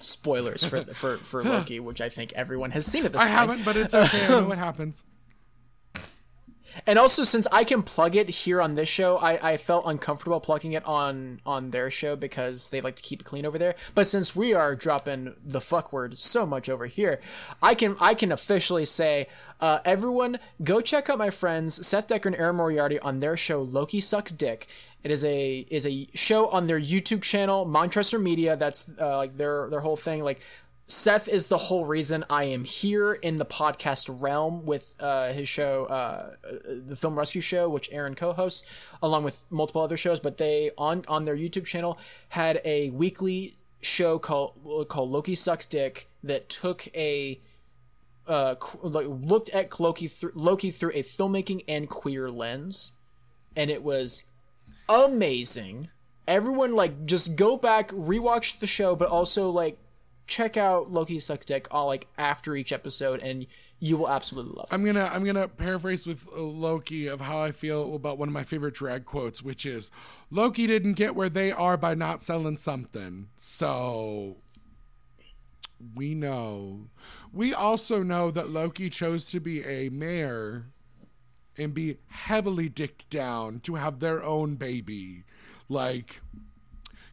Spoilers 0.00 0.64
for 0.64 0.84
for 0.84 1.16
for 1.16 1.42
Loki, 1.44 1.80
which 1.80 2.00
I 2.00 2.08
think 2.08 2.32
everyone 2.34 2.70
has 2.72 2.86
seen 2.86 3.04
at 3.04 3.12
this 3.12 3.20
i 3.20 3.24
point. 3.24 3.34
haven't 3.34 3.64
but 3.64 3.76
it's 3.76 3.94
okay 3.94 4.26
i 4.26 4.28
know 4.28 4.48
what 4.48 4.58
happens 4.68 5.02
And 6.86 6.98
also, 6.98 7.24
since 7.24 7.46
I 7.52 7.64
can 7.64 7.82
plug 7.82 8.16
it 8.16 8.28
here 8.28 8.60
on 8.60 8.74
this 8.74 8.88
show, 8.88 9.16
I, 9.16 9.52
I 9.52 9.56
felt 9.56 9.86
uncomfortable 9.86 10.40
plugging 10.40 10.72
it 10.72 10.84
on 10.84 11.40
on 11.46 11.70
their 11.70 11.90
show 11.90 12.16
because 12.16 12.70
they 12.70 12.80
like 12.80 12.96
to 12.96 13.02
keep 13.02 13.20
it 13.20 13.24
clean 13.24 13.46
over 13.46 13.58
there. 13.58 13.74
But 13.94 14.06
since 14.06 14.34
we 14.34 14.54
are 14.54 14.74
dropping 14.74 15.34
the 15.44 15.60
fuck 15.60 15.92
word 15.92 16.18
so 16.18 16.46
much 16.46 16.68
over 16.68 16.86
here, 16.86 17.20
I 17.62 17.74
can 17.74 17.96
I 18.00 18.14
can 18.14 18.32
officially 18.32 18.84
say, 18.84 19.26
uh, 19.60 19.80
everyone 19.84 20.38
go 20.62 20.80
check 20.80 21.08
out 21.08 21.18
my 21.18 21.30
friends 21.30 21.86
Seth 21.86 22.08
Decker 22.08 22.28
and 22.28 22.36
Aaron 22.36 22.56
Moriarty 22.56 22.98
on 22.98 23.20
their 23.20 23.36
show 23.36 23.60
Loki 23.60 24.00
Sucks 24.00 24.32
Dick. 24.32 24.68
It 25.02 25.10
is 25.10 25.22
a 25.22 25.66
is 25.70 25.86
a 25.86 26.06
show 26.14 26.48
on 26.48 26.66
their 26.66 26.80
YouTube 26.80 27.22
channel, 27.22 27.66
Montrester 27.66 28.20
Media. 28.20 28.56
That's 28.56 28.90
uh, 28.98 29.18
like 29.18 29.36
their 29.36 29.68
their 29.68 29.80
whole 29.80 29.96
thing. 29.96 30.24
Like 30.24 30.40
Seth 30.86 31.28
is 31.28 31.46
the 31.46 31.56
whole 31.56 31.86
reason 31.86 32.24
I 32.28 32.44
am 32.44 32.64
here 32.64 33.14
in 33.14 33.36
the 33.36 33.46
podcast 33.46 34.20
realm 34.22 34.66
with 34.66 34.94
uh, 35.00 35.32
his 35.32 35.48
show, 35.48 35.86
uh, 35.86 36.32
the 36.86 36.94
Film 36.94 37.16
Rescue 37.16 37.40
Show, 37.40 37.70
which 37.70 37.88
Aaron 37.90 38.14
co-hosts, 38.14 38.86
along 39.02 39.24
with 39.24 39.44
multiple 39.50 39.80
other 39.80 39.96
shows. 39.96 40.20
But 40.20 40.36
they 40.36 40.72
on 40.76 41.04
on 41.08 41.24
their 41.24 41.36
YouTube 41.36 41.64
channel 41.64 41.98
had 42.28 42.60
a 42.66 42.90
weekly 42.90 43.56
show 43.80 44.18
called 44.18 44.86
called 44.88 45.10
Loki 45.10 45.34
Sucks 45.34 45.64
Dick 45.64 46.06
that 46.22 46.50
took 46.50 46.86
a 46.94 47.40
uh, 48.26 48.54
looked 48.82 49.48
at 49.50 49.80
Loki 49.80 50.06
through 50.06 50.32
Loki 50.34 50.70
through 50.70 50.90
a 50.90 51.02
filmmaking 51.02 51.64
and 51.66 51.88
queer 51.88 52.30
lens, 52.30 52.92
and 53.56 53.70
it 53.70 53.82
was 53.82 54.24
amazing. 54.88 55.88
Everyone 56.28 56.74
like 56.74 57.06
just 57.06 57.36
go 57.36 57.56
back, 57.56 57.88
rewatch 57.88 58.60
the 58.60 58.66
show, 58.66 58.94
but 58.94 59.08
also 59.08 59.50
like 59.50 59.78
check 60.26 60.56
out 60.56 60.90
Loki 60.90 61.20
Sucks 61.20 61.46
Dick 61.46 61.68
all 61.70 61.86
like 61.86 62.06
after 62.18 62.56
each 62.56 62.72
episode, 62.72 63.22
and 63.22 63.46
you 63.80 63.96
will 63.96 64.08
absolutely 64.08 64.54
love 64.56 64.68
it. 64.70 64.74
I'm 64.74 64.84
gonna 64.84 65.10
I'm 65.12 65.24
gonna 65.24 65.48
paraphrase 65.48 66.06
with 66.06 66.26
Loki 66.32 67.06
of 67.06 67.20
how 67.20 67.40
I 67.40 67.50
feel 67.50 67.94
about 67.94 68.18
one 68.18 68.28
of 68.28 68.34
my 68.34 68.44
favorite 68.44 68.74
drag 68.74 69.04
quotes, 69.04 69.42
which 69.42 69.66
is 69.66 69.90
Loki 70.30 70.66
didn't 70.66 70.94
get 70.94 71.14
where 71.14 71.28
they 71.28 71.52
are 71.52 71.76
by 71.76 71.94
not 71.94 72.22
selling 72.22 72.56
something. 72.56 73.28
So 73.36 74.38
we 75.94 76.14
know. 76.14 76.88
We 77.32 77.52
also 77.52 78.02
know 78.02 78.30
that 78.30 78.50
Loki 78.50 78.88
chose 78.88 79.26
to 79.26 79.40
be 79.40 79.64
a 79.64 79.90
mayor 79.90 80.66
and 81.56 81.74
be 81.74 81.98
heavily 82.08 82.68
dicked 82.68 83.10
down 83.10 83.60
to 83.60 83.74
have 83.76 84.00
their 84.00 84.24
own 84.24 84.56
baby. 84.56 85.24
Like, 85.68 86.20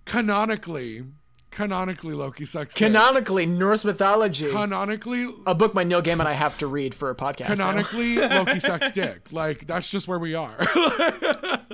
canonically, 0.05 1.03
canonically, 1.51 2.13
Loki 2.13 2.45
sucks. 2.45 2.73
dick. 2.73 2.87
Canonically, 2.87 3.45
Norse 3.45 3.85
mythology. 3.85 4.49
Canonically, 4.51 5.27
a 5.45 5.53
book 5.53 5.73
by 5.73 5.83
Neil 5.83 6.01
Gaiman 6.01 6.25
I 6.25 6.33
have 6.33 6.57
to 6.59 6.67
read 6.67 6.95
for 6.95 7.09
a 7.09 7.15
podcast. 7.15 7.45
canonically, 7.47 8.15
Loki 8.17 8.59
sucks 8.59 8.91
dick. 8.91 9.31
Like, 9.31 9.67
that's 9.67 9.89
just 9.91 10.07
where 10.07 10.19
we 10.19 10.33
are. 10.33 10.55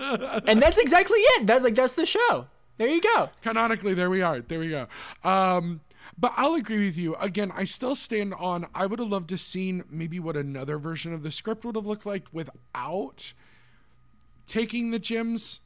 and 0.47 0.61
that's 0.61 0.77
exactly 0.77 1.19
it. 1.19 1.47
That 1.47 1.63
like 1.63 1.75
that's 1.75 1.95
the 1.95 2.05
show. 2.05 2.47
There 2.77 2.87
you 2.87 3.01
go. 3.01 3.29
canonically 3.41 3.95
there 3.95 4.09
we 4.09 4.21
are 4.21 4.39
there 4.39 4.59
we 4.59 4.69
go 4.69 4.85
um 5.23 5.81
but 6.15 6.31
i'll 6.37 6.53
agree 6.53 6.85
with 6.85 6.95
you 6.95 7.15
again 7.15 7.51
i 7.55 7.63
still 7.63 7.95
stand 7.95 8.35
on 8.35 8.67
i 8.75 8.85
would 8.85 8.99
have 8.99 9.07
loved 9.07 9.29
to 9.29 9.37
seen 9.39 9.83
maybe 9.89 10.19
what 10.19 10.37
another 10.37 10.77
version 10.77 11.11
of 11.11 11.23
the 11.23 11.31
script 11.31 11.65
would 11.65 11.75
have 11.75 11.87
looked 11.87 12.05
like 12.05 12.25
without 12.31 13.33
taking 14.45 14.91
the 14.91 14.99
gem's 14.99 15.59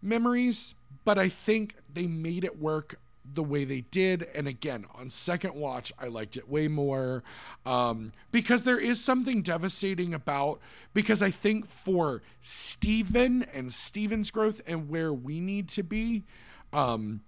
memories 0.00 0.76
but 1.04 1.18
i 1.18 1.28
think 1.28 1.74
they 1.92 2.06
made 2.06 2.44
it 2.44 2.60
work 2.60 3.00
the 3.34 3.42
way 3.42 3.64
they 3.64 3.82
did. 3.82 4.28
And 4.34 4.48
again 4.48 4.84
on 4.94 5.08
second 5.10 5.54
watch 5.54 5.92
i 5.98 6.06
liked 6.08 6.36
it 6.36 6.48
way 6.48 6.68
more 6.68 7.22
um, 7.64 8.12
because 8.30 8.64
there 8.64 8.78
is 8.78 9.02
something 9.02 9.42
devastating 9.42 10.12
about 10.12 10.60
because 10.92 11.22
i 11.22 11.30
think 11.30 11.68
for 11.68 12.22
steven 12.42 13.42
and 13.54 13.72
steven's 13.72 14.30
growth 14.30 14.60
and 14.66 14.90
where 14.90 15.12
we 15.12 15.40
need 15.40 15.68
to 15.68 15.82
be 15.82 16.24
um, 16.72 17.20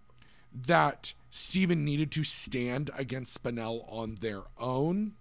that 0.66 1.14
steven 1.30 1.84
needed 1.84 2.10
to 2.12 2.24
stand 2.24 2.90
against 2.96 3.42
spinel 3.42 3.90
on 3.90 4.18
their 4.20 4.42
own 4.58 5.12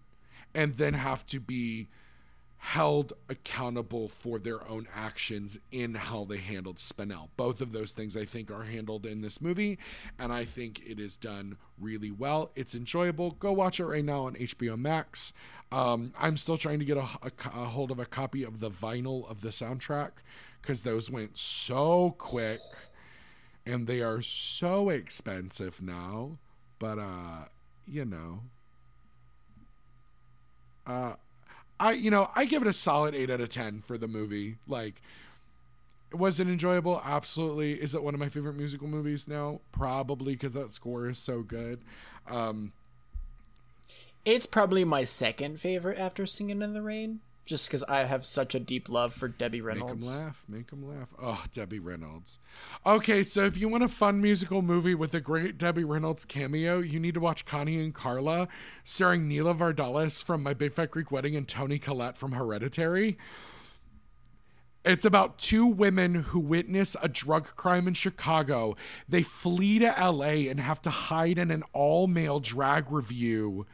and 0.54 0.76
then 0.76 0.94
have 0.94 1.26
to 1.26 1.40
be 1.40 1.88
held 2.64 3.12
accountable 3.28 4.08
for 4.08 4.38
their 4.38 4.66
own 4.70 4.88
actions 4.96 5.60
in 5.72 5.96
how 5.96 6.24
they 6.24 6.38
handled 6.38 6.78
Spinel. 6.78 7.28
Both 7.36 7.60
of 7.60 7.72
those 7.72 7.92
things 7.92 8.16
I 8.16 8.24
think 8.24 8.52
are 8.52 8.64
handled 8.64 9.08
in 9.08 9.22
this 9.22 9.42
movie, 9.42 9.80
and 10.20 10.32
I 10.32 10.46
think 10.46 10.80
it 10.86 11.00
is 11.00 11.18
done 11.18 11.58
really 11.80 12.12
well. 12.12 12.52
It's 12.56 12.76
enjoyable. 12.76 13.32
Go 13.32 13.52
watch 13.52 13.80
it 13.80 13.86
right 13.86 14.06
now 14.06 14.26
on 14.26 14.36
HBO 14.36 14.78
Max. 14.78 15.34
Um, 15.72 16.14
I'm 16.20 16.38
still 16.38 16.56
trying 16.56 16.78
to 16.78 16.86
get 16.86 16.98
a, 16.98 17.08
a, 17.24 17.32
a 17.46 17.66
hold 17.66 17.90
of 17.90 17.98
a 17.98 18.06
copy 18.06 18.44
of 18.44 18.60
the 18.60 18.70
vinyl 18.70 19.30
of 19.30 19.42
the 19.42 19.50
soundtrack 19.50 20.12
because 20.62 20.84
those 20.84 21.10
went 21.10 21.40
so 21.40 22.14
quick 22.20 22.60
and 23.66 23.88
they 23.88 24.02
are 24.02 24.22
so 24.22 24.90
expensive 24.90 25.82
now. 25.82 26.38
But 26.78 27.00
uh, 27.00 27.46
you 27.88 28.06
know, 28.06 28.42
uh, 30.86 31.14
I 31.82 31.92
you 31.94 32.12
know 32.12 32.30
I 32.36 32.46
give 32.46 32.62
it 32.62 32.68
a 32.68 32.74
solid 32.74 33.16
eight 33.16 33.30
out 33.30 33.42
of 33.42 33.50
ten 33.50 33.82
for 33.82 33.98
the 33.98 34.08
movie. 34.08 34.58
Like, 34.68 35.02
was 36.14 36.40
it 36.40 36.48
enjoyable? 36.48 37.02
Absolutely. 37.04 37.74
Is 37.74 37.96
it 37.96 38.04
one 38.04 38.14
of 38.14 38.20
my 38.20 38.30
favorite 38.30 38.56
musical 38.56 38.88
movies 38.88 39.28
now? 39.28 39.60
Probably 39.72 40.34
because 40.34 40.54
that 40.54 40.70
score 40.70 41.10
is 41.10 41.18
so 41.18 41.42
good. 41.42 41.82
Um, 42.30 42.72
It's 44.24 44.46
probably 44.46 44.86
my 44.86 45.04
second 45.04 45.60
favorite 45.60 45.98
after 45.98 46.28
Singing 46.28 46.62
in 46.62 46.74
the 46.74 46.82
Rain, 46.84 47.22
just 47.52 47.68
because 47.68 47.84
I 47.84 48.06
have 48.06 48.26
such 48.26 48.56
a 48.56 48.62
deep 48.62 48.90
love 48.90 49.14
for 49.14 49.28
Debbie 49.28 49.60
Reynolds. 49.60 50.08
make 50.08 50.16
them 50.16 50.26
laugh. 50.26 50.44
Make 50.48 50.70
them 50.70 50.88
laugh. 50.88 51.10
Oh, 51.22 51.44
Debbie 51.52 51.80
Reynolds. 51.80 52.40
Okay, 52.86 53.24
so 53.24 53.44
if 53.44 53.58
you 53.58 53.68
want 53.68 53.84
a 53.84 53.90
fun 53.90 54.22
musical 54.22 54.62
movie 54.62 54.96
with 54.96 55.14
a 55.14 55.20
great 55.20 55.58
Debbie 55.58 55.84
Reynolds 55.84 56.24
cameo, 56.24 56.80
you 56.80 56.98
need 56.98 57.14
to 57.16 57.20
watch 57.20 57.46
Connie 57.46 57.84
and 57.84 57.94
Carla, 57.94 58.48
starring 58.86 59.28
Nia 59.28 59.44
Vardalos 59.44 60.24
from 60.24 60.42
My 60.42 60.54
Big 60.54 60.72
Fat 60.72 60.92
Greek 60.92 61.12
Wedding 61.12 61.36
and 61.36 61.46
Toni 61.46 61.78
Collette 61.78 62.16
from 62.16 62.32
Hereditary. 62.32 63.18
It's 64.86 65.04
about 65.04 65.38
two 65.38 65.68
women 65.68 66.16
who 66.16 66.40
witness 66.40 66.96
a 67.04 67.10
drug 67.10 67.54
crime 67.58 67.86
in 67.86 67.96
Chicago. 67.96 68.78
They 69.10 69.24
flee 69.24 69.80
to 69.80 69.88
LA 69.88 70.50
and 70.50 70.60
have 70.62 70.82
to 70.84 70.90
hide 70.90 71.38
in 71.38 71.52
an 71.52 71.64
all 71.74 72.08
male 72.08 72.40
drag 72.40 72.90
review 72.90 73.66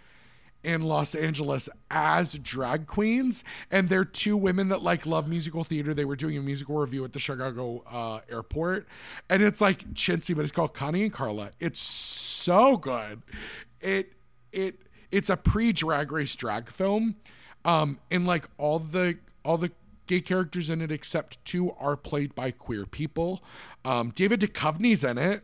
in 0.64 0.82
Los 0.82 1.16
Angeles 1.16 1.70
as 1.90 2.34
drag 2.36 2.88
queens. 2.88 3.44
And 3.72 3.90
they're 3.90 4.06
two 4.06 4.38
women 4.38 4.70
that 4.70 4.82
like 4.82 5.06
love 5.06 5.28
musical 5.28 5.64
theater. 5.64 5.94
They 5.94 6.06
were 6.06 6.16
doing 6.16 6.38
a 6.38 6.42
musical 6.42 6.78
review 6.78 7.04
at 7.06 7.14
the 7.14 7.20
Chicago 7.20 7.84
uh, 7.90 8.20
airport. 8.30 8.88
And 9.30 9.42
it's 9.42 9.62
like 9.62 9.94
chintzy, 9.94 10.36
but 10.36 10.44
it's 10.44 10.52
called 10.52 10.74
Connie 10.74 11.04
and 11.04 11.14
Carla. 11.14 11.52
It's 11.60 11.80
so 11.80 12.78
good. 12.78 13.22
It, 13.82 14.14
it, 14.52 14.80
it's 15.12 15.30
a 15.30 15.38
pre 15.38 15.72
drag 15.72 16.12
race 16.12 16.36
drag 16.36 16.70
film. 16.70 17.16
Um, 17.66 18.00
and 18.12 18.28
like 18.28 18.48
all 18.58 18.80
the, 18.80 19.18
all 19.44 19.58
the, 19.58 19.72
gay 20.08 20.22
characters 20.22 20.70
in 20.70 20.82
it 20.82 20.92
except 20.92 21.44
two 21.46 21.72
are 21.74 21.96
played 21.96 22.34
by 22.34 22.50
queer 22.50 22.86
people. 22.86 23.44
Um, 23.86 24.12
David 24.16 24.40
Duchovny's 24.40 25.04
in 25.04 25.18
it. 25.18 25.44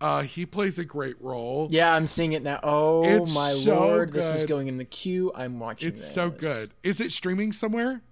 Uh, 0.00 0.22
he 0.22 0.44
plays 0.44 0.78
a 0.78 0.84
great 0.84 1.16
role. 1.20 1.68
Yeah, 1.70 1.94
I'm 1.94 2.06
seeing 2.06 2.32
it 2.32 2.42
now. 2.42 2.60
Oh 2.62 3.04
It's 3.04 3.34
my 3.34 3.50
so 3.52 3.74
lord, 3.78 4.12
this 4.12 4.34
is 4.34 4.44
going 4.44 4.68
in 4.68 4.76
the 4.76 4.84
queue. 4.84 5.32
I'm 5.34 5.58
watching. 5.58 5.88
It's 5.88 6.04
so 6.06 6.30
good. 6.30 6.72
Is 6.82 7.00
it 7.00 7.12
streaming 7.12 7.52
somewhere? 7.52 8.02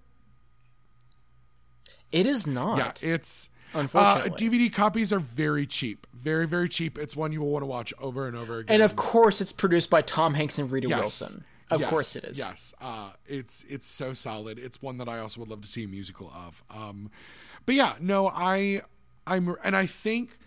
It 2.11 2.25
is 2.27 2.47
not. 2.47 3.01
Yeah, 3.03 3.13
it's 3.13 3.49
Unfortunately. 3.75 4.29
Uh, 4.31 4.35
DVD 4.35 4.71
copies 4.71 5.11
are 5.11 5.19
very 5.19 5.65
cheap, 5.65 6.05
very 6.13 6.47
very 6.47 6.69
cheap. 6.69 6.97
It's 6.99 7.15
one 7.15 7.31
you 7.31 7.41
will 7.41 7.49
want 7.49 7.63
to 7.63 7.67
watch 7.67 7.91
over 7.99 8.27
and 8.27 8.37
over 8.37 8.59
again. 8.59 8.75
and 8.75 8.83
of 8.83 8.95
course, 8.95 9.41
it's 9.41 9.51
produced 9.51 9.89
by 9.89 10.01
Tom 10.01 10.33
Hanks 10.35 10.59
and 10.59 10.69
Rita 10.71 10.87
Yes. 10.87 10.99
Wilson. 10.99 11.43
Of 11.71 11.81
Yes, 11.81 11.89
course, 11.89 12.15
it 12.15 12.23
is. 12.23 12.37
Yes, 12.37 12.73
uh, 12.81 13.11
it's 13.25 13.65
it's 13.67 13.87
so 13.87 14.13
solid. 14.13 14.59
It's 14.59 14.79
one 14.81 14.97
that 14.99 15.09
I 15.09 15.19
also 15.19 15.39
would 15.39 15.49
love 15.49 15.61
to 15.61 15.67
see 15.67 15.85
a 15.85 15.87
musical 15.87 16.31
of. 16.35 16.63
Um, 16.69 17.09
but 17.65 17.73
yeah, 17.73 17.95
no, 17.99 18.27
I 18.27 18.81
I'm 19.25 19.55
and 19.63 19.75
I 19.75 19.87
think 19.87 20.37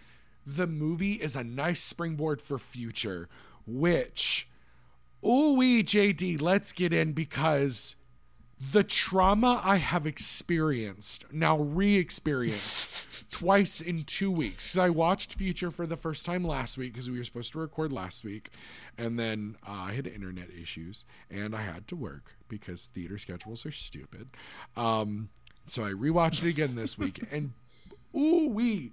the 0.47 0.67
movie 0.67 1.15
is 1.15 1.35
a 1.35 1.45
nice 1.45 1.83
springboard 1.83 2.41
for 2.41 2.59
future. 2.59 3.29
Which, 3.67 4.49
ooh 5.25 5.55
wee 5.55 5.83
JD, 5.83 6.41
let's 6.41 6.71
get 6.73 6.93
in 6.93 7.13
because 7.13 7.97
the 8.73 8.85
trauma 8.85 9.61
I 9.63 9.77
have 9.77 10.07
experienced 10.07 11.31
now 11.33 11.59
re-experienced 11.59 13.31
twice 13.31 13.81
in 13.81 14.05
two 14.05 14.31
weeks. 14.31 14.79
I 14.79 14.89
watched 14.89 15.35
Future 15.35 15.71
for 15.71 15.87
the 15.87 15.97
first 15.97 16.25
time 16.25 16.45
last 16.45 16.79
week 16.79 16.93
because 16.93 17.11
we 17.11 17.19
were 17.19 17.25
supposed 17.25 17.53
to 17.53 17.59
record 17.59 17.93
last 17.93 18.25
week, 18.25 18.51
and 18.97 19.19
then 19.19 19.57
uh, 19.67 19.73
I 19.73 19.93
had 19.93 20.07
internet 20.07 20.49
issues 20.51 21.05
and 21.31 21.55
I 21.55 21.63
had 21.63 21.87
to 21.89 21.97
work 21.97 22.37
because 22.49 22.87
theater 22.87 23.19
schedules 23.19 23.67
are 23.67 23.73
stupid. 23.73 24.29
Um, 24.77 25.29
so 25.67 25.85
I 25.85 25.91
rewatched 25.91 26.45
it 26.45 26.49
again 26.49 26.77
this 26.77 26.97
week, 26.97 27.23
and 27.31 27.53
ooh 28.17 28.49
wee, 28.49 28.93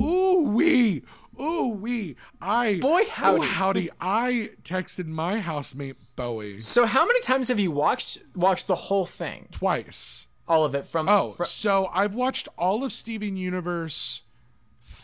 ooh 0.00 0.40
wee, 0.48 1.02
ooh 1.40 1.68
wee. 1.68 2.16
I 2.40 2.78
Boy, 2.80 3.02
howdy. 3.10 3.46
howdy. 3.46 3.90
I 4.00 4.50
texted 4.62 5.06
my 5.06 5.40
housemate 5.40 5.96
Bowie 6.16 6.60
So, 6.60 6.86
how 6.86 7.04
many 7.06 7.20
times 7.20 7.48
have 7.48 7.58
you 7.58 7.70
watched 7.70 8.18
watched 8.36 8.66
the 8.66 8.74
whole 8.74 9.04
thing, 9.06 9.48
twice. 9.50 10.26
all 10.46 10.64
of 10.64 10.74
it 10.74 10.86
from? 10.86 11.08
Oh, 11.08 11.30
fr- 11.30 11.44
so 11.44 11.88
I've 11.92 12.14
watched 12.14 12.48
all 12.56 12.84
of 12.84 12.92
Steven 12.92 13.36
Universe 13.36 14.22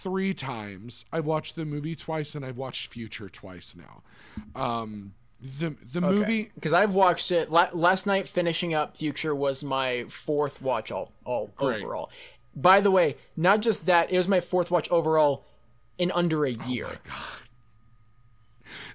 three 0.03 0.33
times. 0.33 1.05
I've 1.13 1.27
watched 1.27 1.57
the 1.57 1.67
movie 1.67 1.95
twice, 1.97 2.35
and 2.35 2.45
I've 2.45 2.57
watched 2.57 2.93
Future 2.93 3.29
twice 3.29 3.75
now. 3.77 4.03
Um, 4.55 5.15
the 5.59 5.75
the 5.93 6.01
movie, 6.03 6.51
because 6.55 6.73
I've 6.75 6.95
watched 6.95 7.33
it 7.33 7.51
la- 7.51 7.69
last 7.73 8.07
night. 8.07 8.27
Finishing 8.27 8.75
up 8.75 8.97
Future 8.97 9.35
was 9.35 9.65
my 9.65 10.05
fourth 10.09 10.61
watch 10.63 10.93
all 10.93 11.13
all 11.25 11.51
Great. 11.57 11.83
overall. 11.83 12.11
By 12.55 12.81
the 12.81 12.91
way, 12.91 13.17
not 13.37 13.63
just 13.63 13.87
that, 13.87 14.13
it 14.13 14.17
was 14.17 14.29
my 14.29 14.41
fourth 14.41 14.71
watch 14.71 14.91
overall 14.91 15.45
in 15.99 16.11
under 16.11 16.45
a 16.45 16.51
year. 16.51 16.89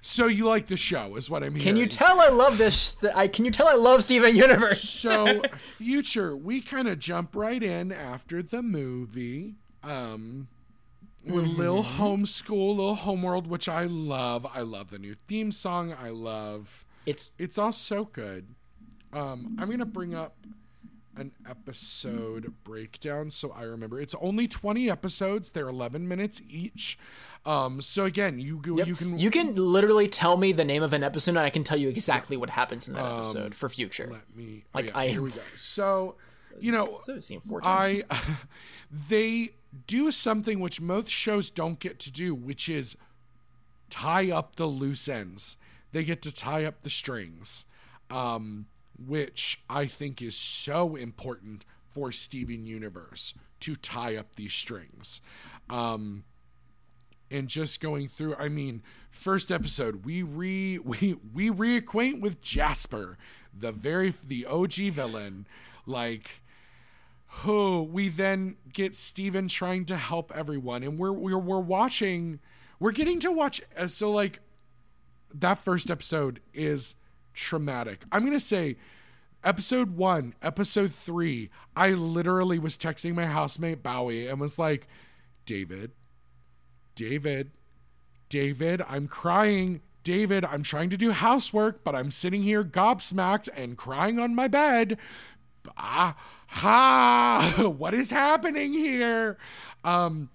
so 0.00 0.26
you 0.26 0.44
like 0.44 0.66
the 0.66 0.76
show, 0.76 1.16
is 1.16 1.30
what 1.30 1.42
I'm 1.42 1.52
hearing. 1.52 1.64
Can 1.64 1.76
you 1.76 1.86
tell 1.86 2.20
I 2.20 2.28
love 2.28 2.58
this? 2.58 2.96
th- 2.96 3.12
I 3.16 3.28
can 3.28 3.44
you 3.44 3.50
tell 3.50 3.68
I 3.68 3.74
love 3.74 4.02
Steven 4.02 4.36
Universe? 4.36 4.82
so 4.88 5.42
Future, 5.56 6.36
we 6.36 6.60
kind 6.60 6.88
of 6.88 6.98
jump 6.98 7.34
right 7.34 7.62
in 7.62 7.92
after 7.92 8.42
the 8.42 8.62
movie. 8.62 9.54
Um, 9.82 10.48
with 11.24 11.46
Lil 11.46 11.82
Homeschool, 11.82 12.76
Lil 12.76 12.94
Homeworld, 12.94 13.46
which 13.48 13.68
I 13.68 13.84
love. 13.84 14.46
I 14.52 14.60
love 14.60 14.90
the 14.90 14.98
new 14.98 15.14
theme 15.14 15.50
song. 15.50 15.92
I 15.92 16.10
love. 16.10 16.84
It's 17.04 17.32
It's 17.38 17.58
all 17.58 17.72
so 17.72 18.04
good. 18.04 18.46
Um, 19.12 19.56
I'm 19.58 19.70
gonna 19.70 19.86
bring 19.86 20.14
up 20.14 20.36
an 21.16 21.32
episode 21.48 22.52
breakdown 22.64 23.30
so 23.30 23.50
I 23.52 23.62
remember. 23.62 23.98
It's 24.00 24.14
only 24.20 24.46
20 24.46 24.90
episodes. 24.90 25.52
They're 25.52 25.68
11 25.68 26.06
minutes 26.06 26.40
each. 26.48 26.98
Um, 27.44 27.80
so 27.80 28.04
again, 28.04 28.38
you 28.38 28.58
go, 28.58 28.82
you 28.82 28.94
can 28.94 29.18
you 29.18 29.30
can 29.30 29.54
literally 29.54 30.08
tell 30.08 30.36
me 30.36 30.52
the 30.52 30.64
name 30.64 30.82
of 30.82 30.92
an 30.92 31.02
episode 31.04 31.32
and 31.32 31.38
I 31.40 31.50
can 31.50 31.64
tell 31.64 31.78
you 31.78 31.88
exactly 31.88 32.36
what 32.36 32.50
happens 32.50 32.88
in 32.88 32.94
that 32.94 33.04
episode 33.04 33.54
for 33.54 33.68
Future. 33.68 34.08
let 34.10 34.36
me 34.36 34.64
Like, 34.74 34.90
oh, 34.94 35.00
yeah, 35.00 35.06
I- 35.06 35.08
here 35.08 35.22
we 35.22 35.30
go. 35.30 35.36
So 35.36 36.16
you 36.60 36.72
know, 36.72 36.86
So 36.86 37.14
I've 37.16 37.24
seen 37.24 37.40
four 37.40 37.60
times. 37.60 38.02
I 38.10 38.18
they 39.08 39.50
do 39.86 40.10
something 40.10 40.58
which 40.60 40.80
most 40.80 41.08
shows 41.10 41.50
don't 41.50 41.78
get 41.78 41.98
to 42.00 42.10
do, 42.12 42.34
which 42.34 42.68
is 42.68 42.96
tie 43.90 44.30
up 44.30 44.56
the 44.56 44.66
loose 44.66 45.08
ends. 45.08 45.56
they 45.92 46.02
get 46.04 46.22
to 46.22 46.32
tie 46.32 46.64
up 46.64 46.82
the 46.82 46.90
strings, 46.90 47.64
um, 48.10 48.66
which 49.04 49.60
I 49.68 49.86
think 49.86 50.22
is 50.22 50.36
so 50.36 50.96
important 50.96 51.64
for 51.92 52.12
Steven 52.12 52.66
Universe 52.66 53.34
to 53.60 53.74
tie 53.76 54.16
up 54.16 54.36
these 54.36 54.52
strings. 54.52 55.20
Um, 55.70 56.24
and 57.30 57.48
just 57.48 57.80
going 57.80 58.08
through 58.08 58.34
i 58.36 58.48
mean 58.48 58.82
first 59.10 59.50
episode 59.50 60.04
we 60.04 60.22
re 60.22 60.78
we 60.84 61.16
we 61.34 61.50
reacquaint 61.50 62.20
with 62.20 62.40
jasper 62.40 63.18
the 63.58 63.72
very 63.72 64.12
the 64.26 64.46
og 64.46 64.72
villain 64.72 65.46
like 65.86 66.40
who 67.40 67.82
we 67.82 68.08
then 68.08 68.56
get 68.72 68.94
steven 68.94 69.48
trying 69.48 69.84
to 69.84 69.96
help 69.96 70.32
everyone 70.34 70.82
and 70.82 70.98
we're 70.98 71.12
we're, 71.12 71.38
we're 71.38 71.60
watching 71.60 72.38
we're 72.78 72.92
getting 72.92 73.18
to 73.18 73.32
watch 73.32 73.60
uh, 73.76 73.86
so 73.86 74.10
like 74.10 74.40
that 75.34 75.58
first 75.58 75.90
episode 75.90 76.40
is 76.54 76.94
traumatic 77.36 78.02
i'm 78.10 78.24
gonna 78.24 78.40
say 78.40 78.76
episode 79.44 79.96
one 79.96 80.34
episode 80.42 80.92
three 80.92 81.50
i 81.76 81.90
literally 81.90 82.58
was 82.58 82.76
texting 82.76 83.14
my 83.14 83.26
housemate 83.26 83.82
bowie 83.82 84.26
and 84.26 84.40
was 84.40 84.58
like 84.58 84.88
david 85.44 85.92
David, 86.96 87.50
David, 88.30 88.82
I'm 88.88 89.06
crying. 89.06 89.82
David, 90.02 90.44
I'm 90.44 90.62
trying 90.62 90.90
to 90.90 90.96
do 90.96 91.12
housework, 91.12 91.84
but 91.84 91.94
I'm 91.94 92.10
sitting 92.10 92.42
here 92.42 92.64
gobsmacked 92.64 93.48
and 93.54 93.76
crying 93.76 94.18
on 94.18 94.34
my 94.34 94.48
bed. 94.48 94.98
Ah, 95.76 96.16
ha, 96.48 97.72
what 97.76 97.92
is 97.92 98.10
happening 98.10 98.72
here? 98.72 99.36
Um, 99.84 100.30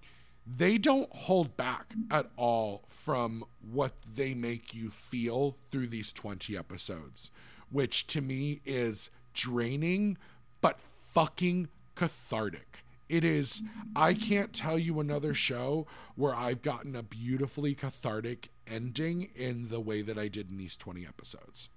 they 0.46 0.78
don't 0.78 1.14
hold 1.14 1.56
back 1.56 1.94
at 2.10 2.30
all 2.36 2.84
from 2.90 3.44
what 3.72 3.94
they 4.16 4.34
make 4.34 4.74
you 4.74 4.90
feel 4.90 5.56
through 5.72 5.88
these 5.88 6.12
20 6.12 6.58
episodes, 6.58 7.30
which 7.70 8.08
to 8.08 8.22
me 8.22 8.62
is 8.66 9.10
draining 9.34 10.18
but 10.62 10.80
fucking 10.80 11.68
cathartic. 11.96 12.84
It 13.10 13.26
is, 13.26 13.62
I 13.96 14.14
can't 14.14 14.54
tell 14.54 14.80
you 14.80 15.00
another 15.00 15.34
show 15.34 15.86
where 16.16 16.34
I've 16.34 16.62
gotten 16.62 16.96
a 16.96 17.04
beautifully 17.04 17.76
cathartic 17.76 18.50
ending 18.66 19.30
in 19.36 19.70
the 19.70 19.82
way 19.82 20.02
that 20.02 20.18
I 20.18 20.30
did 20.30 20.50
in 20.50 20.58
these 20.58 20.78
20 20.78 21.06
episodes. 21.06 21.70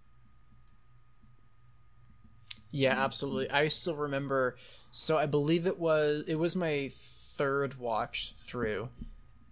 Yeah, 2.71 2.95
absolutely. 2.97 3.51
I 3.51 3.69
still 3.69 3.97
remember. 3.97 4.57
So 4.91 5.17
I 5.17 5.27
believe 5.27 5.67
it 5.67 5.79
was 5.79 6.25
it 6.27 6.35
was 6.35 6.57
my 6.57 6.91
third 7.37 7.79
watch 7.79 8.33
through. 8.35 8.89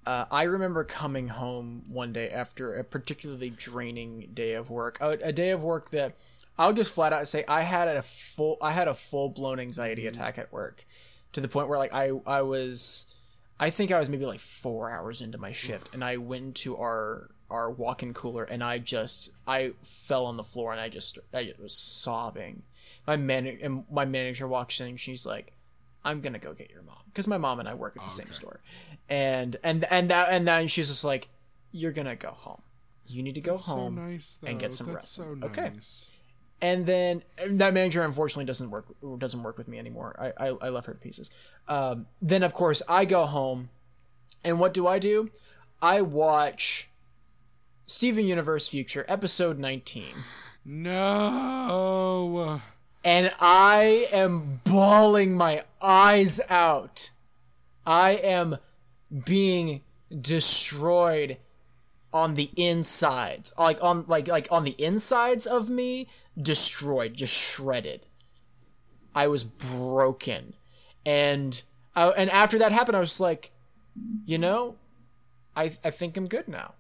Uh, 0.05 0.25
I 0.31 0.45
remember 0.45 0.83
coming 0.83 1.29
home 1.29 1.85
one 1.89 2.13
day 2.13 2.29
after 2.29 2.75
a 2.75 2.83
particularly 2.85 3.51
draining 3.51 4.31
day 4.35 4.55
of 4.55 4.69
work, 4.69 4.99
a, 5.01 5.11
a 5.23 5.33
day 5.33 5.51
of 5.51 5.63
work 5.63 5.91
that 5.91 6.17
I'll 6.59 6.73
just 6.73 6.93
flat 6.93 7.13
out 7.13 7.29
say 7.29 7.45
I 7.47 7.63
had 7.63 7.89
a 7.89 8.03
full 8.03 8.59
I 8.61 8.73
had 8.73 8.89
a 8.89 8.95
full 8.95 9.29
blown 9.29 9.61
anxiety 9.61 10.07
attack 10.07 10.39
at 10.39 10.53
work, 10.53 10.85
to 11.33 11.41
the 11.41 11.49
point 11.49 11.69
where 11.69 11.79
like 11.79 11.95
I 11.95 12.11
I 12.27 12.43
was, 12.43 13.07
I 13.61 13.71
think 13.71 13.93
I 13.93 13.99
was 13.99 14.09
maybe 14.09 14.27
like 14.27 14.41
four 14.41 14.91
hours 14.91 15.23
into 15.23 15.39
my 15.39 15.53
shift, 15.53 15.95
and 15.95 16.03
I 16.03 16.17
went 16.17 16.57
to 16.57 16.77
our 16.77 17.31
our 17.53 17.71
walk-in 17.71 18.15
cooler 18.15 18.45
and 18.45 18.65
I 18.65 18.79
just 18.79 19.35
I 19.47 19.75
fell 19.83 20.27
on 20.27 20.37
the 20.37 20.43
floor 20.43 20.73
and 20.73 20.81
I 20.81 20.89
just 20.89 21.19
I 21.33 21.53
was 21.61 21.77
sobbing. 21.77 22.63
My 23.07 23.17
man 23.17 23.47
and 23.47 23.85
my 23.91 24.05
manager 24.05 24.49
walks 24.49 24.81
in 24.81 24.89
and 24.89 25.01
she's 25.01 25.27
like, 25.27 25.53
"I'm 26.05 26.21
gonna 26.21 26.39
go 26.39 26.55
get 26.55 26.71
your 26.71 26.83
mom," 26.83 27.02
because 27.13 27.29
my 27.29 27.39
mom 27.39 27.61
and 27.61 27.69
I 27.69 27.75
work 27.75 27.97
at 27.97 28.03
the 28.05 28.11
same 28.11 28.33
store, 28.33 28.61
and 29.09 29.57
and 29.63 29.85
and 29.91 30.11
that 30.11 30.29
and 30.31 30.47
then 30.49 30.67
she's 30.69 30.89
just 30.89 31.05
like, 31.05 31.29
"You're 31.71 31.93
gonna 31.93 32.17
go 32.17 32.31
home. 32.31 32.63
You 33.07 33.23
need 33.23 33.35
to 33.35 33.41
go 33.41 33.57
home 33.57 33.97
so 33.97 34.03
nice, 34.03 34.39
and 34.45 34.59
get 34.59 34.73
some 34.73 34.87
That's 34.89 34.95
rest." 34.95 35.15
So 35.15 35.37
Okay. 35.43 35.71
and 36.63 36.87
then 36.87 37.23
and 37.39 37.61
that 37.61 37.75
manager 37.75 38.03
unfortunately 38.03 38.45
doesn't 38.47 38.71
work 38.71 38.87
doesn't 39.19 39.43
work 39.43 39.59
with 39.59 39.69
me 39.69 39.79
anymore. 39.79 40.17
I 40.19 40.49
I, 40.49 40.57
I 40.63 40.69
left 40.71 40.87
her 40.87 40.93
to 40.95 40.99
pieces. 40.99 41.31
Um, 41.69 42.07
then 42.23 42.43
of 42.43 42.55
course 42.55 42.81
I 42.89 43.05
go 43.05 43.27
home, 43.27 43.69
and 44.45 44.59
what 44.61 44.73
do 44.73 44.87
I 44.87 44.99
do? 44.99 45.31
I 45.83 46.01
watch 46.01 46.89
Steven 47.87 48.25
Universe 48.27 48.69
Future 48.69 49.05
episode 49.09 49.59
nineteen, 49.59 50.15
No. 50.65 52.63
And 53.05 53.33
I 53.41 54.09
am 54.13 54.61
bawling 54.65 55.37
my 55.37 55.65
eyes 55.81 56.41
out. 56.49 57.11
I 57.87 58.13
am 58.13 58.59
being 59.27 59.83
destroyed 60.21 61.39
on 62.13 62.35
the 62.35 62.51
insides 62.57 63.55
like 63.59 63.83
on 63.83 64.05
like 64.07 64.29
like 64.29 64.47
on 64.51 64.65
the 64.65 64.75
insides 64.79 65.47
of 65.47 65.71
me 65.71 66.09
destroyed 66.37 67.15
just 67.15 67.35
shredded. 67.35 68.07
I 69.15 69.29
was 69.29 69.45
broken. 69.45 70.55
And 71.05 71.63
uh, 71.97 72.13
and 72.17 72.31
after 72.31 72.59
that 72.59 72.73
happened 72.73 72.97
i 72.97 73.01
was 73.01 73.21
like 73.21 73.51
you 74.25 74.39
know 74.39 74.77
i 75.57 75.65
i 75.85 75.91
think 75.91 76.17
i'm 76.17 76.27
good 76.27 76.49
now 76.49 76.75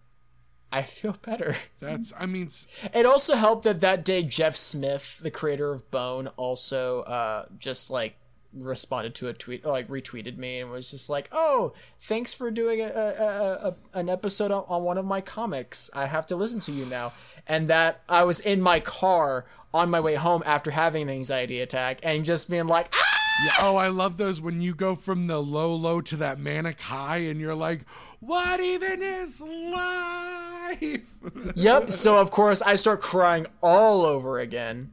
i 0.72 0.82
feel 0.82 1.16
better 1.22 1.54
That's, 1.80 2.12
I 2.16 2.26
mean, 2.26 2.48
it 2.94 3.06
also 3.06 3.34
helped 3.34 3.64
that 3.64 3.80
that 3.80 4.04
day 4.04 4.22
Jeff 4.22 4.54
Smith, 4.54 5.18
the 5.20 5.30
creator 5.32 5.72
of 5.72 5.90
Bone, 5.90 6.28
also 6.36 7.00
uh, 7.02 7.44
just 7.58 7.90
like 7.90 8.16
responded 8.54 9.14
to 9.16 9.28
a 9.28 9.32
tweet, 9.32 9.64
like 9.64 9.88
retweeted 9.88 10.36
me, 10.36 10.60
and 10.60 10.70
was 10.70 10.90
just 10.90 11.10
like, 11.10 11.28
"Oh, 11.32 11.72
thanks 11.98 12.32
for 12.34 12.50
doing 12.50 12.80
a, 12.80 12.86
a, 12.86 13.68
a, 13.68 13.74
an 13.94 14.08
episode 14.08 14.50
on, 14.50 14.64
on 14.68 14.84
one 14.84 14.98
of 14.98 15.04
my 15.04 15.20
comics. 15.20 15.90
I 15.94 16.06
have 16.06 16.26
to 16.26 16.36
listen 16.36 16.60
to 16.60 16.72
you 16.72 16.86
now." 16.86 17.12
And 17.48 17.68
that 17.68 18.02
I 18.08 18.24
was 18.24 18.40
in 18.40 18.60
my 18.60 18.78
car 18.80 19.44
on 19.74 19.90
my 19.90 20.00
way 20.00 20.14
home 20.14 20.42
after 20.44 20.70
having 20.70 21.02
an 21.02 21.10
anxiety 21.10 21.60
attack, 21.60 22.00
and 22.02 22.24
just 22.24 22.50
being 22.50 22.66
like, 22.66 22.92
"Ah!" 22.94 23.12
yeah, 23.44 23.52
oh, 23.60 23.76
I 23.76 23.88
love 23.88 24.16
those 24.16 24.40
when 24.40 24.60
you 24.60 24.74
go 24.74 24.94
from 24.94 25.26
the 25.26 25.40
low, 25.40 25.74
low 25.74 26.00
to 26.02 26.16
that 26.18 26.38
manic 26.38 26.80
high 26.80 27.18
and 27.18 27.40
you're 27.40 27.54
like, 27.54 27.80
what 28.20 28.60
even 28.60 29.02
is 29.02 29.40
life? 29.40 31.00
Yep. 31.54 31.92
So 31.92 32.16
of 32.16 32.30
course 32.30 32.62
I 32.62 32.74
start 32.74 33.00
crying 33.00 33.46
all 33.62 34.04
over 34.04 34.40
again. 34.40 34.90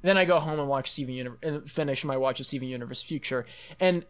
Then 0.00 0.16
I 0.16 0.24
go 0.24 0.40
home 0.40 0.58
and 0.58 0.68
watch 0.68 0.90
Steven 0.90 1.14
Universe 1.14 1.38
and 1.42 1.70
finish 1.70 2.04
my 2.04 2.16
watch 2.16 2.40
of 2.40 2.46
Steven 2.46 2.66
Universe 2.66 3.02
Future 3.02 3.46
and 3.78 4.04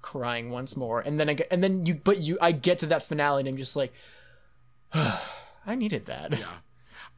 crying 0.00 0.50
once 0.50 0.76
more. 0.76 1.00
And 1.00 1.18
then 1.18 1.28
I 1.28 1.34
get, 1.34 1.48
and 1.50 1.62
then 1.62 1.86
you 1.86 1.94
but 1.96 2.18
you 2.18 2.38
I 2.40 2.52
get 2.52 2.78
to 2.78 2.86
that 2.86 3.02
finale 3.02 3.40
and 3.40 3.48
I'm 3.48 3.56
just 3.56 3.74
like 3.76 3.92
I 4.94 5.74
needed 5.74 6.06
that. 6.06 6.38
Yeah. 6.38 6.46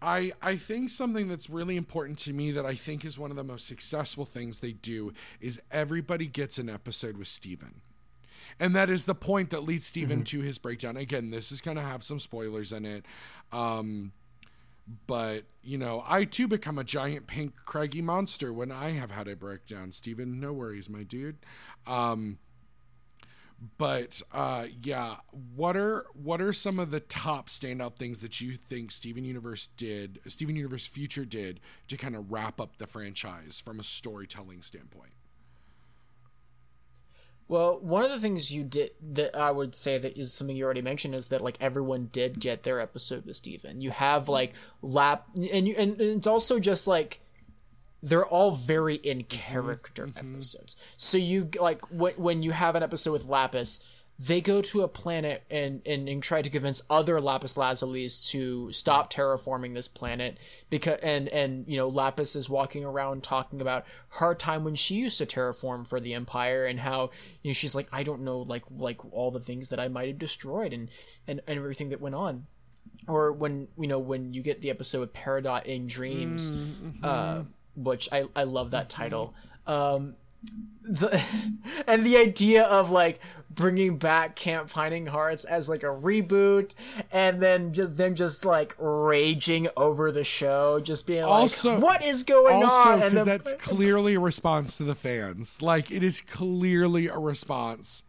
I 0.05 0.33
I 0.43 0.57
think 0.57 0.91
something 0.91 1.29
that's 1.29 1.49
really 1.49 1.77
important 1.77 2.19
to 2.21 2.33
me 2.33 2.51
that 2.53 2.67
I 2.67 2.75
think 2.75 3.05
is 3.05 3.19
one 3.19 3.31
of 3.31 3.37
the 3.37 3.45
most 3.45 3.67
successful 3.67 4.25
things 4.25 4.59
they 4.59 4.73
do 4.73 5.13
is 5.41 5.61
everybody 5.71 6.27
gets 6.27 6.59
an 6.59 6.69
episode 6.69 7.17
with 7.17 7.29
Steven. 7.29 7.81
And 8.61 8.77
that 8.77 8.91
is 8.91 9.07
the 9.07 9.15
point 9.15 9.51
that 9.51 9.65
leads 9.65 9.87
Steven 9.87 10.23
to 10.25 10.41
his 10.41 10.59
breakdown. 10.59 10.97
Again, 10.97 11.31
this 11.31 11.51
is 11.51 11.61
going 11.61 11.77
to 11.77 11.83
have 11.83 12.05
some 12.05 12.21
spoilers 12.21 12.71
in 12.71 12.85
it. 12.85 13.07
Um 13.51 14.13
but, 15.07 15.45
you 15.63 15.79
know, 15.79 16.05
I 16.07 16.25
too 16.25 16.47
become 16.47 16.79
a 16.79 16.85
giant 16.85 17.27
pink 17.27 17.55
craggy 17.65 18.03
monster 18.03 18.53
when 18.53 18.71
I 18.71 18.91
have 18.91 19.11
had 19.11 19.29
a 19.29 19.35
breakdown. 19.35 19.91
Steven, 19.91 20.39
no 20.39 20.53
worries, 20.53 20.91
my 20.91 21.05
dude. 21.05 21.39
Um 21.87 22.39
but 23.79 24.21
uh 24.33 24.67
yeah 24.83 25.17
what 25.55 25.77
are 25.77 26.07
what 26.15 26.41
are 26.41 26.53
some 26.53 26.79
of 26.79 26.91
the 26.91 27.01
top 27.01 27.49
standout 27.49 27.97
things 27.97 28.19
that 28.19 28.41
you 28.41 28.57
think 28.57 28.91
steven 28.91 29.25
universe 29.25 29.69
did 29.77 30.21
steven 30.27 30.57
universe 30.57 30.87
future 30.87 31.25
did 31.25 31.61
to 31.89 31.97
kind 31.97 32.17
of 32.17 32.31
wrap 32.31 32.61
up 32.61 32.77
the 32.79 32.87
franchise 32.87 33.61
from 33.65 33.79
a 33.79 33.85
storytelling 33.85 34.63
standpoint 34.63 35.13
Well, 37.47 37.79
one 37.81 38.05
of 38.05 38.11
the 38.11 38.21
things 38.21 38.53
you 38.53 38.65
did 38.65 38.93
that 39.13 39.37
I 39.37 39.51
would 39.51 39.75
say 39.75 39.99
that 39.99 40.17
is 40.17 40.33
something 40.33 40.57
you 40.57 40.65
already 40.65 40.81
mentioned 40.83 41.15
is 41.15 41.29
that 41.29 41.43
like 41.43 41.59
everyone 41.61 42.07
did 42.07 42.41
get 42.41 42.63
their 42.63 42.81
episode 42.81 43.27
with 43.27 43.37
Steven. 43.37 43.83
You 43.83 43.91
have 43.91 44.29
like 44.29 44.55
lap 44.81 45.27
and 45.53 45.69
you 45.69 45.75
and 45.77 46.01
it's 46.01 46.27
also 46.27 46.59
just 46.59 46.89
like 46.89 47.21
they're 48.05 48.27
all 48.27 48.51
very 48.51 48.97
in 48.97 49.21
mm-hmm. 49.21 49.29
character 49.29 50.07
mm-hmm. 50.07 50.35
episodes. 50.35 50.77
So 50.97 51.19
you 51.19 51.49
like 51.61 51.85
when 51.91 52.13
when 52.15 52.43
you 52.43 52.53
have 52.53 52.77
an 52.77 52.83
episode 52.83 53.13
with 53.13 53.27
Lapis, 53.27 53.81
they 54.19 54.41
go 54.41 54.61
to 54.61 54.83
a 54.83 54.89
planet 54.89 55.43
and, 55.51 55.83
and, 55.87 56.09
and 56.09 56.23
try 56.23 56.41
to 56.41 56.51
convince 56.51 56.83
other 56.89 57.21
Lapis 57.21 57.57
Lazulis 57.57 58.31
to 58.31 58.71
stop 58.73 59.13
terraforming 59.13 59.75
this 59.75 59.89
planet 59.89 60.39
because 60.71 61.01
and 61.01 61.29
and 61.29 61.65
you 61.67 61.77
know 61.77 61.89
Lapis 61.89 62.37
is 62.37 62.49
walking 62.49 62.85
around 62.85 63.25
talking 63.25 63.61
about 63.61 63.87
her 64.21 64.35
time 64.35 64.65
when 64.65 64.75
she 64.75 64.97
used 64.97 65.19
to 65.19 65.27
terraform 65.27 65.87
for 65.87 65.99
the 65.99 66.15
Empire 66.15 66.67
and 66.67 66.81
how 66.81 67.11
you 67.43 67.51
know 67.51 67.55
she's 67.55 67.75
like 67.75 67.89
I 67.91 68.03
don't 68.03 68.21
know 68.21 68.41
like 68.41 68.65
like 68.71 69.01
all 69.13 69.31
the 69.31 69.41
things 69.41 69.71
that 69.71 69.81
I 69.81 69.89
might 69.89 70.09
have 70.09 70.19
destroyed 70.19 70.73
and 70.73 70.91
and, 71.27 71.41
and 71.49 71.59
everything 71.59 71.89
that 71.89 72.01
went 72.01 72.15
on. 72.15 72.47
Or 73.09 73.33
when 73.33 73.69
you 73.77 73.89
know 73.89 73.99
when 73.99 74.33
you 74.35 74.43
get 74.43 74.61
the 74.61 74.71
episode 74.71 75.01
with 75.01 75.13
Peridot 75.13 75.65
in 75.65 75.87
Dreams, 75.87 76.53
mm-hmm. 76.53 77.01
uh, 77.03 77.43
which 77.77 78.09
I 78.13 78.25
I 78.37 78.45
love 78.45 78.71
that 78.73 78.89
title. 78.89 79.35
Um, 79.67 80.17
the 80.83 81.23
and 81.87 82.05
the 82.05 82.17
idea 82.17 82.65
of 82.65 82.91
like 82.91 83.21
bringing 83.51 83.97
back 83.99 84.35
Camp 84.35 84.69
Pining 84.69 85.07
Hearts 85.07 85.45
as 85.45 85.69
like 85.69 85.83
a 85.85 85.87
reboot, 85.87 86.75
and 87.13 87.41
then 87.41 87.73
just 87.73 87.97
them 87.97 88.15
just 88.15 88.45
like 88.45 88.75
raging 88.79 89.69
over 89.77 90.11
the 90.11 90.25
show, 90.25 90.81
just 90.81 91.07
being 91.07 91.23
Also- 91.25 91.75
like, 91.75 91.83
"What 91.83 92.05
is 92.05 92.23
going 92.25 92.63
also 92.65 92.91
on?" 92.91 93.03
And 93.03 93.11
because 93.13 93.25
that's 93.25 93.53
clearly 93.59 94.15
a 94.15 94.21
response 94.21 94.77
to 94.79 94.85
the 94.85 94.95
fans. 94.95 95.63
Like 95.63 95.91
it 95.91 96.03
is 96.03 96.21
clearly 96.21 97.07
a 97.09 97.19
response 97.19 98.03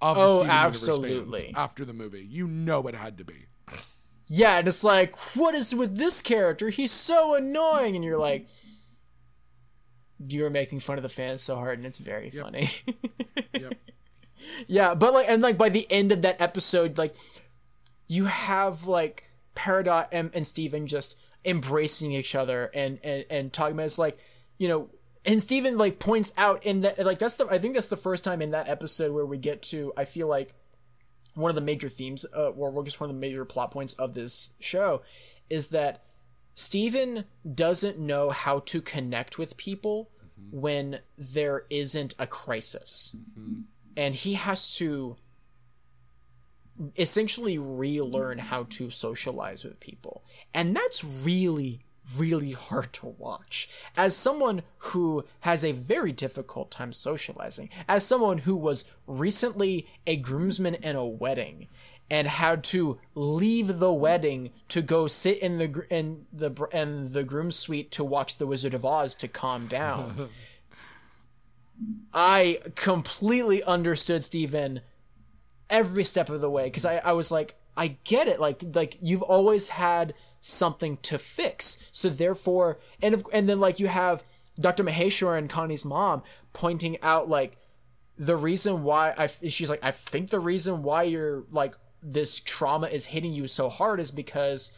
of 0.00 0.16
the 0.16 0.22
Oh, 0.22 0.36
Steven 0.38 0.50
absolutely. 0.50 1.40
fans 1.42 1.54
after 1.56 1.84
the 1.84 1.92
movie. 1.92 2.24
You 2.30 2.46
know 2.46 2.86
it 2.86 2.94
had 2.94 3.18
to 3.18 3.24
be. 3.24 3.46
yeah, 4.28 4.58
and 4.58 4.68
it's 4.68 4.84
like, 4.84 5.16
"What 5.34 5.54
is 5.56 5.74
with 5.74 5.96
this 5.98 6.22
character? 6.22 6.68
He's 6.70 6.92
so 6.92 7.34
annoying," 7.34 7.94
and 7.96 8.04
you're 8.04 8.18
like. 8.18 8.46
You're 10.26 10.50
making 10.50 10.80
fun 10.80 10.96
of 10.96 11.02
the 11.02 11.08
fans 11.08 11.42
so 11.42 11.56
hard, 11.56 11.78
and 11.78 11.86
it's 11.86 11.98
very 11.98 12.30
funny. 12.30 12.70
Yep. 13.52 13.74
Yeah, 14.66 14.94
but 14.94 15.12
like, 15.14 15.28
and 15.28 15.42
like 15.42 15.58
by 15.58 15.68
the 15.68 15.86
end 15.90 16.12
of 16.12 16.22
that 16.22 16.40
episode, 16.40 16.96
like, 16.96 17.14
you 18.06 18.26
have 18.26 18.86
like 18.86 19.24
Peridot 19.56 20.08
and, 20.12 20.30
and 20.34 20.46
Steven 20.46 20.86
just 20.86 21.18
embracing 21.44 22.12
each 22.12 22.34
other 22.34 22.70
and 22.74 22.98
and 23.02 23.24
and 23.30 23.52
talking 23.52 23.74
about 23.74 23.86
it's 23.86 23.98
like, 23.98 24.18
you 24.58 24.68
know, 24.68 24.90
and 25.24 25.42
Steven 25.42 25.76
like 25.76 25.98
points 25.98 26.32
out 26.36 26.64
in 26.66 26.82
that 26.82 27.04
like 27.04 27.18
that's 27.18 27.34
the 27.34 27.46
I 27.50 27.58
think 27.58 27.74
that's 27.74 27.88
the 27.88 27.96
first 27.96 28.22
time 28.22 28.40
in 28.42 28.52
that 28.52 28.68
episode 28.68 29.12
where 29.12 29.26
we 29.26 29.38
get 29.38 29.62
to 29.62 29.92
I 29.96 30.04
feel 30.04 30.28
like 30.28 30.54
one 31.34 31.50
of 31.50 31.54
the 31.54 31.60
major 31.60 31.88
themes, 31.88 32.26
uh, 32.36 32.50
or 32.50 32.82
just 32.84 33.00
one 33.00 33.08
of 33.08 33.16
the 33.16 33.20
major 33.20 33.44
plot 33.44 33.70
points 33.70 33.92
of 33.94 34.14
this 34.14 34.54
show, 34.60 35.02
is 35.48 35.68
that 35.68 36.02
Steven 36.58 37.24
doesn't 37.54 38.00
know 38.00 38.30
how 38.30 38.58
to 38.58 38.82
connect 38.82 39.38
with 39.38 39.56
people 39.56 40.10
mm-hmm. 40.20 40.60
when 40.60 40.98
there 41.16 41.62
isn't 41.70 42.16
a 42.18 42.26
crisis. 42.26 43.14
Mm-hmm. 43.16 43.60
And 43.96 44.12
he 44.12 44.34
has 44.34 44.76
to 44.78 45.16
essentially 46.96 47.58
relearn 47.58 48.38
how 48.38 48.64
to 48.70 48.90
socialize 48.90 49.62
with 49.62 49.78
people. 49.78 50.24
And 50.52 50.74
that's 50.74 51.04
really, 51.04 51.82
really 52.16 52.52
hard 52.52 52.92
to 52.94 53.06
watch. 53.06 53.68
As 53.96 54.16
someone 54.16 54.62
who 54.78 55.24
has 55.40 55.64
a 55.64 55.70
very 55.70 56.10
difficult 56.10 56.72
time 56.72 56.92
socializing, 56.92 57.70
as 57.88 58.04
someone 58.04 58.38
who 58.38 58.56
was 58.56 58.84
recently 59.06 59.86
a 60.08 60.16
groomsman 60.16 60.74
in 60.74 60.96
a 60.96 61.06
wedding 61.06 61.68
and 62.10 62.26
had 62.26 62.64
to 62.64 62.98
leave 63.14 63.78
the 63.78 63.92
wedding 63.92 64.50
to 64.68 64.80
go 64.82 65.06
sit 65.06 65.38
in 65.38 65.58
the 65.58 65.86
in 65.90 66.26
the 66.32 66.50
in 66.72 67.12
the 67.12 67.22
groom 67.22 67.50
suite 67.50 67.90
to 67.92 68.04
watch 68.04 68.38
The 68.38 68.46
Wizard 68.46 68.74
of 68.74 68.84
Oz 68.84 69.14
to 69.16 69.28
calm 69.28 69.66
down. 69.66 70.28
I 72.12 72.58
completely 72.74 73.62
understood 73.62 74.24
Steven 74.24 74.80
every 75.70 76.04
step 76.04 76.30
of 76.30 76.40
the 76.40 76.50
way 76.50 76.64
because 76.64 76.84
I, 76.84 76.96
I 76.98 77.12
was 77.12 77.30
like 77.30 77.54
i 77.76 77.96
get 78.04 78.26
it 78.26 78.40
like 78.40 78.62
like 78.74 78.96
you've 79.00 79.22
always 79.22 79.70
had 79.70 80.14
something 80.40 80.96
to 80.98 81.18
fix 81.18 81.88
so 81.92 82.08
therefore 82.08 82.78
and 83.02 83.14
if, 83.14 83.22
and 83.32 83.48
then 83.48 83.60
like 83.60 83.78
you 83.78 83.86
have 83.86 84.22
dr 84.58 84.82
maheswaran 84.82 85.38
and 85.38 85.50
connie's 85.50 85.84
mom 85.84 86.22
pointing 86.52 87.00
out 87.02 87.28
like 87.28 87.56
the 88.16 88.36
reason 88.36 88.82
why 88.82 89.14
i 89.16 89.26
she's 89.48 89.70
like 89.70 89.82
i 89.82 89.90
think 89.90 90.30
the 90.30 90.40
reason 90.40 90.82
why 90.82 91.02
you're 91.02 91.44
like 91.50 91.74
this 92.02 92.40
trauma 92.40 92.86
is 92.86 93.06
hitting 93.06 93.32
you 93.32 93.46
so 93.46 93.68
hard 93.68 94.00
is 94.00 94.10
because 94.10 94.76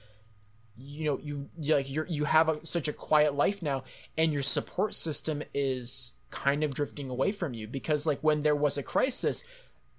you 0.77 1.05
know 1.05 1.19
you 1.23 1.49
you, 1.59 1.75
like 1.75 1.91
you're 1.91 2.07
you 2.07 2.25
have 2.25 2.49
a, 2.49 2.65
such 2.65 2.89
a 2.89 2.93
quiet 2.93 3.35
life 3.35 3.63
now 3.63 3.85
and 4.17 4.33
your 4.33 4.43
support 4.43 4.95
system 4.95 5.43
is 5.53 6.13
kind 6.31 6.63
of 6.63 6.75
drifting 6.75 7.11
away 7.11 7.33
from 7.33 7.53
you 7.53 7.67
because 7.67 8.07
like 8.07 8.21
when 8.21 8.43
there 8.43 8.57
was 8.57 8.79
a 8.79 8.83
crisis 8.83 9.45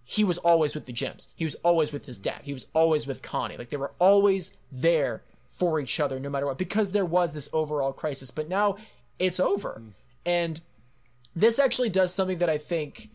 he 0.03 0.23
was 0.23 0.37
always 0.39 0.75
with 0.75 0.85
the 0.85 0.93
Gems. 0.93 1.29
He 1.35 1.45
was 1.45 1.55
always 1.63 1.93
with 1.93 2.05
his 2.05 2.17
dad. 2.17 2.41
He 2.43 2.53
was 2.53 2.67
always 2.73 3.07
with 3.07 3.21
Connie. 3.21 3.57
Like 3.57 3.69
they 3.69 3.77
were 3.77 3.93
always 3.99 4.57
there 4.71 5.23
for 5.47 5.79
each 5.79 5.99
other 5.99 6.19
no 6.19 6.29
matter 6.29 6.45
what 6.45 6.57
because 6.57 6.91
there 6.91 7.05
was 7.05 7.33
this 7.33 7.49
overall 7.53 7.93
crisis. 7.93 8.31
But 8.31 8.49
now 8.49 8.77
it's 9.19 9.39
over. 9.39 9.81
Mm. 9.81 9.91
And 10.25 10.61
this 11.35 11.59
actually 11.59 11.89
does 11.89 12.13
something 12.13 12.39
that 12.39 12.49
I 12.49 12.57
think 12.57 13.09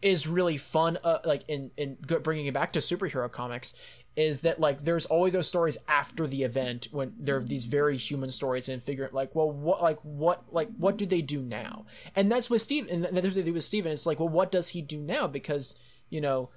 is 0.00 0.28
really 0.28 0.56
fun 0.56 0.96
uh, 1.02 1.18
like 1.24 1.42
in 1.48 1.70
in 1.76 1.96
bringing 2.22 2.46
it 2.46 2.54
back 2.54 2.72
to 2.72 2.78
superhero 2.78 3.30
comics 3.30 3.74
is 4.18 4.40
that 4.40 4.58
like 4.58 4.80
there's 4.80 5.06
always 5.06 5.32
those 5.32 5.46
stories 5.46 5.78
after 5.86 6.26
the 6.26 6.42
event 6.42 6.88
when 6.90 7.14
there 7.20 7.36
are 7.36 7.42
these 7.42 7.66
very 7.66 7.96
human 7.96 8.32
stories 8.32 8.68
and 8.68 8.82
figure 8.82 9.08
like 9.12 9.34
well 9.36 9.50
what 9.50 9.80
like 9.80 9.98
what 10.00 10.42
like 10.52 10.68
what 10.76 10.98
do 10.98 11.06
they 11.06 11.22
do 11.22 11.40
now? 11.40 11.86
And 12.16 12.30
that's 12.30 12.50
with 12.50 12.60
Steve 12.60 12.88
and 12.90 13.04
that's 13.04 13.26
what 13.26 13.34
they 13.34 13.42
do 13.42 13.52
with 13.52 13.64
Steven. 13.64 13.92
It's 13.92 14.06
like 14.06 14.18
well 14.18 14.28
what 14.28 14.50
does 14.50 14.68
he 14.68 14.82
do 14.82 14.98
now? 14.98 15.28
Because 15.28 15.78
you 16.10 16.20
know 16.20 16.50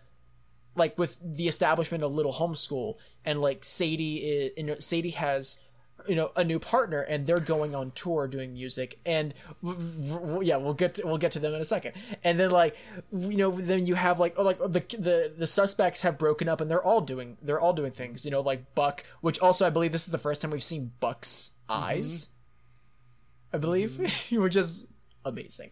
like 0.75 0.97
with 0.97 1.19
the 1.21 1.47
establishment 1.47 2.03
of 2.03 2.11
little 2.11 2.33
homeschool 2.33 2.95
and 3.25 3.41
like 3.41 3.63
sadie 3.63 4.17
is, 4.17 4.51
you 4.57 4.63
know 4.63 4.79
sadie 4.79 5.09
has 5.09 5.59
you 6.07 6.15
know 6.15 6.31
a 6.35 6.43
new 6.43 6.59
partner 6.59 7.01
and 7.01 7.25
they're 7.25 7.39
going 7.39 7.75
on 7.75 7.91
tour 7.91 8.27
doing 8.27 8.53
music 8.53 8.99
and 9.05 9.33
yeah 10.41 10.57
we'll 10.57 10.73
get 10.73 10.95
to, 10.95 11.05
we'll 11.05 11.17
get 11.17 11.31
to 11.31 11.39
them 11.39 11.53
in 11.53 11.61
a 11.61 11.65
second. 11.65 11.93
And 12.23 12.39
then 12.39 12.51
like 12.51 12.77
you 13.11 13.37
know 13.37 13.51
then 13.51 13.85
you 13.85 13.95
have 13.95 14.19
like 14.19 14.35
oh, 14.37 14.43
like 14.43 14.59
the 14.59 14.83
the 14.97 15.33
the 15.37 15.47
suspects 15.47 16.01
have 16.01 16.17
broken 16.17 16.47
up 16.49 16.61
and 16.61 16.69
they're 16.69 16.83
all 16.83 17.01
doing 17.01 17.37
they're 17.41 17.59
all 17.59 17.73
doing 17.73 17.91
things 17.91 18.25
you 18.25 18.31
know 18.31 18.41
like 18.41 18.75
buck 18.75 19.03
which 19.21 19.39
also 19.39 19.65
i 19.65 19.69
believe 19.69 19.91
this 19.91 20.05
is 20.05 20.11
the 20.11 20.17
first 20.17 20.41
time 20.41 20.51
we've 20.51 20.63
seen 20.63 20.91
buck's 20.99 21.51
eyes 21.69 22.29
i 23.53 23.57
believe 23.57 23.97
which 24.31 24.55
is 24.55 24.87
amazing. 25.25 25.71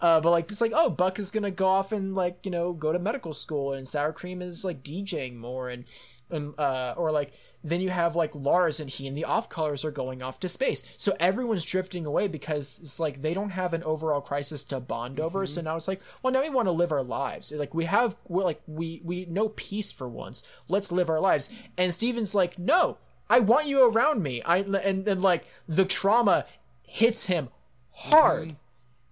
Uh, 0.00 0.20
but 0.20 0.30
like 0.30 0.50
it's 0.50 0.60
like 0.60 0.72
oh 0.74 0.90
buck 0.90 1.18
is 1.18 1.30
gonna 1.30 1.50
go 1.50 1.66
off 1.66 1.92
and 1.92 2.14
like 2.14 2.44
you 2.44 2.50
know 2.50 2.72
go 2.72 2.92
to 2.92 2.98
medical 2.98 3.32
school 3.32 3.72
and 3.72 3.86
sour 3.86 4.12
cream 4.12 4.42
is 4.42 4.64
like 4.64 4.82
djing 4.82 5.36
more 5.36 5.68
and 5.68 5.84
and 6.30 6.58
uh, 6.58 6.94
or 6.96 7.10
like 7.10 7.34
then 7.62 7.80
you 7.80 7.90
have 7.90 8.16
like 8.16 8.34
lars 8.34 8.80
and 8.80 8.90
he 8.90 9.06
and 9.06 9.16
the 9.16 9.24
off 9.24 9.48
colors 9.48 9.84
are 9.84 9.90
going 9.90 10.22
off 10.22 10.40
to 10.40 10.48
space. 10.48 10.94
So 10.96 11.16
everyone's 11.20 11.64
drifting 11.64 12.06
away 12.06 12.28
because 12.28 12.78
it's 12.80 12.98
like 12.98 13.22
they 13.22 13.34
don't 13.34 13.50
have 13.50 13.72
an 13.72 13.82
overall 13.84 14.20
crisis 14.20 14.64
to 14.66 14.80
bond 14.80 15.20
over. 15.20 15.40
Mm-hmm. 15.40 15.46
So 15.46 15.60
now 15.62 15.76
it's 15.76 15.88
like 15.88 16.00
well 16.22 16.32
now 16.32 16.42
we 16.42 16.50
want 16.50 16.66
to 16.66 16.72
live 16.72 16.92
our 16.92 17.04
lives. 17.04 17.52
Like 17.52 17.74
we 17.74 17.84
have 17.84 18.16
we're 18.28 18.44
like 18.44 18.60
we 18.66 19.00
we 19.04 19.26
know 19.26 19.50
peace 19.50 19.92
for 19.92 20.08
once. 20.08 20.48
Let's 20.68 20.90
live 20.90 21.10
our 21.10 21.20
lives. 21.20 21.50
And 21.78 21.92
steven's 21.92 22.34
like 22.34 22.58
no 22.58 22.98
i 23.28 23.40
want 23.40 23.66
you 23.66 23.90
around 23.90 24.22
me. 24.22 24.42
I 24.42 24.58
and, 24.58 25.06
and 25.06 25.22
like 25.22 25.46
the 25.68 25.84
trauma 25.84 26.46
hits 26.88 27.26
him 27.26 27.48
hard. 27.90 28.48
Mm-hmm. 28.48 28.56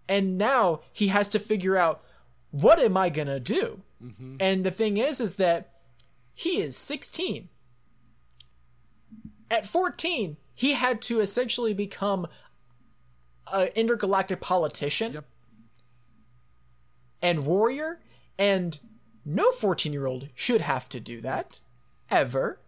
And 0.07 0.37
now 0.37 0.81
he 0.93 1.09
has 1.09 1.29
to 1.29 1.39
figure 1.39 1.77
out 1.77 2.03
what 2.51 2.79
am 2.79 2.97
I 2.97 3.09
gonna 3.09 3.41
do? 3.41 3.81
Mm-hmm. 4.03 4.37
And 4.39 4.65
the 4.65 4.71
thing 4.71 4.97
is, 4.97 5.21
is 5.21 5.37
that 5.37 5.74
he 6.35 6.61
is 6.61 6.77
16. 6.77 7.49
At 9.51 9.67
14, 9.67 10.37
he 10.55 10.73
had 10.73 11.01
to 11.03 11.21
essentially 11.21 11.75
become 11.75 12.27
an 13.53 13.69
intergalactic 13.75 14.41
politician 14.41 15.13
Yep. 15.13 15.25
and 17.23 17.47
warrior, 17.47 18.01
and 18.39 18.79
no 19.25 19.53
14 19.53 19.93
year 19.93 20.07
old 20.07 20.29
should 20.35 20.61
have 20.63 20.89
to 20.91 21.01
do 21.01 21.21
that 21.21 21.61
ever. 22.11 22.59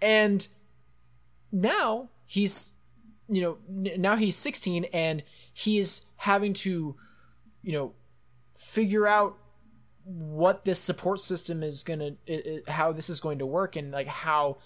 And 0.00 0.46
now 1.50 2.10
he's 2.26 2.74
you 3.28 3.40
know 3.40 3.58
now 3.68 4.16
he's 4.16 4.36
16 4.36 4.84
and 4.92 5.22
he 5.52 5.78
is 5.78 6.02
having 6.16 6.52
to 6.52 6.94
you 7.62 7.72
know 7.72 7.94
figure 8.54 9.06
out 9.06 9.38
what 10.04 10.64
this 10.64 10.78
support 10.78 11.20
system 11.20 11.62
is 11.62 11.82
to 11.82 12.16
how 12.68 12.92
this 12.92 13.08
is 13.08 13.20
going 13.20 13.38
to 13.38 13.46
work 13.46 13.76
and 13.76 13.90
like 13.90 14.06
how 14.06 14.58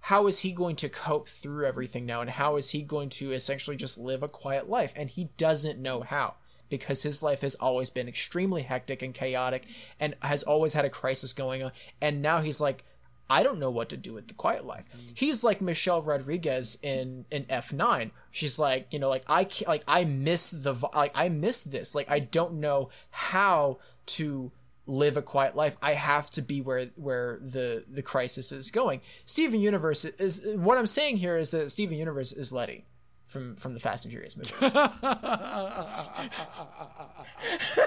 how 0.00 0.26
is 0.26 0.40
he 0.40 0.52
going 0.52 0.76
to 0.76 0.88
cope 0.88 1.28
through 1.28 1.66
everything 1.66 2.06
now 2.06 2.20
and 2.20 2.30
how 2.30 2.56
is 2.56 2.70
he 2.70 2.82
going 2.82 3.08
to 3.08 3.32
essentially 3.32 3.76
just 3.76 3.98
live 3.98 4.22
a 4.22 4.28
quiet 4.28 4.68
life 4.68 4.92
and 4.96 5.10
he 5.10 5.30
doesn't 5.36 5.80
know 5.80 6.00
how 6.02 6.34
because 6.68 7.02
his 7.02 7.22
life 7.22 7.40
has 7.40 7.54
always 7.56 7.90
been 7.90 8.08
extremely 8.08 8.62
hectic 8.62 9.02
and 9.02 9.14
chaotic 9.14 9.64
and 9.98 10.14
has 10.22 10.42
always 10.42 10.74
had 10.74 10.84
a 10.84 10.90
crisis 10.90 11.32
going 11.32 11.62
on 11.62 11.72
and 12.00 12.22
now 12.22 12.40
he's 12.40 12.60
like 12.60 12.84
I 13.32 13.42
don't 13.42 13.58
know 13.58 13.70
what 13.70 13.88
to 13.88 13.96
do 13.96 14.12
with 14.12 14.28
the 14.28 14.34
quiet 14.34 14.66
life. 14.66 14.84
He's 15.14 15.42
like 15.42 15.62
Michelle 15.62 16.02
Rodriguez 16.02 16.76
in 16.82 17.24
in 17.30 17.44
F9. 17.44 18.10
She's 18.30 18.58
like, 18.58 18.92
you 18.92 18.98
know, 18.98 19.08
like 19.08 19.24
I 19.26 19.48
like 19.66 19.84
I 19.88 20.04
miss 20.04 20.50
the 20.50 20.74
like 20.94 21.12
I 21.14 21.30
miss 21.30 21.64
this. 21.64 21.94
Like 21.94 22.10
I 22.10 22.18
don't 22.18 22.54
know 22.54 22.90
how 23.10 23.78
to 24.06 24.52
live 24.86 25.16
a 25.16 25.22
quiet 25.22 25.56
life. 25.56 25.76
I 25.82 25.92
have 25.92 26.30
to 26.30 26.42
be 26.42 26.60
where 26.60 26.86
where 26.96 27.38
the 27.40 27.84
the 27.88 28.02
crisis 28.02 28.52
is 28.52 28.70
going. 28.70 29.00
Steven 29.24 29.60
Universe 29.60 30.04
is 30.04 30.46
what 30.56 30.78
I'm 30.78 30.86
saying 30.86 31.18
here 31.18 31.36
is 31.36 31.50
that 31.52 31.70
Steven 31.70 31.96
Universe 31.96 32.32
is 32.32 32.52
Letty 32.52 32.84
from 33.26 33.56
from 33.56 33.74
the 33.74 33.80
Fast 33.80 34.04
and 34.04 34.12
Furious 34.12 34.36
movies. 34.36 34.52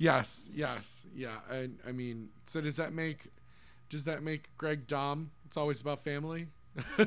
Yes, 0.00 0.48
yes, 0.54 1.04
yeah. 1.14 1.36
And 1.50 1.78
I 1.86 1.92
mean, 1.92 2.30
so 2.46 2.62
does 2.62 2.76
that 2.76 2.94
make 2.94 3.26
does 3.90 4.04
that 4.04 4.22
make 4.22 4.48
Greg 4.56 4.86
Dom? 4.86 5.30
It's 5.44 5.58
always 5.58 5.82
about 5.82 6.02
family. 6.02 6.46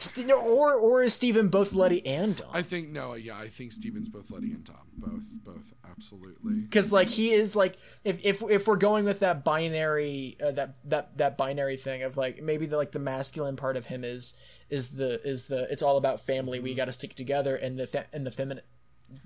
St- 0.00 0.30
or 0.30 0.76
or 0.76 1.02
is 1.02 1.12
Steven 1.12 1.48
both 1.48 1.72
Letty 1.72 2.06
and 2.06 2.36
Dom? 2.36 2.48
I 2.52 2.62
think 2.62 2.90
no, 2.90 3.14
yeah, 3.14 3.36
I 3.36 3.48
think 3.48 3.72
Steven's 3.72 4.08
both 4.08 4.30
Letty 4.30 4.52
and 4.52 4.62
Dom, 4.62 4.76
both, 4.96 5.24
both, 5.44 5.74
absolutely. 5.90 6.60
because 6.60 6.92
like 6.92 7.08
he 7.08 7.32
is 7.32 7.56
like 7.56 7.76
if 8.04 8.24
if 8.24 8.40
if 8.48 8.68
we're 8.68 8.76
going 8.76 9.04
with 9.04 9.18
that 9.20 9.44
binary 9.44 10.36
uh, 10.40 10.52
that 10.52 10.76
that 10.84 11.18
that 11.18 11.36
binary 11.36 11.76
thing 11.76 12.04
of 12.04 12.16
like 12.16 12.40
maybe 12.40 12.64
the 12.66 12.76
like 12.76 12.92
the 12.92 13.00
masculine 13.00 13.56
part 13.56 13.76
of 13.76 13.86
him 13.86 14.04
is 14.04 14.34
is 14.70 14.90
the 14.90 15.20
is 15.24 15.48
the 15.48 15.66
it's 15.68 15.82
all 15.82 15.96
about 15.96 16.20
family 16.20 16.60
we 16.60 16.74
got 16.74 16.84
to 16.84 16.92
stick 16.92 17.14
together 17.16 17.56
and 17.56 17.76
the 17.76 17.86
fe- 17.88 18.06
and 18.12 18.24
the 18.24 18.30
feminine 18.30 18.62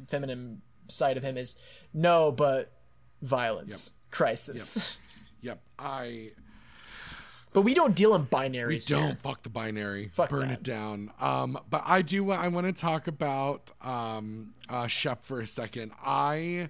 feminine 0.09 0.62
side 0.89 1.19
of 1.19 1.23
him 1.23 1.36
is 1.36 1.61
no 1.93 2.32
but 2.32 2.73
violence 3.20 3.99
crisis. 4.11 4.99
Yep, 5.43 5.61
I 5.78 6.31
but 7.53 7.62
we 7.62 7.74
don't 7.74 7.95
deal 7.95 8.15
in 8.15 8.27
binaries 8.27 8.91
We 8.91 8.97
don't 8.97 9.07
here. 9.09 9.19
fuck 9.23 9.43
the 9.43 9.49
binary, 9.51 10.09
Fuck 10.09 10.31
burn 10.31 10.49
that. 10.49 10.59
it 10.59 10.62
down. 10.62 11.11
Um, 11.20 11.59
but 11.70 11.83
I 11.85 12.03
do. 12.03 12.31
I 12.31 12.49
want 12.49 12.66
to 12.66 12.73
talk 12.73 13.07
about 13.09 13.70
um 13.83 14.55
uh 14.69 14.87
Shep 14.87 15.24
for 15.24 15.41
a 15.41 15.47
second. 15.47 15.93
I 16.05 16.69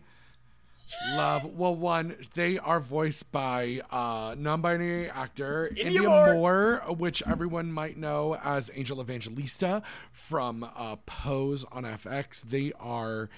love 1.17 1.57
well 1.57 1.75
one 1.75 2.15
they 2.35 2.59
are 2.59 2.79
voiced 2.81 3.33
by 3.33 3.81
uh 3.91 4.35
non-binary 4.37 5.09
actor 5.09 5.71
indya, 5.75 6.03
Moore. 6.05 6.35
moore. 6.35 6.95
which 6.97 7.23
everyone 7.27 7.73
might 7.73 7.97
know 7.97 8.37
as 8.45 8.71
angel 8.75 9.01
evangelista 9.01 9.83
from 10.11 10.63
uh 10.77 10.97
pose 11.07 11.65
on 11.73 11.85
fx 11.85 12.43
they 12.43 12.73
are 12.79 13.31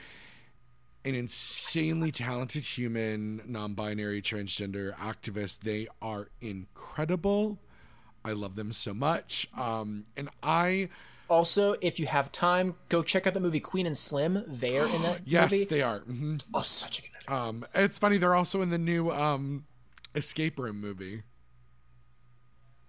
an 1.04 1.14
insanely 1.14 2.10
talented 2.10 2.62
human 2.62 3.42
non-binary 3.46 4.22
transgender 4.22 4.94
activist. 4.96 5.60
They 5.60 5.86
are 6.00 6.28
incredible. 6.40 7.58
I 8.24 8.32
love 8.32 8.56
them 8.56 8.72
so 8.72 8.94
much. 8.94 9.46
Um 9.56 10.06
and 10.16 10.28
i 10.42 10.88
also 11.28 11.74
if 11.80 11.98
you 11.98 12.04
have 12.06 12.30
time 12.32 12.74
go 12.90 13.02
check 13.02 13.26
out 13.26 13.32
the 13.34 13.40
movie 13.40 13.60
queen 13.60 13.86
and 13.86 13.96
slim. 13.96 14.42
They're 14.46 14.86
in 14.86 15.02
that 15.02 15.22
yes 15.26 15.52
movie. 15.52 15.64
they 15.66 15.82
are. 15.82 16.00
Mhm. 16.00 16.42
oh 16.54 16.60
such 16.62 16.98
a 16.98 17.02
good 17.02 17.10
movie. 17.28 17.40
Um, 17.40 17.66
it's 17.74 17.98
funny 17.98 18.18
they're 18.18 18.34
also 18.34 18.62
in 18.62 18.70
the 18.70 18.78
new 18.78 19.10
um 19.10 19.64
escape 20.14 20.58
room 20.58 20.80
movie. 20.80 21.22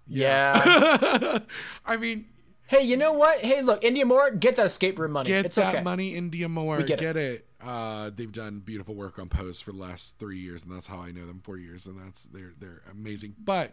yeah. 0.06 1.38
I 1.86 1.96
mean, 1.96 2.26
hey 2.66 2.82
you 2.82 2.96
know 2.96 3.12
what? 3.12 3.40
Hey 3.40 3.62
look 3.62 3.80
indya 3.82 4.04
moore 4.04 4.30
get 4.30 4.56
that 4.56 4.66
escape 4.66 4.98
room 4.98 5.12
money. 5.12 5.28
Get 5.28 5.46
it's 5.46 5.56
that 5.56 5.74
okay. 5.74 5.82
money, 5.82 6.14
Indya 6.14 6.48
Moore. 6.48 6.82
get 6.82 6.98
get 7.00 7.16
it. 7.16 7.22
it. 7.34 7.45
Uh, 7.62 8.10
they've 8.14 8.32
done 8.32 8.58
beautiful 8.60 8.94
work 8.94 9.18
on 9.18 9.28
Pose 9.30 9.62
for 9.62 9.72
the 9.72 9.78
last 9.78 10.18
three 10.18 10.38
years, 10.38 10.62
and 10.62 10.70
that's 10.72 10.86
how 10.86 10.98
I 10.98 11.10
know 11.10 11.26
them. 11.26 11.40
Four 11.42 11.56
years, 11.56 11.86
and 11.86 11.98
that's 11.98 12.24
they're 12.26 12.52
they're 12.60 12.82
amazing. 12.90 13.34
But 13.42 13.72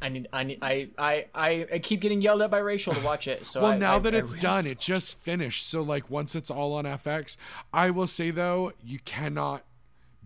I 0.00 0.08
need, 0.08 0.28
I 0.32 0.44
need, 0.44 0.58
I, 0.62 0.88
I, 0.96 1.26
I, 1.34 1.66
I 1.74 1.78
keep 1.80 2.00
getting 2.00 2.22
yelled 2.22 2.40
at 2.40 2.50
by 2.50 2.58
Rachel 2.58 2.94
to 2.94 3.00
watch 3.00 3.28
it. 3.28 3.44
So 3.44 3.60
well, 3.62 3.72
I, 3.72 3.78
now 3.78 3.96
I- 3.96 3.98
that 4.00 4.14
it's 4.14 4.30
really- 4.30 4.40
done, 4.40 4.66
it 4.66 4.78
just 4.78 5.18
finished. 5.18 5.66
So 5.68 5.82
like 5.82 6.08
once 6.08 6.34
it's 6.34 6.50
all 6.50 6.72
on 6.72 6.84
FX, 6.84 7.36
I 7.72 7.90
will 7.90 8.06
say 8.06 8.30
though, 8.30 8.72
you 8.82 8.98
cannot 9.00 9.64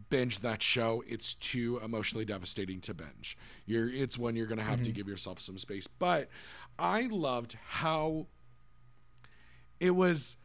binge 0.09 0.39
that 0.41 0.63
show. 0.63 1.03
It's 1.09 1.35
too 1.35 1.81
emotionally 1.85 2.25
devastating 2.25 2.81
to 2.83 2.95
binge. 2.95 3.37
You're 3.67 3.89
it's 3.91 4.17
one 4.17 4.37
you're 4.37 4.47
gonna 4.47 4.63
have 4.63 4.75
Mm-hmm. 4.77 4.85
to 4.85 4.93
give 4.93 5.09
yourself 5.09 5.41
some 5.41 5.59
space. 5.59 5.89
But 5.89 6.29
I 6.79 7.09
loved 7.11 7.57
how 7.67 8.27
it 9.81 9.91
was 9.91 10.37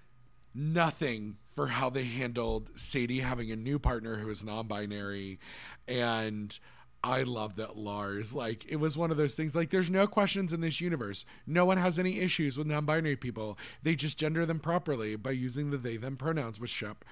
nothing 0.53 1.35
for 1.47 1.67
how 1.67 1.89
they 1.89 2.03
handled 2.03 2.69
Sadie 2.75 3.19
having 3.19 3.51
a 3.51 3.55
new 3.55 3.79
partner 3.79 4.17
who 4.17 4.29
is 4.29 4.43
non-binary 4.43 5.39
and 5.87 6.57
I 7.03 7.23
love 7.23 7.55
that 7.57 7.77
Lars 7.77 8.33
like 8.33 8.65
it 8.67 8.77
was 8.77 8.97
one 8.97 9.11
of 9.11 9.17
those 9.17 9.35
things 9.35 9.55
like 9.55 9.69
there's 9.69 9.91
no 9.91 10.07
questions 10.07 10.51
in 10.51 10.61
this 10.61 10.81
universe. 10.81 11.25
No 11.45 11.63
one 11.63 11.77
has 11.77 11.99
any 11.99 12.19
issues 12.19 12.57
with 12.57 12.67
non-binary 12.67 13.15
people. 13.17 13.57
They 13.83 13.95
just 13.95 14.17
gender 14.17 14.45
them 14.45 14.59
properly 14.59 15.15
by 15.15 15.31
using 15.31 15.69
the 15.69 15.77
they 15.77 15.97
them 15.97 16.17
pronouns 16.17 16.59
which 16.59 16.71
Shep 16.71 17.05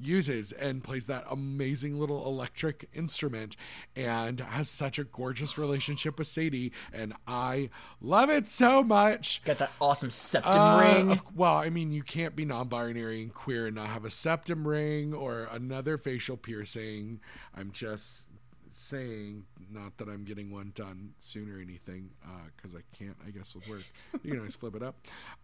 uses 0.00 0.52
and 0.52 0.82
plays 0.84 1.06
that 1.06 1.24
amazing 1.30 1.98
little 1.98 2.24
electric 2.26 2.88
instrument 2.94 3.56
and 3.96 4.40
has 4.40 4.68
such 4.68 4.98
a 4.98 5.04
gorgeous 5.04 5.58
relationship 5.58 6.18
with 6.18 6.26
Sadie 6.28 6.72
and 6.92 7.12
I 7.26 7.70
love 8.00 8.30
it 8.30 8.46
so 8.46 8.82
much. 8.82 9.42
got 9.44 9.58
that 9.58 9.72
awesome 9.80 10.10
septum 10.10 10.60
Uh, 10.60 10.80
ring. 10.80 11.20
well, 11.34 11.54
I 11.54 11.70
mean, 11.70 11.90
you 11.92 12.02
can't 12.02 12.36
be 12.36 12.44
non-binary 12.44 13.22
and 13.22 13.32
queer 13.34 13.66
and 13.66 13.76
not 13.76 13.88
have 13.88 14.04
a 14.04 14.10
septum 14.10 14.66
ring 14.66 15.12
or 15.14 15.48
another 15.52 15.98
facial 15.98 16.36
piercing. 16.36 17.20
I'm 17.56 17.72
just 17.72 18.28
saying, 18.70 19.44
not 19.70 19.96
that 19.96 20.08
I'm 20.08 20.24
getting 20.24 20.50
one 20.52 20.72
done 20.74 21.12
soon 21.20 21.50
or 21.50 21.60
anything, 21.60 22.10
because 22.56 22.74
I 22.74 22.80
can't. 22.96 23.16
I 23.26 23.30
guess 23.30 23.54
with 23.54 23.68
work, 23.68 23.82
you 24.22 24.30
can 24.30 24.38
always 24.38 24.56
flip 24.56 24.76
it 24.76 24.82
up. 24.82 24.94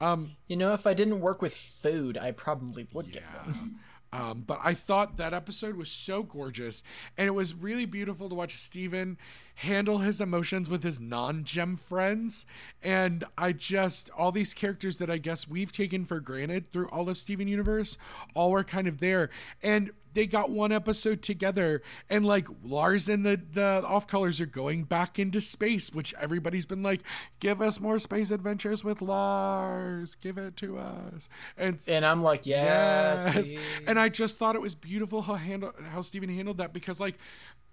Um, 0.01 0.31
You 0.47 0.56
know, 0.56 0.72
if 0.74 0.86
I 0.86 0.94
didn't 0.94 1.20
work 1.20 1.43
with 1.43 1.55
food, 1.55 2.16
I 2.18 2.31
probably 2.32 2.86
would 2.93 3.10
get 3.12 3.22
yeah. 3.22 3.51
one. 3.52 3.76
Um, 4.15 4.45
but 4.47 4.61
I 4.62 4.74
thought 4.74 5.16
that 5.16 5.35
episode 5.35 5.74
was 5.74 5.91
so 5.91 6.23
gorgeous, 6.23 6.85
and 7.19 7.27
it 7.27 7.32
was 7.32 7.53
really 7.53 7.85
beautiful 7.85 8.28
to 8.28 8.35
watch 8.36 8.55
Steven 8.55 9.19
handle 9.57 9.99
his 9.99 10.20
emotions 10.20 10.70
with 10.70 10.85
his 10.85 11.01
non-gem 11.01 11.77
friends. 11.77 12.47
And 12.81 13.24
I 13.36 13.51
just 13.51 14.11
all 14.16 14.31
these 14.31 14.55
characters 14.55 14.99
that 14.99 15.11
I 15.11 15.19
guess 15.19 15.49
we've 15.49 15.73
taken 15.73 16.05
for 16.05 16.20
granted 16.20 16.70
through 16.70 16.89
all 16.91 17.09
of 17.09 17.16
Steven 17.16 17.49
Universe, 17.49 17.97
all 18.35 18.53
were 18.53 18.62
kind 18.62 18.86
of 18.86 19.01
there. 19.01 19.31
And 19.65 19.91
they 20.15 20.27
got 20.27 20.51
one 20.51 20.73
episode 20.73 21.23
together, 21.23 21.82
and 22.09 22.24
like 22.24 22.47
Lars 22.62 23.09
and 23.09 23.24
the 23.27 23.41
the 23.53 23.85
off 23.86 24.07
colors 24.07 24.41
are 24.41 24.47
going 24.47 24.85
back 24.85 25.19
into 25.19 25.41
space, 25.41 25.93
which 25.93 26.15
everybody's 26.20 26.66
been 26.66 26.82
like, 26.82 27.01
give 27.41 27.61
us 27.61 27.81
more 27.81 27.99
space 27.99 28.31
adventures 28.31 28.82
with 28.85 29.03
Lars, 29.03 30.15
give 30.16 30.39
it 30.39 30.57
to 30.59 30.78
us. 30.78 31.28
And 31.57 31.82
And 31.89 32.07
I'm 32.07 32.23
like, 32.23 32.47
yes, 32.47 33.24
Yes. 33.24 33.53
And 33.86 33.99
I 33.99 34.09
just 34.09 34.39
thought 34.39 34.55
it 34.55 34.61
was 34.62 34.74
beautiful 34.74 35.23
how 35.23 35.35
handle 35.35 35.73
how 35.91 36.01
Steven 36.01 36.28
handled 36.28 36.59
that 36.59 36.73
because 36.73 37.01
like 37.01 37.19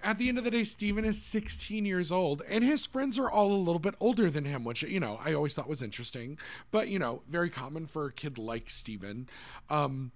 at 0.04 0.18
the 0.18 0.30
end 0.30 0.40
of 0.40 0.44
the 0.44 0.52
day, 0.52 0.64
Steven 0.64 1.06
is 1.06 1.22
16 1.22 1.86
years 1.86 2.12
old 2.12 2.42
and 2.50 2.64
his 2.64 2.86
friends 2.86 3.20
are 3.20 3.30
all 3.30 3.52
a 3.52 3.54
little 3.54 3.80
bit 3.80 3.94
older 4.00 4.30
than 4.30 4.46
him, 4.46 4.64
which 4.64 4.84
you 4.84 5.00
know, 5.00 5.20
I 5.24 5.34
always 5.34 5.54
thought 5.54 5.70
was 5.70 5.82
interesting. 5.82 6.40
But 6.72 6.90
you 6.90 7.00
know, 7.00 7.22
very 7.30 7.50
common 7.50 7.86
for 7.88 8.08
a 8.08 8.12
kid 8.14 8.38
like 8.38 8.70
Steven. 8.70 9.30
Um 9.70 10.12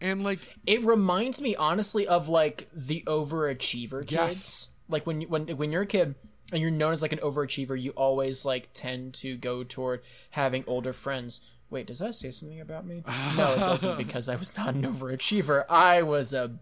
and 0.00 0.22
like 0.22 0.38
It 0.66 0.82
reminds 0.82 1.40
me 1.40 1.56
honestly 1.56 2.06
of 2.06 2.28
like 2.28 2.68
the 2.72 3.02
overachiever 3.06 4.00
kids. 4.02 4.12
Yes. 4.12 4.68
Like 4.88 5.06
when 5.06 5.20
you, 5.22 5.28
when 5.28 5.46
when 5.48 5.72
you're 5.72 5.82
a 5.82 5.86
kid 5.86 6.14
and 6.52 6.60
you're 6.62 6.70
known 6.70 6.92
as 6.92 7.02
like 7.02 7.12
an 7.12 7.18
overachiever, 7.18 7.80
you 7.80 7.90
always 7.92 8.44
like 8.44 8.68
tend 8.72 9.14
to 9.14 9.36
go 9.36 9.64
toward 9.64 10.02
having 10.30 10.64
older 10.66 10.92
friends. 10.92 11.56
Wait, 11.70 11.86
does 11.86 11.98
that 11.98 12.14
say 12.14 12.30
something 12.30 12.60
about 12.60 12.86
me? 12.86 13.02
No, 13.36 13.54
it 13.54 13.58
doesn't 13.58 13.98
because 14.06 14.28
I 14.28 14.36
was 14.36 14.56
not 14.56 14.74
an 14.74 14.82
overachiever. 14.82 15.64
I 15.68 16.02
was 16.02 16.32
a 16.32 16.58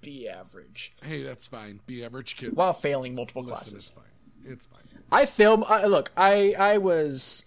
B 0.00 0.28
average 0.28 0.94
hey, 1.02 1.22
that's 1.24 1.46
fine. 1.48 1.80
B 1.86 2.04
average 2.04 2.36
kid. 2.36 2.54
while 2.54 2.72
failing 2.72 3.14
multiple 3.16 3.42
Listen, 3.42 3.56
classes. 3.56 3.74
it's 3.74 3.88
fine. 3.88 4.04
It's 4.52 4.66
fine. 4.66 4.82
I 5.10 5.26
failed. 5.26 5.64
I, 5.68 5.86
look, 5.86 6.12
I 6.16 6.54
I 6.56 6.78
was 6.78 7.44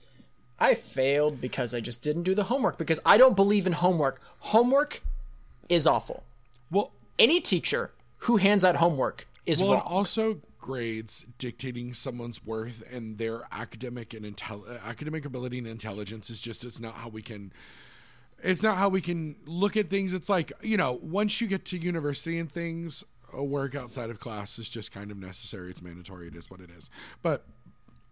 I 0.59 0.73
failed 0.73 1.39
because 1.39 1.73
I 1.73 1.79
just 1.79 2.03
didn't 2.03 2.23
do 2.23 2.35
the 2.35 2.43
homework 2.43 2.77
because 2.77 2.99
I 3.05 3.17
don't 3.17 3.35
believe 3.37 3.65
in 3.65 3.71
homework. 3.73 4.19
Homework 4.39 5.01
is 5.71 5.87
awful. 5.87 6.23
Well, 6.69 6.91
Any 7.19 7.39
teacher 7.39 7.91
who 8.19 8.37
hands 8.37 8.63
out 8.65 8.75
homework 8.77 9.27
is 9.45 9.61
Well, 9.61 9.73
wrong. 9.73 9.81
also 9.85 10.41
grades 10.59 11.25
dictating 11.37 11.93
someone's 11.93 12.43
worth 12.45 12.83
and 12.91 13.17
their 13.17 13.43
academic 13.51 14.13
and 14.13 14.25
intel- 14.25 14.83
academic 14.83 15.25
ability 15.25 15.57
and 15.57 15.67
intelligence 15.67 16.29
is 16.29 16.39
just 16.41 16.63
it's 16.63 16.79
not 16.79 16.93
how 16.95 17.09
we 17.09 17.21
can 17.21 17.51
it's 18.43 18.61
not 18.61 18.77
how 18.77 18.87
we 18.89 19.01
can 19.01 19.35
look 19.45 19.75
at 19.75 19.89
things 19.89 20.13
it's 20.13 20.29
like 20.29 20.51
you 20.61 20.77
know 20.77 20.99
once 21.01 21.41
you 21.41 21.47
get 21.47 21.65
to 21.65 21.77
university 21.77 22.37
and 22.37 22.51
things 22.51 23.03
a 23.33 23.43
work 23.43 23.73
outside 23.75 24.09
of 24.11 24.19
class 24.19 24.59
is 24.59 24.69
just 24.69 24.91
kind 24.91 25.09
of 25.09 25.17
necessary 25.17 25.69
it's 25.71 25.81
mandatory 25.81 26.27
it 26.27 26.35
is 26.35 26.49
what 26.51 26.59
it 26.59 26.69
is 26.77 26.89
but 27.23 27.43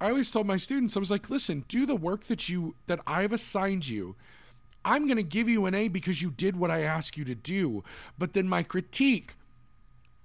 i 0.01 0.09
always 0.09 0.31
told 0.31 0.47
my 0.47 0.57
students 0.57 0.97
i 0.97 0.99
was 0.99 1.11
like 1.11 1.29
listen 1.29 1.63
do 1.67 1.85
the 1.85 1.95
work 1.95 2.23
that 2.25 2.49
you 2.49 2.73
that 2.87 2.99
i've 3.05 3.31
assigned 3.31 3.87
you 3.87 4.15
i'm 4.85 5.05
going 5.05 5.17
to 5.17 5.23
give 5.23 5.49
you 5.49 5.65
an 5.65 5.75
a 5.75 5.87
because 5.87 6.21
you 6.21 6.31
did 6.31 6.55
what 6.55 6.71
i 6.71 6.81
asked 6.81 7.17
you 7.17 7.25
to 7.25 7.35
do 7.35 7.83
but 8.17 8.33
then 8.33 8.47
my 8.47 8.63
critique 8.63 9.35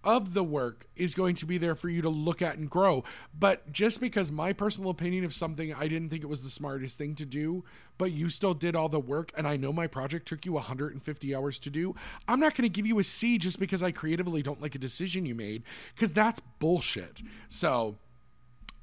of 0.04 0.34
the 0.34 0.44
work 0.44 0.86
is 0.96 1.14
going 1.14 1.34
to 1.34 1.46
be 1.46 1.58
there 1.58 1.74
for 1.74 1.88
you 1.88 2.02
to 2.02 2.08
look 2.08 2.42
at 2.42 2.58
and 2.58 2.68
grow. 2.68 3.02
But 3.38 3.72
just 3.72 4.00
because 4.00 4.30
my 4.30 4.52
personal 4.52 4.90
opinion 4.90 5.24
of 5.24 5.34
something, 5.34 5.72
I 5.74 5.88
didn't 5.88 6.10
think 6.10 6.22
it 6.22 6.28
was 6.28 6.44
the 6.44 6.50
smartest 6.50 6.98
thing 6.98 7.14
to 7.16 7.26
do, 7.26 7.64
but 7.96 8.12
you 8.12 8.28
still 8.28 8.54
did 8.54 8.76
all 8.76 8.88
the 8.88 9.00
work, 9.00 9.32
and 9.36 9.48
I 9.48 9.56
know 9.56 9.72
my 9.72 9.86
project 9.86 10.28
took 10.28 10.44
you 10.44 10.52
150 10.52 11.34
hours 11.34 11.58
to 11.60 11.70
do, 11.70 11.94
I'm 12.28 12.40
not 12.40 12.54
going 12.54 12.68
to 12.68 12.74
give 12.74 12.86
you 12.86 12.98
a 12.98 13.04
C 13.04 13.38
just 13.38 13.58
because 13.58 13.82
I 13.82 13.90
creatively 13.90 14.42
don't 14.42 14.60
like 14.60 14.74
a 14.74 14.78
decision 14.78 15.26
you 15.26 15.34
made, 15.34 15.62
because 15.94 16.12
that's 16.12 16.40
bullshit. 16.58 17.22
So. 17.48 17.96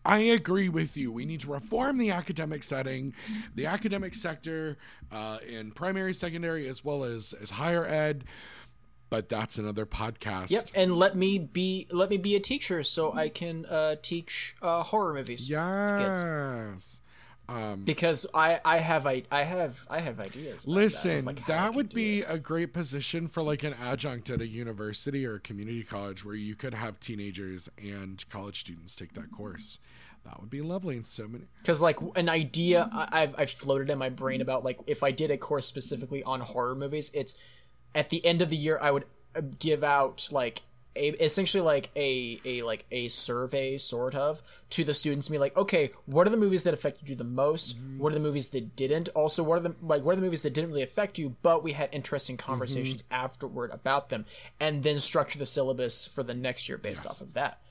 I 0.05 0.19
agree 0.19 0.69
with 0.69 0.97
you. 0.97 1.11
We 1.11 1.25
need 1.25 1.41
to 1.41 1.51
reform 1.51 1.97
the 1.97 2.11
academic 2.11 2.63
setting, 2.63 3.13
the 3.55 3.67
academic 3.67 4.15
sector, 4.15 4.77
uh, 5.11 5.39
in 5.47 5.71
primary, 5.71 6.13
secondary, 6.13 6.67
as 6.67 6.83
well 6.83 7.03
as 7.03 7.33
as 7.33 7.51
higher 7.51 7.85
ed. 7.85 8.23
But 9.09 9.27
that's 9.27 9.57
another 9.57 9.85
podcast. 9.85 10.51
Yep, 10.51 10.69
and 10.73 10.95
let 10.95 11.15
me 11.15 11.37
be 11.37 11.85
let 11.91 12.09
me 12.09 12.17
be 12.17 12.35
a 12.35 12.39
teacher 12.39 12.81
so 12.83 13.13
I 13.13 13.27
can 13.29 13.65
uh, 13.65 13.95
teach 14.01 14.55
uh, 14.61 14.83
horror 14.83 15.13
movies. 15.13 15.49
to 16.75 17.00
Yes. 17.59 17.77
because 17.83 18.25
I 18.33 18.59
I 18.63 18.77
have 18.77 19.05
I 19.05 19.23
I 19.31 19.43
have 19.43 19.85
I 19.89 19.99
have 19.99 20.19
ideas. 20.19 20.63
about 20.63 20.73
that, 20.73 20.81
Listen, 20.81 21.25
like, 21.25 21.45
that 21.47 21.73
would 21.75 21.93
be 21.93 22.21
a 22.21 22.37
great 22.37 22.73
position 22.73 23.27
for 23.27 23.41
like 23.43 23.63
an 23.63 23.73
adjunct 23.81 24.29
at 24.29 24.41
a 24.41 24.47
university 24.47 25.25
or 25.25 25.35
a 25.35 25.39
community 25.39 25.83
college 25.83 26.23
where 26.25 26.35
you 26.35 26.55
could 26.55 26.73
have 26.73 26.99
teenagers 26.99 27.69
and 27.77 28.23
college 28.29 28.59
students 28.61 28.95
take 28.95 29.13
that 29.13 29.31
course. 29.31 29.79
That 30.23 30.39
would 30.39 30.51
be 30.51 30.61
lovely 30.61 30.97
in 30.97 31.03
so 31.03 31.27
many. 31.27 31.45
because 31.57 31.81
like 31.81 31.97
an 32.15 32.29
idea 32.29 32.87
I've 32.93 33.33
I've 33.37 33.49
floated 33.51 33.89
in 33.89 33.97
my 33.97 34.09
brain 34.09 34.41
about 34.41 34.63
like 34.63 34.79
if 34.87 35.03
I 35.03 35.11
did 35.11 35.31
a 35.31 35.37
course 35.37 35.65
specifically 35.65 36.23
on 36.23 36.41
horror 36.41 36.75
movies, 36.75 37.09
it's 37.13 37.35
at 37.95 38.09
the 38.09 38.23
end 38.25 38.41
of 38.41 38.49
the 38.49 38.55
year 38.55 38.77
I 38.81 38.91
would 38.91 39.05
uh, 39.35 39.41
give 39.59 39.83
out 39.83 40.29
like 40.31 40.61
a, 40.95 41.09
essentially 41.23 41.61
like 41.61 41.89
a 41.95 42.39
a 42.45 42.61
like 42.63 42.85
a 42.91 43.07
survey 43.07 43.77
sort 43.77 44.15
of 44.15 44.41
to 44.71 44.83
the 44.83 44.93
students 44.93 45.27
and 45.27 45.33
be 45.33 45.37
like 45.37 45.55
okay 45.57 45.91
what 46.05 46.27
are 46.27 46.29
the 46.29 46.37
movies 46.37 46.63
that 46.63 46.73
affected 46.73 47.09
you 47.09 47.15
the 47.15 47.23
most? 47.23 47.77
What 47.97 48.11
are 48.11 48.15
the 48.15 48.21
movies 48.21 48.49
that 48.49 48.75
didn't? 48.75 49.09
Also 49.09 49.43
what 49.43 49.59
are 49.59 49.69
the 49.69 49.75
like 49.81 50.03
what 50.03 50.13
are 50.13 50.15
the 50.17 50.21
movies 50.21 50.41
that 50.43 50.53
didn't 50.53 50.69
really 50.69 50.83
affect 50.83 51.17
you 51.17 51.35
but 51.41 51.63
we 51.63 51.71
had 51.71 51.89
interesting 51.91 52.37
conversations 52.37 53.03
afterward 53.11 53.71
about 53.73 54.09
them 54.09 54.25
and 54.59 54.83
then 54.83 54.99
structure 54.99 55.39
the 55.39 55.45
syllabus 55.45 56.07
for 56.07 56.23
the 56.23 56.33
next 56.33 56.67
year 56.67 56.77
based 56.77 57.05
off 57.05 57.21
of 57.21 57.33
that. 57.33 57.61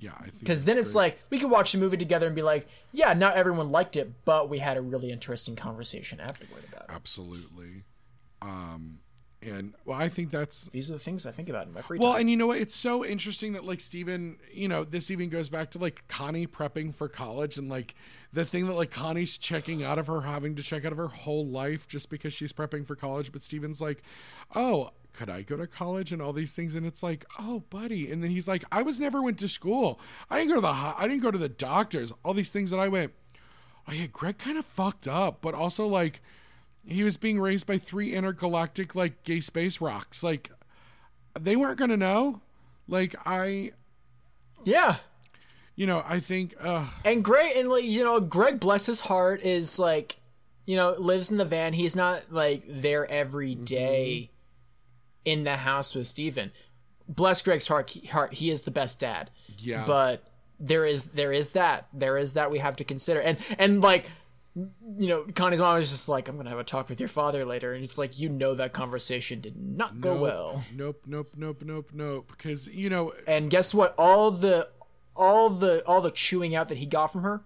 Yeah, 0.00 0.12
because 0.38 0.64
then 0.64 0.78
it's 0.78 0.94
like 0.94 1.18
we 1.28 1.38
could 1.40 1.50
watch 1.50 1.72
the 1.72 1.78
movie 1.78 1.96
together 1.96 2.26
and 2.26 2.36
be 2.36 2.42
like, 2.42 2.68
yeah, 2.92 3.14
not 3.14 3.34
everyone 3.34 3.70
liked 3.70 3.96
it, 3.96 4.24
but 4.24 4.48
we 4.48 4.58
had 4.58 4.76
a 4.76 4.80
really 4.80 5.10
interesting 5.10 5.56
conversation 5.56 6.20
afterward 6.20 6.62
about 6.70 6.88
it. 6.88 6.94
absolutely. 6.94 7.82
Um, 8.40 9.00
and 9.40 9.74
well, 9.84 9.98
I 9.98 10.08
think 10.08 10.30
that's 10.30 10.64
These 10.66 10.90
are 10.90 10.94
the 10.94 10.98
things 10.98 11.26
I 11.26 11.30
think 11.30 11.48
about 11.48 11.66
in 11.66 11.72
my 11.72 11.80
free 11.80 11.98
Well, 12.00 12.12
time. 12.12 12.22
and 12.22 12.30
you 12.30 12.36
know 12.36 12.48
what? 12.48 12.58
It's 12.58 12.74
so 12.74 13.04
interesting 13.04 13.52
that 13.52 13.64
like 13.64 13.80
Steven, 13.80 14.38
you 14.52 14.66
know, 14.68 14.84
this 14.84 15.10
even 15.10 15.28
goes 15.28 15.48
back 15.48 15.70
to 15.72 15.78
like 15.78 16.02
Connie 16.08 16.46
prepping 16.46 16.94
for 16.94 17.08
college 17.08 17.56
and 17.56 17.68
like 17.68 17.94
the 18.32 18.44
thing 18.44 18.66
that 18.66 18.74
like 18.74 18.90
Connie's 18.90 19.38
checking 19.38 19.84
out 19.84 19.98
of 19.98 20.06
her 20.08 20.22
having 20.22 20.54
to 20.56 20.62
check 20.62 20.84
out 20.84 20.92
of 20.92 20.98
her 20.98 21.08
whole 21.08 21.46
life 21.46 21.86
just 21.86 22.10
because 22.10 22.32
she's 22.34 22.52
prepping 22.52 22.86
for 22.86 22.96
college, 22.96 23.30
but 23.32 23.42
Steven's 23.42 23.80
like, 23.80 24.02
"Oh, 24.54 24.90
could 25.12 25.30
I 25.30 25.42
go 25.42 25.56
to 25.56 25.66
college 25.66 26.12
and 26.12 26.20
all 26.20 26.32
these 26.32 26.54
things?" 26.54 26.74
And 26.74 26.84
it's 26.84 27.02
like, 27.02 27.24
"Oh, 27.38 27.60
buddy." 27.70 28.10
And 28.10 28.22
then 28.22 28.30
he's 28.30 28.48
like, 28.48 28.64
"I 28.72 28.82
was 28.82 28.98
never 29.00 29.22
went 29.22 29.38
to 29.38 29.48
school. 29.48 30.00
I 30.30 30.38
didn't 30.38 30.50
go 30.50 30.54
to 30.56 30.60
the 30.62 30.68
I 30.68 31.06
didn't 31.08 31.22
go 31.22 31.30
to 31.30 31.38
the 31.38 31.48
doctors. 31.48 32.12
All 32.24 32.34
these 32.34 32.52
things 32.52 32.70
that 32.70 32.80
I 32.80 32.88
went, 32.88 33.12
oh 33.86 33.92
yeah, 33.92 34.06
Greg 34.06 34.36
kind 34.38 34.58
of 34.58 34.66
fucked 34.66 35.08
up, 35.08 35.40
but 35.40 35.54
also 35.54 35.86
like 35.86 36.20
he 36.88 37.02
was 37.04 37.16
being 37.16 37.38
raised 37.38 37.66
by 37.66 37.78
three 37.78 38.14
intergalactic 38.14 38.94
like 38.94 39.22
gay 39.24 39.40
space 39.40 39.80
rocks. 39.80 40.22
Like 40.22 40.50
they 41.38 41.54
weren't 41.56 41.78
gonna 41.78 41.96
know. 41.96 42.40
Like 42.88 43.14
I, 43.26 43.72
yeah, 44.64 44.96
you 45.76 45.86
know, 45.86 46.02
I 46.06 46.20
think. 46.20 46.54
Uh, 46.60 46.86
and 47.04 47.22
Greg 47.22 47.56
and 47.56 47.68
like 47.68 47.84
you 47.84 48.02
know, 48.04 48.20
Greg, 48.20 48.58
bless 48.60 48.86
his 48.86 49.00
heart, 49.00 49.42
is 49.42 49.78
like, 49.78 50.16
you 50.66 50.76
know, 50.76 50.94
lives 50.98 51.30
in 51.30 51.36
the 51.38 51.44
van. 51.44 51.72
He's 51.74 51.94
not 51.94 52.32
like 52.32 52.64
there 52.66 53.08
every 53.10 53.54
Mm-hmm. 53.54 54.24
in 55.24 55.44
the 55.44 55.56
house 55.56 55.94
with 55.94 56.06
Steven. 56.06 56.50
Bless 57.08 57.42
Greg's 57.42 57.66
heart. 57.68 57.90
He, 57.90 58.06
heart. 58.06 58.34
He 58.34 58.50
is 58.50 58.62
the 58.62 58.70
best 58.70 59.00
dad. 59.00 59.30
Yeah. 59.58 59.84
but 59.86 60.24
there 60.60 60.84
is 60.84 61.12
there 61.12 61.32
is 61.32 61.52
that 61.52 61.86
there 61.92 62.18
is 62.18 62.34
that 62.34 62.50
we 62.50 62.58
have 62.58 62.74
to 62.76 62.84
consider 62.84 63.20
and 63.20 63.38
and 63.60 63.80
like 63.80 64.10
you 64.96 65.08
know 65.08 65.24
connie's 65.34 65.60
mom 65.60 65.78
is 65.78 65.90
just 65.90 66.08
like 66.08 66.28
i'm 66.28 66.36
gonna 66.36 66.48
have 66.48 66.58
a 66.58 66.64
talk 66.64 66.88
with 66.88 67.00
your 67.00 67.08
father 67.08 67.44
later 67.44 67.72
and 67.72 67.84
it's 67.84 67.98
like 67.98 68.18
you 68.18 68.28
know 68.28 68.54
that 68.54 68.72
conversation 68.72 69.40
did 69.40 69.56
not 69.56 70.00
go 70.00 70.14
nope, 70.14 70.22
well. 70.22 70.64
Nope, 70.74 71.02
nope, 71.06 71.30
nope, 71.36 71.62
nope, 71.64 71.90
nope. 71.92 72.30
Because 72.30 72.66
you 72.68 72.90
know, 72.90 73.12
and 73.26 73.50
guess 73.50 73.74
what? 73.74 73.94
All 73.98 74.30
the 74.30 74.68
all 75.14 75.50
the 75.50 75.82
all 75.86 76.00
the 76.00 76.10
chewing 76.10 76.54
out 76.54 76.68
that 76.68 76.78
he 76.78 76.86
got 76.86 77.08
from 77.08 77.22
her 77.22 77.42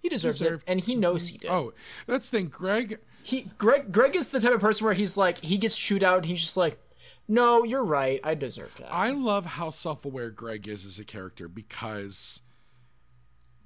he 0.00 0.08
deserves 0.08 0.38
Deserved. 0.38 0.64
it 0.66 0.70
and 0.70 0.80
he 0.80 0.94
knows 0.94 1.28
he 1.28 1.38
mm-hmm. 1.38 1.48
did. 1.48 1.50
Oh, 1.50 1.72
that's 2.06 2.28
the 2.28 2.38
thing. 2.38 2.48
Greg, 2.48 2.98
he 3.22 3.46
greg 3.58 3.92
greg 3.92 4.16
is 4.16 4.32
the 4.32 4.40
type 4.40 4.52
of 4.52 4.60
person 4.60 4.84
where 4.84 4.94
he's 4.94 5.16
like 5.16 5.38
he 5.38 5.58
gets 5.58 5.76
chewed 5.76 6.02
out 6.02 6.18
and 6.18 6.26
he's 6.26 6.40
just 6.40 6.56
like 6.56 6.80
no 7.28 7.64
you're 7.64 7.84
right. 7.84 8.20
I 8.24 8.34
deserve 8.34 8.74
that. 8.76 8.92
I 8.92 9.10
love 9.10 9.44
how 9.44 9.70
self-aware 9.70 10.30
Greg 10.30 10.66
is 10.66 10.84
as 10.84 10.98
a 10.98 11.04
character 11.04 11.48
because 11.48 12.40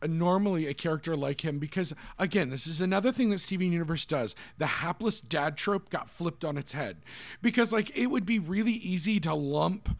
normally 0.06 0.66
a 0.66 0.74
character 0.74 1.16
like 1.16 1.44
him 1.44 1.58
because 1.58 1.94
again 2.18 2.50
this 2.50 2.66
is 2.66 2.80
another 2.80 3.10
thing 3.10 3.30
that 3.30 3.38
steven 3.38 3.72
universe 3.72 4.04
does. 4.04 4.34
The 4.58 4.66
hapless 4.66 5.20
dad 5.20 5.56
trope 5.56 5.90
got 5.90 6.10
flipped 6.10 6.44
on 6.44 6.58
its 6.58 6.72
head 6.72 6.98
because 7.42 7.72
like 7.72 7.96
it 7.96 8.06
would 8.06 8.26
be 8.26 8.38
really 8.38 8.72
easy 8.72 9.20
to 9.20 9.34
lump 9.34 9.96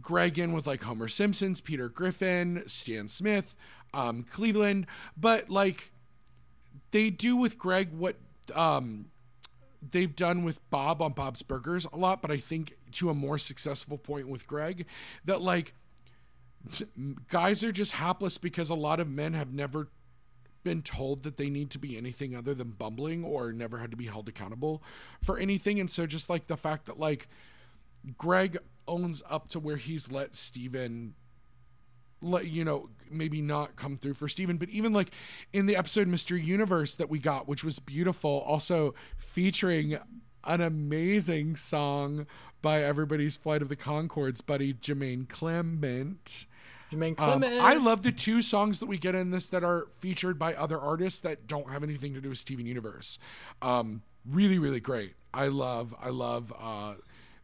greg 0.00 0.38
in 0.38 0.54
with 0.54 0.66
like 0.66 0.82
homer 0.82 1.06
simpson's 1.06 1.60
peter 1.60 1.88
griffin 1.88 2.62
stan 2.66 3.08
smith 3.08 3.54
um 3.94 4.22
cleveland. 4.24 4.86
But 5.16 5.50
like 5.50 5.90
they 6.90 7.10
do 7.10 7.36
with 7.36 7.58
greg 7.58 7.90
what 7.92 8.16
um 8.54 9.06
they've 9.90 10.14
done 10.14 10.44
with 10.44 10.68
Bob 10.70 11.02
on 11.02 11.12
Bob's 11.12 11.42
Burgers 11.42 11.86
a 11.92 11.96
lot, 11.96 12.22
but 12.22 12.30
I 12.30 12.36
think 12.36 12.76
to 12.92 13.10
a 13.10 13.14
more 13.14 13.38
successful 13.38 13.98
point 13.98 14.28
with 14.28 14.46
Greg 14.46 14.86
that 15.24 15.42
like 15.42 15.74
guys 17.28 17.62
are 17.62 17.72
just 17.72 17.92
hapless 17.92 18.38
because 18.38 18.70
a 18.70 18.74
lot 18.74 19.00
of 19.00 19.08
men 19.08 19.32
have 19.34 19.52
never 19.52 19.88
been 20.62 20.82
told 20.82 21.22
that 21.24 21.36
they 21.36 21.50
need 21.50 21.70
to 21.70 21.78
be 21.78 21.96
anything 21.96 22.36
other 22.36 22.54
than 22.54 22.70
bumbling 22.70 23.24
or 23.24 23.52
never 23.52 23.78
had 23.78 23.90
to 23.90 23.96
be 23.96 24.06
held 24.06 24.28
accountable 24.28 24.82
for 25.22 25.38
anything 25.38 25.80
and 25.80 25.90
so 25.90 26.06
just 26.06 26.30
like 26.30 26.46
the 26.46 26.56
fact 26.56 26.86
that 26.86 26.98
like 26.98 27.28
Greg 28.16 28.58
owns 28.86 29.22
up 29.28 29.48
to 29.48 29.60
where 29.60 29.76
he's 29.76 30.10
let 30.10 30.34
Steven 30.34 31.14
let 32.20 32.46
you 32.46 32.64
know 32.64 32.88
maybe 33.10 33.42
not 33.42 33.74
come 33.74 33.96
through 33.96 34.14
for 34.14 34.28
Steven 34.28 34.56
but 34.56 34.68
even 34.68 34.92
like 34.92 35.10
in 35.52 35.66
the 35.66 35.76
episode 35.76 36.08
Mr. 36.08 36.42
Universe 36.42 36.96
that 36.96 37.10
we 37.10 37.18
got 37.18 37.48
which 37.48 37.64
was 37.64 37.78
beautiful 37.78 38.44
also 38.46 38.94
featuring 39.16 39.98
an 40.44 40.60
amazing 40.60 41.56
song 41.56 42.26
by 42.60 42.82
everybody's 42.82 43.36
Flight 43.36 43.62
of 43.62 43.68
the 43.68 43.76
Conchords 43.76 44.44
buddy 44.44 44.74
Jermaine 44.74 45.28
Clement 45.28 46.46
Jermaine 46.92 47.18
um, 47.20 47.44
I 47.44 47.74
love 47.74 48.02
the 48.02 48.12
two 48.12 48.42
songs 48.42 48.80
that 48.80 48.86
we 48.86 48.98
get 48.98 49.14
in 49.14 49.30
this 49.30 49.48
that 49.48 49.64
are 49.64 49.88
featured 49.98 50.38
by 50.38 50.54
other 50.54 50.78
artists 50.78 51.20
that 51.20 51.46
don't 51.46 51.70
have 51.70 51.82
anything 51.82 52.14
to 52.14 52.20
do 52.20 52.28
with 52.30 52.38
Steven 52.38 52.66
Universe. 52.66 53.18
Um, 53.60 54.02
really, 54.28 54.58
really 54.58 54.80
great. 54.80 55.14
I 55.34 55.46
love, 55.48 55.94
I 56.00 56.10
love 56.10 56.52
uh, 56.58 56.94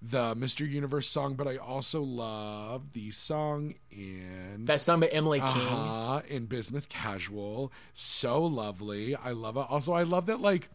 the 0.02 0.34
Mr. 0.34 0.68
Universe 0.68 1.08
song, 1.08 1.34
but 1.34 1.48
I 1.48 1.56
also 1.56 2.02
love 2.02 2.92
the 2.92 3.10
song 3.10 3.74
in 3.90 4.64
that's 4.64 4.84
done 4.84 5.00
by 5.00 5.06
emily 5.08 5.40
king 5.40 5.66
uh, 5.66 6.22
in 6.28 6.46
Bismuth 6.46 6.88
Casual. 6.88 7.72
So 7.94 8.44
lovely. 8.44 9.16
I 9.16 9.32
love 9.32 9.56
it. 9.56 9.66
Also, 9.68 9.92
I 9.92 10.04
love 10.04 10.26
that 10.26 10.40
like 10.40 10.68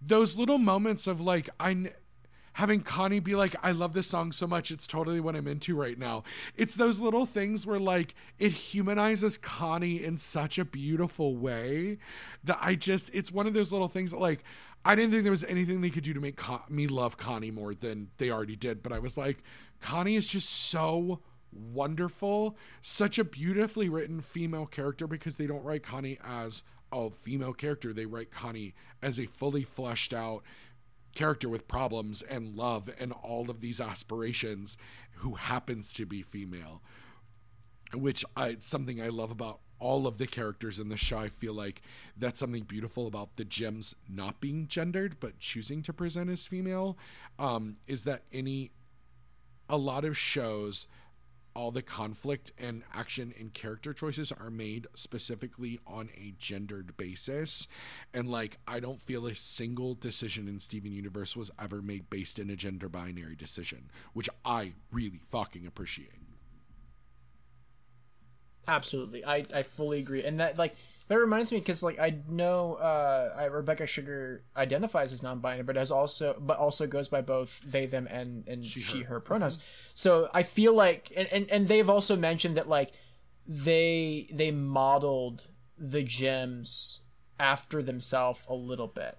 those 0.00 0.38
little 0.38 0.58
moments 0.58 1.06
of 1.06 1.20
like 1.20 1.50
I 1.58 1.92
having 2.54 2.80
Connie 2.80 3.20
be 3.20 3.34
like, 3.34 3.54
I 3.62 3.72
love 3.72 3.92
this 3.92 4.08
song 4.08 4.32
so 4.32 4.46
much. 4.46 4.70
It's 4.70 4.86
totally 4.86 5.20
what 5.20 5.36
I'm 5.36 5.46
into 5.46 5.76
right 5.76 5.98
now. 5.98 6.24
It's 6.56 6.74
those 6.74 7.00
little 7.00 7.26
things 7.26 7.66
where 7.66 7.78
like 7.78 8.14
it 8.38 8.52
humanizes 8.52 9.38
Connie 9.38 10.02
in 10.02 10.16
such 10.16 10.58
a 10.58 10.64
beautiful 10.64 11.36
way 11.36 11.98
that 12.44 12.58
I 12.60 12.74
just, 12.74 13.10
it's 13.14 13.32
one 13.32 13.46
of 13.46 13.54
those 13.54 13.72
little 13.72 13.88
things 13.88 14.10
that 14.10 14.18
like, 14.18 14.42
I 14.84 14.94
didn't 14.94 15.10
think 15.10 15.24
there 15.24 15.30
was 15.30 15.44
anything 15.44 15.80
they 15.80 15.90
could 15.90 16.04
do 16.04 16.14
to 16.14 16.20
make 16.20 16.36
Con- 16.36 16.62
me 16.68 16.86
love 16.86 17.16
Connie 17.16 17.50
more 17.50 17.74
than 17.74 18.08
they 18.18 18.30
already 18.30 18.56
did. 18.56 18.82
But 18.82 18.92
I 18.92 18.98
was 18.98 19.18
like, 19.18 19.42
Connie 19.80 20.16
is 20.16 20.26
just 20.26 20.48
so 20.48 21.20
wonderful, 21.52 22.56
such 22.80 23.18
a 23.18 23.24
beautifully 23.24 23.88
written 23.88 24.20
female 24.20 24.66
character 24.66 25.06
because 25.06 25.36
they 25.36 25.46
don't 25.46 25.64
write 25.64 25.82
Connie 25.82 26.18
as 26.24 26.62
a 26.92 27.10
female 27.10 27.52
character. 27.52 27.92
They 27.92 28.06
write 28.06 28.30
Connie 28.30 28.74
as 29.02 29.18
a 29.18 29.26
fully 29.26 29.62
fleshed 29.64 30.14
out 30.14 30.42
character 31.14 31.48
with 31.48 31.68
problems 31.68 32.22
and 32.22 32.56
love 32.56 32.88
and 32.98 33.12
all 33.12 33.50
of 33.50 33.60
these 33.60 33.80
aspirations 33.80 34.76
who 35.16 35.34
happens 35.34 35.92
to 35.92 36.06
be 36.06 36.22
female 36.22 36.82
which 37.94 38.24
I, 38.36 38.48
it's 38.48 38.66
something 38.66 39.00
I 39.00 39.08
love 39.08 39.30
about 39.30 39.60
all 39.78 40.06
of 40.06 40.18
the 40.18 40.26
characters 40.26 40.78
in 40.78 40.88
the 40.90 40.96
show. 40.96 41.18
I 41.18 41.28
feel 41.28 41.54
like 41.54 41.82
that's 42.16 42.38
something 42.38 42.64
beautiful 42.64 43.06
about 43.06 43.36
the 43.36 43.44
gems 43.44 43.94
not 44.08 44.40
being 44.40 44.66
gendered 44.66 45.16
but 45.20 45.38
choosing 45.38 45.82
to 45.82 45.92
present 45.92 46.30
as 46.30 46.46
female. 46.46 46.98
Um, 47.38 47.76
is 47.86 48.04
that 48.04 48.24
any 48.32 48.72
a 49.68 49.76
lot 49.76 50.04
of 50.04 50.18
shows 50.18 50.86
all 51.54 51.70
the 51.70 51.82
conflict 51.82 52.52
and 52.58 52.82
action 52.94 53.34
and 53.38 53.52
character 53.52 53.92
choices 53.92 54.32
are 54.32 54.50
made 54.50 54.86
specifically 54.94 55.78
on 55.86 56.08
a 56.16 56.34
gendered 56.38 56.96
basis. 56.96 57.66
And 58.14 58.28
like 58.28 58.58
i 58.66 58.80
don't 58.80 59.00
feel 59.00 59.26
a 59.26 59.34
single 59.34 59.94
decision 59.94 60.48
in 60.48 60.60
steven 60.60 60.92
universe 60.92 61.36
was 61.36 61.50
ever 61.60 61.82
made 61.82 62.08
based 62.10 62.38
in 62.38 62.50
a 62.50 62.56
gender 62.56 62.88
binary 62.88 63.34
decision 63.34 63.90
which 64.12 64.28
i 64.44 64.72
really 64.92 65.20
fucking 65.30 65.66
appreciate 65.66 66.19
Absolutely, 68.68 69.24
I, 69.24 69.46
I 69.52 69.62
fully 69.62 69.98
agree, 69.98 70.22
and 70.22 70.38
that 70.38 70.56
like 70.58 70.74
that 71.08 71.18
reminds 71.18 71.50
me 71.50 71.58
because 71.58 71.82
like 71.82 71.98
I 71.98 72.18
know 72.28 72.74
uh, 72.74 73.30
I, 73.36 73.44
Rebecca 73.46 73.84
Sugar 73.86 74.42
identifies 74.56 75.12
as 75.12 75.22
non-binary, 75.22 75.64
but 75.64 75.76
has 75.76 75.90
also 75.90 76.36
but 76.38 76.58
also 76.58 76.86
goes 76.86 77.08
by 77.08 77.20
both 77.20 77.60
they 77.66 77.86
them 77.86 78.06
and 78.08 78.46
and 78.46 78.64
she, 78.64 79.00
her. 79.02 79.18
pronouns. 79.18 79.58
So 79.94 80.28
I 80.32 80.44
feel 80.44 80.72
like 80.72 81.10
and, 81.16 81.26
and 81.32 81.50
and 81.50 81.68
they've 81.68 81.88
also 81.90 82.14
mentioned 82.16 82.56
that 82.58 82.68
like 82.68 82.92
they 83.46 84.28
they 84.32 84.52
modeled 84.52 85.48
the 85.76 86.02
gems 86.04 87.00
after 87.40 87.82
themselves 87.82 88.46
a 88.48 88.54
little 88.54 88.86
bit. 88.86 89.16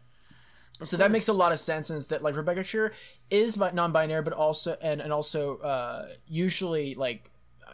so 0.84 0.96
that 0.96 1.12
makes 1.12 1.28
a 1.28 1.34
lot 1.34 1.52
of 1.52 1.60
sense, 1.60 1.90
and 1.90 1.98
is 1.98 2.08
that 2.08 2.24
like 2.24 2.38
Rebecca 2.38 2.64
Sugar 2.64 2.94
is 3.30 3.58
bi- 3.58 3.72
non-binary, 3.72 4.22
but 4.22 4.34
also 4.34 4.78
and 4.82 5.02
and 5.02 5.12
also 5.12 5.58
uh, 5.58 6.08
usually 6.28 6.94
like 6.94 7.30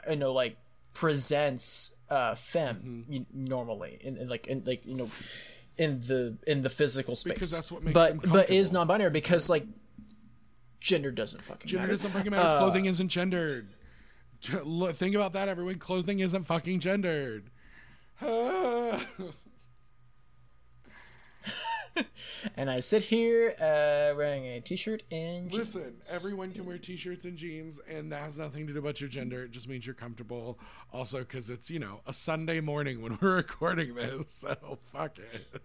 you 0.10 0.16
know 0.16 0.34
like 0.34 0.58
presents 0.98 1.96
uh 2.10 2.34
femme 2.36 3.06
Mm-hmm. 3.10 3.24
normally 3.46 3.98
in, 4.02 4.28
like 4.28 4.48
in 4.48 4.64
like 4.66 4.84
you 4.86 4.96
know 4.96 5.10
in 5.78 6.00
the 6.00 6.38
in 6.48 6.64
the 6.64 6.70
physical 6.70 7.16
space 7.16 7.34
Because 7.34 7.52
that's 7.52 7.72
what 7.72 7.84
makes 7.84 7.94
but 7.94 8.20
but 8.32 8.50
is 8.50 8.72
non-binary 8.72 9.12
because 9.12 9.48
like 9.50 9.66
gender 10.80 11.12
doesn't 11.12 11.44
fucking 11.44 11.68
Gender 11.70 11.84
matter. 11.84 11.94
doesn't 11.94 12.12
fucking 12.12 12.32
matter. 12.32 12.58
Clothing 12.60 12.86
isn't 12.86 13.10
gendered. 13.10 13.68
Think 14.42 15.16
about 15.16 15.34
that, 15.34 15.50
everyone. 15.50 15.80
Clothing 15.80 16.20
isn't 16.20 16.46
fucking 16.46 16.80
gendered. 16.80 17.50
and 22.58 22.70
I 22.70 22.80
sit 22.80 23.04
here 23.04 23.56
uh, 23.60 24.16
wearing 24.16 24.46
a 24.46 24.60
t-shirt 24.60 25.04
and 25.12 25.50
jeans. 25.50 25.76
Listen, 25.76 25.96
everyone 26.14 26.52
can 26.52 26.66
wear 26.66 26.78
t-shirts 26.78 27.26
and 27.26 27.38
jeans, 27.38 27.80
and 27.90 28.12
that 28.12 28.22
has 28.22 28.38
nothing 28.38 28.68
to 28.68 28.74
do 28.74 28.80
about 28.80 29.00
your 29.02 29.10
gender. 29.10 29.44
It 29.44 29.52
just 29.52 29.68
means 29.68 29.86
you're 29.86 29.96
comfortable. 29.96 30.60
Also, 30.94 31.20
because 31.20 31.50
it's 31.50 31.70
you 31.70 31.80
know 31.80 32.02
a 32.06 32.14
Sunday 32.14 32.60
morning 32.60 33.02
when 33.02 33.18
we're 33.22 33.36
recording 33.36 33.96
this, 33.96 34.32
so 34.32 34.78
fuck 34.92 35.18
it. 35.20 35.62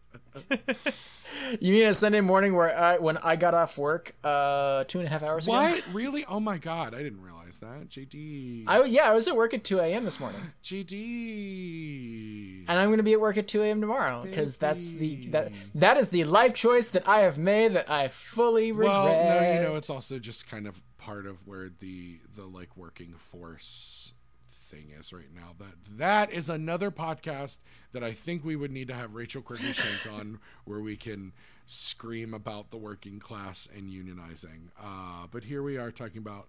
You 1.60 1.72
mean 1.72 1.86
a 1.86 1.94
Sunday 1.94 2.20
morning 2.20 2.54
where 2.54 2.78
I 2.78 2.98
when 2.98 3.16
I 3.18 3.36
got 3.36 3.54
off 3.54 3.76
work 3.76 4.12
uh 4.22 4.84
two 4.84 4.98
and 4.98 5.08
a 5.08 5.10
half 5.10 5.22
hours 5.22 5.46
ago? 5.46 5.54
What? 5.54 5.88
Really? 5.92 6.24
Oh 6.24 6.40
my 6.40 6.58
god, 6.58 6.94
I 6.94 7.02
didn't 7.02 7.22
realize 7.22 7.41
that. 7.58 7.88
JD. 7.88 8.64
I 8.66 8.84
yeah, 8.84 9.10
I 9.10 9.12
was 9.12 9.28
at 9.28 9.36
work 9.36 9.54
at 9.54 9.64
two 9.64 9.80
a.m. 9.80 10.04
this 10.04 10.20
morning, 10.20 10.40
JD. 10.64 12.64
and 12.68 12.78
I'm 12.78 12.88
going 12.88 12.98
to 12.98 13.02
be 13.02 13.12
at 13.12 13.20
work 13.20 13.36
at 13.36 13.48
two 13.48 13.62
a.m. 13.62 13.80
tomorrow 13.80 14.22
because 14.22 14.56
that's 14.56 14.92
the 14.92 15.16
that 15.26 15.52
that 15.74 15.96
is 15.96 16.08
the 16.08 16.24
life 16.24 16.54
choice 16.54 16.88
that 16.88 17.08
I 17.08 17.20
have 17.20 17.38
made 17.38 17.74
that 17.74 17.90
I 17.90 18.08
fully 18.08 18.72
regret. 18.72 18.92
Well, 18.92 19.40
no, 19.40 19.52
you 19.52 19.68
know, 19.68 19.76
it's 19.76 19.90
also 19.90 20.18
just 20.18 20.48
kind 20.48 20.66
of 20.66 20.80
part 20.98 21.26
of 21.26 21.46
where 21.46 21.70
the 21.80 22.18
the 22.34 22.44
like 22.44 22.76
working 22.76 23.14
force 23.30 24.14
thing 24.50 24.92
is 24.98 25.12
right 25.12 25.32
now. 25.34 25.54
That 25.58 25.74
that 25.98 26.32
is 26.32 26.48
another 26.48 26.90
podcast 26.90 27.58
that 27.92 28.02
I 28.02 28.12
think 28.12 28.44
we 28.44 28.56
would 28.56 28.70
need 28.70 28.88
to 28.88 28.94
have 28.94 29.14
Rachel 29.14 29.42
Quirky 29.42 29.72
Shank 29.72 30.12
on, 30.12 30.38
where 30.64 30.80
we 30.80 30.96
can 30.96 31.32
scream 31.66 32.34
about 32.34 32.70
the 32.70 32.76
working 32.76 33.20
class 33.20 33.68
and 33.74 33.90
unionizing. 33.90 34.68
Uh, 34.82 35.26
but 35.30 35.44
here 35.44 35.62
we 35.62 35.76
are 35.76 35.90
talking 35.90 36.18
about 36.18 36.48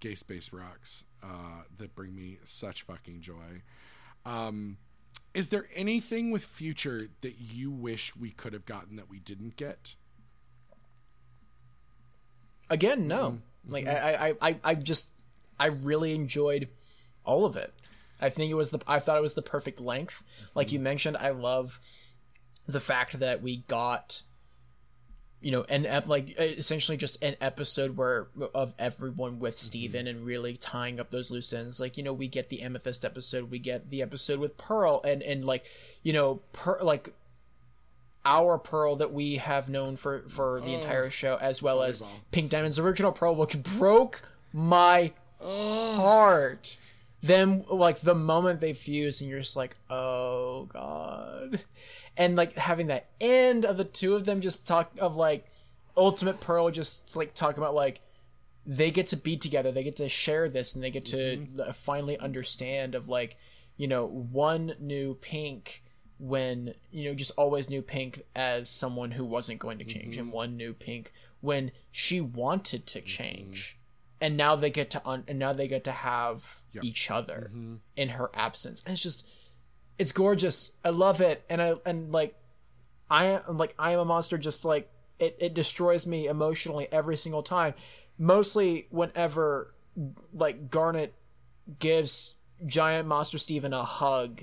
gay 0.00 0.14
space 0.14 0.52
rocks 0.52 1.04
uh, 1.22 1.62
that 1.78 1.94
bring 1.94 2.14
me 2.14 2.38
such 2.44 2.82
fucking 2.82 3.20
joy. 3.20 3.62
Um, 4.24 4.78
is 5.34 5.48
there 5.48 5.66
anything 5.74 6.30
with 6.30 6.44
future 6.44 7.08
that 7.20 7.34
you 7.38 7.70
wish 7.70 8.16
we 8.16 8.30
could 8.30 8.52
have 8.52 8.66
gotten 8.66 8.96
that 8.96 9.08
we 9.08 9.18
didn't 9.20 9.56
get? 9.56 9.94
Again, 12.68 13.08
no. 13.08 13.40
Mm-hmm. 13.66 13.72
Like 13.72 13.86
I, 13.86 14.34
I, 14.40 14.48
I, 14.48 14.56
I 14.64 14.74
just 14.74 15.10
I 15.58 15.66
really 15.66 16.14
enjoyed 16.14 16.68
all 17.24 17.44
of 17.44 17.56
it. 17.56 17.72
I 18.20 18.28
think 18.28 18.50
it 18.50 18.54
was 18.54 18.70
the 18.70 18.80
I 18.86 18.98
thought 18.98 19.18
it 19.18 19.22
was 19.22 19.34
the 19.34 19.42
perfect 19.42 19.80
length. 19.80 20.22
Like 20.54 20.72
you 20.72 20.78
Mm-hmm. 20.78 20.84
mentioned, 20.84 21.16
I 21.18 21.30
love 21.30 21.78
the 22.66 22.80
fact 22.80 23.18
that 23.18 23.42
we 23.42 23.58
got 23.58 24.22
you 25.42 25.50
know 25.50 25.64
an 25.68 25.86
ep- 25.86 26.06
like 26.08 26.38
essentially 26.38 26.96
just 26.96 27.22
an 27.22 27.34
episode 27.40 27.96
where 27.96 28.28
of 28.54 28.74
everyone 28.78 29.38
with 29.38 29.54
Mm-hmm. 29.54 29.66
Steven 29.66 30.06
and 30.06 30.24
really 30.26 30.56
tying 30.56 31.00
up 31.00 31.10
those 31.10 31.30
loose 31.30 31.52
ends. 31.52 31.80
Like 31.80 31.96
you 31.96 32.02
know 32.02 32.12
we 32.12 32.28
get 32.28 32.48
the 32.50 32.62
amethyst 32.62 33.04
episode 33.04 33.50
we 33.50 33.58
get 33.58 33.90
the 33.90 34.02
episode 34.02 34.38
with 34.38 34.56
Pearl 34.58 35.00
and 35.04 35.22
and 35.22 35.44
like 35.44 35.64
you 36.02 36.12
know 36.12 36.42
per 36.52 36.78
like 36.82 37.14
our 38.24 38.58
Pearl 38.58 38.96
that 38.96 39.12
we 39.14 39.36
have 39.36 39.70
known 39.70 39.96
for 39.96 40.24
for 40.28 40.60
the 40.60 40.74
entire 40.74 41.08
show 41.08 41.38
as 41.40 41.62
well 41.62 41.82
as 41.82 42.04
Pink 42.32 42.50
Diamond's 42.50 42.78
original 42.78 43.12
Pearl 43.12 43.34
which 43.34 43.62
broke 43.62 44.20
my 44.52 45.12
heart 45.40 46.76
them 47.22 47.62
like 47.68 48.00
the 48.00 48.14
moment 48.14 48.60
they 48.60 48.72
fuse 48.72 49.20
and 49.20 49.28
you're 49.28 49.40
just 49.40 49.56
like 49.56 49.76
oh 49.88 50.66
god. 50.66 51.60
And 52.16 52.36
like 52.36 52.54
having 52.54 52.88
that 52.88 53.10
end 53.20 53.64
of 53.64 53.76
the 53.76 53.84
two 53.84 54.14
of 54.14 54.24
them 54.24 54.40
just 54.40 54.66
talk 54.66 54.92
of 54.98 55.16
like 55.16 55.46
ultimate 55.96 56.40
pearl 56.40 56.70
just 56.70 57.16
like 57.16 57.34
talking 57.34 57.62
about 57.62 57.74
like 57.74 58.00
they 58.66 58.90
get 58.90 59.06
to 59.08 59.16
be 59.16 59.36
together 59.36 59.72
they 59.72 59.82
get 59.82 59.96
to 59.96 60.08
share 60.08 60.48
this 60.48 60.74
and 60.74 60.84
they 60.84 60.90
get 60.90 61.04
to 61.04 61.46
uh, 61.64 61.72
finally 61.72 62.18
understand 62.18 62.94
of 62.94 63.08
like 63.08 63.36
you 63.76 63.88
know 63.88 64.06
one 64.06 64.74
knew 64.78 65.14
pink 65.14 65.82
when 66.18 66.74
you 66.90 67.04
know 67.04 67.14
just 67.14 67.32
always 67.38 67.70
knew 67.70 67.80
pink 67.80 68.22
as 68.36 68.68
someone 68.68 69.10
who 69.10 69.24
wasn't 69.24 69.58
going 69.58 69.78
to 69.78 69.84
change 69.84 70.16
and 70.18 70.30
one 70.30 70.56
knew 70.56 70.74
pink 70.74 71.10
when 71.40 71.72
she 71.90 72.20
wanted 72.20 72.86
to 72.86 73.00
change 73.00 73.78
and 74.20 74.36
now 74.36 74.54
they 74.54 74.70
get 74.70 74.90
to 74.90 75.08
un- 75.08 75.24
and 75.28 75.38
now 75.38 75.52
they 75.52 75.66
get 75.66 75.84
to 75.84 75.92
have 75.92 76.62
each 76.82 77.10
other 77.10 77.50
mm-hmm. 77.52 77.76
in 77.96 78.10
her 78.10 78.30
absence. 78.34 78.82
And 78.84 78.92
it's 78.92 79.02
just 79.02 79.26
it's 79.98 80.12
gorgeous. 80.12 80.72
I 80.84 80.90
love 80.90 81.20
it. 81.20 81.44
And 81.48 81.60
i 81.60 81.74
and 81.86 82.12
like 82.12 82.34
i 83.10 83.26
am 83.26 83.56
like 83.56 83.74
i 83.78 83.92
am 83.92 84.00
a 84.00 84.04
monster 84.04 84.38
just 84.38 84.64
like 84.64 84.90
it, 85.18 85.36
it 85.38 85.54
destroys 85.54 86.06
me 86.06 86.26
emotionally 86.26 86.88
every 86.92 87.16
single 87.16 87.42
time. 87.42 87.74
Mostly 88.18 88.86
whenever 88.90 89.74
like 90.32 90.70
garnet 90.70 91.14
gives 91.78 92.36
giant 92.66 93.08
monster 93.08 93.38
steven 93.38 93.72
a 93.72 93.82
hug 93.82 94.42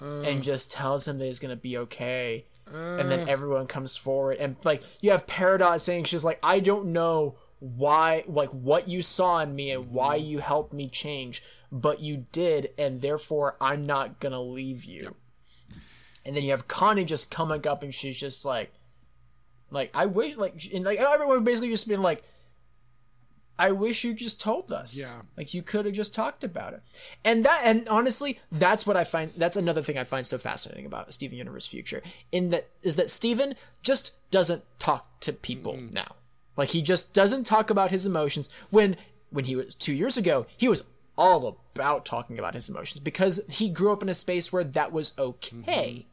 and 0.00 0.26
uh. 0.26 0.40
just 0.40 0.72
tells 0.72 1.06
him 1.06 1.18
that 1.18 1.26
he's 1.26 1.40
gonna 1.40 1.56
be 1.56 1.78
okay. 1.78 2.46
And 2.72 3.10
then 3.10 3.20
uh. 3.20 3.24
everyone 3.28 3.66
comes 3.66 3.96
forward. 3.96 4.38
And 4.38 4.56
like 4.64 4.82
you 5.02 5.10
have 5.10 5.26
Peridot 5.26 5.80
saying 5.80 6.04
she's 6.04 6.24
like 6.24 6.38
I 6.42 6.60
don't 6.60 6.92
know 6.92 7.36
why 7.60 8.24
like 8.26 8.48
what 8.50 8.88
you 8.88 9.02
saw 9.02 9.38
in 9.40 9.54
me 9.54 9.70
and 9.70 9.90
why 9.90 10.18
mm-hmm. 10.18 10.28
you 10.28 10.38
helped 10.38 10.72
me 10.72 10.88
change 10.88 11.42
but 11.70 12.00
you 12.00 12.26
did 12.32 12.70
and 12.78 13.00
therefore 13.00 13.56
I'm 13.60 13.82
not 13.82 14.18
gonna 14.18 14.40
leave 14.40 14.84
you 14.84 15.14
and 16.24 16.34
then 16.34 16.42
you 16.42 16.50
have 16.50 16.68
Connie 16.68 17.04
just 17.04 17.30
coming 17.30 17.66
up 17.66 17.82
and 17.82 17.94
she's 17.94 18.18
just 18.18 18.44
like 18.44 18.72
like 19.70 19.90
I 19.94 20.06
wish 20.06 20.36
like 20.36 20.54
and 20.74 20.84
like 20.84 20.98
everyone 20.98 21.44
basically 21.44 21.70
just 21.70 21.86
been 21.86 22.02
like 22.02 22.22
I 23.58 23.72
wish 23.72 24.04
you 24.04 24.14
just 24.14 24.40
told 24.40 24.72
us. 24.72 24.98
Yeah. 24.98 25.20
Like 25.36 25.52
you 25.52 25.62
could 25.62 25.84
have 25.84 25.92
just 25.92 26.14
talked 26.14 26.44
about 26.44 26.72
it. 26.72 26.80
And 27.26 27.44
that 27.44 27.60
and 27.66 27.86
honestly, 27.88 28.38
that's 28.50 28.86
what 28.86 28.96
I 28.96 29.04
find 29.04 29.30
that's 29.36 29.56
another 29.56 29.82
thing 29.82 29.98
I 29.98 30.04
find 30.04 30.26
so 30.26 30.38
fascinating 30.38 30.86
about 30.86 31.12
Steven 31.12 31.36
Universe 31.36 31.66
Future. 31.66 32.02
In 32.32 32.48
that 32.50 32.70
is 32.82 32.96
that 32.96 33.10
Steven 33.10 33.54
just 33.82 34.30
doesn't 34.30 34.64
talk 34.78 35.20
to 35.20 35.32
people 35.34 35.74
mm-hmm. 35.74 35.94
now. 35.94 36.16
Like 36.60 36.68
he 36.68 36.82
just 36.82 37.14
doesn't 37.14 37.44
talk 37.44 37.70
about 37.70 37.90
his 37.90 38.04
emotions. 38.04 38.50
When 38.68 38.98
when 39.30 39.46
he 39.46 39.56
was 39.56 39.74
2 39.74 39.94
years 39.94 40.18
ago, 40.18 40.46
he 40.58 40.68
was 40.68 40.84
all 41.16 41.58
about 41.74 42.04
talking 42.04 42.38
about 42.38 42.52
his 42.52 42.68
emotions 42.68 43.00
because 43.00 43.40
he 43.48 43.70
grew 43.70 43.92
up 43.92 44.02
in 44.02 44.10
a 44.10 44.14
space 44.14 44.52
where 44.52 44.62
that 44.62 44.92
was 44.92 45.18
okay. 45.18 46.04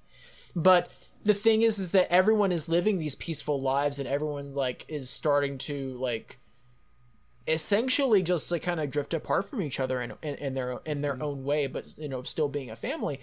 Mm-hmm. 0.54 0.62
But 0.62 1.10
the 1.26 1.34
thing 1.34 1.64
is 1.64 1.80
is 1.80 1.92
that 1.92 2.10
everyone 2.10 2.54
is 2.54 2.70
living 2.70 2.98
these 2.98 3.16
peaceful 3.16 3.60
lives 3.60 4.00
and 4.00 4.08
everyone 4.08 4.54
like 4.54 4.86
is 4.88 5.10
starting 5.10 5.58
to 5.58 5.98
like 5.98 6.40
essentially 7.46 8.24
just 8.24 8.50
like 8.50 8.62
kind 8.62 8.80
of 8.80 8.90
drift 8.90 9.14
apart 9.14 9.44
from 9.44 9.62
each 9.62 9.82
other 9.82 10.02
in, 10.02 10.14
in, 10.24 10.36
in 10.36 10.54
their 10.54 10.80
in 10.86 11.02
their 11.02 11.16
mm-hmm. 11.16 11.24
own 11.24 11.44
way 11.44 11.68
but 11.68 11.94
you 11.98 12.08
know 12.08 12.24
still 12.24 12.48
being 12.48 12.72
a 12.72 12.76
family. 12.78 13.20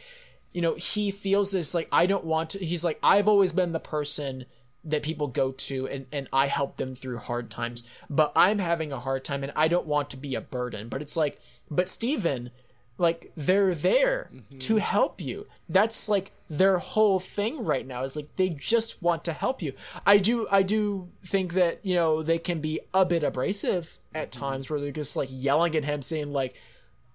You 0.52 0.60
know 0.60 0.74
he 0.74 1.10
feels 1.10 1.52
this 1.52 1.74
like 1.74 1.88
i 1.90 2.04
don't 2.04 2.26
want 2.26 2.50
to 2.50 2.58
he's 2.58 2.84
like 2.84 2.98
i've 3.02 3.28
always 3.28 3.50
been 3.52 3.72
the 3.72 3.80
person 3.80 4.44
that 4.84 5.02
people 5.02 5.28
go 5.28 5.50
to 5.50 5.88
and, 5.88 6.06
and 6.12 6.28
i 6.32 6.46
help 6.46 6.76
them 6.76 6.94
through 6.94 7.18
hard 7.18 7.50
times. 7.50 7.90
But 8.10 8.32
i'm 8.36 8.58
having 8.58 8.92
a 8.92 8.98
hard 9.00 9.24
time 9.24 9.42
and 9.42 9.52
i 9.56 9.68
don't 9.68 9.86
want 9.86 10.10
to 10.10 10.16
be 10.16 10.34
a 10.34 10.40
burden. 10.40 10.88
But 10.88 11.02
it's 11.02 11.16
like 11.16 11.40
but 11.70 11.88
steven 11.88 12.50
like 12.98 13.32
they're 13.36 13.74
there 13.74 14.30
mm-hmm. 14.32 14.58
to 14.58 14.76
help 14.76 15.20
you. 15.20 15.46
That's 15.68 16.08
like 16.08 16.30
their 16.48 16.78
whole 16.78 17.18
thing 17.18 17.64
right 17.64 17.86
now 17.86 18.04
is 18.04 18.14
like 18.14 18.36
they 18.36 18.50
just 18.50 19.02
want 19.02 19.24
to 19.24 19.32
help 19.32 19.62
you. 19.62 19.72
I 20.06 20.18
do 20.18 20.46
i 20.50 20.62
do 20.62 21.08
think 21.24 21.54
that 21.54 21.84
you 21.84 21.94
know 21.94 22.22
they 22.22 22.38
can 22.38 22.60
be 22.60 22.80
a 22.92 23.04
bit 23.04 23.24
abrasive 23.24 23.98
at 24.14 24.30
mm-hmm. 24.30 24.40
times 24.40 24.70
where 24.70 24.80
they're 24.80 24.92
just 24.92 25.16
like 25.16 25.28
yelling 25.30 25.74
at 25.74 25.84
him 25.84 26.02
saying 26.02 26.32
like 26.32 26.60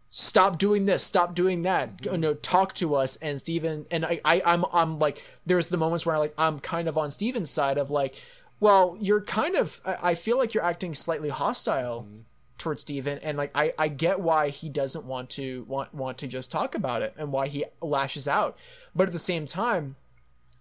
stop 0.09 0.57
doing 0.57 0.85
this 0.85 1.03
stop 1.03 1.35
doing 1.35 1.63
that. 1.63 2.05
You 2.05 2.11
mm. 2.11 2.19
know 2.19 2.33
talk 2.33 2.73
to 2.75 2.95
us. 2.95 3.15
And 3.17 3.39
steven 3.39 3.85
and 3.91 4.05
I, 4.05 4.19
I 4.25 4.41
i'm 4.45 4.65
i'm 4.73 4.99
like 4.99 5.23
there's 5.45 5.69
the 5.69 5.77
moments 5.77 6.05
where 6.05 6.15
I 6.15 6.19
like 6.19 6.33
i'm 6.37 6.59
kind 6.59 6.87
of 6.87 6.97
on 6.97 7.11
steven's 7.11 7.49
side 7.49 7.77
of 7.77 7.91
like 7.91 8.21
well 8.59 8.97
you're 8.99 9.21
kind 9.21 9.55
of 9.55 9.79
i, 9.85 9.97
I 10.03 10.15
feel 10.15 10.37
like 10.37 10.53
you're 10.53 10.63
acting 10.63 10.93
slightly 10.93 11.29
hostile 11.29 12.07
mm. 12.09 12.23
towards 12.57 12.81
Steven. 12.81 13.19
And 13.19 13.37
like 13.37 13.51
I, 13.55 13.73
I 13.77 13.87
get 13.87 14.19
why 14.19 14.49
he 14.49 14.69
doesn't 14.69 15.05
want 15.05 15.29
to 15.31 15.63
want 15.67 15.93
want 15.93 16.17
to 16.19 16.27
just 16.27 16.51
talk 16.51 16.75
about 16.75 17.01
it 17.01 17.13
and 17.17 17.31
why 17.31 17.47
he 17.47 17.65
lashes 17.81 18.27
out. 18.27 18.57
But 18.95 19.07
at 19.07 19.13
the 19.13 19.19
same 19.19 19.45
time 19.45 19.95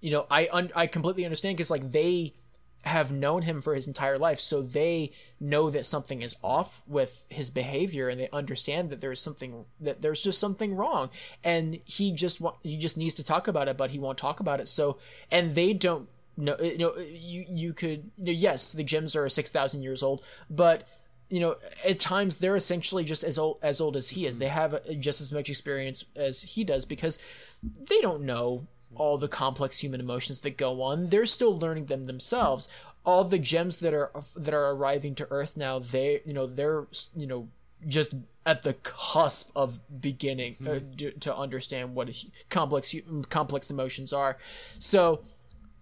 you 0.01 0.11
know 0.11 0.27
I 0.31 0.49
un, 0.53 0.71
I 0.75 0.87
completely 0.87 1.25
understand 1.25 1.57
because 1.57 1.71
like 1.71 1.91
they 1.91 2.35
have 2.85 3.13
known 3.13 3.43
him 3.43 3.61
for 3.61 3.75
his 3.75 3.87
entire 3.87 4.19
life 4.19 4.41
so 4.41 4.63
they 4.63 5.11
know 5.41 5.69
that 5.71 5.85
something 5.85 6.23
is 6.23 6.37
off 6.43 6.81
with 6.87 7.27
his 7.29 7.51
behavior 7.51 8.09
and 8.09 8.21
they 8.21 8.29
understand 8.33 8.91
that 8.91 9.01
there's 9.01 9.21
something 9.21 9.65
that 9.81 10.01
there's 10.01 10.21
just 10.21 10.39
something 10.39 10.75
wrong. 10.75 11.11
And 11.43 11.81
he 11.85 12.13
just 12.13 12.41
wa- 12.41 12.57
he 12.63 12.79
just 12.79 12.97
needs 12.97 13.15
to 13.17 13.25
talk 13.25 13.49
about 13.49 13.69
it 13.69 13.77
but 13.77 13.91
he 13.91 13.99
won't 13.99 14.19
talk 14.19 14.41
about 14.41 14.61
it. 14.61 14.69
So 14.69 14.99
and 15.31 15.55
they 15.55 15.73
don't 15.73 16.09
know 16.37 16.57
you 16.61 16.79
know 16.79 16.97
you 16.97 17.45
you 17.49 17.73
could 17.73 18.11
you 18.17 18.27
know, 18.27 18.33
yes 18.33 18.73
the 18.73 18.85
gems 18.85 19.17
are 19.17 19.29
6000 19.29 19.83
years 19.83 20.05
old 20.05 20.25
but 20.49 20.85
you 21.29 21.41
know 21.41 21.57
at 21.85 21.99
times 21.99 22.39
they're 22.39 22.55
essentially 22.55 23.03
just 23.03 23.25
as 23.25 23.39
old 23.39 23.59
as 23.63 23.81
old 23.81 23.97
as 23.97 24.09
he 24.11 24.25
is. 24.25 24.39
They 24.39 24.47
have 24.47 24.79
just 25.01 25.21
as 25.21 25.33
much 25.33 25.51
experience 25.51 26.05
as 26.15 26.43
he 26.43 26.65
does 26.65 26.87
because 26.87 27.19
they 27.63 28.01
don't 28.01 28.23
know 28.23 28.69
all 28.95 29.19
the 29.19 29.29
complex 29.29 29.81
human 29.81 30.01
emotions 30.01 30.41
that 30.41 30.57
go 30.57 30.83
on 30.83 31.09
they're 31.09 31.27
still 31.27 31.57
learning 31.57 31.87
them 31.87 32.05
themselves. 32.05 32.69
All 33.05 33.25
the 33.25 33.39
gems 33.39 33.81
that 33.81 33.95
are 33.95 34.11
that 34.37 34.55
are 34.55 34.71
arriving 34.71 35.15
to 35.17 35.29
earth 35.31 35.57
now 35.57 35.79
they 35.79 36.21
you 36.25 36.33
know 36.33 36.47
they're 36.47 36.87
you 37.17 37.27
know 37.27 37.49
just 37.87 38.15
at 38.45 38.63
the 38.63 38.75
cusp 38.83 39.53
of 39.55 39.79
beginning 40.01 40.57
uh, 40.63 40.71
mm-hmm. 40.71 40.91
d- 40.93 41.11
to 41.13 41.35
understand 41.37 41.95
what 41.95 42.11
complex 42.49 42.95
complex 43.29 43.71
emotions 43.71 44.13
are. 44.13 44.37
So 44.79 45.21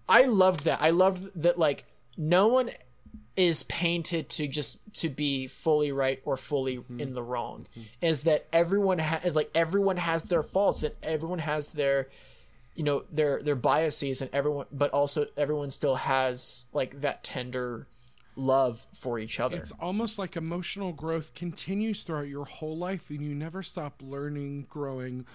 I 0.07 0.23
loved 0.23 0.65
that. 0.65 0.81
I 0.81 0.91
loved 0.91 1.41
that 1.41 1.57
like 1.57 1.85
no 2.17 2.47
one 2.47 2.69
is 3.35 3.63
painted 3.63 4.29
to 4.29 4.47
just 4.47 4.81
to 4.95 5.09
be 5.09 5.47
fully 5.47 5.91
right 5.91 6.19
or 6.25 6.35
fully 6.37 6.77
mm-hmm. 6.77 6.99
in 6.99 7.13
the 7.13 7.23
wrong. 7.23 7.67
Mm-hmm. 7.71 8.05
Is 8.05 8.23
that 8.23 8.47
everyone 8.51 8.99
has 8.99 9.35
like 9.35 9.51
everyone 9.55 9.97
has 9.97 10.23
their 10.23 10.43
faults 10.43 10.83
and 10.83 10.95
everyone 11.03 11.39
has 11.39 11.71
their 11.71 12.09
you 12.77 12.83
know 12.83 13.03
their 13.11 13.41
their 13.41 13.55
biases 13.55 14.21
and 14.21 14.29
everyone 14.33 14.67
but 14.71 14.91
also 14.91 15.25
everyone 15.35 15.69
still 15.71 15.95
has 15.95 16.67
like 16.73 17.01
that 17.01 17.23
tender 17.23 17.87
love 18.37 18.85
for 18.93 19.19
each 19.19 19.39
other. 19.39 19.57
It's 19.57 19.71
almost 19.79 20.19
like 20.19 20.35
emotional 20.35 20.93
growth 20.93 21.33
continues 21.33 22.03
throughout 22.03 22.27
your 22.27 22.45
whole 22.45 22.77
life 22.77 23.09
and 23.09 23.21
you 23.21 23.33
never 23.33 23.63
stop 23.63 24.01
learning, 24.01 24.67
growing, 24.69 25.25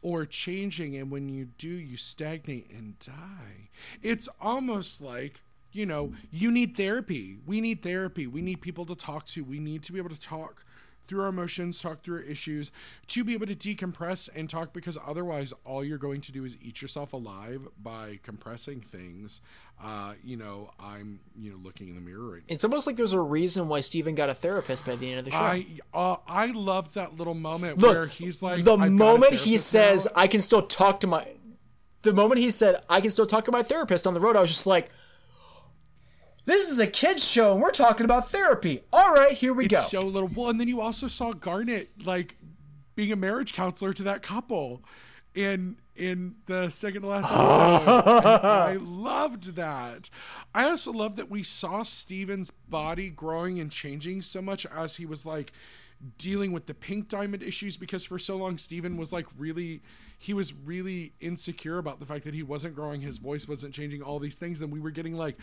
or 0.00 0.24
changing. 0.24 0.96
And 0.96 1.10
when 1.10 1.28
you 1.28 1.46
do, 1.58 1.68
you 1.68 1.96
stagnate 1.96 2.70
and 2.70 2.98
die. 3.00 3.70
It's 4.02 4.28
almost 4.40 5.00
like, 5.00 5.40
you 5.72 5.86
know, 5.86 6.12
you 6.30 6.50
need 6.50 6.76
therapy. 6.76 7.38
We 7.46 7.60
need 7.60 7.82
therapy. 7.82 8.26
We 8.26 8.42
need 8.42 8.60
people 8.60 8.86
to 8.86 8.94
talk 8.94 9.26
to. 9.26 9.42
We 9.44 9.58
need 9.58 9.82
to 9.84 9.92
be 9.92 9.98
able 9.98 10.10
to 10.10 10.20
talk 10.20 10.64
through 11.06 11.22
our 11.22 11.28
emotions, 11.28 11.80
talk 11.80 12.02
through 12.02 12.16
our 12.16 12.22
issues, 12.22 12.70
to 13.08 13.24
be 13.24 13.34
able 13.34 13.46
to 13.46 13.54
decompress 13.54 14.28
and 14.34 14.48
talk 14.48 14.72
because 14.72 14.98
otherwise 15.06 15.52
all 15.64 15.84
you're 15.84 15.98
going 15.98 16.20
to 16.22 16.32
do 16.32 16.44
is 16.44 16.56
eat 16.62 16.80
yourself 16.82 17.12
alive 17.12 17.66
by 17.82 18.18
compressing 18.22 18.80
things. 18.80 19.40
Uh, 19.82 20.14
you 20.22 20.36
know, 20.36 20.70
I'm, 20.78 21.18
you 21.36 21.50
know, 21.50 21.56
looking 21.62 21.88
in 21.88 21.94
the 21.96 22.00
mirror 22.00 22.34
right 22.34 22.42
now. 22.48 22.54
it's 22.54 22.64
almost 22.64 22.86
like 22.86 22.96
there's 22.96 23.14
a 23.14 23.20
reason 23.20 23.68
why 23.68 23.80
Steven 23.80 24.14
got 24.14 24.30
a 24.30 24.34
therapist 24.34 24.86
by 24.86 24.96
the 24.96 25.10
end 25.10 25.18
of 25.18 25.24
the 25.24 25.32
show. 25.32 25.38
I 25.38 25.66
uh, 25.92 26.16
I 26.28 26.46
loved 26.46 26.94
that 26.94 27.16
little 27.16 27.34
moment 27.34 27.78
Look, 27.78 27.92
where 27.92 28.06
he's 28.06 28.42
like 28.42 28.62
the 28.62 28.76
"I've 28.76 28.92
moment 28.92 29.34
he 29.34 29.58
says 29.58 30.06
now." 30.06 30.22
I 30.22 30.26
can 30.28 30.40
still 30.40 30.62
talk 30.62 31.00
to 31.00 31.06
my 31.06 31.26
the 32.02 32.12
moment 32.12 32.40
he 32.40 32.50
said 32.50 32.76
I 32.88 33.00
can 33.00 33.10
still 33.10 33.26
talk 33.26 33.44
to 33.46 33.52
my 33.52 33.62
therapist 33.62 34.06
on 34.06 34.14
the 34.14 34.20
road, 34.20 34.36
I 34.36 34.40
was 34.40 34.50
just 34.50 34.66
like 34.66 34.90
this 36.44 36.70
is 36.70 36.78
a 36.78 36.86
kids 36.86 37.28
show 37.28 37.52
and 37.52 37.62
we're 37.62 37.70
talking 37.70 38.04
about 38.04 38.28
therapy. 38.28 38.82
All 38.92 39.14
right, 39.14 39.32
here 39.32 39.52
we 39.52 39.66
it's 39.66 39.74
go. 39.74 39.82
so 39.82 40.00
little. 40.00 40.28
Well, 40.34 40.50
and 40.50 40.60
then 40.60 40.68
you 40.68 40.80
also 40.80 41.08
saw 41.08 41.32
Garnet 41.32 41.88
like 42.04 42.36
being 42.94 43.12
a 43.12 43.16
marriage 43.16 43.52
counselor 43.52 43.92
to 43.94 44.02
that 44.04 44.22
couple 44.22 44.82
in 45.34 45.76
in 45.94 46.34
the 46.46 46.68
second 46.70 47.02
to 47.02 47.08
last 47.08 47.26
episode. 47.32 48.46
I 48.46 48.76
loved 48.80 49.56
that. 49.56 50.10
I 50.54 50.68
also 50.68 50.92
love 50.92 51.16
that 51.16 51.30
we 51.30 51.42
saw 51.42 51.82
Steven's 51.82 52.50
body 52.50 53.10
growing 53.10 53.60
and 53.60 53.70
changing 53.70 54.22
so 54.22 54.40
much 54.40 54.66
as 54.66 54.96
he 54.96 55.06
was 55.06 55.26
like 55.26 55.52
dealing 56.18 56.50
with 56.50 56.66
the 56.66 56.74
pink 56.74 57.08
diamond 57.08 57.42
issues 57.42 57.76
because 57.76 58.04
for 58.04 58.18
so 58.18 58.36
long 58.36 58.58
Steven 58.58 58.96
was 58.96 59.12
like 59.12 59.26
really 59.38 59.80
he 60.18 60.34
was 60.34 60.52
really 60.52 61.12
insecure 61.20 61.78
about 61.78 62.00
the 62.00 62.06
fact 62.06 62.24
that 62.24 62.34
he 62.34 62.42
wasn't 62.42 62.74
growing 62.74 63.00
his 63.00 63.18
voice 63.18 63.46
wasn't 63.46 63.72
changing 63.72 64.02
all 64.02 64.18
these 64.18 64.36
things 64.36 64.60
and 64.62 64.72
we 64.72 64.80
were 64.80 64.90
getting 64.90 65.14
like 65.14 65.36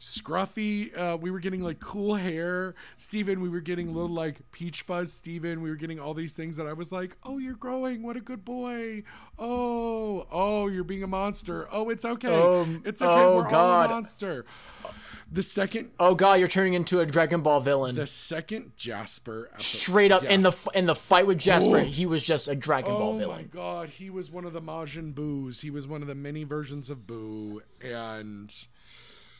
scruffy 0.00 0.96
uh 0.96 1.16
we 1.16 1.30
were 1.30 1.40
getting 1.40 1.60
like 1.60 1.80
cool 1.80 2.14
hair. 2.14 2.74
Steven 2.96 3.40
we 3.40 3.48
were 3.48 3.60
getting 3.60 3.88
little 3.88 4.08
like 4.08 4.36
peach 4.52 4.82
fuzz. 4.82 5.12
Steven 5.12 5.60
we 5.62 5.70
were 5.70 5.76
getting 5.76 5.98
all 5.98 6.14
these 6.14 6.34
things 6.34 6.56
that 6.56 6.66
I 6.66 6.72
was 6.72 6.92
like 6.92 7.16
oh 7.24 7.38
you're 7.38 7.54
growing. 7.56 8.02
What 8.02 8.16
a 8.16 8.20
good 8.20 8.44
boy. 8.44 9.02
Oh 9.38 10.26
oh 10.30 10.68
you're 10.68 10.84
being 10.84 11.02
a 11.02 11.06
monster. 11.08 11.66
Oh 11.72 11.90
it's 11.90 12.04
okay. 12.04 12.32
Um, 12.32 12.82
it's 12.84 13.02
okay. 13.02 13.10
oh, 13.10 13.36
we're 13.36 13.44
all 13.44 13.50
God. 13.50 13.90
a 13.90 13.94
monster. 13.94 14.44
The 15.30 15.42
second 15.42 15.90
oh 16.00 16.14
god, 16.14 16.38
you're 16.38 16.48
turning 16.48 16.74
into 16.74 17.00
a 17.00 17.06
Dragon 17.06 17.42
Ball 17.42 17.60
villain. 17.60 17.96
the 17.96 18.06
second 18.06 18.72
Jasper 18.76 19.50
episode, 19.52 19.78
Straight 19.78 20.12
up 20.12 20.22
in 20.24 20.40
the 20.42 20.70
in 20.74 20.86
the 20.86 20.94
fight 20.94 21.26
with 21.26 21.38
Jasper, 21.38 21.78
Oh. 21.78 21.80
he 21.84 22.06
was 22.06 22.22
just 22.22 22.48
a 22.48 22.54
Dragon 22.54 22.92
Ball 22.92 23.18
villain. 23.18 23.34
Oh 23.34 23.42
my 23.42 23.42
god, 23.42 23.88
he 23.90 24.08
was 24.10 24.30
one 24.30 24.44
of 24.44 24.52
the 24.54 24.62
Majin 24.62 25.14
Boos. 25.14 25.60
He 25.60 25.70
was 25.70 25.86
one 25.86 26.00
of 26.02 26.08
the 26.08 26.14
many 26.14 26.44
versions 26.44 26.88
of 26.88 27.06
Boo, 27.06 27.60
and 27.82 28.50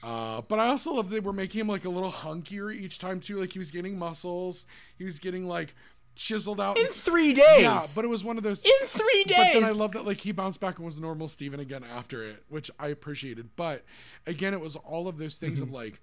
uh, 0.04 0.42
but 0.42 0.58
I 0.58 0.68
also 0.68 0.92
love 0.94 1.08
that 1.10 1.14
they 1.14 1.20
were 1.20 1.32
making 1.32 1.60
him 1.62 1.68
like 1.68 1.84
a 1.84 1.88
little 1.90 2.12
hunkier 2.12 2.74
each 2.74 2.98
time 2.98 3.20
too. 3.20 3.36
Like 3.36 3.52
he 3.52 3.58
was 3.58 3.70
getting 3.70 3.98
muscles, 3.98 4.66
he 4.96 5.04
was 5.04 5.18
getting 5.18 5.46
like 5.48 5.74
chiseled 6.14 6.60
out. 6.60 6.78
In 6.78 6.86
3 6.86 7.32
days. 7.32 7.44
yeah, 7.60 7.80
but 7.94 8.04
it 8.04 8.08
was 8.08 8.24
one 8.24 8.36
of 8.38 8.42
those. 8.42 8.64
in 8.64 8.72
3 8.86 9.24
days. 9.24 9.36
But 9.54 9.60
then 9.60 9.64
I 9.64 9.70
love 9.72 9.92
that 9.92 10.04
like 10.04 10.20
he 10.20 10.32
bounced 10.32 10.60
back 10.60 10.76
and 10.78 10.84
was 10.86 11.00
normal 11.00 11.28
Steven 11.28 11.60
again 11.60 11.84
after 11.84 12.24
it, 12.24 12.42
which 12.48 12.70
I 12.78 12.88
appreciated. 12.88 13.50
But 13.56 13.84
again, 14.26 14.52
it 14.54 14.60
was 14.60 14.74
all 14.76 15.06
of 15.08 15.18
those 15.18 15.38
things 15.38 15.56
Mm-hmm. 15.60 15.68
of 15.68 15.70
like 15.72 16.00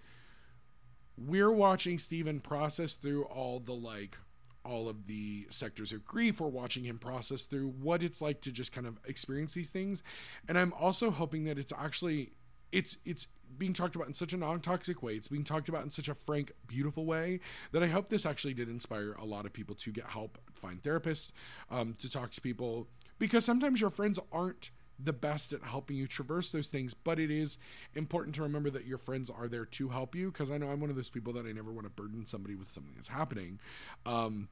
we're 1.17 1.51
watching 1.51 1.97
Steven 1.97 2.39
process 2.41 2.95
through 2.95 3.23
all 3.23 3.59
the 3.59 3.73
like 3.73 4.17
all 4.65 4.89
of 4.89 5.05
the 5.05 5.45
sectors 5.51 5.91
of 5.91 6.03
grief. 6.05 6.39
We're 6.41 6.47
watching 6.47 6.83
him 6.83 6.97
process 6.97 7.45
through 7.45 7.69
what 7.81 8.01
it's 8.03 8.21
like 8.21 8.41
to 8.41 8.51
just 8.51 8.71
kind 8.71 8.87
of 8.87 8.97
experience 9.05 9.53
these 9.53 9.69
things. 9.69 10.01
And 10.47 10.57
I'm 10.57 10.73
also 10.73 11.11
hoping 11.11 11.43
that 11.45 11.57
it's 11.59 11.71
actually 11.77 12.31
it's 12.75 12.97
it's 13.05 13.27
being 13.57 13.71
talked 13.73 13.95
about 13.95 14.07
in 14.07 14.13
such 14.13 14.33
a 14.33 14.37
non-toxic 14.37 15.01
way. 15.01 15.13
It's 15.13 15.29
being 15.29 15.45
talked 15.45 15.69
about 15.69 15.83
in 15.83 15.89
such 15.89 16.09
a 16.09 16.13
frank, 16.13 16.51
beautiful 16.67 17.05
way 17.05 17.39
that 17.71 17.81
I 17.81 17.87
hope 17.87 18.09
this 18.09 18.25
actually 18.25 18.53
did 18.53 18.67
inspire 18.67 19.13
a 19.13 19.23
lot 19.23 19.45
of 19.45 19.53
people 19.53 19.75
to 19.75 19.91
get 19.91 20.05
help, 20.05 20.37
find 20.51 20.83
therapists, 20.83 21.31
um, 21.71 21.93
to 21.99 22.11
talk 22.11 22.31
to 22.31 22.41
people 22.41 22.87
because 23.17 23.45
sometimes 23.45 23.79
your 23.79 23.89
friends 23.89 24.19
aren't 24.33 24.71
the 24.99 25.13
best 25.13 25.53
at 25.53 25.61
helping 25.61 25.95
you 25.95 26.07
traverse 26.07 26.51
those 26.51 26.69
things, 26.69 26.93
but 26.93 27.19
it 27.19 27.31
is 27.31 27.57
important 27.95 28.35
to 28.35 28.41
remember 28.41 28.69
that 28.69 28.85
your 28.85 28.97
friends 28.97 29.29
are 29.29 29.47
there 29.47 29.65
to 29.65 29.89
help 29.89 30.15
you. 30.15 30.31
Because 30.31 30.51
I 30.51 30.57
know 30.57 30.69
I'm 30.69 30.79
one 30.79 30.89
of 30.89 30.95
those 30.95 31.09
people 31.09 31.33
that 31.33 31.45
I 31.45 31.51
never 31.51 31.71
want 31.71 31.85
to 31.85 31.89
burden 31.89 32.25
somebody 32.25 32.55
with 32.55 32.71
something 32.71 32.93
that's 32.95 33.07
happening. 33.07 33.59
Um, 34.05 34.49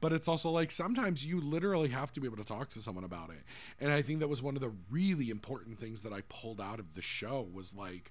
but 0.00 0.12
it's 0.12 0.28
also 0.28 0.50
like 0.50 0.70
sometimes 0.70 1.24
you 1.24 1.40
literally 1.40 1.88
have 1.88 2.12
to 2.12 2.20
be 2.20 2.26
able 2.26 2.36
to 2.38 2.44
talk 2.44 2.70
to 2.70 2.80
someone 2.80 3.04
about 3.04 3.30
it. 3.30 3.42
And 3.80 3.90
I 3.90 4.02
think 4.02 4.20
that 4.20 4.28
was 4.28 4.42
one 4.42 4.56
of 4.56 4.62
the 4.62 4.72
really 4.90 5.30
important 5.30 5.78
things 5.78 6.02
that 6.02 6.12
I 6.12 6.22
pulled 6.28 6.60
out 6.60 6.80
of 6.80 6.94
the 6.94 7.02
show 7.02 7.46
was 7.52 7.74
like 7.74 8.10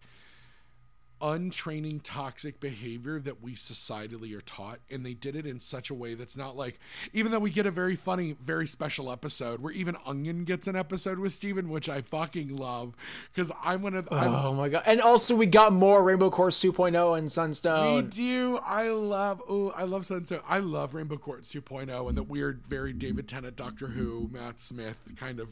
untraining 1.23 2.01
toxic 2.01 2.59
behavior 2.59 3.17
that 3.17 3.41
we 3.41 3.53
societally 3.53 4.37
are 4.37 4.41
taught 4.41 4.79
and 4.91 5.05
they 5.05 5.13
did 5.13 5.37
it 5.37 5.45
in 5.45 5.57
such 5.57 5.89
a 5.89 5.93
way 5.93 6.15
that's 6.15 6.35
not 6.35 6.57
like 6.57 6.77
even 7.13 7.31
though 7.31 7.39
we 7.39 7.49
get 7.49 7.65
a 7.65 7.71
very 7.71 7.95
funny 7.95 8.35
very 8.43 8.67
special 8.67 9.09
episode 9.09 9.61
where 9.61 9.71
even 9.71 9.95
onion 10.05 10.43
gets 10.43 10.67
an 10.67 10.75
episode 10.75 11.17
with 11.17 11.31
steven 11.31 11.69
which 11.69 11.87
i 11.87 12.01
fucking 12.01 12.53
love 12.57 12.93
because 13.33 13.53
i'm 13.63 13.81
one 13.81 13.93
of 13.93 14.05
I'm, 14.11 14.33
Oh 14.33 14.53
my 14.53 14.67
god. 14.67 14.83
And 14.85 14.99
also 14.99 15.33
we 15.35 15.45
got 15.45 15.71
more 15.71 16.03
Rainbow 16.03 16.29
Quartz 16.29 16.61
2.0 16.61 17.17
and 17.17 17.31
sunstone 17.31 17.95
we 17.95 18.09
do 18.09 18.57
i 18.57 18.89
love 18.89 19.41
oh 19.47 19.69
i 19.77 19.83
love 19.83 20.05
sunstone 20.05 20.41
i 20.47 20.59
love 20.59 20.93
rainbow 20.93 21.15
quartz 21.15 21.53
2.0 21.53 22.09
and 22.09 22.17
the 22.17 22.23
weird 22.23 22.67
very 22.67 22.91
david 22.91 23.29
tennant 23.29 23.55
doctor 23.55 23.87
who 23.87 24.29
matt 24.33 24.59
smith 24.59 24.97
kind 25.15 25.39
of 25.39 25.49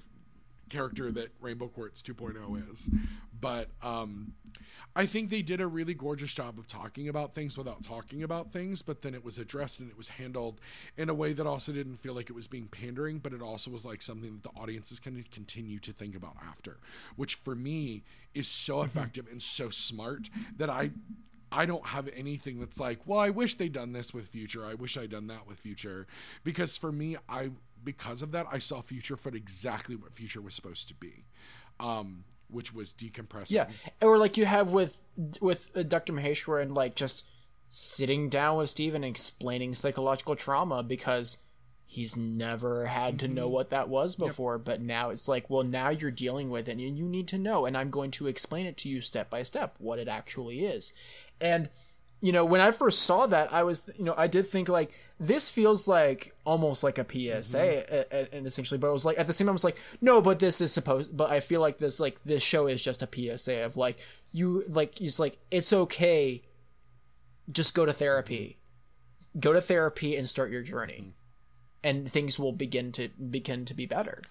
character 0.71 1.11
that 1.11 1.27
Rainbow 1.41 1.67
Quartz 1.67 2.01
2.0 2.01 2.71
is. 2.71 2.89
But 3.41 3.69
um 3.81 4.33
I 4.93 5.05
think 5.05 5.29
they 5.29 5.41
did 5.41 5.61
a 5.61 5.67
really 5.67 5.93
gorgeous 5.93 6.33
job 6.33 6.59
of 6.59 6.67
talking 6.67 7.07
about 7.07 7.33
things 7.33 7.57
without 7.57 7.81
talking 7.81 8.23
about 8.23 8.51
things, 8.51 8.81
but 8.81 9.01
then 9.01 9.13
it 9.13 9.23
was 9.23 9.37
addressed 9.37 9.79
and 9.79 9.89
it 9.89 9.97
was 9.97 10.09
handled 10.09 10.59
in 10.97 11.07
a 11.07 11.13
way 11.13 11.31
that 11.31 11.47
also 11.47 11.71
didn't 11.71 11.97
feel 11.97 12.13
like 12.13 12.29
it 12.29 12.33
was 12.33 12.47
being 12.47 12.67
pandering, 12.67 13.19
but 13.19 13.31
it 13.31 13.41
also 13.41 13.71
was 13.71 13.85
like 13.85 14.01
something 14.01 14.33
that 14.33 14.43
the 14.43 14.59
audience 14.59 14.91
is 14.91 14.99
going 14.99 15.15
to 15.15 15.29
continue 15.29 15.79
to 15.79 15.93
think 15.93 16.13
about 16.13 16.35
after, 16.45 16.77
which 17.15 17.35
for 17.35 17.55
me 17.55 18.03
is 18.33 18.49
so 18.49 18.81
effective 18.81 19.27
and 19.31 19.41
so 19.41 19.69
smart 19.69 20.29
that 20.57 20.69
I 20.69 20.91
I 21.53 21.65
don't 21.65 21.85
have 21.85 22.09
anything 22.15 22.59
that's 22.59 22.79
like, 22.79 22.99
well, 23.05 23.19
I 23.19 23.29
wish 23.29 23.55
they'd 23.55 23.73
done 23.73 23.91
this 23.91 24.13
with 24.13 24.27
Future. 24.27 24.65
I 24.65 24.73
wish 24.73 24.97
I'd 24.97 25.09
done 25.11 25.27
that 25.27 25.47
with 25.47 25.59
Future. 25.59 26.07
Because 26.45 26.77
for 26.77 26.91
me, 26.91 27.17
I 27.27 27.51
because 27.83 28.21
of 28.21 28.31
that, 28.31 28.47
I 28.51 28.59
saw 28.59 28.81
Future 28.81 29.17
for 29.17 29.29
exactly 29.29 29.95
what 29.95 30.13
Future 30.13 30.41
was 30.41 30.53
supposed 30.53 30.87
to 30.89 30.93
be. 30.93 31.25
Um, 31.79 32.23
which 32.51 32.73
was 32.73 32.93
decompressing. 32.93 33.51
Yeah, 33.51 33.69
or 34.01 34.17
like 34.17 34.37
you 34.37 34.45
have 34.45 34.71
with 34.71 35.01
with 35.41 35.71
uh, 35.75 35.83
Dr. 35.83 36.13
Maheswaran, 36.13 36.75
like 36.75 36.95
just 36.95 37.25
sitting 37.69 38.29
down 38.29 38.57
with 38.57 38.69
Steven 38.69 39.03
and 39.03 39.09
explaining 39.09 39.73
psychological 39.73 40.35
trauma 40.35 40.83
because 40.83 41.37
he's 41.91 42.15
never 42.15 42.85
had 42.85 43.19
to 43.19 43.27
know 43.27 43.49
what 43.49 43.69
that 43.69 43.89
was 43.89 44.15
before 44.15 44.57
but 44.57 44.81
now 44.81 45.09
it's 45.09 45.27
like 45.27 45.49
well 45.49 45.63
now 45.63 45.89
you're 45.89 46.09
dealing 46.09 46.49
with 46.49 46.69
it 46.69 46.79
and 46.79 46.97
you 46.97 47.05
need 47.05 47.27
to 47.27 47.37
know 47.37 47.65
and 47.65 47.75
i'm 47.75 47.89
going 47.89 48.09
to 48.09 48.27
explain 48.27 48.65
it 48.65 48.77
to 48.77 48.87
you 48.87 49.01
step 49.01 49.29
by 49.29 49.43
step 49.43 49.75
what 49.77 49.99
it 49.99 50.07
actually 50.07 50.63
is 50.63 50.93
and 51.41 51.67
you 52.21 52.31
know 52.31 52.45
when 52.45 52.61
i 52.61 52.71
first 52.71 53.03
saw 53.03 53.25
that 53.25 53.51
i 53.51 53.63
was 53.63 53.89
you 53.97 54.05
know 54.05 54.13
i 54.17 54.27
did 54.27 54.45
think 54.45 54.69
like 54.69 54.97
this 55.19 55.49
feels 55.49 55.87
like 55.87 56.33
almost 56.45 56.83
like 56.83 56.97
a 56.97 57.03
psa 57.03 57.57
mm-hmm. 57.57 57.93
a- 57.93 58.17
a- 58.17 58.35
and 58.35 58.45
essentially 58.45 58.77
but 58.77 58.87
i 58.87 58.91
was 58.91 59.05
like 59.05 59.19
at 59.19 59.27
the 59.27 59.33
same 59.33 59.47
time 59.47 59.51
i 59.51 59.53
was 59.53 59.63
like 59.63 59.81
no 60.01 60.21
but 60.21 60.39
this 60.39 60.61
is 60.61 60.71
supposed 60.71 61.15
but 61.15 61.29
i 61.31 61.39
feel 61.39 61.61
like 61.61 61.77
this 61.77 61.99
like 61.99 62.21
this 62.23 62.43
show 62.43 62.67
is 62.67 62.81
just 62.81 63.01
a 63.03 63.37
psa 63.37 63.65
of 63.65 63.75
like 63.75 63.99
you 64.31 64.63
like 64.69 65.01
it's 65.01 65.19
like 65.19 65.37
it's 65.49 65.73
okay 65.73 66.41
just 67.51 67.73
go 67.73 67.85
to 67.85 67.93
therapy. 67.93 68.57
Go 69.39 69.53
to 69.53 69.61
therapy 69.61 70.15
and 70.15 70.27
start 70.27 70.51
your 70.51 70.63
journey. 70.63 70.93
Mm-hmm. 70.93 71.09
And 71.83 72.11
things 72.11 72.37
will 72.37 72.51
begin 72.51 72.91
to 72.93 73.09
begin 73.09 73.65
to 73.65 73.73
be 73.73 73.87
better. 73.87 74.21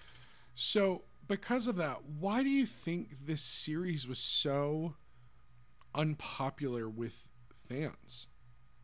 So, 0.55 1.01
because 1.27 1.67
of 1.67 1.75
that, 1.77 1.99
why 2.05 2.43
do 2.43 2.49
you 2.49 2.65
think 2.65 3.25
this 3.25 3.41
series 3.41 4.07
was 4.07 4.19
so 4.19 4.95
unpopular 5.93 6.87
with 6.87 7.27
fans? 7.71 8.27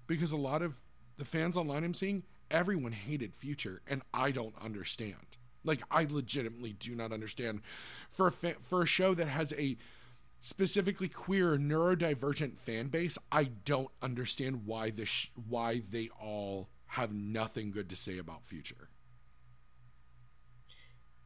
Because 0.08 0.32
a 0.32 0.38
lot 0.38 0.62
of 0.62 0.80
the 1.18 1.26
fans 1.26 1.58
online 1.58 1.84
I'm 1.84 1.94
seeing, 1.94 2.24
everyone 2.50 2.92
hated 2.92 3.36
Future, 3.36 3.82
and 3.88 4.02
I 4.14 4.32
don't 4.32 4.56
understand. 4.62 5.38
Like, 5.64 5.82
I 5.92 6.06
legitimately 6.10 6.74
do 6.74 6.96
not 6.96 7.12
understand. 7.12 7.62
For 8.10 8.28
a 8.28 8.32
fa- 8.32 8.56
for 8.60 8.84
a 8.84 8.88
show 8.88 9.14
that 9.16 9.28
has 9.28 9.52
a 9.58 9.78
specifically 10.40 11.10
queer 11.10 11.58
neurodivergent 11.58 12.58
fan 12.60 12.88
base, 12.88 13.18
I 13.32 13.46
don't 13.66 13.90
understand 14.02 14.66
why 14.66 14.92
this 14.92 15.10
sh- 15.10 15.28
why 15.50 15.82
they 15.90 16.10
all 16.22 16.70
have 16.92 17.12
nothing 17.14 17.72
good 17.72 17.90
to 17.90 17.96
say 17.96 18.18
about 18.18 18.46
Future. 18.46 18.90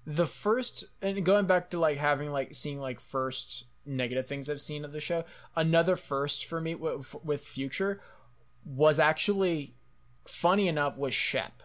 the 0.04 0.26
first 0.26 0.86
and 1.00 1.24
going 1.24 1.46
back 1.46 1.70
to 1.70 1.80
like 1.80 1.98
having 1.98 2.32
like 2.32 2.56
seeing 2.56 2.80
like 2.80 3.00
first 3.00 3.66
negative 3.86 4.28
things 4.28 4.50
I've 4.50 4.62
seen 4.62 4.86
of 4.86 4.92
the 4.92 5.00
show. 5.00 5.24
Another 5.56 5.96
first 5.96 6.46
for 6.46 6.62
me 6.62 6.76
with, 6.76 7.16
with 7.24 7.46
Future 7.46 8.02
was 8.66 9.00
actually 9.00 9.74
funny 10.26 10.68
enough 10.68 10.98
was 10.98 11.14
Shep. 11.14 11.64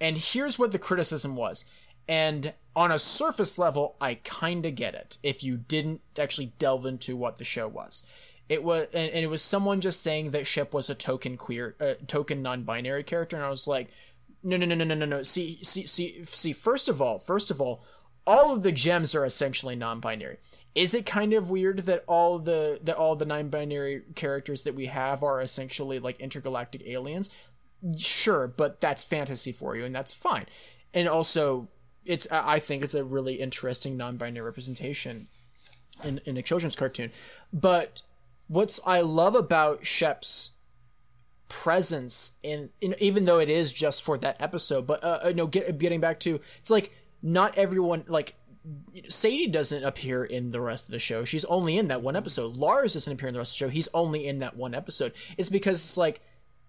And 0.00 0.16
here's 0.16 0.58
what 0.58 0.72
the 0.72 0.78
criticism 0.78 1.36
was. 1.36 1.64
And 2.08 2.54
on 2.74 2.90
a 2.90 2.98
surface 2.98 3.58
level, 3.58 3.96
I 4.00 4.14
kind 4.14 4.64
of 4.64 4.74
get 4.74 4.94
it 4.94 5.18
if 5.22 5.42
you 5.42 5.56
didn't 5.56 6.00
actually 6.18 6.52
delve 6.58 6.86
into 6.86 7.16
what 7.16 7.36
the 7.36 7.44
show 7.44 7.68
was. 7.68 8.02
It 8.48 8.64
was, 8.64 8.86
and, 8.94 9.10
and 9.10 9.24
it 9.24 9.28
was 9.28 9.42
someone 9.42 9.80
just 9.80 10.02
saying 10.02 10.30
that 10.30 10.46
Shep 10.46 10.72
was 10.72 10.88
a 10.88 10.94
token 10.94 11.36
queer, 11.36 11.76
uh, 11.80 11.94
token 12.06 12.40
non-binary 12.40 13.02
character, 13.02 13.36
and 13.36 13.44
I 13.44 13.50
was 13.50 13.68
like, 13.68 13.88
no, 14.42 14.56
no, 14.56 14.64
no, 14.64 14.74
no, 14.74 14.84
no, 14.84 14.94
no, 14.94 15.04
no. 15.04 15.22
See, 15.22 15.58
see, 15.62 15.86
see, 15.86 16.24
see. 16.24 16.52
First 16.52 16.88
of 16.88 17.02
all, 17.02 17.18
first 17.18 17.50
of 17.50 17.60
all, 17.60 17.84
all 18.26 18.54
of 18.54 18.62
the 18.62 18.72
gems 18.72 19.14
are 19.14 19.24
essentially 19.24 19.74
non-binary. 19.76 20.38
Is 20.78 20.94
it 20.94 21.06
kind 21.06 21.32
of 21.32 21.50
weird 21.50 21.80
that 21.80 22.04
all 22.06 22.38
the 22.38 22.78
that 22.84 22.94
all 22.94 23.16
the 23.16 23.24
non-binary 23.24 24.02
characters 24.14 24.62
that 24.62 24.76
we 24.76 24.86
have 24.86 25.24
are 25.24 25.40
essentially 25.40 25.98
like 25.98 26.20
intergalactic 26.20 26.86
aliens? 26.86 27.34
Sure, 27.98 28.46
but 28.46 28.80
that's 28.80 29.02
fantasy 29.02 29.50
for 29.50 29.74
you, 29.74 29.84
and 29.84 29.92
that's 29.92 30.14
fine. 30.14 30.46
And 30.94 31.08
also, 31.08 31.66
it's 32.04 32.28
I 32.30 32.60
think 32.60 32.84
it's 32.84 32.94
a 32.94 33.02
really 33.02 33.34
interesting 33.34 33.96
non-binary 33.96 34.44
representation 34.46 35.26
in 36.04 36.20
in 36.24 36.36
a 36.36 36.42
children's 36.42 36.76
cartoon. 36.76 37.10
But 37.52 38.02
what's 38.46 38.78
I 38.86 39.00
love 39.00 39.34
about 39.34 39.84
Shep's 39.84 40.52
presence 41.48 42.36
in, 42.44 42.70
in 42.80 42.94
even 43.00 43.24
though 43.24 43.40
it 43.40 43.48
is 43.48 43.72
just 43.72 44.02
for 44.02 44.18
that 44.18 44.40
episode 44.40 44.86
but 44.86 45.02
uh, 45.02 45.18
uh, 45.24 45.32
no 45.34 45.46
get, 45.46 45.78
getting 45.78 45.98
back 45.98 46.20
to 46.20 46.38
it's 46.58 46.70
like 46.70 46.92
not 47.22 47.56
everyone 47.56 48.04
like 48.06 48.34
Sadie 49.08 49.46
doesn't 49.46 49.84
appear 49.84 50.24
in 50.24 50.50
the 50.50 50.60
rest 50.60 50.88
of 50.88 50.92
the 50.92 50.98
show. 50.98 51.24
She's 51.24 51.44
only 51.46 51.78
in 51.78 51.88
that 51.88 52.02
one 52.02 52.16
episode. 52.16 52.56
Lars 52.56 52.94
doesn't 52.94 53.12
appear 53.12 53.28
in 53.28 53.34
the 53.34 53.40
rest 53.40 53.54
of 53.54 53.58
the 53.58 53.66
show. 53.66 53.74
He's 53.74 53.88
only 53.94 54.26
in 54.26 54.38
that 54.38 54.56
one 54.56 54.74
episode. 54.74 55.12
It's 55.36 55.48
because 55.48 55.78
it's 55.78 55.96
like 55.96 56.20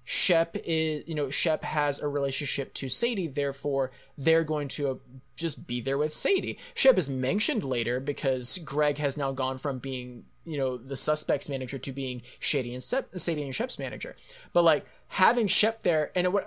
Shep 0.04 0.58
is, 0.64 1.08
you 1.08 1.14
know, 1.16 1.30
Shep 1.30 1.64
has 1.64 2.00
a 2.00 2.08
relationship 2.08 2.74
to 2.76 2.90
Sadie, 2.90 3.28
therefore 3.28 3.92
they're 4.18 4.44
going 4.44 4.68
to 4.70 4.90
uh, 4.90 4.96
just 5.36 5.68
be 5.68 5.82
there 5.82 5.98
with 5.98 6.14
Sadie. 6.14 6.58
Shep 6.74 6.98
is 6.98 7.10
mentioned 7.10 7.64
later 7.64 8.00
because 8.00 8.58
Greg 8.60 8.98
has 8.98 9.18
now 9.18 9.32
gone 9.32 9.58
from 9.58 9.78
being, 9.78 10.26
you 10.46 10.58
know, 10.58 10.78
the 10.78 10.98
suspect's 10.98 11.48
manager 11.48 11.78
to 11.78 11.92
being 11.92 12.24
Shady 12.40 12.74
and 12.74 12.82
Sep- 12.82 13.20
Sadie 13.20 13.44
and 13.44 13.54
Shep's 13.54 13.78
manager. 13.78 14.16
But 14.52 14.64
like 14.64 14.84
having 15.10 15.46
Shep 15.46 15.84
there, 15.84 16.12
and 16.16 16.34
what 16.34 16.46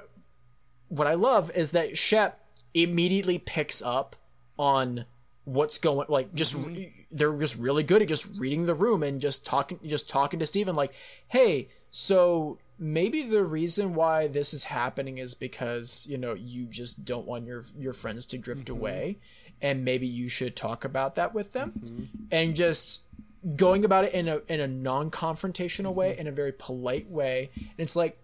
what 0.89 1.07
I 1.07 1.15
love 1.15 1.51
is 1.55 1.71
that 1.71 1.97
Shep 1.97 2.41
immediately 2.75 3.39
picks 3.39 3.81
up 3.81 4.17
on 4.59 5.05
what's 5.45 5.79
going 5.79 6.07
like 6.09 6.33
just 6.35 6.57
mm-hmm. 6.57 6.73
re- 6.73 7.07
they're 7.11 7.37
just 7.37 7.59
really 7.59 7.83
good 7.83 8.01
at 8.01 8.09
just 8.09 8.39
reading 8.39 8.65
the 8.67 8.75
room 8.75 9.03
and 9.03 9.21
just 9.21 9.45
talking 9.45 9.79
just 9.85 10.09
talking 10.09 10.39
to 10.39 10.47
Steven 10.47 10.75
like 10.77 10.93
hey 11.29 11.69
so 11.91 12.59
maybe 12.79 13.23
the 13.23 13.45
reason 13.45 13.95
why 13.95 14.29
this 14.29 14.55
is 14.55 14.65
happening 14.65 15.19
is 15.19 15.35
because 15.35 16.07
you 16.09 16.17
know 16.17 16.35
you 16.35 16.67
just 16.67 17.05
don't 17.05 17.27
want 17.27 17.45
your 17.45 17.65
your 17.77 17.93
friends 17.93 18.25
to 18.27 18.39
drift 18.39 18.67
mm-hmm. 18.67 18.79
away 18.79 19.19
and 19.63 19.85
maybe 19.85 20.07
you 20.07 20.29
should 20.29 20.57
talk 20.57 20.85
about 20.85 21.15
that 21.15 21.33
with 21.33 21.53
them. 21.53 21.73
Mm-hmm. 21.79 22.05
And 22.33 22.55
just 22.55 23.03
going 23.57 23.85
about 23.85 24.05
it 24.05 24.13
in 24.13 24.29
a 24.29 24.41
in 24.49 24.61
a 24.61 24.69
non-confrontational 24.69 25.95
way 25.95 26.17
in 26.19 26.27
a 26.27 26.33
very 26.33 26.53
polite 26.53 27.09
way. 27.09 27.51
And 27.57 27.79
it's 27.79 27.97
like 27.97 28.19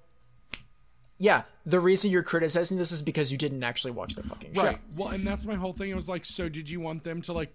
yeah, 1.18 1.42
the 1.66 1.80
reason 1.80 2.10
you're 2.10 2.22
criticizing 2.22 2.78
this 2.78 2.92
is 2.92 3.02
because 3.02 3.32
you 3.32 3.38
didn't 3.38 3.64
actually 3.64 3.90
watch 3.90 4.14
the 4.14 4.22
fucking 4.22 4.54
show. 4.54 4.62
Right. 4.62 4.78
Well, 4.96 5.08
and 5.08 5.26
that's 5.26 5.46
my 5.46 5.56
whole 5.56 5.72
thing. 5.72 5.92
I 5.92 5.96
was 5.96 6.08
like, 6.08 6.24
so 6.24 6.48
did 6.48 6.70
you 6.70 6.80
want 6.80 7.02
them 7.02 7.20
to 7.22 7.32
like 7.32 7.52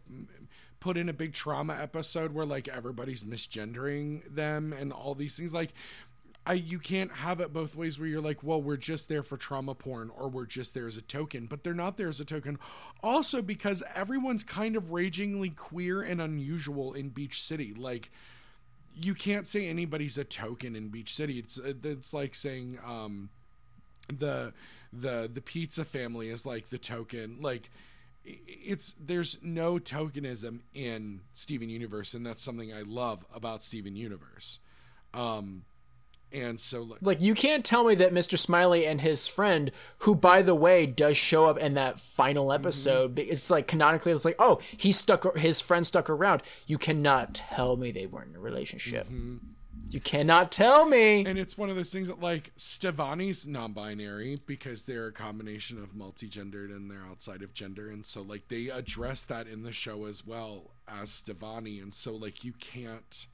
put 0.81 0.97
in 0.97 1.07
a 1.07 1.13
big 1.13 1.33
trauma 1.33 1.77
episode 1.81 2.33
where 2.33 2.45
like 2.45 2.67
everybody's 2.67 3.23
misgendering 3.23 4.21
them 4.35 4.73
and 4.73 4.91
all 4.91 5.15
these 5.15 5.37
things? 5.37 5.53
Like, 5.53 5.73
I 6.45 6.55
you 6.55 6.77
can't 6.77 7.09
have 7.13 7.39
it 7.39 7.53
both 7.53 7.73
ways 7.73 7.97
where 7.97 8.07
you're 8.07 8.19
like, 8.19 8.43
well, 8.43 8.61
we're 8.61 8.75
just 8.75 9.07
there 9.07 9.23
for 9.23 9.37
trauma 9.37 9.73
porn 9.75 10.11
or 10.17 10.27
we're 10.27 10.45
just 10.45 10.73
there 10.73 10.85
as 10.85 10.97
a 10.97 11.01
token, 11.01 11.45
but 11.45 11.63
they're 11.63 11.73
not 11.73 11.95
there 11.95 12.09
as 12.09 12.19
a 12.19 12.25
token. 12.25 12.59
Also, 13.01 13.41
because 13.41 13.81
everyone's 13.95 14.43
kind 14.43 14.75
of 14.75 14.91
ragingly 14.91 15.51
queer 15.51 16.01
and 16.01 16.21
unusual 16.21 16.93
in 16.93 17.07
Beach 17.07 17.41
City. 17.41 17.73
Like, 17.73 18.11
you 18.93 19.13
can't 19.13 19.47
say 19.47 19.69
anybody's 19.69 20.17
a 20.17 20.25
token 20.25 20.75
in 20.75 20.89
Beach 20.89 21.15
City. 21.15 21.39
It's 21.39 21.57
it's 21.57 22.13
like 22.13 22.35
saying 22.35 22.77
um 22.85 23.29
the 24.07 24.53
the 24.91 25.29
the 25.33 25.41
pizza 25.41 25.83
family 25.85 26.29
is 26.29 26.45
like 26.45 26.69
the 26.69 26.77
token 26.77 27.37
like 27.41 27.69
it's 28.25 28.93
there's 28.99 29.37
no 29.41 29.77
tokenism 29.79 30.59
in 30.73 31.21
Steven 31.33 31.69
Universe 31.69 32.13
and 32.13 32.25
that's 32.25 32.41
something 32.41 32.73
I 32.73 32.81
love 32.81 33.25
about 33.33 33.63
Steven 33.63 33.95
Universe 33.95 34.59
um 35.13 35.63
and 36.31 36.59
so 36.59 36.81
like 36.81 36.99
Like 37.03 37.21
you 37.21 37.35
can't 37.35 37.63
tell 37.63 37.83
me 37.83 37.93
that 37.95 38.11
Mr. 38.11 38.39
Smiley 38.39 38.87
and 38.87 38.99
his 38.99 39.27
friend, 39.27 39.69
who 39.99 40.15
by 40.15 40.41
the 40.41 40.55
way 40.55 40.87
does 40.87 41.15
show 41.15 41.45
up 41.45 41.59
in 41.59 41.75
that 41.75 41.99
final 41.99 42.51
episode, 42.51 43.13
be- 43.13 43.21
it's 43.23 43.51
like 43.51 43.67
canonically 43.67 44.11
it's 44.11 44.25
like, 44.25 44.37
oh, 44.39 44.59
he 44.77 44.91
stuck 44.91 45.37
his 45.37 45.61
friend 45.61 45.85
stuck 45.85 46.09
around. 46.09 46.41
You 46.65 46.79
cannot 46.79 47.35
tell 47.35 47.77
me 47.77 47.91
they 47.91 48.07
weren't 48.07 48.31
in 48.31 48.35
a 48.35 48.39
relationship. 48.39 49.07
You 49.89 49.99
cannot 49.99 50.51
tell 50.51 50.87
me. 50.87 51.25
and 51.25 51.37
it's 51.37 51.57
one 51.57 51.69
of 51.69 51.75
those 51.75 51.91
things 51.91 52.07
that 52.07 52.21
like 52.21 52.51
Stevonnie's 52.57 53.45
non-binary 53.45 54.37
because 54.45 54.85
they're 54.85 55.07
a 55.07 55.11
combination 55.11 55.77
of 55.77 55.95
multi-gendered 55.95 56.71
and 56.71 56.89
they're 56.89 57.05
outside 57.09 57.41
of 57.41 57.53
gender 57.53 57.89
and 57.89 58.05
so 58.05 58.21
like 58.21 58.47
they 58.47 58.69
address 58.69 59.25
that 59.25 59.47
in 59.47 59.63
the 59.63 59.71
show 59.71 60.05
as 60.05 60.25
well 60.25 60.71
as 60.87 61.09
Stevani 61.09 61.81
and 61.81 61.93
so 61.93 62.13
like 62.13 62.43
you 62.43 62.53
can't 62.53 63.27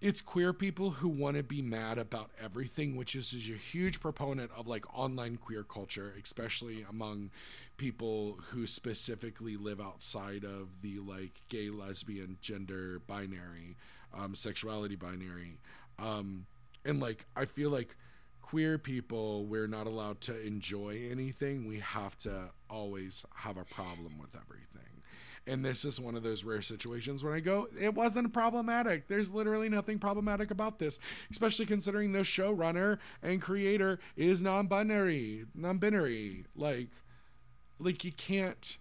it's 0.00 0.20
queer 0.20 0.52
people 0.52 0.90
who 0.90 1.08
want 1.08 1.36
to 1.36 1.42
be 1.42 1.62
mad 1.62 1.96
about 1.98 2.30
everything, 2.42 2.96
which 2.96 3.14
is, 3.14 3.32
is 3.32 3.48
a 3.48 3.54
huge 3.54 3.98
proponent 3.98 4.50
of 4.56 4.66
like 4.66 4.84
online 4.96 5.36
queer 5.36 5.62
culture, 5.62 6.12
especially 6.22 6.84
among 6.88 7.30
people 7.78 8.38
who 8.50 8.66
specifically 8.66 9.56
live 9.56 9.80
outside 9.80 10.44
of 10.44 10.82
the 10.82 10.98
like 10.98 11.40
gay, 11.48 11.70
lesbian, 11.70 12.36
gender 12.42 13.00
binary, 13.06 13.76
um, 14.18 14.34
sexuality 14.34 14.96
binary. 14.96 15.58
Um, 15.98 16.46
and 16.84 17.00
like, 17.00 17.26
I 17.36 17.44
feel 17.44 17.70
like 17.70 17.96
queer 18.42 18.78
people, 18.78 19.44
we're 19.46 19.66
not 19.66 19.86
allowed 19.86 20.20
to 20.22 20.46
enjoy 20.46 21.08
anything. 21.10 21.66
We 21.66 21.80
have 21.80 22.16
to 22.18 22.50
always 22.70 23.24
have 23.34 23.56
a 23.56 23.64
problem 23.64 24.18
with 24.18 24.34
everything. 24.34 25.02
And 25.48 25.64
this 25.64 25.84
is 25.84 26.00
one 26.00 26.16
of 26.16 26.24
those 26.24 26.42
rare 26.42 26.62
situations 26.62 27.22
when 27.22 27.32
I 27.32 27.40
go, 27.40 27.68
it 27.80 27.94
wasn't 27.94 28.32
problematic. 28.32 29.06
There's 29.06 29.32
literally 29.32 29.68
nothing 29.68 29.98
problematic 29.98 30.50
about 30.50 30.78
this, 30.78 30.98
especially 31.30 31.66
considering 31.66 32.12
the 32.12 32.20
showrunner 32.20 32.98
and 33.22 33.40
creator 33.40 34.00
is 34.16 34.42
non-binary, 34.42 35.44
non-binary. 35.54 36.46
Like, 36.56 36.88
like 37.78 38.04
you 38.04 38.10
can't, 38.12 38.76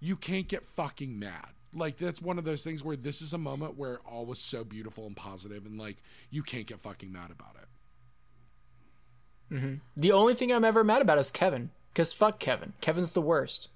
you 0.00 0.16
can't 0.16 0.48
get 0.48 0.64
fucking 0.64 1.18
mad. 1.18 1.50
Like 1.72 1.98
that's 1.98 2.20
one 2.20 2.38
of 2.38 2.44
those 2.44 2.64
things 2.64 2.82
where 2.82 2.96
this 2.96 3.22
is 3.22 3.32
a 3.32 3.38
moment 3.38 3.78
where 3.78 4.00
all 4.00 4.26
was 4.26 4.40
so 4.40 4.64
beautiful 4.64 5.06
and 5.06 5.16
positive, 5.16 5.66
and 5.66 5.78
like 5.78 5.98
you 6.30 6.42
can't 6.42 6.66
get 6.66 6.80
fucking 6.80 7.12
mad 7.12 7.30
about 7.30 7.56
it. 7.56 9.54
Mm-hmm. 9.54 9.74
The 9.96 10.12
only 10.12 10.34
thing 10.34 10.52
I'm 10.52 10.64
ever 10.64 10.84
mad 10.84 11.02
about 11.02 11.18
is 11.18 11.30
Kevin. 11.30 11.70
Cause 11.94 12.12
fuck 12.12 12.38
Kevin. 12.38 12.72
Kevin's 12.80 13.12
the 13.12 13.22
worst. 13.22 13.68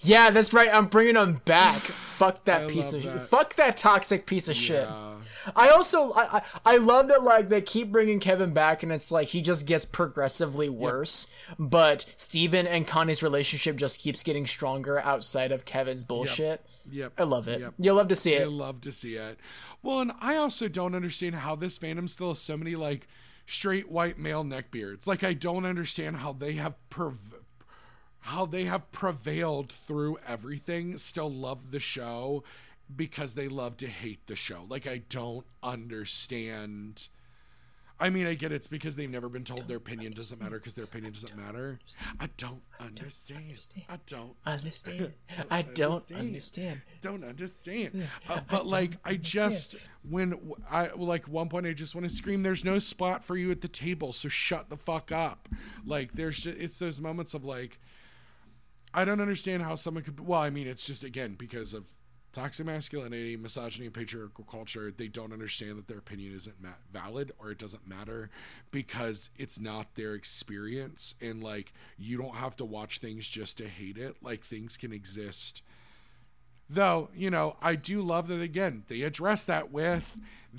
Yeah, 0.00 0.30
that's 0.30 0.52
right. 0.52 0.68
I'm 0.72 0.86
bringing 0.86 1.16
him 1.16 1.40
back. 1.44 1.82
Fuck 2.12 2.44
that 2.44 2.62
I 2.62 2.68
piece 2.68 2.92
of 2.92 3.02
that. 3.02 3.20
fuck 3.20 3.54
that 3.56 3.76
toxic 3.76 4.26
piece 4.26 4.48
of 4.48 4.54
shit. 4.54 4.84
Yeah. 4.88 5.14
I 5.56 5.70
also 5.70 6.12
I, 6.12 6.40
I 6.64 6.74
I 6.74 6.76
love 6.76 7.08
that 7.08 7.22
like 7.24 7.48
they 7.48 7.60
keep 7.60 7.90
bringing 7.90 8.20
Kevin 8.20 8.52
back 8.52 8.84
and 8.84 8.92
it's 8.92 9.10
like 9.10 9.26
he 9.26 9.42
just 9.42 9.66
gets 9.66 9.84
progressively 9.84 10.68
worse, 10.68 11.32
but 11.58 12.06
Steven 12.16 12.68
and 12.68 12.86
Connie's 12.86 13.20
relationship 13.22 13.74
just 13.74 13.98
keeps 14.00 14.22
getting 14.22 14.46
stronger 14.46 15.00
outside 15.00 15.50
of 15.50 15.64
Kevin's 15.64 16.04
bullshit. 16.04 16.62
Yep. 16.90 17.14
I 17.18 17.22
love 17.24 17.48
it. 17.48 17.60
Yep. 17.60 17.74
You'll 17.78 17.96
love 17.96 18.08
to 18.08 18.16
see 18.16 18.34
it. 18.34 18.42
I 18.42 18.44
love 18.44 18.80
to 18.82 18.92
see 18.92 19.16
it. 19.16 19.40
Well, 19.82 20.00
and 20.00 20.12
I 20.20 20.36
also 20.36 20.68
don't 20.68 20.94
understand 20.94 21.34
how 21.34 21.56
this 21.56 21.76
fandom 21.76 22.08
still 22.08 22.28
has 22.28 22.38
so 22.38 22.56
many 22.56 22.76
like 22.76 23.08
straight 23.46 23.90
white 23.90 24.18
male 24.18 24.44
neckbeards. 24.44 25.08
Like 25.08 25.24
I 25.24 25.32
don't 25.32 25.64
understand 25.66 26.16
how 26.18 26.34
they 26.34 26.52
have 26.52 26.74
prev- 26.88 27.16
how 28.22 28.46
they 28.46 28.64
have 28.64 28.90
prevailed 28.92 29.70
through 29.70 30.18
everything, 30.26 30.98
still 30.98 31.30
love 31.30 31.70
the 31.70 31.80
show 31.80 32.42
because 32.94 33.34
they 33.34 33.48
love 33.48 33.76
to 33.78 33.86
hate 33.86 34.26
the 34.26 34.36
show. 34.36 34.64
Like 34.68 34.86
I 34.86 35.02
don't 35.08 35.46
understand 35.62 37.08
I 38.02 38.10
mean, 38.10 38.26
I 38.26 38.34
get 38.34 38.50
it's 38.50 38.66
because 38.66 38.96
they've 38.96 39.08
never 39.08 39.28
been 39.28 39.44
told 39.44 39.68
their 39.68 39.76
opinion 39.76 40.12
doesn't 40.12 40.40
matter 40.40 40.58
because 40.58 40.74
their 40.74 40.86
opinion 40.86 41.12
doesn't 41.12 41.36
matter. 41.36 41.78
I 42.18 42.28
don't 42.36 42.60
understand. 42.80 43.44
I 43.88 43.96
don't 44.06 44.34
Understand? 44.44 45.12
I 45.52 45.62
don't 45.62 46.10
understand. 46.10 46.82
don't 47.00 47.22
understand. 47.22 48.08
Uh, 48.28 48.40
but 48.50 48.66
like, 48.66 48.98
I 49.04 49.14
just 49.14 49.76
when 50.10 50.34
I 50.68 50.88
like 50.96 51.28
one 51.28 51.48
point, 51.48 51.64
I 51.64 51.74
just 51.74 51.94
want 51.94 52.04
to 52.04 52.10
scream. 52.10 52.42
There's 52.42 52.64
no 52.64 52.80
spot 52.80 53.24
for 53.24 53.36
you 53.36 53.52
at 53.52 53.60
the 53.60 53.68
table, 53.68 54.12
so 54.12 54.28
shut 54.28 54.68
the 54.68 54.76
fuck 54.76 55.12
up. 55.12 55.48
Like, 55.86 56.10
there's 56.12 56.42
just, 56.42 56.58
it's 56.58 56.80
those 56.80 57.00
moments 57.00 57.34
of 57.34 57.44
like, 57.44 57.78
I 58.94 59.04
don't 59.04 59.20
understand 59.20 59.62
how 59.62 59.74
someone 59.74 60.04
could. 60.04 60.20
Well, 60.26 60.40
I 60.40 60.50
mean, 60.50 60.66
it's 60.66 60.84
just 60.84 61.04
again 61.04 61.34
because 61.38 61.72
of 61.72 61.90
toxic 62.32 62.64
masculinity, 62.66 63.36
misogyny, 63.36 63.86
and 63.86 63.94
patriarchal 63.94 64.44
culture. 64.44 64.90
They 64.90 65.08
don't 65.08 65.32
understand 65.32 65.78
that 65.78 65.86
their 65.88 65.98
opinion 65.98 66.34
isn't 66.34 66.56
ma- 66.62 66.70
valid 66.92 67.32
or 67.38 67.50
it 67.50 67.58
doesn't 67.58 67.86
matter 67.86 68.30
because 68.70 69.30
it's 69.36 69.60
not 69.60 69.94
their 69.94 70.14
experience. 70.14 71.14
And 71.20 71.42
like, 71.42 71.72
you 71.98 72.16
don't 72.18 72.34
have 72.34 72.56
to 72.56 72.64
watch 72.64 72.98
things 72.98 73.28
just 73.28 73.58
to 73.58 73.68
hate 73.68 73.98
it. 73.98 74.16
Like, 74.22 74.44
things 74.44 74.76
can 74.76 74.92
exist. 74.92 75.62
Though 76.70 77.10
you 77.14 77.28
know, 77.30 77.56
I 77.60 77.74
do 77.74 78.00
love 78.00 78.28
that 78.28 78.40
again. 78.40 78.84
They 78.88 79.02
address 79.02 79.44
that 79.46 79.70
with 79.70 80.04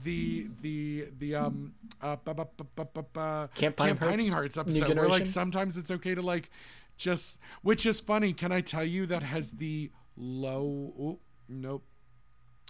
the 0.03 0.47
the 0.61 1.07
the 1.17 1.35
um 1.35 1.73
uh, 2.01 2.17
bu- 2.17 2.33
bu- 2.35 2.45
bu- 2.57 2.85
bu- 2.93 3.01
bu- 3.13 3.47
Campaigning 3.55 3.97
Hearts? 3.97 4.55
Hearts 4.55 4.57
episode 4.57 4.95
where 4.97 5.07
like 5.09 5.25
sometimes 5.27 5.75
it's 5.77 5.89
okay 5.89 6.13
to 6.13 6.21
like 6.21 6.51
just 6.97 7.39
which 7.61 7.85
is 7.85 7.99
funny. 7.99 8.33
Can 8.33 8.51
I 8.51 8.61
tell 8.61 8.83
you 8.83 9.05
that 9.07 9.23
has 9.23 9.51
the 9.51 9.91
low? 10.17 10.93
Oh, 10.99 11.19
nope. 11.49 11.83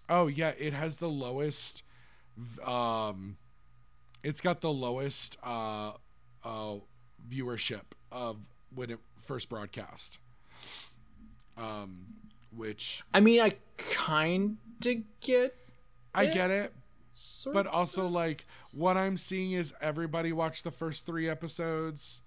Oh 0.10 0.28
yeah, 0.28 0.52
it 0.58 0.74
has 0.74 0.98
the 0.98 1.10
lowest. 1.10 1.84
Um, 2.66 3.38
it's 4.24 4.42
got 4.42 4.62
the 4.62 4.72
lowest 4.72 5.38
uh, 5.44 5.94
uh 6.44 6.76
viewership 7.30 7.84
of 8.12 8.38
when 8.74 8.92
it 8.92 9.00
first 9.20 9.50
broadcast. 9.50 10.20
Um, 11.58 12.06
which 12.56 13.04
I 13.14 13.20
mean, 13.20 13.42
I 13.42 13.52
kind 13.78 14.58
of 14.86 14.96
get 15.22 15.56
I 16.14 16.26
get 16.26 16.52
it, 16.52 16.74
sort 17.12 17.54
but 17.54 17.68
also 17.68 18.08
like 18.08 18.46
what 18.76 18.98
I'm 18.98 19.18
seeing 19.18 19.54
is 19.54 19.74
everybody 19.82 20.32
watched 20.32 20.64
the 20.64 20.72
first 20.72 21.06
three 21.06 21.30
episodes, 21.30 22.22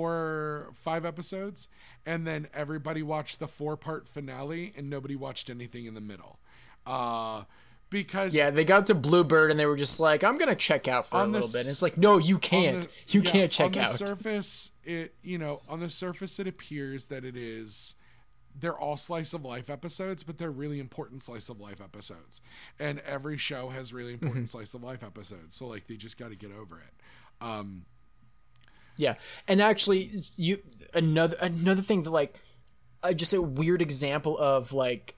four, 0.00 0.68
five 0.74 1.06
episodes, 1.06 1.68
and 2.04 2.26
then 2.26 2.48
everybody 2.52 3.02
watched 3.02 3.38
the 3.38 3.48
four 3.48 3.76
part 3.78 4.06
finale, 4.08 4.74
and 4.76 4.90
nobody 4.90 5.16
watched 5.16 5.48
anything 5.48 5.86
in 5.86 5.94
the 5.94 6.00
middle. 6.02 6.38
Uh, 6.84 7.44
because 7.88 8.34
Yeah, 8.34 8.50
they 8.50 8.64
got 8.64 8.86
to 8.86 8.94
Bluebird 8.94 9.50
and 9.50 9.58
they 9.58 9.64
were 9.64 9.76
just 9.76 9.98
like, 10.00 10.22
"I'm 10.22 10.36
gonna 10.38 10.54
check 10.56 10.86
out 10.86 11.06
for 11.06 11.20
a 11.22 11.24
the 11.24 11.28
little 11.32 11.48
bit." 11.48 11.62
And 11.62 11.70
it's 11.70 11.80
like, 11.82 11.96
"No, 11.96 12.18
you 12.18 12.38
can't. 12.38 12.82
the- 12.82 12.90
you 13.18 13.22
yeah, 13.22 13.30
can't 13.30 13.52
check 13.52 13.76
on 13.76 13.84
out." 13.84 13.92
the 13.98 14.06
surface 14.06 14.70
it 14.84 15.14
you 15.22 15.38
know 15.38 15.62
on 15.68 15.80
the 15.80 15.88
surface 15.90 16.38
it 16.38 16.46
appears 16.46 17.06
that 17.06 17.24
it 17.24 17.36
is 17.36 17.94
they're 18.60 18.78
all 18.78 18.96
slice 18.96 19.32
of 19.34 19.44
life 19.44 19.68
episodes 19.68 20.22
but 20.22 20.38
they're 20.38 20.50
really 20.52 20.78
important 20.78 21.20
slice 21.22 21.48
of 21.48 21.58
life 21.60 21.80
episodes 21.80 22.40
and 22.78 23.00
every 23.00 23.36
show 23.36 23.68
has 23.68 23.92
really 23.92 24.12
important 24.12 24.44
Mm-hmm. 24.44 24.58
slice 24.58 24.74
of 24.74 24.84
life 24.84 25.02
episodes 25.02 25.56
so 25.56 25.66
like 25.66 25.86
they 25.88 25.96
just 25.96 26.16
got 26.18 26.28
to 26.28 26.36
get 26.36 26.52
over 26.52 26.78
it 26.78 26.94
um 27.44 27.84
Yeah, 28.96 29.14
and 29.46 29.60
actually, 29.60 30.10
you 30.36 30.58
another 30.94 31.36
another 31.40 31.82
thing 31.82 32.02
that 32.04 32.10
like, 32.10 32.40
uh, 33.02 33.12
just 33.12 33.34
a 33.34 33.42
weird 33.42 33.82
example 33.82 34.38
of 34.38 34.72
like, 34.72 35.14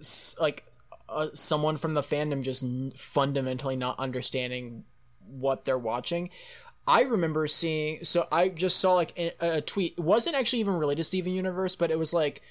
s- 0.00 0.36
like, 0.40 0.64
uh, 1.08 1.28
someone 1.34 1.76
from 1.76 1.94
the 1.94 2.00
fandom 2.00 2.42
just 2.42 2.64
n- 2.64 2.92
fundamentally 2.96 3.76
not 3.76 3.98
understanding 3.98 4.84
what 5.26 5.64
they're 5.64 5.78
watching. 5.78 6.30
I 6.86 7.02
remember 7.02 7.46
seeing, 7.46 8.02
so 8.04 8.26
I 8.32 8.48
just 8.48 8.80
saw 8.80 8.94
like 8.94 9.16
a, 9.16 9.32
a 9.40 9.60
tweet. 9.60 9.94
It 9.98 10.00
wasn't 10.04 10.34
actually 10.34 10.60
even 10.60 10.74
related 10.74 11.02
to 11.02 11.04
Steven 11.04 11.32
Universe, 11.32 11.76
but 11.76 11.92
it 11.92 11.98
was 11.98 12.12
like, 12.12 12.42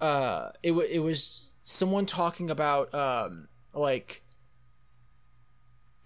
uh, 0.00 0.50
it 0.62 0.72
wa 0.72 0.82
it 0.82 0.98
was 1.00 1.52
someone 1.62 2.06
talking 2.06 2.50
about 2.50 2.92
um 2.94 3.48
like 3.74 4.22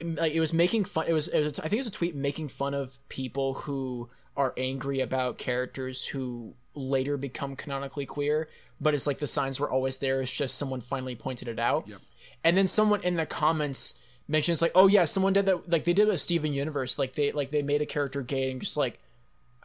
like 0.04 0.32
it 0.32 0.40
was 0.40 0.52
making 0.52 0.84
fun 0.84 1.06
it 1.08 1.12
was, 1.12 1.28
it 1.28 1.44
was 1.44 1.58
i 1.60 1.62
think 1.62 1.74
it 1.74 1.78
was 1.78 1.86
a 1.86 1.92
tweet 1.92 2.14
making 2.14 2.48
fun 2.48 2.74
of 2.74 2.98
people 3.08 3.54
who 3.54 4.08
are 4.36 4.54
angry 4.56 5.00
about 5.00 5.38
characters 5.38 6.06
who 6.06 6.54
later 6.74 7.16
become 7.16 7.54
canonically 7.56 8.06
queer 8.06 8.48
but 8.80 8.94
it's 8.94 9.06
like 9.06 9.18
the 9.18 9.26
signs 9.26 9.60
were 9.60 9.70
always 9.70 9.98
there 9.98 10.22
it's 10.22 10.32
just 10.32 10.56
someone 10.56 10.80
finally 10.80 11.14
pointed 11.14 11.48
it 11.48 11.58
out. 11.58 11.86
Yep. 11.88 11.98
and 12.44 12.56
then 12.56 12.66
someone 12.66 13.02
in 13.02 13.14
the 13.14 13.26
comments 13.26 13.94
mentions 14.28 14.62
like 14.62 14.72
oh 14.74 14.86
yeah 14.86 15.04
someone 15.04 15.32
did 15.32 15.46
that 15.46 15.70
like 15.70 15.84
they 15.84 15.92
did 15.92 16.08
a 16.08 16.16
steven 16.16 16.52
universe 16.52 16.98
like 16.98 17.12
they 17.12 17.32
like 17.32 17.50
they 17.50 17.62
made 17.62 17.82
a 17.82 17.86
character 17.86 18.22
gay 18.22 18.50
and 18.50 18.60
just 18.60 18.76
like 18.76 18.98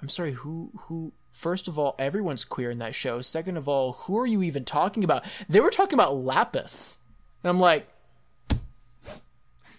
i'm 0.01 0.09
sorry 0.09 0.33
who 0.33 0.71
who 0.75 1.13
first 1.37 1.67
of 1.67 1.77
all 1.77 1.95
everyone's 1.99 2.43
queer 2.43 2.71
in 2.71 2.79
that 2.79 2.95
show. 2.95 3.21
Second 3.21 3.57
of 3.57 3.67
all 3.67 3.93
who 3.93 4.17
are 4.17 4.25
you 4.25 4.41
even 4.41 4.65
talking 4.65 5.03
about? 5.03 5.23
They 5.47 5.59
were 5.59 5.69
talking 5.69 5.93
about 5.93 6.15
lapis. 6.15 6.97
And 7.43 7.49
i'm 7.49 7.59
like 7.59 7.87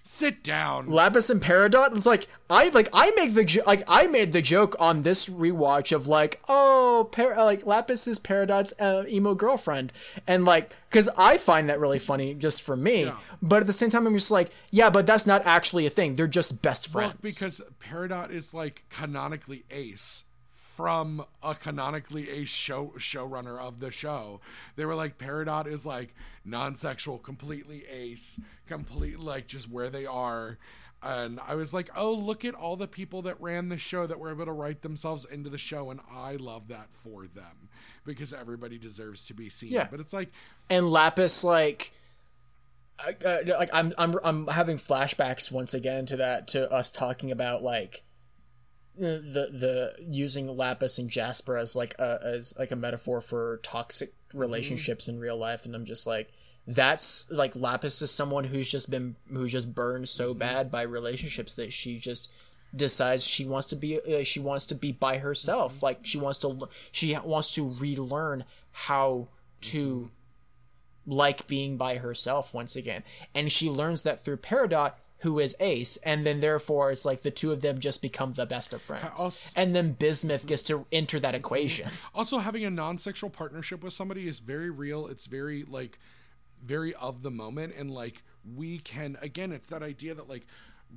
sit 0.09 0.43
down 0.43 0.86
Lapis 0.86 1.28
and 1.28 1.40
Peridot. 1.40 1.94
It's 1.94 2.06
like 2.06 2.26
I 2.48 2.70
like 2.70 2.89
I 2.94 3.12
make 3.14 3.35
the 3.35 3.44
jo- 3.44 3.62
like 3.66 3.82
I 3.86 4.06
made 4.06 4.32
the 4.32 4.40
joke 4.40 4.74
on 4.80 5.02
this 5.02 5.28
rewatch 5.28 5.94
of 5.94 6.09
like 6.09 6.40
oh 6.48 7.09
Par- 7.12 7.36
like 7.36 7.66
Lapis 7.66 8.06
is 8.09 8.18
Peridot's 8.18 8.72
uh, 8.80 9.05
emo 9.06 9.35
girlfriend 9.35 9.93
and 10.26 10.47
like 10.47 10.72
because 10.89 11.10
I 11.18 11.36
find 11.36 11.68
that 11.68 11.78
really 11.78 11.98
funny 11.98 12.32
just 12.35 12.62
for 12.62 12.74
me. 12.74 13.05
Yeah. 13.05 13.16
But 13.43 13.60
at 13.60 13.66
the 13.66 13.72
same 13.72 13.90
time, 13.90 14.06
I'm 14.06 14.14
just 14.14 14.30
like 14.30 14.51
yeah, 14.70 14.89
but 14.89 15.06
that's 15.06 15.26
not 15.26 15.44
actually 15.44 15.85
a 15.85 15.90
thing. 15.90 16.14
They're 16.14 16.26
just 16.26 16.62
best 16.62 16.94
Well, 16.94 17.10
friends. 17.10 17.20
because 17.20 17.60
Peridot 17.78 18.30
is 18.30 18.55
like 18.55 18.85
canonically 18.89 19.64
ace 19.70 20.24
from 20.78 21.24
a 21.42 21.56
canonically 21.56 22.30
ace 22.30 22.48
show 22.48 22.92
showrunner 22.98 23.59
of 23.59 23.80
the 23.80 23.90
show. 23.90 24.40
They 24.76 24.84
were 24.84 24.94
like 24.94 25.18
Peridot 25.18 25.66
is 25.66 25.84
like 25.84 26.14
non-sexual, 26.44 27.18
completely 27.18 27.84
ace, 27.90 28.40
complete 28.68 29.18
like 29.18 29.48
just 29.48 29.68
where 29.68 29.90
they 29.90 30.06
are. 30.06 30.56
And 31.02 31.40
I 31.44 31.56
was 31.56 31.74
like, 31.74 31.90
oh, 31.96 32.12
look 32.12 32.44
at 32.44 32.55
all 32.55 32.76
the 32.76 32.86
people 32.86 33.22
that 33.22 33.40
ran 33.40 33.68
the 33.70 33.76
show 33.76 34.06
that 34.06 34.20
were 34.20 34.30
able 34.30 34.44
to 34.44 34.52
write 34.52 34.82
themselves 34.82 35.24
into 35.24 35.50
the 35.50 35.59
show, 35.59 35.90
and 35.90 35.98
I 36.12 36.36
love 36.36 36.68
that 36.68 36.86
for 36.92 37.26
them 37.26 37.68
because 38.06 38.32
everybody 38.32 38.78
deserves 38.78 39.26
to 39.26 39.34
be 39.34 39.48
seen. 39.48 39.72
Yeah. 39.72 39.88
But 39.90 39.98
it's 39.98 40.12
like, 40.12 40.30
and 40.70 40.88
Lapis 40.88 41.42
like. 41.42 41.90
I- 43.00 43.16
Uh, 43.24 43.38
like 43.59 43.70
I'm, 43.72 43.92
I'm, 43.98 44.14
I'm 44.24 44.46
having 44.46 44.76
flashbacks 44.76 45.50
once 45.50 45.74
again 45.74 46.06
to 46.06 46.16
that 46.18 46.46
to 46.48 46.70
us 46.72 46.90
talking 46.92 47.32
about 47.32 47.64
like 47.64 48.02
the 48.99 49.49
the 49.53 49.95
using 50.07 50.47
lapis 50.49 50.99
and 50.99 51.09
jasper 51.09 51.57
as 51.57 51.77
like 51.77 51.95
a 51.99 52.19
as 52.25 52.55
like 52.59 52.70
a 52.70 52.77
metaphor 52.77 53.20
for 53.20 53.61
toxic 53.62 54.11
mm-hmm. 54.11 54.39
relationships 54.39 55.09
in 55.09 55.19
real 55.20 55.37
life 55.37 55.65
and 55.66 55.75
i'm 55.75 55.85
just 55.85 56.07
like 56.07 56.31
that's 56.66 57.31
like 57.31 57.55
lapis 57.57 58.03
is 58.03 58.11
someone 58.11 58.45
who's 58.45 58.70
just 58.70 58.91
been 58.91 59.16
who's 59.33 59.53
just 59.53 59.75
burned 59.75 60.09
so 60.09 60.31
mm-hmm. 60.31 60.41
bad 60.41 60.70
by 60.70 60.83
relationships 60.83 61.55
that 61.55 61.73
she 61.73 61.99
just 61.99 62.33
decides 62.75 63.25
she 63.25 63.45
wants 63.45 63.69
to 63.69 63.77
be 63.77 63.99
uh, 64.01 64.23
she 64.23 64.41
wants 64.41 64.66
to 64.66 64.75
be 64.75 64.93
by 64.93 65.19
herself. 65.19 65.77
Mm-hmm. 65.77 65.85
Like 65.85 66.01
she 66.05 66.19
wants 66.19 66.39
to 66.39 66.69
she 66.93 67.16
wants 67.25 67.55
to 67.55 67.73
relearn 67.81 68.45
how 68.73 69.29
to 69.61 70.11
like 71.09 71.47
being 71.47 71.76
by 71.76 71.97
herself 71.97 72.52
once 72.52 72.76
again. 72.76 73.02
And 73.35 73.51
she 73.51 73.70
learns 73.70 74.02
that 74.02 74.20
through 74.20 74.36
Peridot, 74.36 74.93
who 75.20 75.39
is 75.39 75.56
Ace, 75.59 75.97
and 75.98 76.24
then 76.24 76.40
therefore 76.40 76.93
it's 76.93 77.05
like 77.05 77.22
the 77.22 77.30
two 77.30 77.51
of 77.51 77.62
them 77.62 77.78
just 77.78 78.02
become 78.02 78.32
the 78.32 78.47
best 78.47 78.74
of 78.74 78.82
friends. 78.82 79.18
also- 79.18 79.52
and 79.56 79.74
then 79.74 79.93
Bismuth 79.93 80.47
gets 80.47 80.62
to 80.64 80.86
enter 80.93 81.18
that 81.18 81.35
equation. 81.35 81.89
also 82.14 82.39
having 82.39 82.64
a 82.64 82.70
non-sexual 82.70 83.30
partnership 83.30 83.82
with 83.82 83.94
somebody 83.94 84.28
is 84.28 84.39
very 84.39 84.70
real 84.70 85.06
it's 85.06 85.26
very 85.26 85.64
like 85.64 85.98
very 86.62 86.93
of 86.94 87.22
the 87.22 87.30
moment 87.30 87.72
and 87.76 87.90
like 87.90 88.22
we 88.56 88.78
can 88.78 89.16
again 89.22 89.52
it's 89.52 89.68
that 89.68 89.82
idea 89.82 90.14
that 90.14 90.28
like 90.28 90.47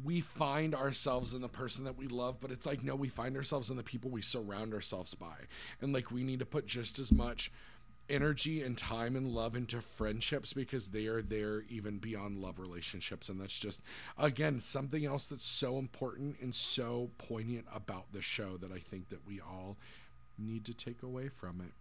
we 0.04 0.22
find 0.22 0.74
ourselves 0.74 1.34
in 1.34 1.42
the 1.42 1.50
person 1.50 1.84
that 1.84 1.98
we 1.98 2.08
love, 2.08 2.38
but 2.40 2.50
it's 2.50 2.66
like, 2.66 2.82
no, 2.84 2.96
we 2.96 3.10
find 3.10 3.36
ourselves 3.36 3.70
in 3.70 3.76
the 3.76 3.84
people 3.84 4.10
we 4.10 4.22
surround 4.22 4.74
ourselves 4.74 5.14
by. 5.14 5.36
And 5.82 5.92
like, 5.92 6.12
we 6.12 6.24
need 6.24 6.40
to 6.40 6.46
put 6.46 6.66
just 6.66 6.98
as 6.98 7.12
much 7.12 7.52
energy 8.10 8.64
and 8.64 8.78
time 8.78 9.16
and 9.16 9.28
love 9.28 9.56
into 9.56 9.82
friendships 9.82 10.54
because 10.54 10.88
they 10.88 11.08
are 11.08 11.22
there 11.22 11.64
even 11.70 11.98
beyond 11.98 12.38
love 12.38 12.60
relationships. 12.60 13.30
And 13.30 13.40
that's 13.40 13.58
just, 13.58 13.82
again, 14.18 14.60
something 14.60 15.06
else 15.06 15.28
that's 15.28 15.46
so 15.46 15.78
important 15.78 16.38
and 16.42 16.54
so 16.54 17.10
poignant 17.18 17.66
about 17.74 18.12
the 18.12 18.22
show 18.22 18.58
that 18.58 18.72
I 18.72 18.80
think 18.80 19.10
that 19.10 19.26
we 19.28 19.40
all 19.40 19.78
need 20.38 20.66
to 20.66 20.74
take 20.74 21.04
away 21.04 21.30
from 21.30 21.62
it. 21.62 21.72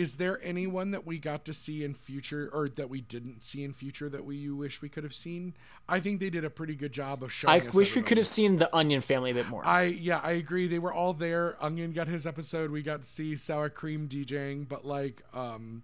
Is 0.00 0.16
there 0.16 0.40
anyone 0.42 0.92
that 0.92 1.06
we 1.06 1.18
got 1.18 1.44
to 1.44 1.52
see 1.52 1.84
in 1.84 1.92
future 1.92 2.48
or 2.54 2.70
that 2.70 2.88
we 2.88 3.02
didn't 3.02 3.42
see 3.42 3.64
in 3.64 3.74
future 3.74 4.08
that 4.08 4.24
we 4.24 4.34
you 4.36 4.56
wish 4.56 4.80
we 4.80 4.88
could 4.88 5.04
have 5.04 5.12
seen? 5.12 5.52
I 5.90 6.00
think 6.00 6.20
they 6.20 6.30
did 6.30 6.42
a 6.42 6.48
pretty 6.48 6.74
good 6.74 6.90
job 6.90 7.22
of 7.22 7.30
showing 7.30 7.60
I 7.66 7.68
wish 7.74 7.94
we 7.94 8.00
could 8.00 8.16
have 8.16 8.26
seen 8.26 8.56
the 8.56 8.74
Onion 8.74 9.02
family 9.02 9.30
a 9.30 9.34
bit 9.34 9.48
more. 9.50 9.62
I 9.62 9.82
yeah, 9.82 10.20
I 10.22 10.30
agree. 10.32 10.68
They 10.68 10.78
were 10.78 10.94
all 10.94 11.12
there. 11.12 11.58
Onion 11.60 11.92
got 11.92 12.08
his 12.08 12.26
episode. 12.26 12.70
We 12.70 12.80
got 12.80 13.02
to 13.02 13.08
see 13.08 13.36
Sour 13.36 13.68
Cream 13.68 14.08
DJing, 14.08 14.66
but 14.66 14.86
like 14.86 15.20
um 15.34 15.82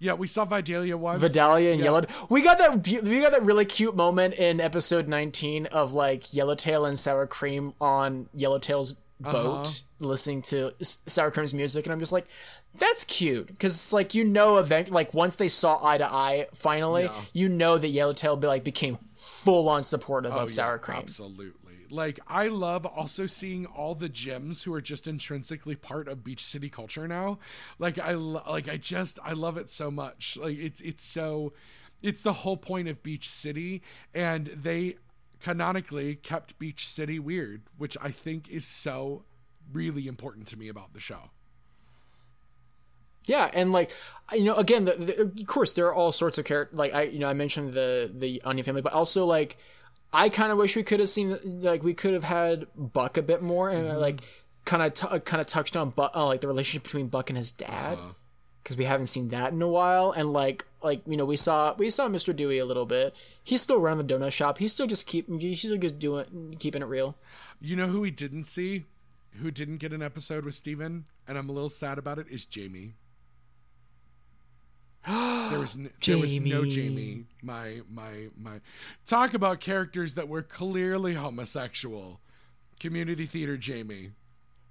yeah, 0.00 0.14
we 0.14 0.26
saw 0.26 0.44
Vidalia 0.44 0.96
once. 0.96 1.22
Vidalia 1.22 1.70
and 1.70 1.78
Yeah. 1.78 1.84
Yellow. 1.84 2.02
We 2.28 2.42
got 2.42 2.58
that. 2.58 2.84
We 3.04 3.20
got 3.20 3.30
that 3.30 3.44
really 3.44 3.64
cute 3.64 3.94
moment 3.94 4.34
in 4.34 4.60
episode 4.60 5.06
19 5.06 5.66
of 5.66 5.94
like 5.94 6.34
Yellowtail 6.34 6.84
and 6.84 6.98
Sour 6.98 7.28
Cream 7.28 7.74
on 7.80 8.28
Yellowtail's 8.34 8.96
boat, 9.20 9.66
Uh-huh. 9.66 9.72
listening 10.06 10.42
to 10.42 10.72
Sour 10.82 11.30
Cream's 11.30 11.54
music, 11.54 11.86
and 11.86 11.92
I'm 11.92 12.00
just 12.00 12.12
like, 12.12 12.26
that's 12.74 13.04
cute 13.04 13.46
because 13.46 13.74
it's 13.74 13.92
like 13.92 14.14
you 14.14 14.24
know, 14.24 14.58
event 14.58 14.90
like 14.90 15.14
once 15.14 15.36
they 15.36 15.48
saw 15.48 15.82
eye 15.84 15.98
to 15.98 16.06
eye, 16.12 16.46
finally, 16.54 17.04
Yeah. 17.04 17.20
you 17.32 17.48
know 17.48 17.78
that 17.78 17.88
Yellowtail 17.88 18.36
be 18.36 18.46
like 18.46 18.64
became 18.64 18.98
full 19.12 19.68
on 19.68 19.82
supportive 19.82 20.32
Oh, 20.32 20.36
of 20.40 20.48
yeah, 20.50 20.54
Sour 20.54 20.78
Cream. 20.78 20.98
Absolutely. 20.98 21.52
Like 21.88 22.18
I 22.26 22.48
love 22.48 22.84
also 22.84 23.26
seeing 23.26 23.64
all 23.66 23.94
the 23.94 24.08
gems 24.08 24.60
who 24.62 24.74
are 24.74 24.80
just 24.80 25.06
intrinsically 25.06 25.76
part 25.76 26.08
of 26.08 26.24
Beach 26.24 26.44
City 26.44 26.68
culture 26.68 27.06
now. 27.06 27.38
Like 27.78 27.98
I 27.98 28.12
lo- 28.14 28.42
like 28.48 28.68
I 28.68 28.76
just 28.76 29.18
I 29.24 29.32
love 29.34 29.56
it 29.56 29.70
so 29.70 29.90
much. 29.90 30.36
Like 30.40 30.58
it's 30.58 30.80
it's 30.80 31.04
so 31.04 31.52
it's 32.02 32.22
the 32.22 32.32
whole 32.32 32.56
point 32.56 32.88
of 32.88 33.02
Beach 33.04 33.30
City 33.30 33.82
and 34.14 34.48
they 34.48 34.96
canonically 35.46 36.16
kept 36.16 36.58
Beach 36.58 36.88
City 36.88 37.20
weird, 37.20 37.62
which 37.78 37.96
I 38.02 38.10
think 38.10 38.48
is 38.48 38.66
so 38.66 39.22
really 39.72 40.08
important 40.08 40.48
to 40.48 40.56
me 40.56 40.68
about 40.68 40.92
the 40.92 40.98
show. 40.98 41.30
Yeah, 43.26 43.48
and 43.54 43.70
like 43.70 43.92
you 44.32 44.42
know, 44.42 44.56
again, 44.56 44.86
the, 44.86 44.94
the, 44.94 45.20
of 45.22 45.46
course 45.46 45.74
there 45.74 45.86
are 45.86 45.94
all 45.94 46.10
sorts 46.10 46.38
of 46.38 46.44
characters. 46.46 46.76
Like 46.76 46.94
I, 46.94 47.02
you 47.02 47.20
know, 47.20 47.28
I 47.28 47.32
mentioned 47.32 47.74
the 47.74 48.10
the 48.12 48.42
Onion 48.44 48.64
family, 48.64 48.82
but 48.82 48.92
also 48.92 49.24
like 49.24 49.58
I 50.12 50.30
kind 50.30 50.50
of 50.50 50.58
wish 50.58 50.74
we 50.74 50.82
could 50.82 50.98
have 50.98 51.08
seen 51.08 51.38
like 51.44 51.84
we 51.84 51.94
could 51.94 52.14
have 52.14 52.24
had 52.24 52.66
Buck 52.74 53.16
a 53.16 53.22
bit 53.22 53.40
more 53.40 53.70
and 53.70 54.00
like 54.00 54.22
kind 54.64 54.82
of 54.82 54.94
t- 54.94 55.20
kind 55.20 55.40
of 55.40 55.46
touched 55.46 55.76
on 55.76 55.90
Buck, 55.90 56.10
uh, 56.16 56.26
like 56.26 56.40
the 56.40 56.48
relationship 56.48 56.82
between 56.82 57.06
Buck 57.06 57.30
and 57.30 57.36
his 57.36 57.52
dad 57.52 57.98
because 58.64 58.76
we 58.76 58.82
haven't 58.84 59.06
seen 59.06 59.28
that 59.28 59.52
in 59.52 59.62
a 59.62 59.68
while. 59.68 60.10
And 60.10 60.32
like 60.32 60.64
like 60.86 61.02
you 61.06 61.16
know, 61.18 61.26
we 61.26 61.36
saw 61.36 61.74
we 61.76 61.90
saw 61.90 62.08
Mr. 62.08 62.34
Dewey 62.34 62.58
a 62.58 62.64
little 62.64 62.86
bit. 62.86 63.14
He's 63.44 63.60
still 63.60 63.78
running 63.80 64.06
the 64.06 64.14
donut 64.14 64.32
shop. 64.32 64.56
He's 64.58 64.72
still 64.72 64.86
just 64.86 65.06
keep 65.06 65.28
he's 65.40 65.58
still 65.58 65.76
just 65.76 65.98
doing 65.98 66.56
keeping 66.58 66.80
it 66.80 66.86
real. 66.86 67.16
You 67.60 67.76
know 67.76 67.88
who 67.88 68.00
we 68.00 68.10
didn't 68.10 68.44
see? 68.44 68.84
Who 69.42 69.50
didn't 69.50 69.78
get 69.78 69.92
an 69.92 70.00
episode 70.00 70.44
with 70.46 70.54
Steven? 70.54 71.04
And 71.28 71.36
I'm 71.36 71.50
a 71.50 71.52
little 71.52 71.68
sad 71.68 71.98
about 71.98 72.18
it, 72.18 72.26
is 72.30 72.46
Jamie. 72.46 72.94
there 75.06 75.58
was 75.60 75.76
n- 75.76 75.90
there 76.04 76.18
was 76.18 76.40
no 76.40 76.64
Jamie. 76.64 76.70
Jamie. 76.74 77.24
My 77.42 77.80
my 77.90 78.28
my 78.40 78.60
talk 79.04 79.34
about 79.34 79.60
characters 79.60 80.14
that 80.14 80.28
were 80.28 80.42
clearly 80.42 81.14
homosexual. 81.14 82.20
Community 82.80 83.26
theater 83.26 83.56
Jamie. 83.56 84.12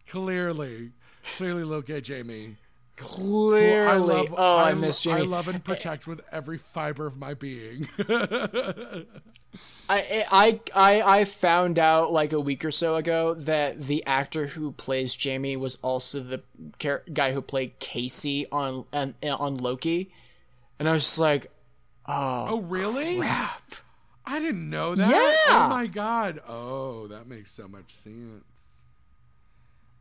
Clearly. 0.07 0.91
Clearly 1.37 1.63
little 1.63 1.81
gay 1.81 2.01
Jamie. 2.01 2.55
Clearly, 2.95 4.27
oh, 4.37 4.57
I, 4.57 4.71
lo- 4.71 4.75
miss 4.75 5.01
Jamie. 5.01 5.21
I 5.21 5.23
love 5.25 5.47
and 5.49 5.61
protect 5.63 6.07
with 6.07 6.21
every 6.31 6.57
fiber 6.57 7.05
of 7.05 7.17
my 7.17 7.33
being. 7.33 7.89
I, 9.89 10.25
I 10.31 10.59
I 10.73 11.01
I 11.01 11.25
found 11.25 11.77
out 11.77 12.11
like 12.11 12.31
a 12.33 12.39
week 12.39 12.63
or 12.63 12.71
so 12.71 12.95
ago 12.95 13.33
that 13.33 13.79
the 13.79 14.05
actor 14.05 14.47
who 14.47 14.71
plays 14.71 15.13
Jamie 15.15 15.57
was 15.57 15.77
also 15.81 16.21
the 16.21 16.41
char- 16.79 17.03
guy 17.13 17.33
who 17.33 17.41
played 17.41 17.79
Casey 17.79 18.47
on 18.51 18.85
on, 18.93 19.13
on 19.23 19.55
Loki, 19.55 20.11
and 20.79 20.87
I 20.87 20.93
was 20.93 21.03
just 21.03 21.19
like, 21.19 21.47
oh, 22.05 22.45
oh 22.49 22.61
really? 22.61 23.17
crap. 23.17 23.75
I 24.25 24.39
didn't 24.39 24.69
know 24.69 24.95
that. 24.95 25.09
Yeah. 25.09 25.35
Oh 25.55 25.69
my 25.69 25.87
god. 25.87 26.41
Oh, 26.47 27.07
that 27.07 27.27
makes 27.27 27.51
so 27.51 27.67
much 27.67 27.91
sense. 27.93 28.43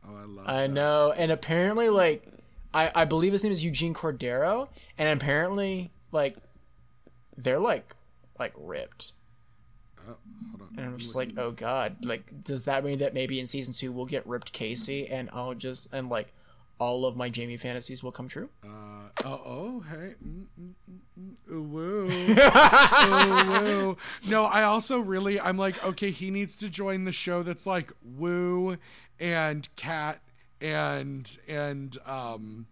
Oh, 0.07 0.15
I 0.15 0.23
love 0.23 0.45
I 0.47 0.61
that. 0.61 0.71
know, 0.71 1.13
and 1.15 1.31
apparently, 1.31 1.89
like, 1.89 2.25
I 2.75 2.91
I 2.93 3.05
believe 3.05 3.31
his 3.31 3.43
name 3.43 3.53
is 3.53 3.63
Eugene 3.63 3.93
Cordero, 3.93 4.67
and 4.97 5.19
apparently, 5.19 5.91
like, 6.11 6.35
they're 7.37 7.59
like 7.59 7.95
like 8.37 8.53
ripped. 8.57 9.13
Oh, 10.07 10.17
hold 10.51 10.61
on. 10.61 10.69
And 10.77 10.85
I'm 10.85 10.97
just 10.97 11.15
like, 11.15 11.31
oh 11.37 11.51
god, 11.51 12.05
like, 12.05 12.43
does 12.43 12.65
that 12.65 12.83
mean 12.83 12.99
that 12.99 13.13
maybe 13.13 13.39
in 13.39 13.47
season 13.47 13.73
two 13.73 13.91
we'll 13.91 14.05
get 14.05 14.27
ripped 14.27 14.53
Casey, 14.53 15.07
and 15.07 15.29
I'll 15.33 15.53
just 15.53 15.93
and 15.93 16.09
like 16.09 16.33
all 16.79 17.05
of 17.05 17.15
my 17.15 17.29
Jamie 17.29 17.57
fantasies 17.57 18.03
will 18.03 18.11
come 18.11 18.27
true? 18.27 18.49
Uh, 18.63 19.09
oh, 19.23 19.83
hey. 19.89 20.15
Mm, 20.25 20.45
mm, 20.61 21.35
mm, 21.49 21.69
woo. 21.69 22.07
Woo. 23.87 23.97
No, 24.29 24.45
I 24.45 24.63
also 24.63 24.99
really, 24.99 25.39
I'm 25.39 25.57
like, 25.57 25.81
okay, 25.85 26.11
he 26.11 26.31
needs 26.31 26.57
to 26.57 26.69
join 26.69 27.05
the 27.05 27.13
show 27.13 27.43
that's 27.43 27.65
like 27.65 27.91
Woo 28.03 28.77
and 29.19 29.67
Cat 29.77 30.19
and, 30.61 31.37
and, 31.47 31.97
um, 32.05 32.67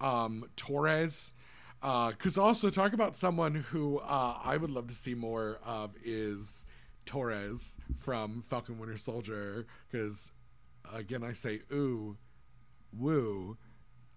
um, 0.00 0.44
Torres. 0.56 1.34
Uh, 1.80 2.10
cause 2.12 2.36
also 2.36 2.70
talk 2.70 2.92
about 2.92 3.14
someone 3.14 3.54
who, 3.54 3.98
uh, 3.98 4.38
I 4.42 4.56
would 4.56 4.70
love 4.70 4.88
to 4.88 4.94
see 4.94 5.14
more 5.14 5.60
of 5.64 5.94
is 6.04 6.64
Torres 7.06 7.76
from 7.96 8.42
Falcon 8.48 8.78
Winter 8.78 8.98
Soldier. 8.98 9.66
Cause 9.92 10.32
again, 10.92 11.22
I 11.22 11.32
say, 11.32 11.60
ooh, 11.72 12.16
woo 12.92 13.56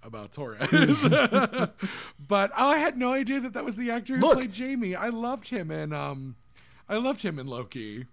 about 0.03 0.31
Torres. 0.31 1.07
but 1.09 2.51
oh, 2.57 2.69
I 2.69 2.77
had 2.77 2.97
no 2.97 3.11
idea 3.11 3.39
that 3.39 3.53
that 3.53 3.63
was 3.63 3.75
the 3.75 3.91
actor 3.91 4.15
who 4.15 4.21
Look. 4.21 4.39
played 4.39 4.51
Jamie. 4.51 4.95
I 4.95 5.09
loved 5.09 5.47
him 5.47 5.71
and 5.71 5.93
um 5.93 6.35
I 6.89 6.97
loved 6.97 7.21
him 7.21 7.39
in 7.39 7.47
Loki. 7.47 8.05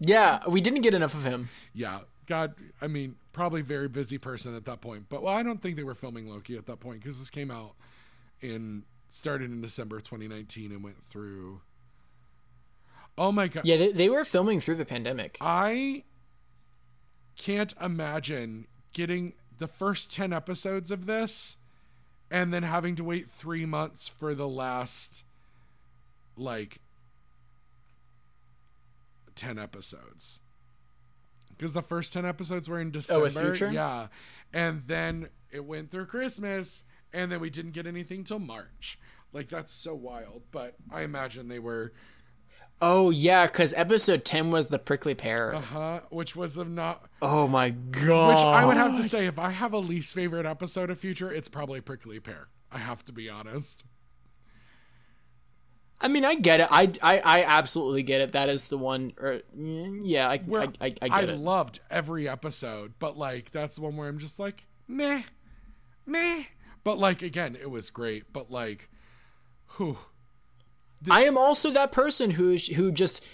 Yeah, 0.00 0.40
we 0.48 0.60
didn't 0.60 0.82
get 0.82 0.94
enough 0.94 1.14
of 1.14 1.24
him. 1.24 1.48
Yeah. 1.72 2.00
God, 2.26 2.54
I 2.80 2.86
mean, 2.86 3.16
probably 3.32 3.62
very 3.62 3.88
busy 3.88 4.18
person 4.18 4.54
at 4.54 4.64
that 4.64 4.80
point. 4.80 5.06
But 5.08 5.22
well, 5.22 5.34
I 5.34 5.42
don't 5.42 5.60
think 5.60 5.76
they 5.76 5.84
were 5.84 5.94
filming 5.94 6.26
Loki 6.26 6.56
at 6.56 6.66
that 6.66 6.80
point 6.80 7.02
because 7.02 7.18
this 7.18 7.30
came 7.30 7.50
out 7.50 7.74
in 8.40 8.84
started 9.10 9.50
in 9.50 9.60
December 9.60 10.00
2019 10.00 10.72
and 10.72 10.82
went 10.82 11.02
through 11.04 11.60
Oh 13.16 13.30
my 13.30 13.48
god. 13.48 13.64
Yeah, 13.64 13.76
they, 13.76 13.92
they 13.92 14.08
were 14.08 14.24
filming 14.24 14.60
through 14.60 14.76
the 14.76 14.84
pandemic. 14.84 15.38
I 15.40 16.04
can't 17.36 17.74
imagine 17.80 18.66
getting 18.92 19.34
the 19.58 19.68
first 19.68 20.12
10 20.12 20.32
episodes 20.32 20.90
of 20.90 21.06
this 21.06 21.56
and 22.30 22.52
then 22.52 22.64
having 22.64 22.96
to 22.96 23.04
wait 23.04 23.30
three 23.30 23.66
months 23.66 24.08
for 24.08 24.34
the 24.34 24.48
last 24.48 25.22
like 26.36 26.78
10 29.36 29.58
episodes 29.58 30.40
because 31.56 31.72
the 31.72 31.82
first 31.82 32.12
10 32.12 32.24
episodes 32.24 32.68
were 32.68 32.80
in 32.80 32.90
december 32.90 33.20
Oh, 33.20 33.22
with 33.24 33.38
Future? 33.38 33.72
yeah 33.72 34.08
and 34.52 34.82
then 34.86 35.28
it 35.50 35.64
went 35.64 35.90
through 35.90 36.06
christmas 36.06 36.84
and 37.12 37.30
then 37.32 37.40
we 37.40 37.50
didn't 37.50 37.72
get 37.72 37.86
anything 37.86 38.24
till 38.24 38.38
march 38.38 38.98
like 39.32 39.48
that's 39.48 39.72
so 39.72 39.94
wild 39.94 40.42
but 40.50 40.74
i 40.90 41.02
imagine 41.02 41.48
they 41.48 41.58
were 41.58 41.92
Oh 42.82 43.10
yeah, 43.10 43.46
because 43.46 43.72
episode 43.74 44.24
ten 44.24 44.50
was 44.50 44.66
the 44.66 44.78
prickly 44.80 45.14
pair. 45.14 45.54
uh-huh 45.54 46.00
which 46.10 46.34
was 46.36 46.56
of 46.56 46.68
not 46.68 47.04
oh 47.22 47.46
my 47.48 47.70
god! 47.70 48.28
Which 48.28 48.44
I 48.44 48.66
would 48.66 48.76
have 48.76 48.96
to 48.96 49.04
say, 49.04 49.26
if 49.26 49.38
I 49.38 49.50
have 49.50 49.72
a 49.72 49.78
least 49.78 50.12
favorite 50.14 50.44
episode 50.44 50.90
of 50.90 50.98
Future, 50.98 51.32
it's 51.32 51.48
probably 51.48 51.80
Prickly 51.80 52.18
Pair. 52.20 52.48
I 52.72 52.78
have 52.78 53.04
to 53.06 53.12
be 53.12 53.28
honest. 53.30 53.84
I 56.00 56.08
mean, 56.08 56.24
I 56.24 56.34
get 56.34 56.60
it. 56.60 56.68
I, 56.70 56.92
I, 57.02 57.18
I 57.20 57.44
absolutely 57.44 58.02
get 58.02 58.20
it. 58.20 58.32
That 58.32 58.48
is 58.48 58.68
the 58.68 58.76
one. 58.78 59.12
Or 59.18 59.40
yeah, 59.56 60.28
I, 60.28 60.38
Where 60.38 60.62
I, 60.62 60.68
I, 60.80 60.92
I 61.02 61.08
get 61.20 61.30
it. 61.30 61.32
I 61.32 61.34
loved 61.34 61.80
every 61.90 62.28
episode, 62.28 62.94
but 62.98 63.16
like 63.16 63.50
that's 63.52 63.76
the 63.76 63.82
one 63.82 63.96
where 63.96 64.08
I'm 64.08 64.18
just 64.18 64.38
like, 64.38 64.64
meh, 64.88 65.22
meh. 66.04 66.44
But 66.82 66.98
like 66.98 67.22
again, 67.22 67.56
it 67.58 67.70
was 67.70 67.90
great. 67.90 68.32
But 68.32 68.50
like, 68.50 68.90
whew, 69.76 69.96
I 71.10 71.24
am 71.24 71.38
also 71.38 71.70
that 71.70 71.92
person 71.92 72.32
who 72.32 72.56
who 72.56 72.92
just 72.92 73.26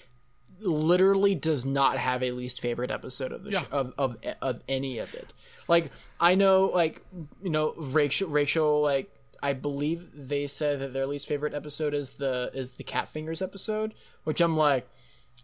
literally 0.61 1.35
does 1.35 1.65
not 1.65 1.97
have 1.97 2.23
a 2.23 2.31
least 2.33 2.61
favorite 2.61 2.91
episode 2.91 3.33
of 3.33 3.43
the 3.45 3.53
Yeah. 3.53 3.65
of, 3.73 3.95
of 3.99 4.17
of 4.43 4.63
any 4.69 4.99
of 4.99 5.15
it. 5.15 5.33
Like 5.67 5.91
I 6.21 6.35
know, 6.35 6.67
like 6.67 7.03
you 7.43 7.51
know, 7.51 7.73
Rachel 7.77 8.29
Rachel 8.29 8.81
like 8.83 9.11
I 9.43 9.53
believe 9.55 10.09
they 10.15 10.47
said 10.47 10.81
that 10.81 10.93
their 10.93 11.07
least 11.07 11.29
favorite 11.29 11.55
episode 11.55 11.95
is 11.95 12.13
the 12.15 12.51
is 12.55 12.73
the 12.73 12.85
cat 12.85 13.09
fingers 13.09 13.43
episode, 13.43 13.95
which 14.25 14.41
I'm 14.41 14.57
like, 14.57 14.89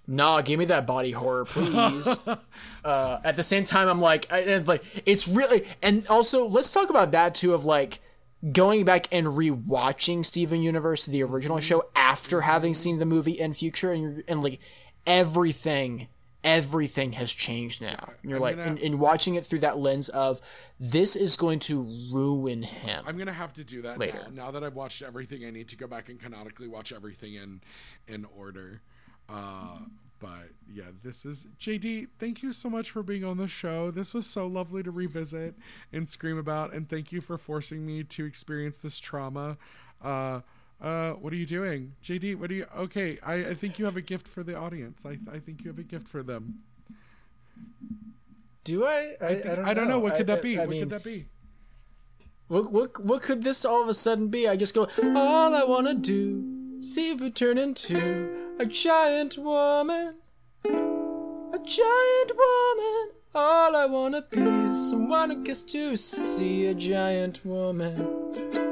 nah, 0.06 0.40
give 0.42 0.58
me 0.58 0.66
that 0.66 0.86
body 0.86 1.10
horror, 1.12 1.44
please. 1.44 2.18
uh, 2.84 3.20
at 3.24 3.36
the 3.36 3.42
same 3.42 3.64
time, 3.64 3.88
I'm 3.88 4.00
like, 4.00 4.32
I, 4.32 4.40
and 4.40 4.68
like 4.68 4.84
it's 5.06 5.28
really, 5.28 5.64
and 5.82 6.06
also 6.08 6.46
let's 6.46 6.72
talk 6.72 6.90
about 6.90 7.12
that 7.12 7.34
too 7.34 7.54
of 7.54 7.64
like 7.64 8.00
going 8.52 8.84
back 8.84 9.08
and 9.12 9.26
rewatching 9.26 10.24
Steven 10.24 10.62
Universe, 10.62 11.06
the 11.06 11.22
original 11.22 11.58
show, 11.58 11.86
after 11.94 12.42
having 12.42 12.74
seen 12.74 12.98
the 12.98 13.06
movie 13.06 13.32
in 13.32 13.52
future, 13.52 13.92
and 13.92 14.22
and 14.28 14.42
like 14.42 14.60
everything. 15.06 16.08
Everything 16.46 17.12
has 17.12 17.32
changed 17.32 17.82
now. 17.82 18.12
And 18.22 18.30
you're 18.30 18.36
I'm 18.38 18.42
like, 18.42 18.56
gonna- 18.56 18.70
and, 18.70 18.78
and 18.78 19.00
watching 19.00 19.34
it 19.34 19.44
through 19.44 19.58
that 19.60 19.78
lens 19.78 20.08
of 20.08 20.40
this 20.78 21.16
is 21.16 21.36
going 21.36 21.58
to 21.60 21.82
ruin 22.12 22.62
him. 22.62 23.04
I'm 23.06 23.18
gonna 23.18 23.32
have 23.32 23.52
to 23.54 23.64
do 23.64 23.82
that 23.82 23.98
Later. 23.98 24.20
now. 24.32 24.44
Now 24.46 24.50
that 24.52 24.62
I've 24.64 24.76
watched 24.76 25.02
everything, 25.02 25.44
I 25.44 25.50
need 25.50 25.68
to 25.68 25.76
go 25.76 25.86
back 25.86 26.08
and 26.08 26.20
canonically 26.20 26.68
watch 26.68 26.92
everything 26.92 27.34
in 27.34 27.60
in 28.08 28.24
order. 28.36 28.80
Uh, 29.28 29.76
but 30.18 30.48
yeah, 30.72 30.84
this 31.02 31.26
is 31.26 31.46
JD. 31.60 32.08
Thank 32.18 32.42
you 32.42 32.52
so 32.52 32.70
much 32.70 32.90
for 32.90 33.02
being 33.02 33.24
on 33.24 33.36
the 33.36 33.48
show. 33.48 33.90
This 33.90 34.14
was 34.14 34.26
so 34.26 34.46
lovely 34.46 34.82
to 34.82 34.90
revisit 34.92 35.54
and 35.92 36.08
scream 36.08 36.38
about, 36.38 36.72
and 36.72 36.88
thank 36.88 37.12
you 37.12 37.20
for 37.20 37.36
forcing 37.36 37.84
me 37.84 38.02
to 38.04 38.24
experience 38.24 38.78
this 38.78 38.98
trauma. 38.98 39.58
Uh, 40.00 40.40
uh, 40.80 41.12
what 41.12 41.32
are 41.32 41.36
you 41.36 41.46
doing, 41.46 41.92
JD? 42.04 42.36
What 42.36 42.50
are 42.50 42.54
you? 42.54 42.66
Okay, 42.76 43.18
I, 43.22 43.34
I 43.34 43.54
think 43.54 43.78
you 43.78 43.84
have 43.84 43.96
a 43.96 44.02
gift 44.02 44.28
for 44.28 44.42
the 44.42 44.54
audience. 44.56 45.04
I, 45.06 45.18
I 45.32 45.38
think 45.38 45.62
you 45.62 45.68
have 45.70 45.78
a 45.78 45.82
gift 45.82 46.06
for 46.08 46.22
them. 46.22 46.60
Do 48.64 48.84
I? 48.84 49.16
I, 49.20 49.26
I, 49.26 49.34
don't, 49.34 49.64
I 49.68 49.74
don't 49.74 49.88
know. 49.88 49.98
What 49.98 50.16
could 50.16 50.28
I- 50.30 50.34
that 50.34 50.42
be? 50.42 50.56
I 50.58 50.60
what 50.62 50.68
mean, 50.70 50.80
could 50.82 50.90
that 50.90 51.04
be? 51.04 51.26
What, 52.48 52.70
what 52.70 53.04
what 53.04 53.22
could 53.22 53.42
this 53.42 53.64
all 53.64 53.82
of 53.82 53.88
a 53.88 53.94
sudden 53.94 54.28
be? 54.28 54.46
I 54.48 54.54
just 54.56 54.74
go, 54.74 54.88
all 55.02 55.54
I 55.54 55.64
wanna 55.64 55.94
do, 55.94 56.80
see 56.80 57.12
you 57.12 57.30
turn 57.30 57.58
into 57.58 58.54
a 58.60 58.66
giant 58.66 59.36
woman, 59.38 60.14
a 60.64 61.58
giant 61.64 62.32
woman. 62.36 63.08
All 63.34 63.74
I 63.76 63.86
wanna 63.90 64.22
be 64.30 64.40
is 64.40 64.90
someone 64.90 65.30
who 65.30 65.42
gets 65.42 65.62
to 65.62 65.96
see 65.96 66.66
a 66.66 66.74
giant 66.74 67.44
woman. 67.44 68.65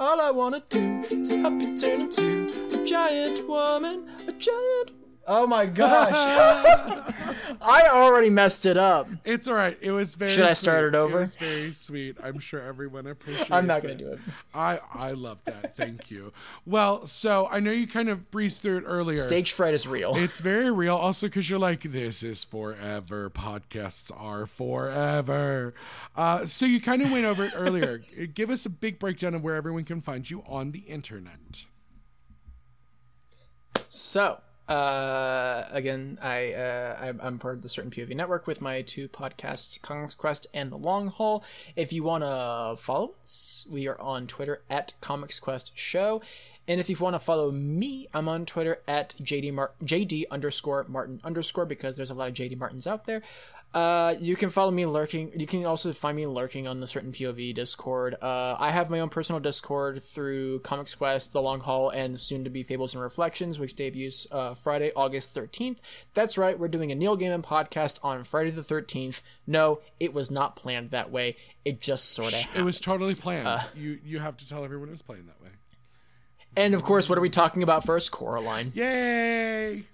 All 0.00 0.18
I 0.18 0.30
wanna 0.30 0.62
do 0.70 1.02
is 1.10 1.34
help 1.34 1.60
you 1.60 1.76
turn 1.76 2.00
into 2.00 2.46
a 2.72 2.86
giant 2.86 3.46
woman, 3.46 4.08
a 4.26 4.32
giant. 4.32 4.99
Oh 5.26 5.46
my 5.46 5.66
gosh! 5.66 6.14
I 7.62 7.88
already 7.92 8.30
messed 8.30 8.66
it 8.66 8.76
up. 8.76 9.08
It's 9.24 9.48
all 9.48 9.54
right. 9.54 9.76
It 9.80 9.92
was 9.92 10.14
very. 10.14 10.30
Should 10.30 10.46
I 10.46 10.54
start 10.54 10.82
sweet. 10.82 10.88
it 10.88 10.94
over? 10.94 11.18
It 11.18 11.20
was 11.20 11.36
very 11.36 11.72
sweet. 11.72 12.16
I'm 12.22 12.38
sure 12.38 12.60
everyone 12.60 13.06
appreciates. 13.06 13.50
It. 13.50 13.52
I'm 13.52 13.66
not 13.66 13.82
gonna 13.82 13.94
do 13.94 14.12
it. 14.12 14.20
I 14.54 14.80
I 14.92 15.12
love 15.12 15.44
that. 15.44 15.76
Thank 15.76 16.10
you. 16.10 16.32
Well, 16.66 17.06
so 17.06 17.48
I 17.50 17.60
know 17.60 17.70
you 17.70 17.86
kind 17.86 18.08
of 18.08 18.30
breezed 18.30 18.62
through 18.62 18.78
it 18.78 18.84
earlier. 18.86 19.18
Stage 19.18 19.52
fright 19.52 19.74
is 19.74 19.86
real. 19.86 20.12
It's 20.16 20.40
very 20.40 20.70
real. 20.70 20.96
Also, 20.96 21.26
because 21.26 21.50
you're 21.50 21.58
like, 21.58 21.82
this 21.82 22.22
is 22.22 22.42
forever. 22.44 23.30
Podcasts 23.30 24.10
are 24.16 24.46
forever. 24.46 25.74
Uh, 26.16 26.46
so 26.46 26.66
you 26.66 26.80
kind 26.80 27.02
of 27.02 27.12
went 27.12 27.26
over 27.26 27.44
it 27.44 27.52
earlier. 27.54 27.98
Give 28.34 28.50
us 28.50 28.66
a 28.66 28.70
big 28.70 28.98
breakdown 28.98 29.34
of 29.34 29.42
where 29.42 29.54
everyone 29.54 29.84
can 29.84 30.00
find 30.00 30.28
you 30.28 30.42
on 30.46 30.72
the 30.72 30.80
internet. 30.80 31.64
So, 33.88 34.40
uh, 34.70 35.66
again, 35.72 36.16
I, 36.22 36.52
uh, 36.52 37.12
I'm, 37.20 37.38
part 37.38 37.56
of 37.56 37.62
the 37.62 37.68
Certain 37.68 37.90
POV 37.90 38.14
Network 38.14 38.46
with 38.46 38.60
my 38.60 38.82
two 38.82 39.08
podcasts, 39.08 39.82
Comics 39.82 40.14
Quest 40.14 40.46
and 40.54 40.70
The 40.70 40.76
Long 40.76 41.08
Haul. 41.08 41.42
If 41.74 41.92
you 41.92 42.04
want 42.04 42.22
to 42.22 42.80
follow 42.80 43.14
us, 43.24 43.66
we 43.68 43.88
are 43.88 44.00
on 44.00 44.28
Twitter 44.28 44.62
at 44.70 44.94
Comics 45.00 45.40
Quest 45.40 45.76
Show. 45.76 46.22
And 46.68 46.78
if 46.78 46.88
you 46.88 46.96
want 47.00 47.14
to 47.14 47.18
follow 47.18 47.50
me, 47.50 48.06
I'm 48.14 48.28
on 48.28 48.46
Twitter 48.46 48.80
at 48.86 49.16
JD, 49.20 49.52
Mar- 49.54 49.72
JD 49.82 50.26
underscore 50.30 50.86
Martin 50.88 51.20
underscore 51.24 51.66
because 51.66 51.96
there's 51.96 52.10
a 52.10 52.14
lot 52.14 52.28
of 52.28 52.34
JD 52.34 52.56
Martins 52.56 52.86
out 52.86 53.06
there. 53.06 53.22
Uh, 53.72 54.14
you 54.20 54.34
can 54.34 54.50
follow 54.50 54.72
me 54.72 54.84
lurking. 54.84 55.30
You 55.38 55.46
can 55.46 55.64
also 55.64 55.92
find 55.92 56.16
me 56.16 56.26
lurking 56.26 56.66
on 56.66 56.80
the 56.80 56.86
certain 56.88 57.12
POV 57.12 57.54
Discord. 57.54 58.16
Uh, 58.20 58.56
I 58.58 58.70
have 58.70 58.90
my 58.90 58.98
own 58.98 59.08
personal 59.10 59.38
Discord 59.38 60.02
through 60.02 60.58
Comics 60.60 60.94
Quest, 60.96 61.32
The 61.32 61.40
Long 61.40 61.60
Haul, 61.60 61.90
and 61.90 62.18
soon 62.18 62.42
to 62.44 62.50
be 62.50 62.64
Fables 62.64 62.94
and 62.94 63.02
Reflections, 63.02 63.60
which 63.60 63.76
debuts 63.76 64.26
uh, 64.32 64.54
Friday, 64.54 64.90
August 64.96 65.36
13th. 65.36 65.78
That's 66.14 66.36
right, 66.36 66.58
we're 66.58 66.66
doing 66.68 66.90
a 66.90 66.96
Neil 66.96 67.16
Gaiman 67.16 67.42
podcast 67.42 68.00
on 68.04 68.24
Friday 68.24 68.50
the 68.50 68.62
13th. 68.62 69.22
No, 69.46 69.80
it 70.00 70.12
was 70.12 70.32
not 70.32 70.56
planned 70.56 70.90
that 70.90 71.12
way. 71.12 71.36
It 71.64 71.80
just 71.80 72.10
sort 72.10 72.32
of 72.32 72.44
It 72.56 72.62
was 72.62 72.80
totally 72.80 73.14
planned. 73.14 73.46
Uh. 73.46 73.60
you 73.76 73.98
you 74.04 74.18
have 74.18 74.36
to 74.38 74.48
tell 74.48 74.64
everyone 74.64 74.88
it's 74.88 75.02
planned 75.02 75.28
that 75.28 75.40
way. 75.40 75.50
And 76.56 76.74
of 76.74 76.82
course, 76.82 77.08
what 77.08 77.16
are 77.16 77.20
we 77.20 77.30
talking 77.30 77.62
about 77.62 77.84
first? 77.84 78.10
Coraline. 78.10 78.72
Yay! 78.74 79.84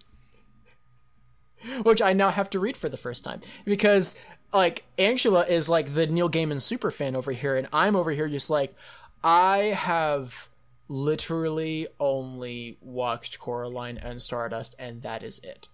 Which 1.82 2.02
I 2.02 2.12
now 2.12 2.30
have 2.30 2.50
to 2.50 2.58
read 2.58 2.76
for 2.76 2.88
the 2.88 2.96
first 2.96 3.24
time 3.24 3.40
because 3.64 4.20
like 4.52 4.84
Angela 4.98 5.44
is 5.46 5.68
like 5.68 5.94
the 5.94 6.06
Neil 6.06 6.30
Gaiman 6.30 6.60
super 6.60 6.90
fan 6.90 7.16
over 7.16 7.32
here, 7.32 7.56
and 7.56 7.68
I'm 7.72 7.96
over 7.96 8.10
here 8.10 8.28
just 8.28 8.50
like 8.50 8.74
I 9.22 9.58
have 9.76 10.48
literally 10.88 11.88
only 11.98 12.78
watched 12.80 13.38
Coraline 13.38 13.98
and 13.98 14.22
Stardust, 14.22 14.74
and 14.78 15.02
that 15.02 15.22
is 15.22 15.38
it. 15.40 15.68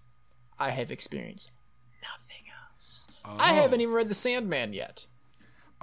I 0.59 0.71
have 0.71 0.91
experienced 0.91 1.51
nothing 2.01 2.45
else. 2.71 3.07
I 3.25 3.51
oh. 3.51 3.55
haven't 3.55 3.81
even 3.81 3.93
read 3.93 4.09
The 4.09 4.15
Sandman 4.15 4.73
yet. 4.73 5.07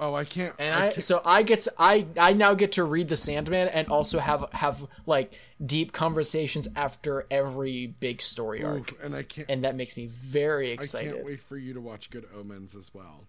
Oh, 0.03 0.15
I 0.15 0.25
can't. 0.25 0.55
And 0.57 0.73
I 0.73 0.77
I, 0.77 0.89
can't- 0.89 1.03
so 1.03 1.21
I 1.23 1.43
get 1.43 1.59
to, 1.61 1.73
I 1.77 2.07
I 2.19 2.33
now 2.33 2.55
get 2.55 2.71
to 2.73 2.83
read 2.83 3.07
the 3.07 3.15
Sandman 3.15 3.67
and 3.67 3.87
also 3.87 4.17
have 4.17 4.51
have 4.51 4.83
like 5.05 5.39
deep 5.63 5.91
conversations 5.93 6.67
after 6.75 7.23
every 7.29 7.85
big 7.87 8.19
story 8.21 8.63
arc, 8.63 8.93
and 9.03 9.15
I 9.15 9.21
can't. 9.23 9.49
and 9.49 9.63
that 9.63 9.75
makes 9.75 9.95
me 9.95 10.07
very 10.07 10.71
excited. 10.71 11.11
I 11.11 11.15
can't 11.17 11.25
wait 11.27 11.41
for 11.41 11.55
you 11.55 11.73
to 11.75 11.81
watch 11.81 12.09
Good 12.09 12.25
Omens 12.35 12.75
as 12.75 12.91
well. 12.93 13.27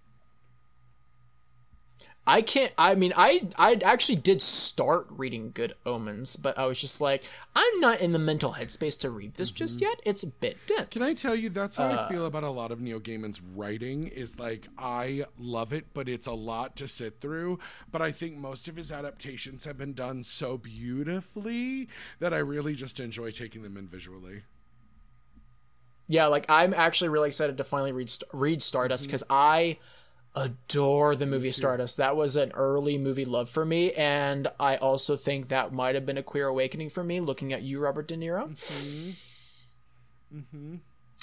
I 2.24 2.40
can't. 2.42 2.72
I 2.78 2.94
mean, 2.94 3.12
I 3.16 3.48
I 3.58 3.80
actually 3.84 4.14
did 4.16 4.40
start 4.40 5.08
reading 5.10 5.50
Good 5.52 5.72
Omens, 5.84 6.36
but 6.36 6.56
I 6.56 6.66
was 6.66 6.80
just 6.80 7.00
like, 7.00 7.24
I'm 7.56 7.80
not 7.80 8.00
in 8.00 8.12
the 8.12 8.18
mental 8.20 8.52
headspace 8.52 8.96
to 9.00 9.10
read 9.10 9.34
this 9.34 9.50
just 9.50 9.80
yet. 9.80 10.00
It's 10.06 10.22
a 10.22 10.28
bit 10.28 10.56
dense. 10.66 10.80
Mm-hmm. 10.80 10.90
Can 10.90 11.02
I 11.02 11.14
tell 11.14 11.34
you 11.34 11.48
that's 11.50 11.76
how 11.76 11.86
Uh, 11.88 12.06
I 12.06 12.12
feel 12.12 12.26
about 12.26 12.44
a 12.44 12.50
lot 12.50 12.70
of 12.70 12.80
Neil 12.80 13.00
Gaiman's 13.00 13.40
writing 13.40 14.06
is 14.06 14.38
like 14.38 14.68
I 14.78 15.24
love 15.36 15.72
it, 15.72 15.86
but 15.94 16.08
it's 16.08 16.26
a 16.28 16.32
lot 16.32 16.76
to 16.76 16.86
sit 16.86 17.20
through. 17.20 17.58
But 17.90 18.02
I 18.02 18.12
think 18.12 18.36
most 18.36 18.68
of 18.68 18.76
his 18.76 18.92
adaptations 18.92 19.64
have 19.64 19.76
been 19.76 19.92
done 19.94 20.22
so 20.22 20.56
beautifully 20.58 21.88
that 22.20 22.32
I 22.32 22.38
really 22.38 22.74
just 22.74 23.00
enjoy 23.00 23.32
taking 23.32 23.62
them 23.62 23.76
in 23.76 23.88
visually. 23.88 24.42
yeah, 26.08 26.26
like 26.26 26.46
I'm 26.48 26.74
actually 26.74 27.08
really 27.08 27.28
excited 27.28 27.58
to 27.58 27.64
finally 27.64 27.92
read 27.92 28.10
read 28.32 28.60
Stardust 28.62 29.06
because 29.06 29.24
I 29.30 29.78
adore 30.34 31.14
the 31.14 31.26
movie 31.26 31.50
Stardust. 31.50 31.96
That 31.98 32.16
was 32.16 32.36
an 32.36 32.52
early 32.54 32.98
movie 32.98 33.24
love 33.24 33.50
for 33.50 33.64
me, 33.64 33.92
and 33.92 34.48
I 34.58 34.76
also 34.76 35.16
think 35.16 35.48
that 35.48 35.72
might 35.72 35.94
have 35.94 36.06
been 36.06 36.18
a 36.18 36.22
queer 36.22 36.48
awakening 36.48 36.90
for 36.90 37.04
me. 37.04 37.20
Looking 37.20 37.52
at 37.52 37.62
you, 37.62 37.80
Robert 37.80 38.08
De 38.08 38.16
Niro. 38.16 38.50
mm-hmm 40.34 40.76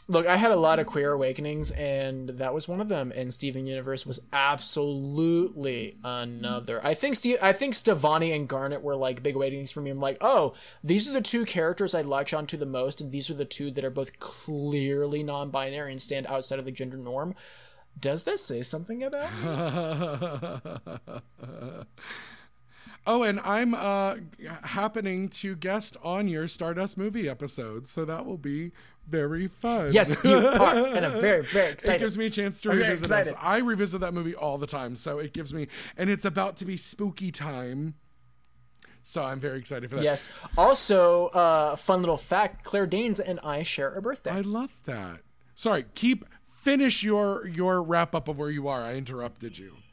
Look, 0.10 0.26
I 0.26 0.38
had 0.38 0.49
a 0.49 0.56
lot 0.56 0.80
of 0.80 0.88
queer 0.88 1.11
awakenings, 1.11 1.69
and 1.69 2.30
that 2.30 2.52
was 2.52 2.68
one 2.68 2.81
of 2.81 2.90
them. 2.90 3.14
And 3.15 3.31
Steven 3.31 3.68
Universe 3.68 4.07
was 4.07 4.19
absolutely 4.34 5.98
another. 6.03 6.84
I 6.84 6.95
think 6.95 7.15
Steve, 7.15 7.38
I 7.44 7.53
think 7.53 7.76
Stevonnie 7.76 8.36
and 8.36 8.49
Garnet 8.49 8.81
were 8.81 8.95
like 8.95 9.22
big 9.22 9.36
awakenings 9.36 9.69
for 9.69 9.81
me. 9.81 9.91
I'm 9.91 9.99
like, 9.99 10.18
oh, 10.19 10.56
these 10.84 11.07
are 11.07 11.14
the 11.14 11.22
two 11.22 11.45
characters 11.45 11.94
I 11.94 12.02
latch 12.02 12.34
onto 12.34 12.57
the 12.57 12.65
most, 12.65 13.02
and 13.02 13.11
these 13.11 13.30
are 13.30 13.36
the 13.36 13.45
two 13.45 13.69
that 13.69 13.86
are 13.86 13.91
both 13.91 14.18
clearly 14.18 15.22
non-binary 15.22 15.91
and 15.91 16.02
stand 16.02 16.26
outside 16.26 16.57
of 16.57 16.65
the 16.65 16.72
gender 16.72 16.98
norm. 16.98 17.36
Does 17.98 18.24
this 18.26 18.44
say 18.44 18.61
something 18.61 19.03
about 19.03 19.32
me? 19.34 19.49
Oh, 23.07 23.24
and 23.24 23.40
I'm 23.40 23.74
uh 23.74 24.18
happening 24.61 25.30
to 25.30 25.56
guest 25.56 25.98
on 26.03 26.28
your 26.28 26.48
Stardust 26.48 26.98
movie 26.98 27.28
episode, 27.30 27.88
so 27.88 28.06
that 28.06 28.26
will 28.26 28.38
be 28.38 28.72
very 29.07 29.48
fun. 29.48 29.90
yes, 29.91 30.16
you 30.24 30.36
are, 30.36 30.76
and 30.95 31.06
I'm 31.06 31.20
very, 31.20 31.44
very 31.44 31.72
excited. 31.72 31.95
It 31.95 31.99
gives 32.06 32.18
me 32.18 32.28
a 32.28 32.30
chance 32.30 32.61
to 32.61 32.70
I'm 32.72 32.78
revisit 32.78 33.06
excited. 33.06 33.34
I 33.40 33.60
revisit 33.60 34.02
that 34.02 34.14
movie 34.14 34.36
all 34.36 34.57
the 34.57 34.68
time, 34.68 34.95
so 34.95 35.18
it 35.18 35.34
gives 35.34 35.53
me, 35.53 35.70
and 35.98 36.10
it's 36.10 36.26
about 36.26 36.57
to 36.57 36.66
be 36.66 36.78
spooky 36.78 37.32
time. 37.32 37.95
So 39.02 39.24
I'm 39.24 39.40
very 39.40 39.57
excited 39.57 39.90
for 39.90 39.95
that. 39.95 40.03
Yes. 40.03 40.30
Also, 40.57 41.28
uh, 41.28 41.76
fun 41.78 42.02
little 42.02 42.18
fact: 42.18 42.64
Claire 42.64 42.86
Danes 42.86 43.20
and 43.20 43.40
I 43.44 43.64
share 43.64 43.95
a 43.95 44.02
birthday. 44.02 44.32
I 44.32 44.41
love 44.41 44.76
that. 44.86 45.22
Sorry, 45.56 45.86
keep 45.95 46.26
finish 46.60 47.03
your 47.03 47.48
your 47.48 47.81
wrap 47.81 48.14
up 48.14 48.27
of 48.27 48.38
where 48.38 48.49
you 48.49 48.68
are. 48.68 48.81
I 48.81 48.95
interrupted 48.95 49.57
you. 49.57 49.73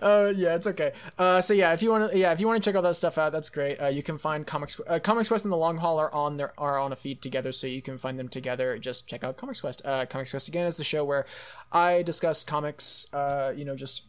Uh, 0.00 0.32
yeah, 0.34 0.54
it's 0.54 0.66
okay. 0.66 0.92
Uh, 1.18 1.38
so 1.40 1.52
yeah, 1.52 1.74
if 1.74 1.82
you 1.82 1.90
want 1.90 2.10
to, 2.10 2.18
yeah, 2.18 2.32
if 2.32 2.40
you 2.40 2.46
want 2.46 2.62
to 2.62 2.66
check 2.66 2.74
all 2.74 2.82
that 2.82 2.94
stuff 2.94 3.18
out, 3.18 3.30
that's 3.30 3.50
great. 3.50 3.80
Uh, 3.80 3.88
you 3.88 4.02
can 4.02 4.16
find 4.16 4.46
comics, 4.46 4.80
uh, 4.86 4.98
Comics 5.02 5.28
Quest 5.28 5.44
and 5.44 5.52
the 5.52 5.56
Long 5.56 5.76
Haul 5.76 5.98
are 5.98 6.14
on 6.14 6.38
their 6.38 6.58
are 6.58 6.78
on 6.78 6.92
a 6.92 6.96
feed 6.96 7.20
together, 7.20 7.52
so 7.52 7.66
you 7.66 7.82
can 7.82 7.98
find 7.98 8.18
them 8.18 8.28
together. 8.28 8.78
Just 8.78 9.06
check 9.06 9.22
out 9.22 9.36
Comics 9.36 9.60
Quest. 9.60 9.82
Uh, 9.84 10.06
Comics 10.06 10.30
Quest 10.30 10.48
again 10.48 10.66
is 10.66 10.78
the 10.78 10.84
show 10.84 11.04
where 11.04 11.26
I 11.72 12.00
discuss 12.02 12.42
comics. 12.42 13.06
Uh, 13.12 13.52
you 13.54 13.66
know, 13.66 13.76
just 13.76 14.04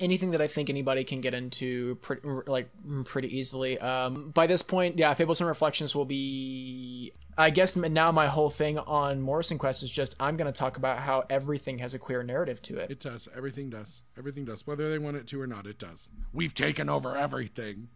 anything 0.00 0.32
that 0.32 0.40
I 0.40 0.46
think 0.46 0.70
anybody 0.70 1.04
can 1.04 1.20
get 1.20 1.34
into 1.34 1.96
pretty, 1.96 2.28
like 2.46 2.68
pretty 3.04 3.36
easily. 3.36 3.78
Um, 3.78 4.30
by 4.30 4.46
this 4.46 4.62
point, 4.62 4.98
yeah, 4.98 5.12
Fables 5.14 5.40
and 5.40 5.48
Reflections 5.48 5.94
will 5.94 6.04
be. 6.04 7.12
I 7.36 7.50
guess 7.50 7.76
now 7.76 8.12
my 8.12 8.26
whole 8.26 8.50
thing 8.50 8.78
on 8.78 9.20
Morrison 9.20 9.58
Quest 9.58 9.82
is 9.82 9.90
just 9.90 10.14
I'm 10.20 10.36
going 10.36 10.52
to 10.52 10.56
talk 10.56 10.76
about 10.76 10.98
how 10.98 11.24
everything 11.28 11.78
has 11.78 11.94
a 11.94 11.98
queer 11.98 12.22
narrative 12.22 12.62
to 12.62 12.76
it. 12.76 12.90
It 12.90 13.00
does. 13.00 13.28
Everything 13.36 13.70
does. 13.70 14.02
Everything 14.16 14.44
does. 14.44 14.66
Whether 14.66 14.88
they 14.90 14.98
want 14.98 15.16
it 15.16 15.26
to 15.28 15.40
or 15.40 15.46
not, 15.46 15.66
it 15.66 15.78
does. 15.78 16.10
We've 16.32 16.54
taken 16.54 16.88
over 16.88 17.16
everything. 17.16 17.88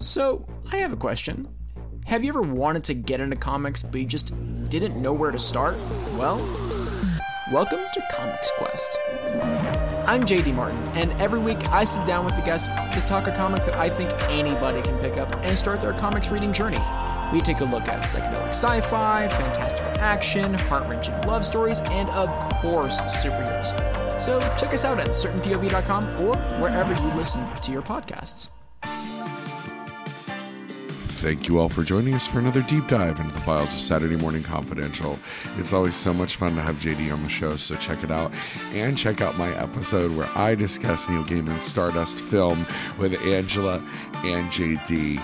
So 0.00 0.46
I 0.72 0.76
have 0.76 0.92
a 0.92 0.96
question. 0.96 1.48
Have 2.06 2.24
you 2.24 2.30
ever 2.30 2.42
wanted 2.42 2.84
to 2.84 2.94
get 2.94 3.20
into 3.20 3.36
comics 3.36 3.82
but 3.82 4.00
you 4.00 4.06
just 4.06 4.34
didn't 4.68 5.00
know 5.00 5.12
where 5.12 5.30
to 5.30 5.38
start? 5.38 5.76
Well, 6.16 6.38
welcome 7.52 7.80
to 7.92 8.02
Comics 8.12 8.50
Quest. 8.56 9.87
I'm 10.08 10.22
JD 10.22 10.54
Martin, 10.54 10.78
and 10.94 11.12
every 11.20 11.38
week 11.38 11.58
I 11.68 11.84
sit 11.84 12.06
down 12.06 12.24
with 12.24 12.32
a 12.38 12.42
guest 12.42 12.64
to 12.64 13.00
talk 13.06 13.26
a 13.26 13.30
comic 13.32 13.66
that 13.66 13.74
I 13.74 13.90
think 13.90 14.10
anybody 14.30 14.80
can 14.80 14.98
pick 15.00 15.18
up 15.18 15.30
and 15.44 15.58
start 15.58 15.82
their 15.82 15.92
comics 15.92 16.30
reading 16.30 16.50
journey. 16.50 16.78
We 17.30 17.42
take 17.42 17.60
a 17.60 17.66
look 17.66 17.88
at 17.88 18.04
psychedelic 18.04 18.48
sci 18.48 18.80
fi, 18.80 19.28
fantastical 19.28 19.92
action, 19.98 20.54
heart 20.54 20.88
wrenching 20.88 21.20
love 21.26 21.44
stories, 21.44 21.80
and 21.90 22.08
of 22.08 22.30
course, 22.62 23.02
superheroes. 23.02 24.18
So 24.18 24.40
check 24.56 24.72
us 24.72 24.86
out 24.86 24.98
at 24.98 25.08
certainpov.com 25.08 26.22
or 26.22 26.38
wherever 26.58 26.94
you 26.94 27.14
listen 27.14 27.46
to 27.60 27.70
your 27.70 27.82
podcasts. 27.82 28.48
Thank 31.20 31.48
you 31.48 31.58
all 31.58 31.68
for 31.68 31.82
joining 31.82 32.14
us 32.14 32.28
for 32.28 32.38
another 32.38 32.62
deep 32.62 32.86
dive 32.86 33.18
into 33.18 33.34
the 33.34 33.40
files 33.40 33.74
of 33.74 33.80
Saturday 33.80 34.14
Morning 34.14 34.44
Confidential. 34.44 35.18
It's 35.56 35.72
always 35.72 35.96
so 35.96 36.14
much 36.14 36.36
fun 36.36 36.54
to 36.54 36.62
have 36.62 36.76
JD 36.76 37.12
on 37.12 37.24
the 37.24 37.28
show, 37.28 37.56
so 37.56 37.74
check 37.74 38.04
it 38.04 38.12
out. 38.12 38.32
And 38.72 38.96
check 38.96 39.20
out 39.20 39.36
my 39.36 39.50
episode 39.56 40.16
where 40.16 40.28
I 40.36 40.54
discuss 40.54 41.08
Neil 41.08 41.24
Gaiman's 41.24 41.64
Stardust 41.64 42.20
film 42.20 42.64
with 42.98 43.20
Angela 43.26 43.84
and 44.22 44.48
JD 44.52 45.20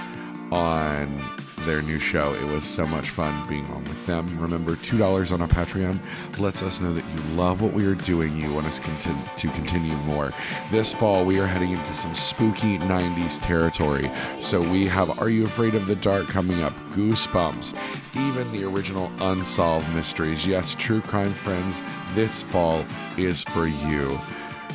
on 0.51 1.34
their 1.65 1.83
new 1.83 1.99
show. 1.99 2.33
It 2.35 2.47
was 2.47 2.65
so 2.65 2.87
much 2.87 3.11
fun 3.11 3.49
being 3.49 3.67
on 3.67 3.83
with 3.85 4.07
them. 4.07 4.39
Remember, 4.41 4.77
$2 4.77 5.33
on 5.33 5.41
our 5.43 5.49
Patreon 5.49 5.99
lets 6.39 6.63
us 6.63 6.81
know 6.81 6.93
that 6.93 7.05
you 7.05 7.21
love 7.35 7.61
what 7.61 7.73
we 7.73 7.87
are 7.87 7.95
doing. 7.95 8.39
You 8.39 8.53
want 8.53 8.67
us 8.67 8.79
conti- 8.79 9.15
to 9.37 9.49
continue 9.55 9.95
more. 9.99 10.33
This 10.71 10.95
fall, 10.95 11.25
we 11.25 11.39
are 11.41 11.47
heading 11.47 11.71
into 11.73 11.95
some 11.95 12.15
spooky 12.15 12.79
90s 12.79 13.41
territory. 13.41 14.11
So 14.41 14.61
we 14.61 14.87
have 14.87 15.19
Are 15.19 15.29
You 15.29 15.45
Afraid 15.47 15.75
of 15.75 15.87
the 15.87 15.97
Dark 15.97 16.29
coming 16.29 16.63
up, 16.63 16.73
Goosebumps, 16.93 17.75
even 18.17 18.53
the 18.53 18.65
original 18.65 19.11
Unsolved 19.21 19.93
Mysteries. 19.95 20.47
Yes, 20.47 20.75
True 20.75 21.01
Crime 21.01 21.33
Friends, 21.33 21.83
this 22.15 22.43
fall 22.45 22.85
is 23.17 23.43
for 23.43 23.67
you. 23.67 24.19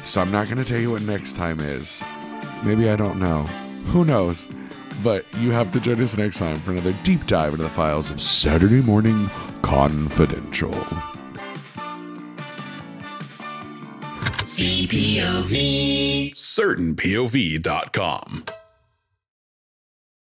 So 0.03 0.21
I'm 0.21 0.31
not 0.31 0.45
going 0.47 0.57
to 0.57 0.65
tell 0.65 0.79
you 0.79 0.91
what 0.91 1.01
next 1.01 1.35
time 1.35 1.59
is. 1.59 2.05
Maybe 2.63 2.89
I 2.89 2.95
don't 2.95 3.19
know. 3.19 3.43
Who 3.87 4.05
knows? 4.05 4.47
But 5.03 5.25
you 5.37 5.51
have 5.51 5.71
to 5.71 5.79
join 5.79 6.01
us 6.01 6.17
next 6.17 6.39
time 6.39 6.57
for 6.57 6.71
another 6.71 6.93
deep 7.03 7.25
dive 7.25 7.53
into 7.53 7.63
the 7.63 7.69
files 7.69 8.11
of 8.11 8.19
Saturday 8.19 8.81
Morning 8.81 9.29
Confidential. 9.61 10.73
CPOV. 14.43 16.33
CertainPOV.com. 16.33 18.43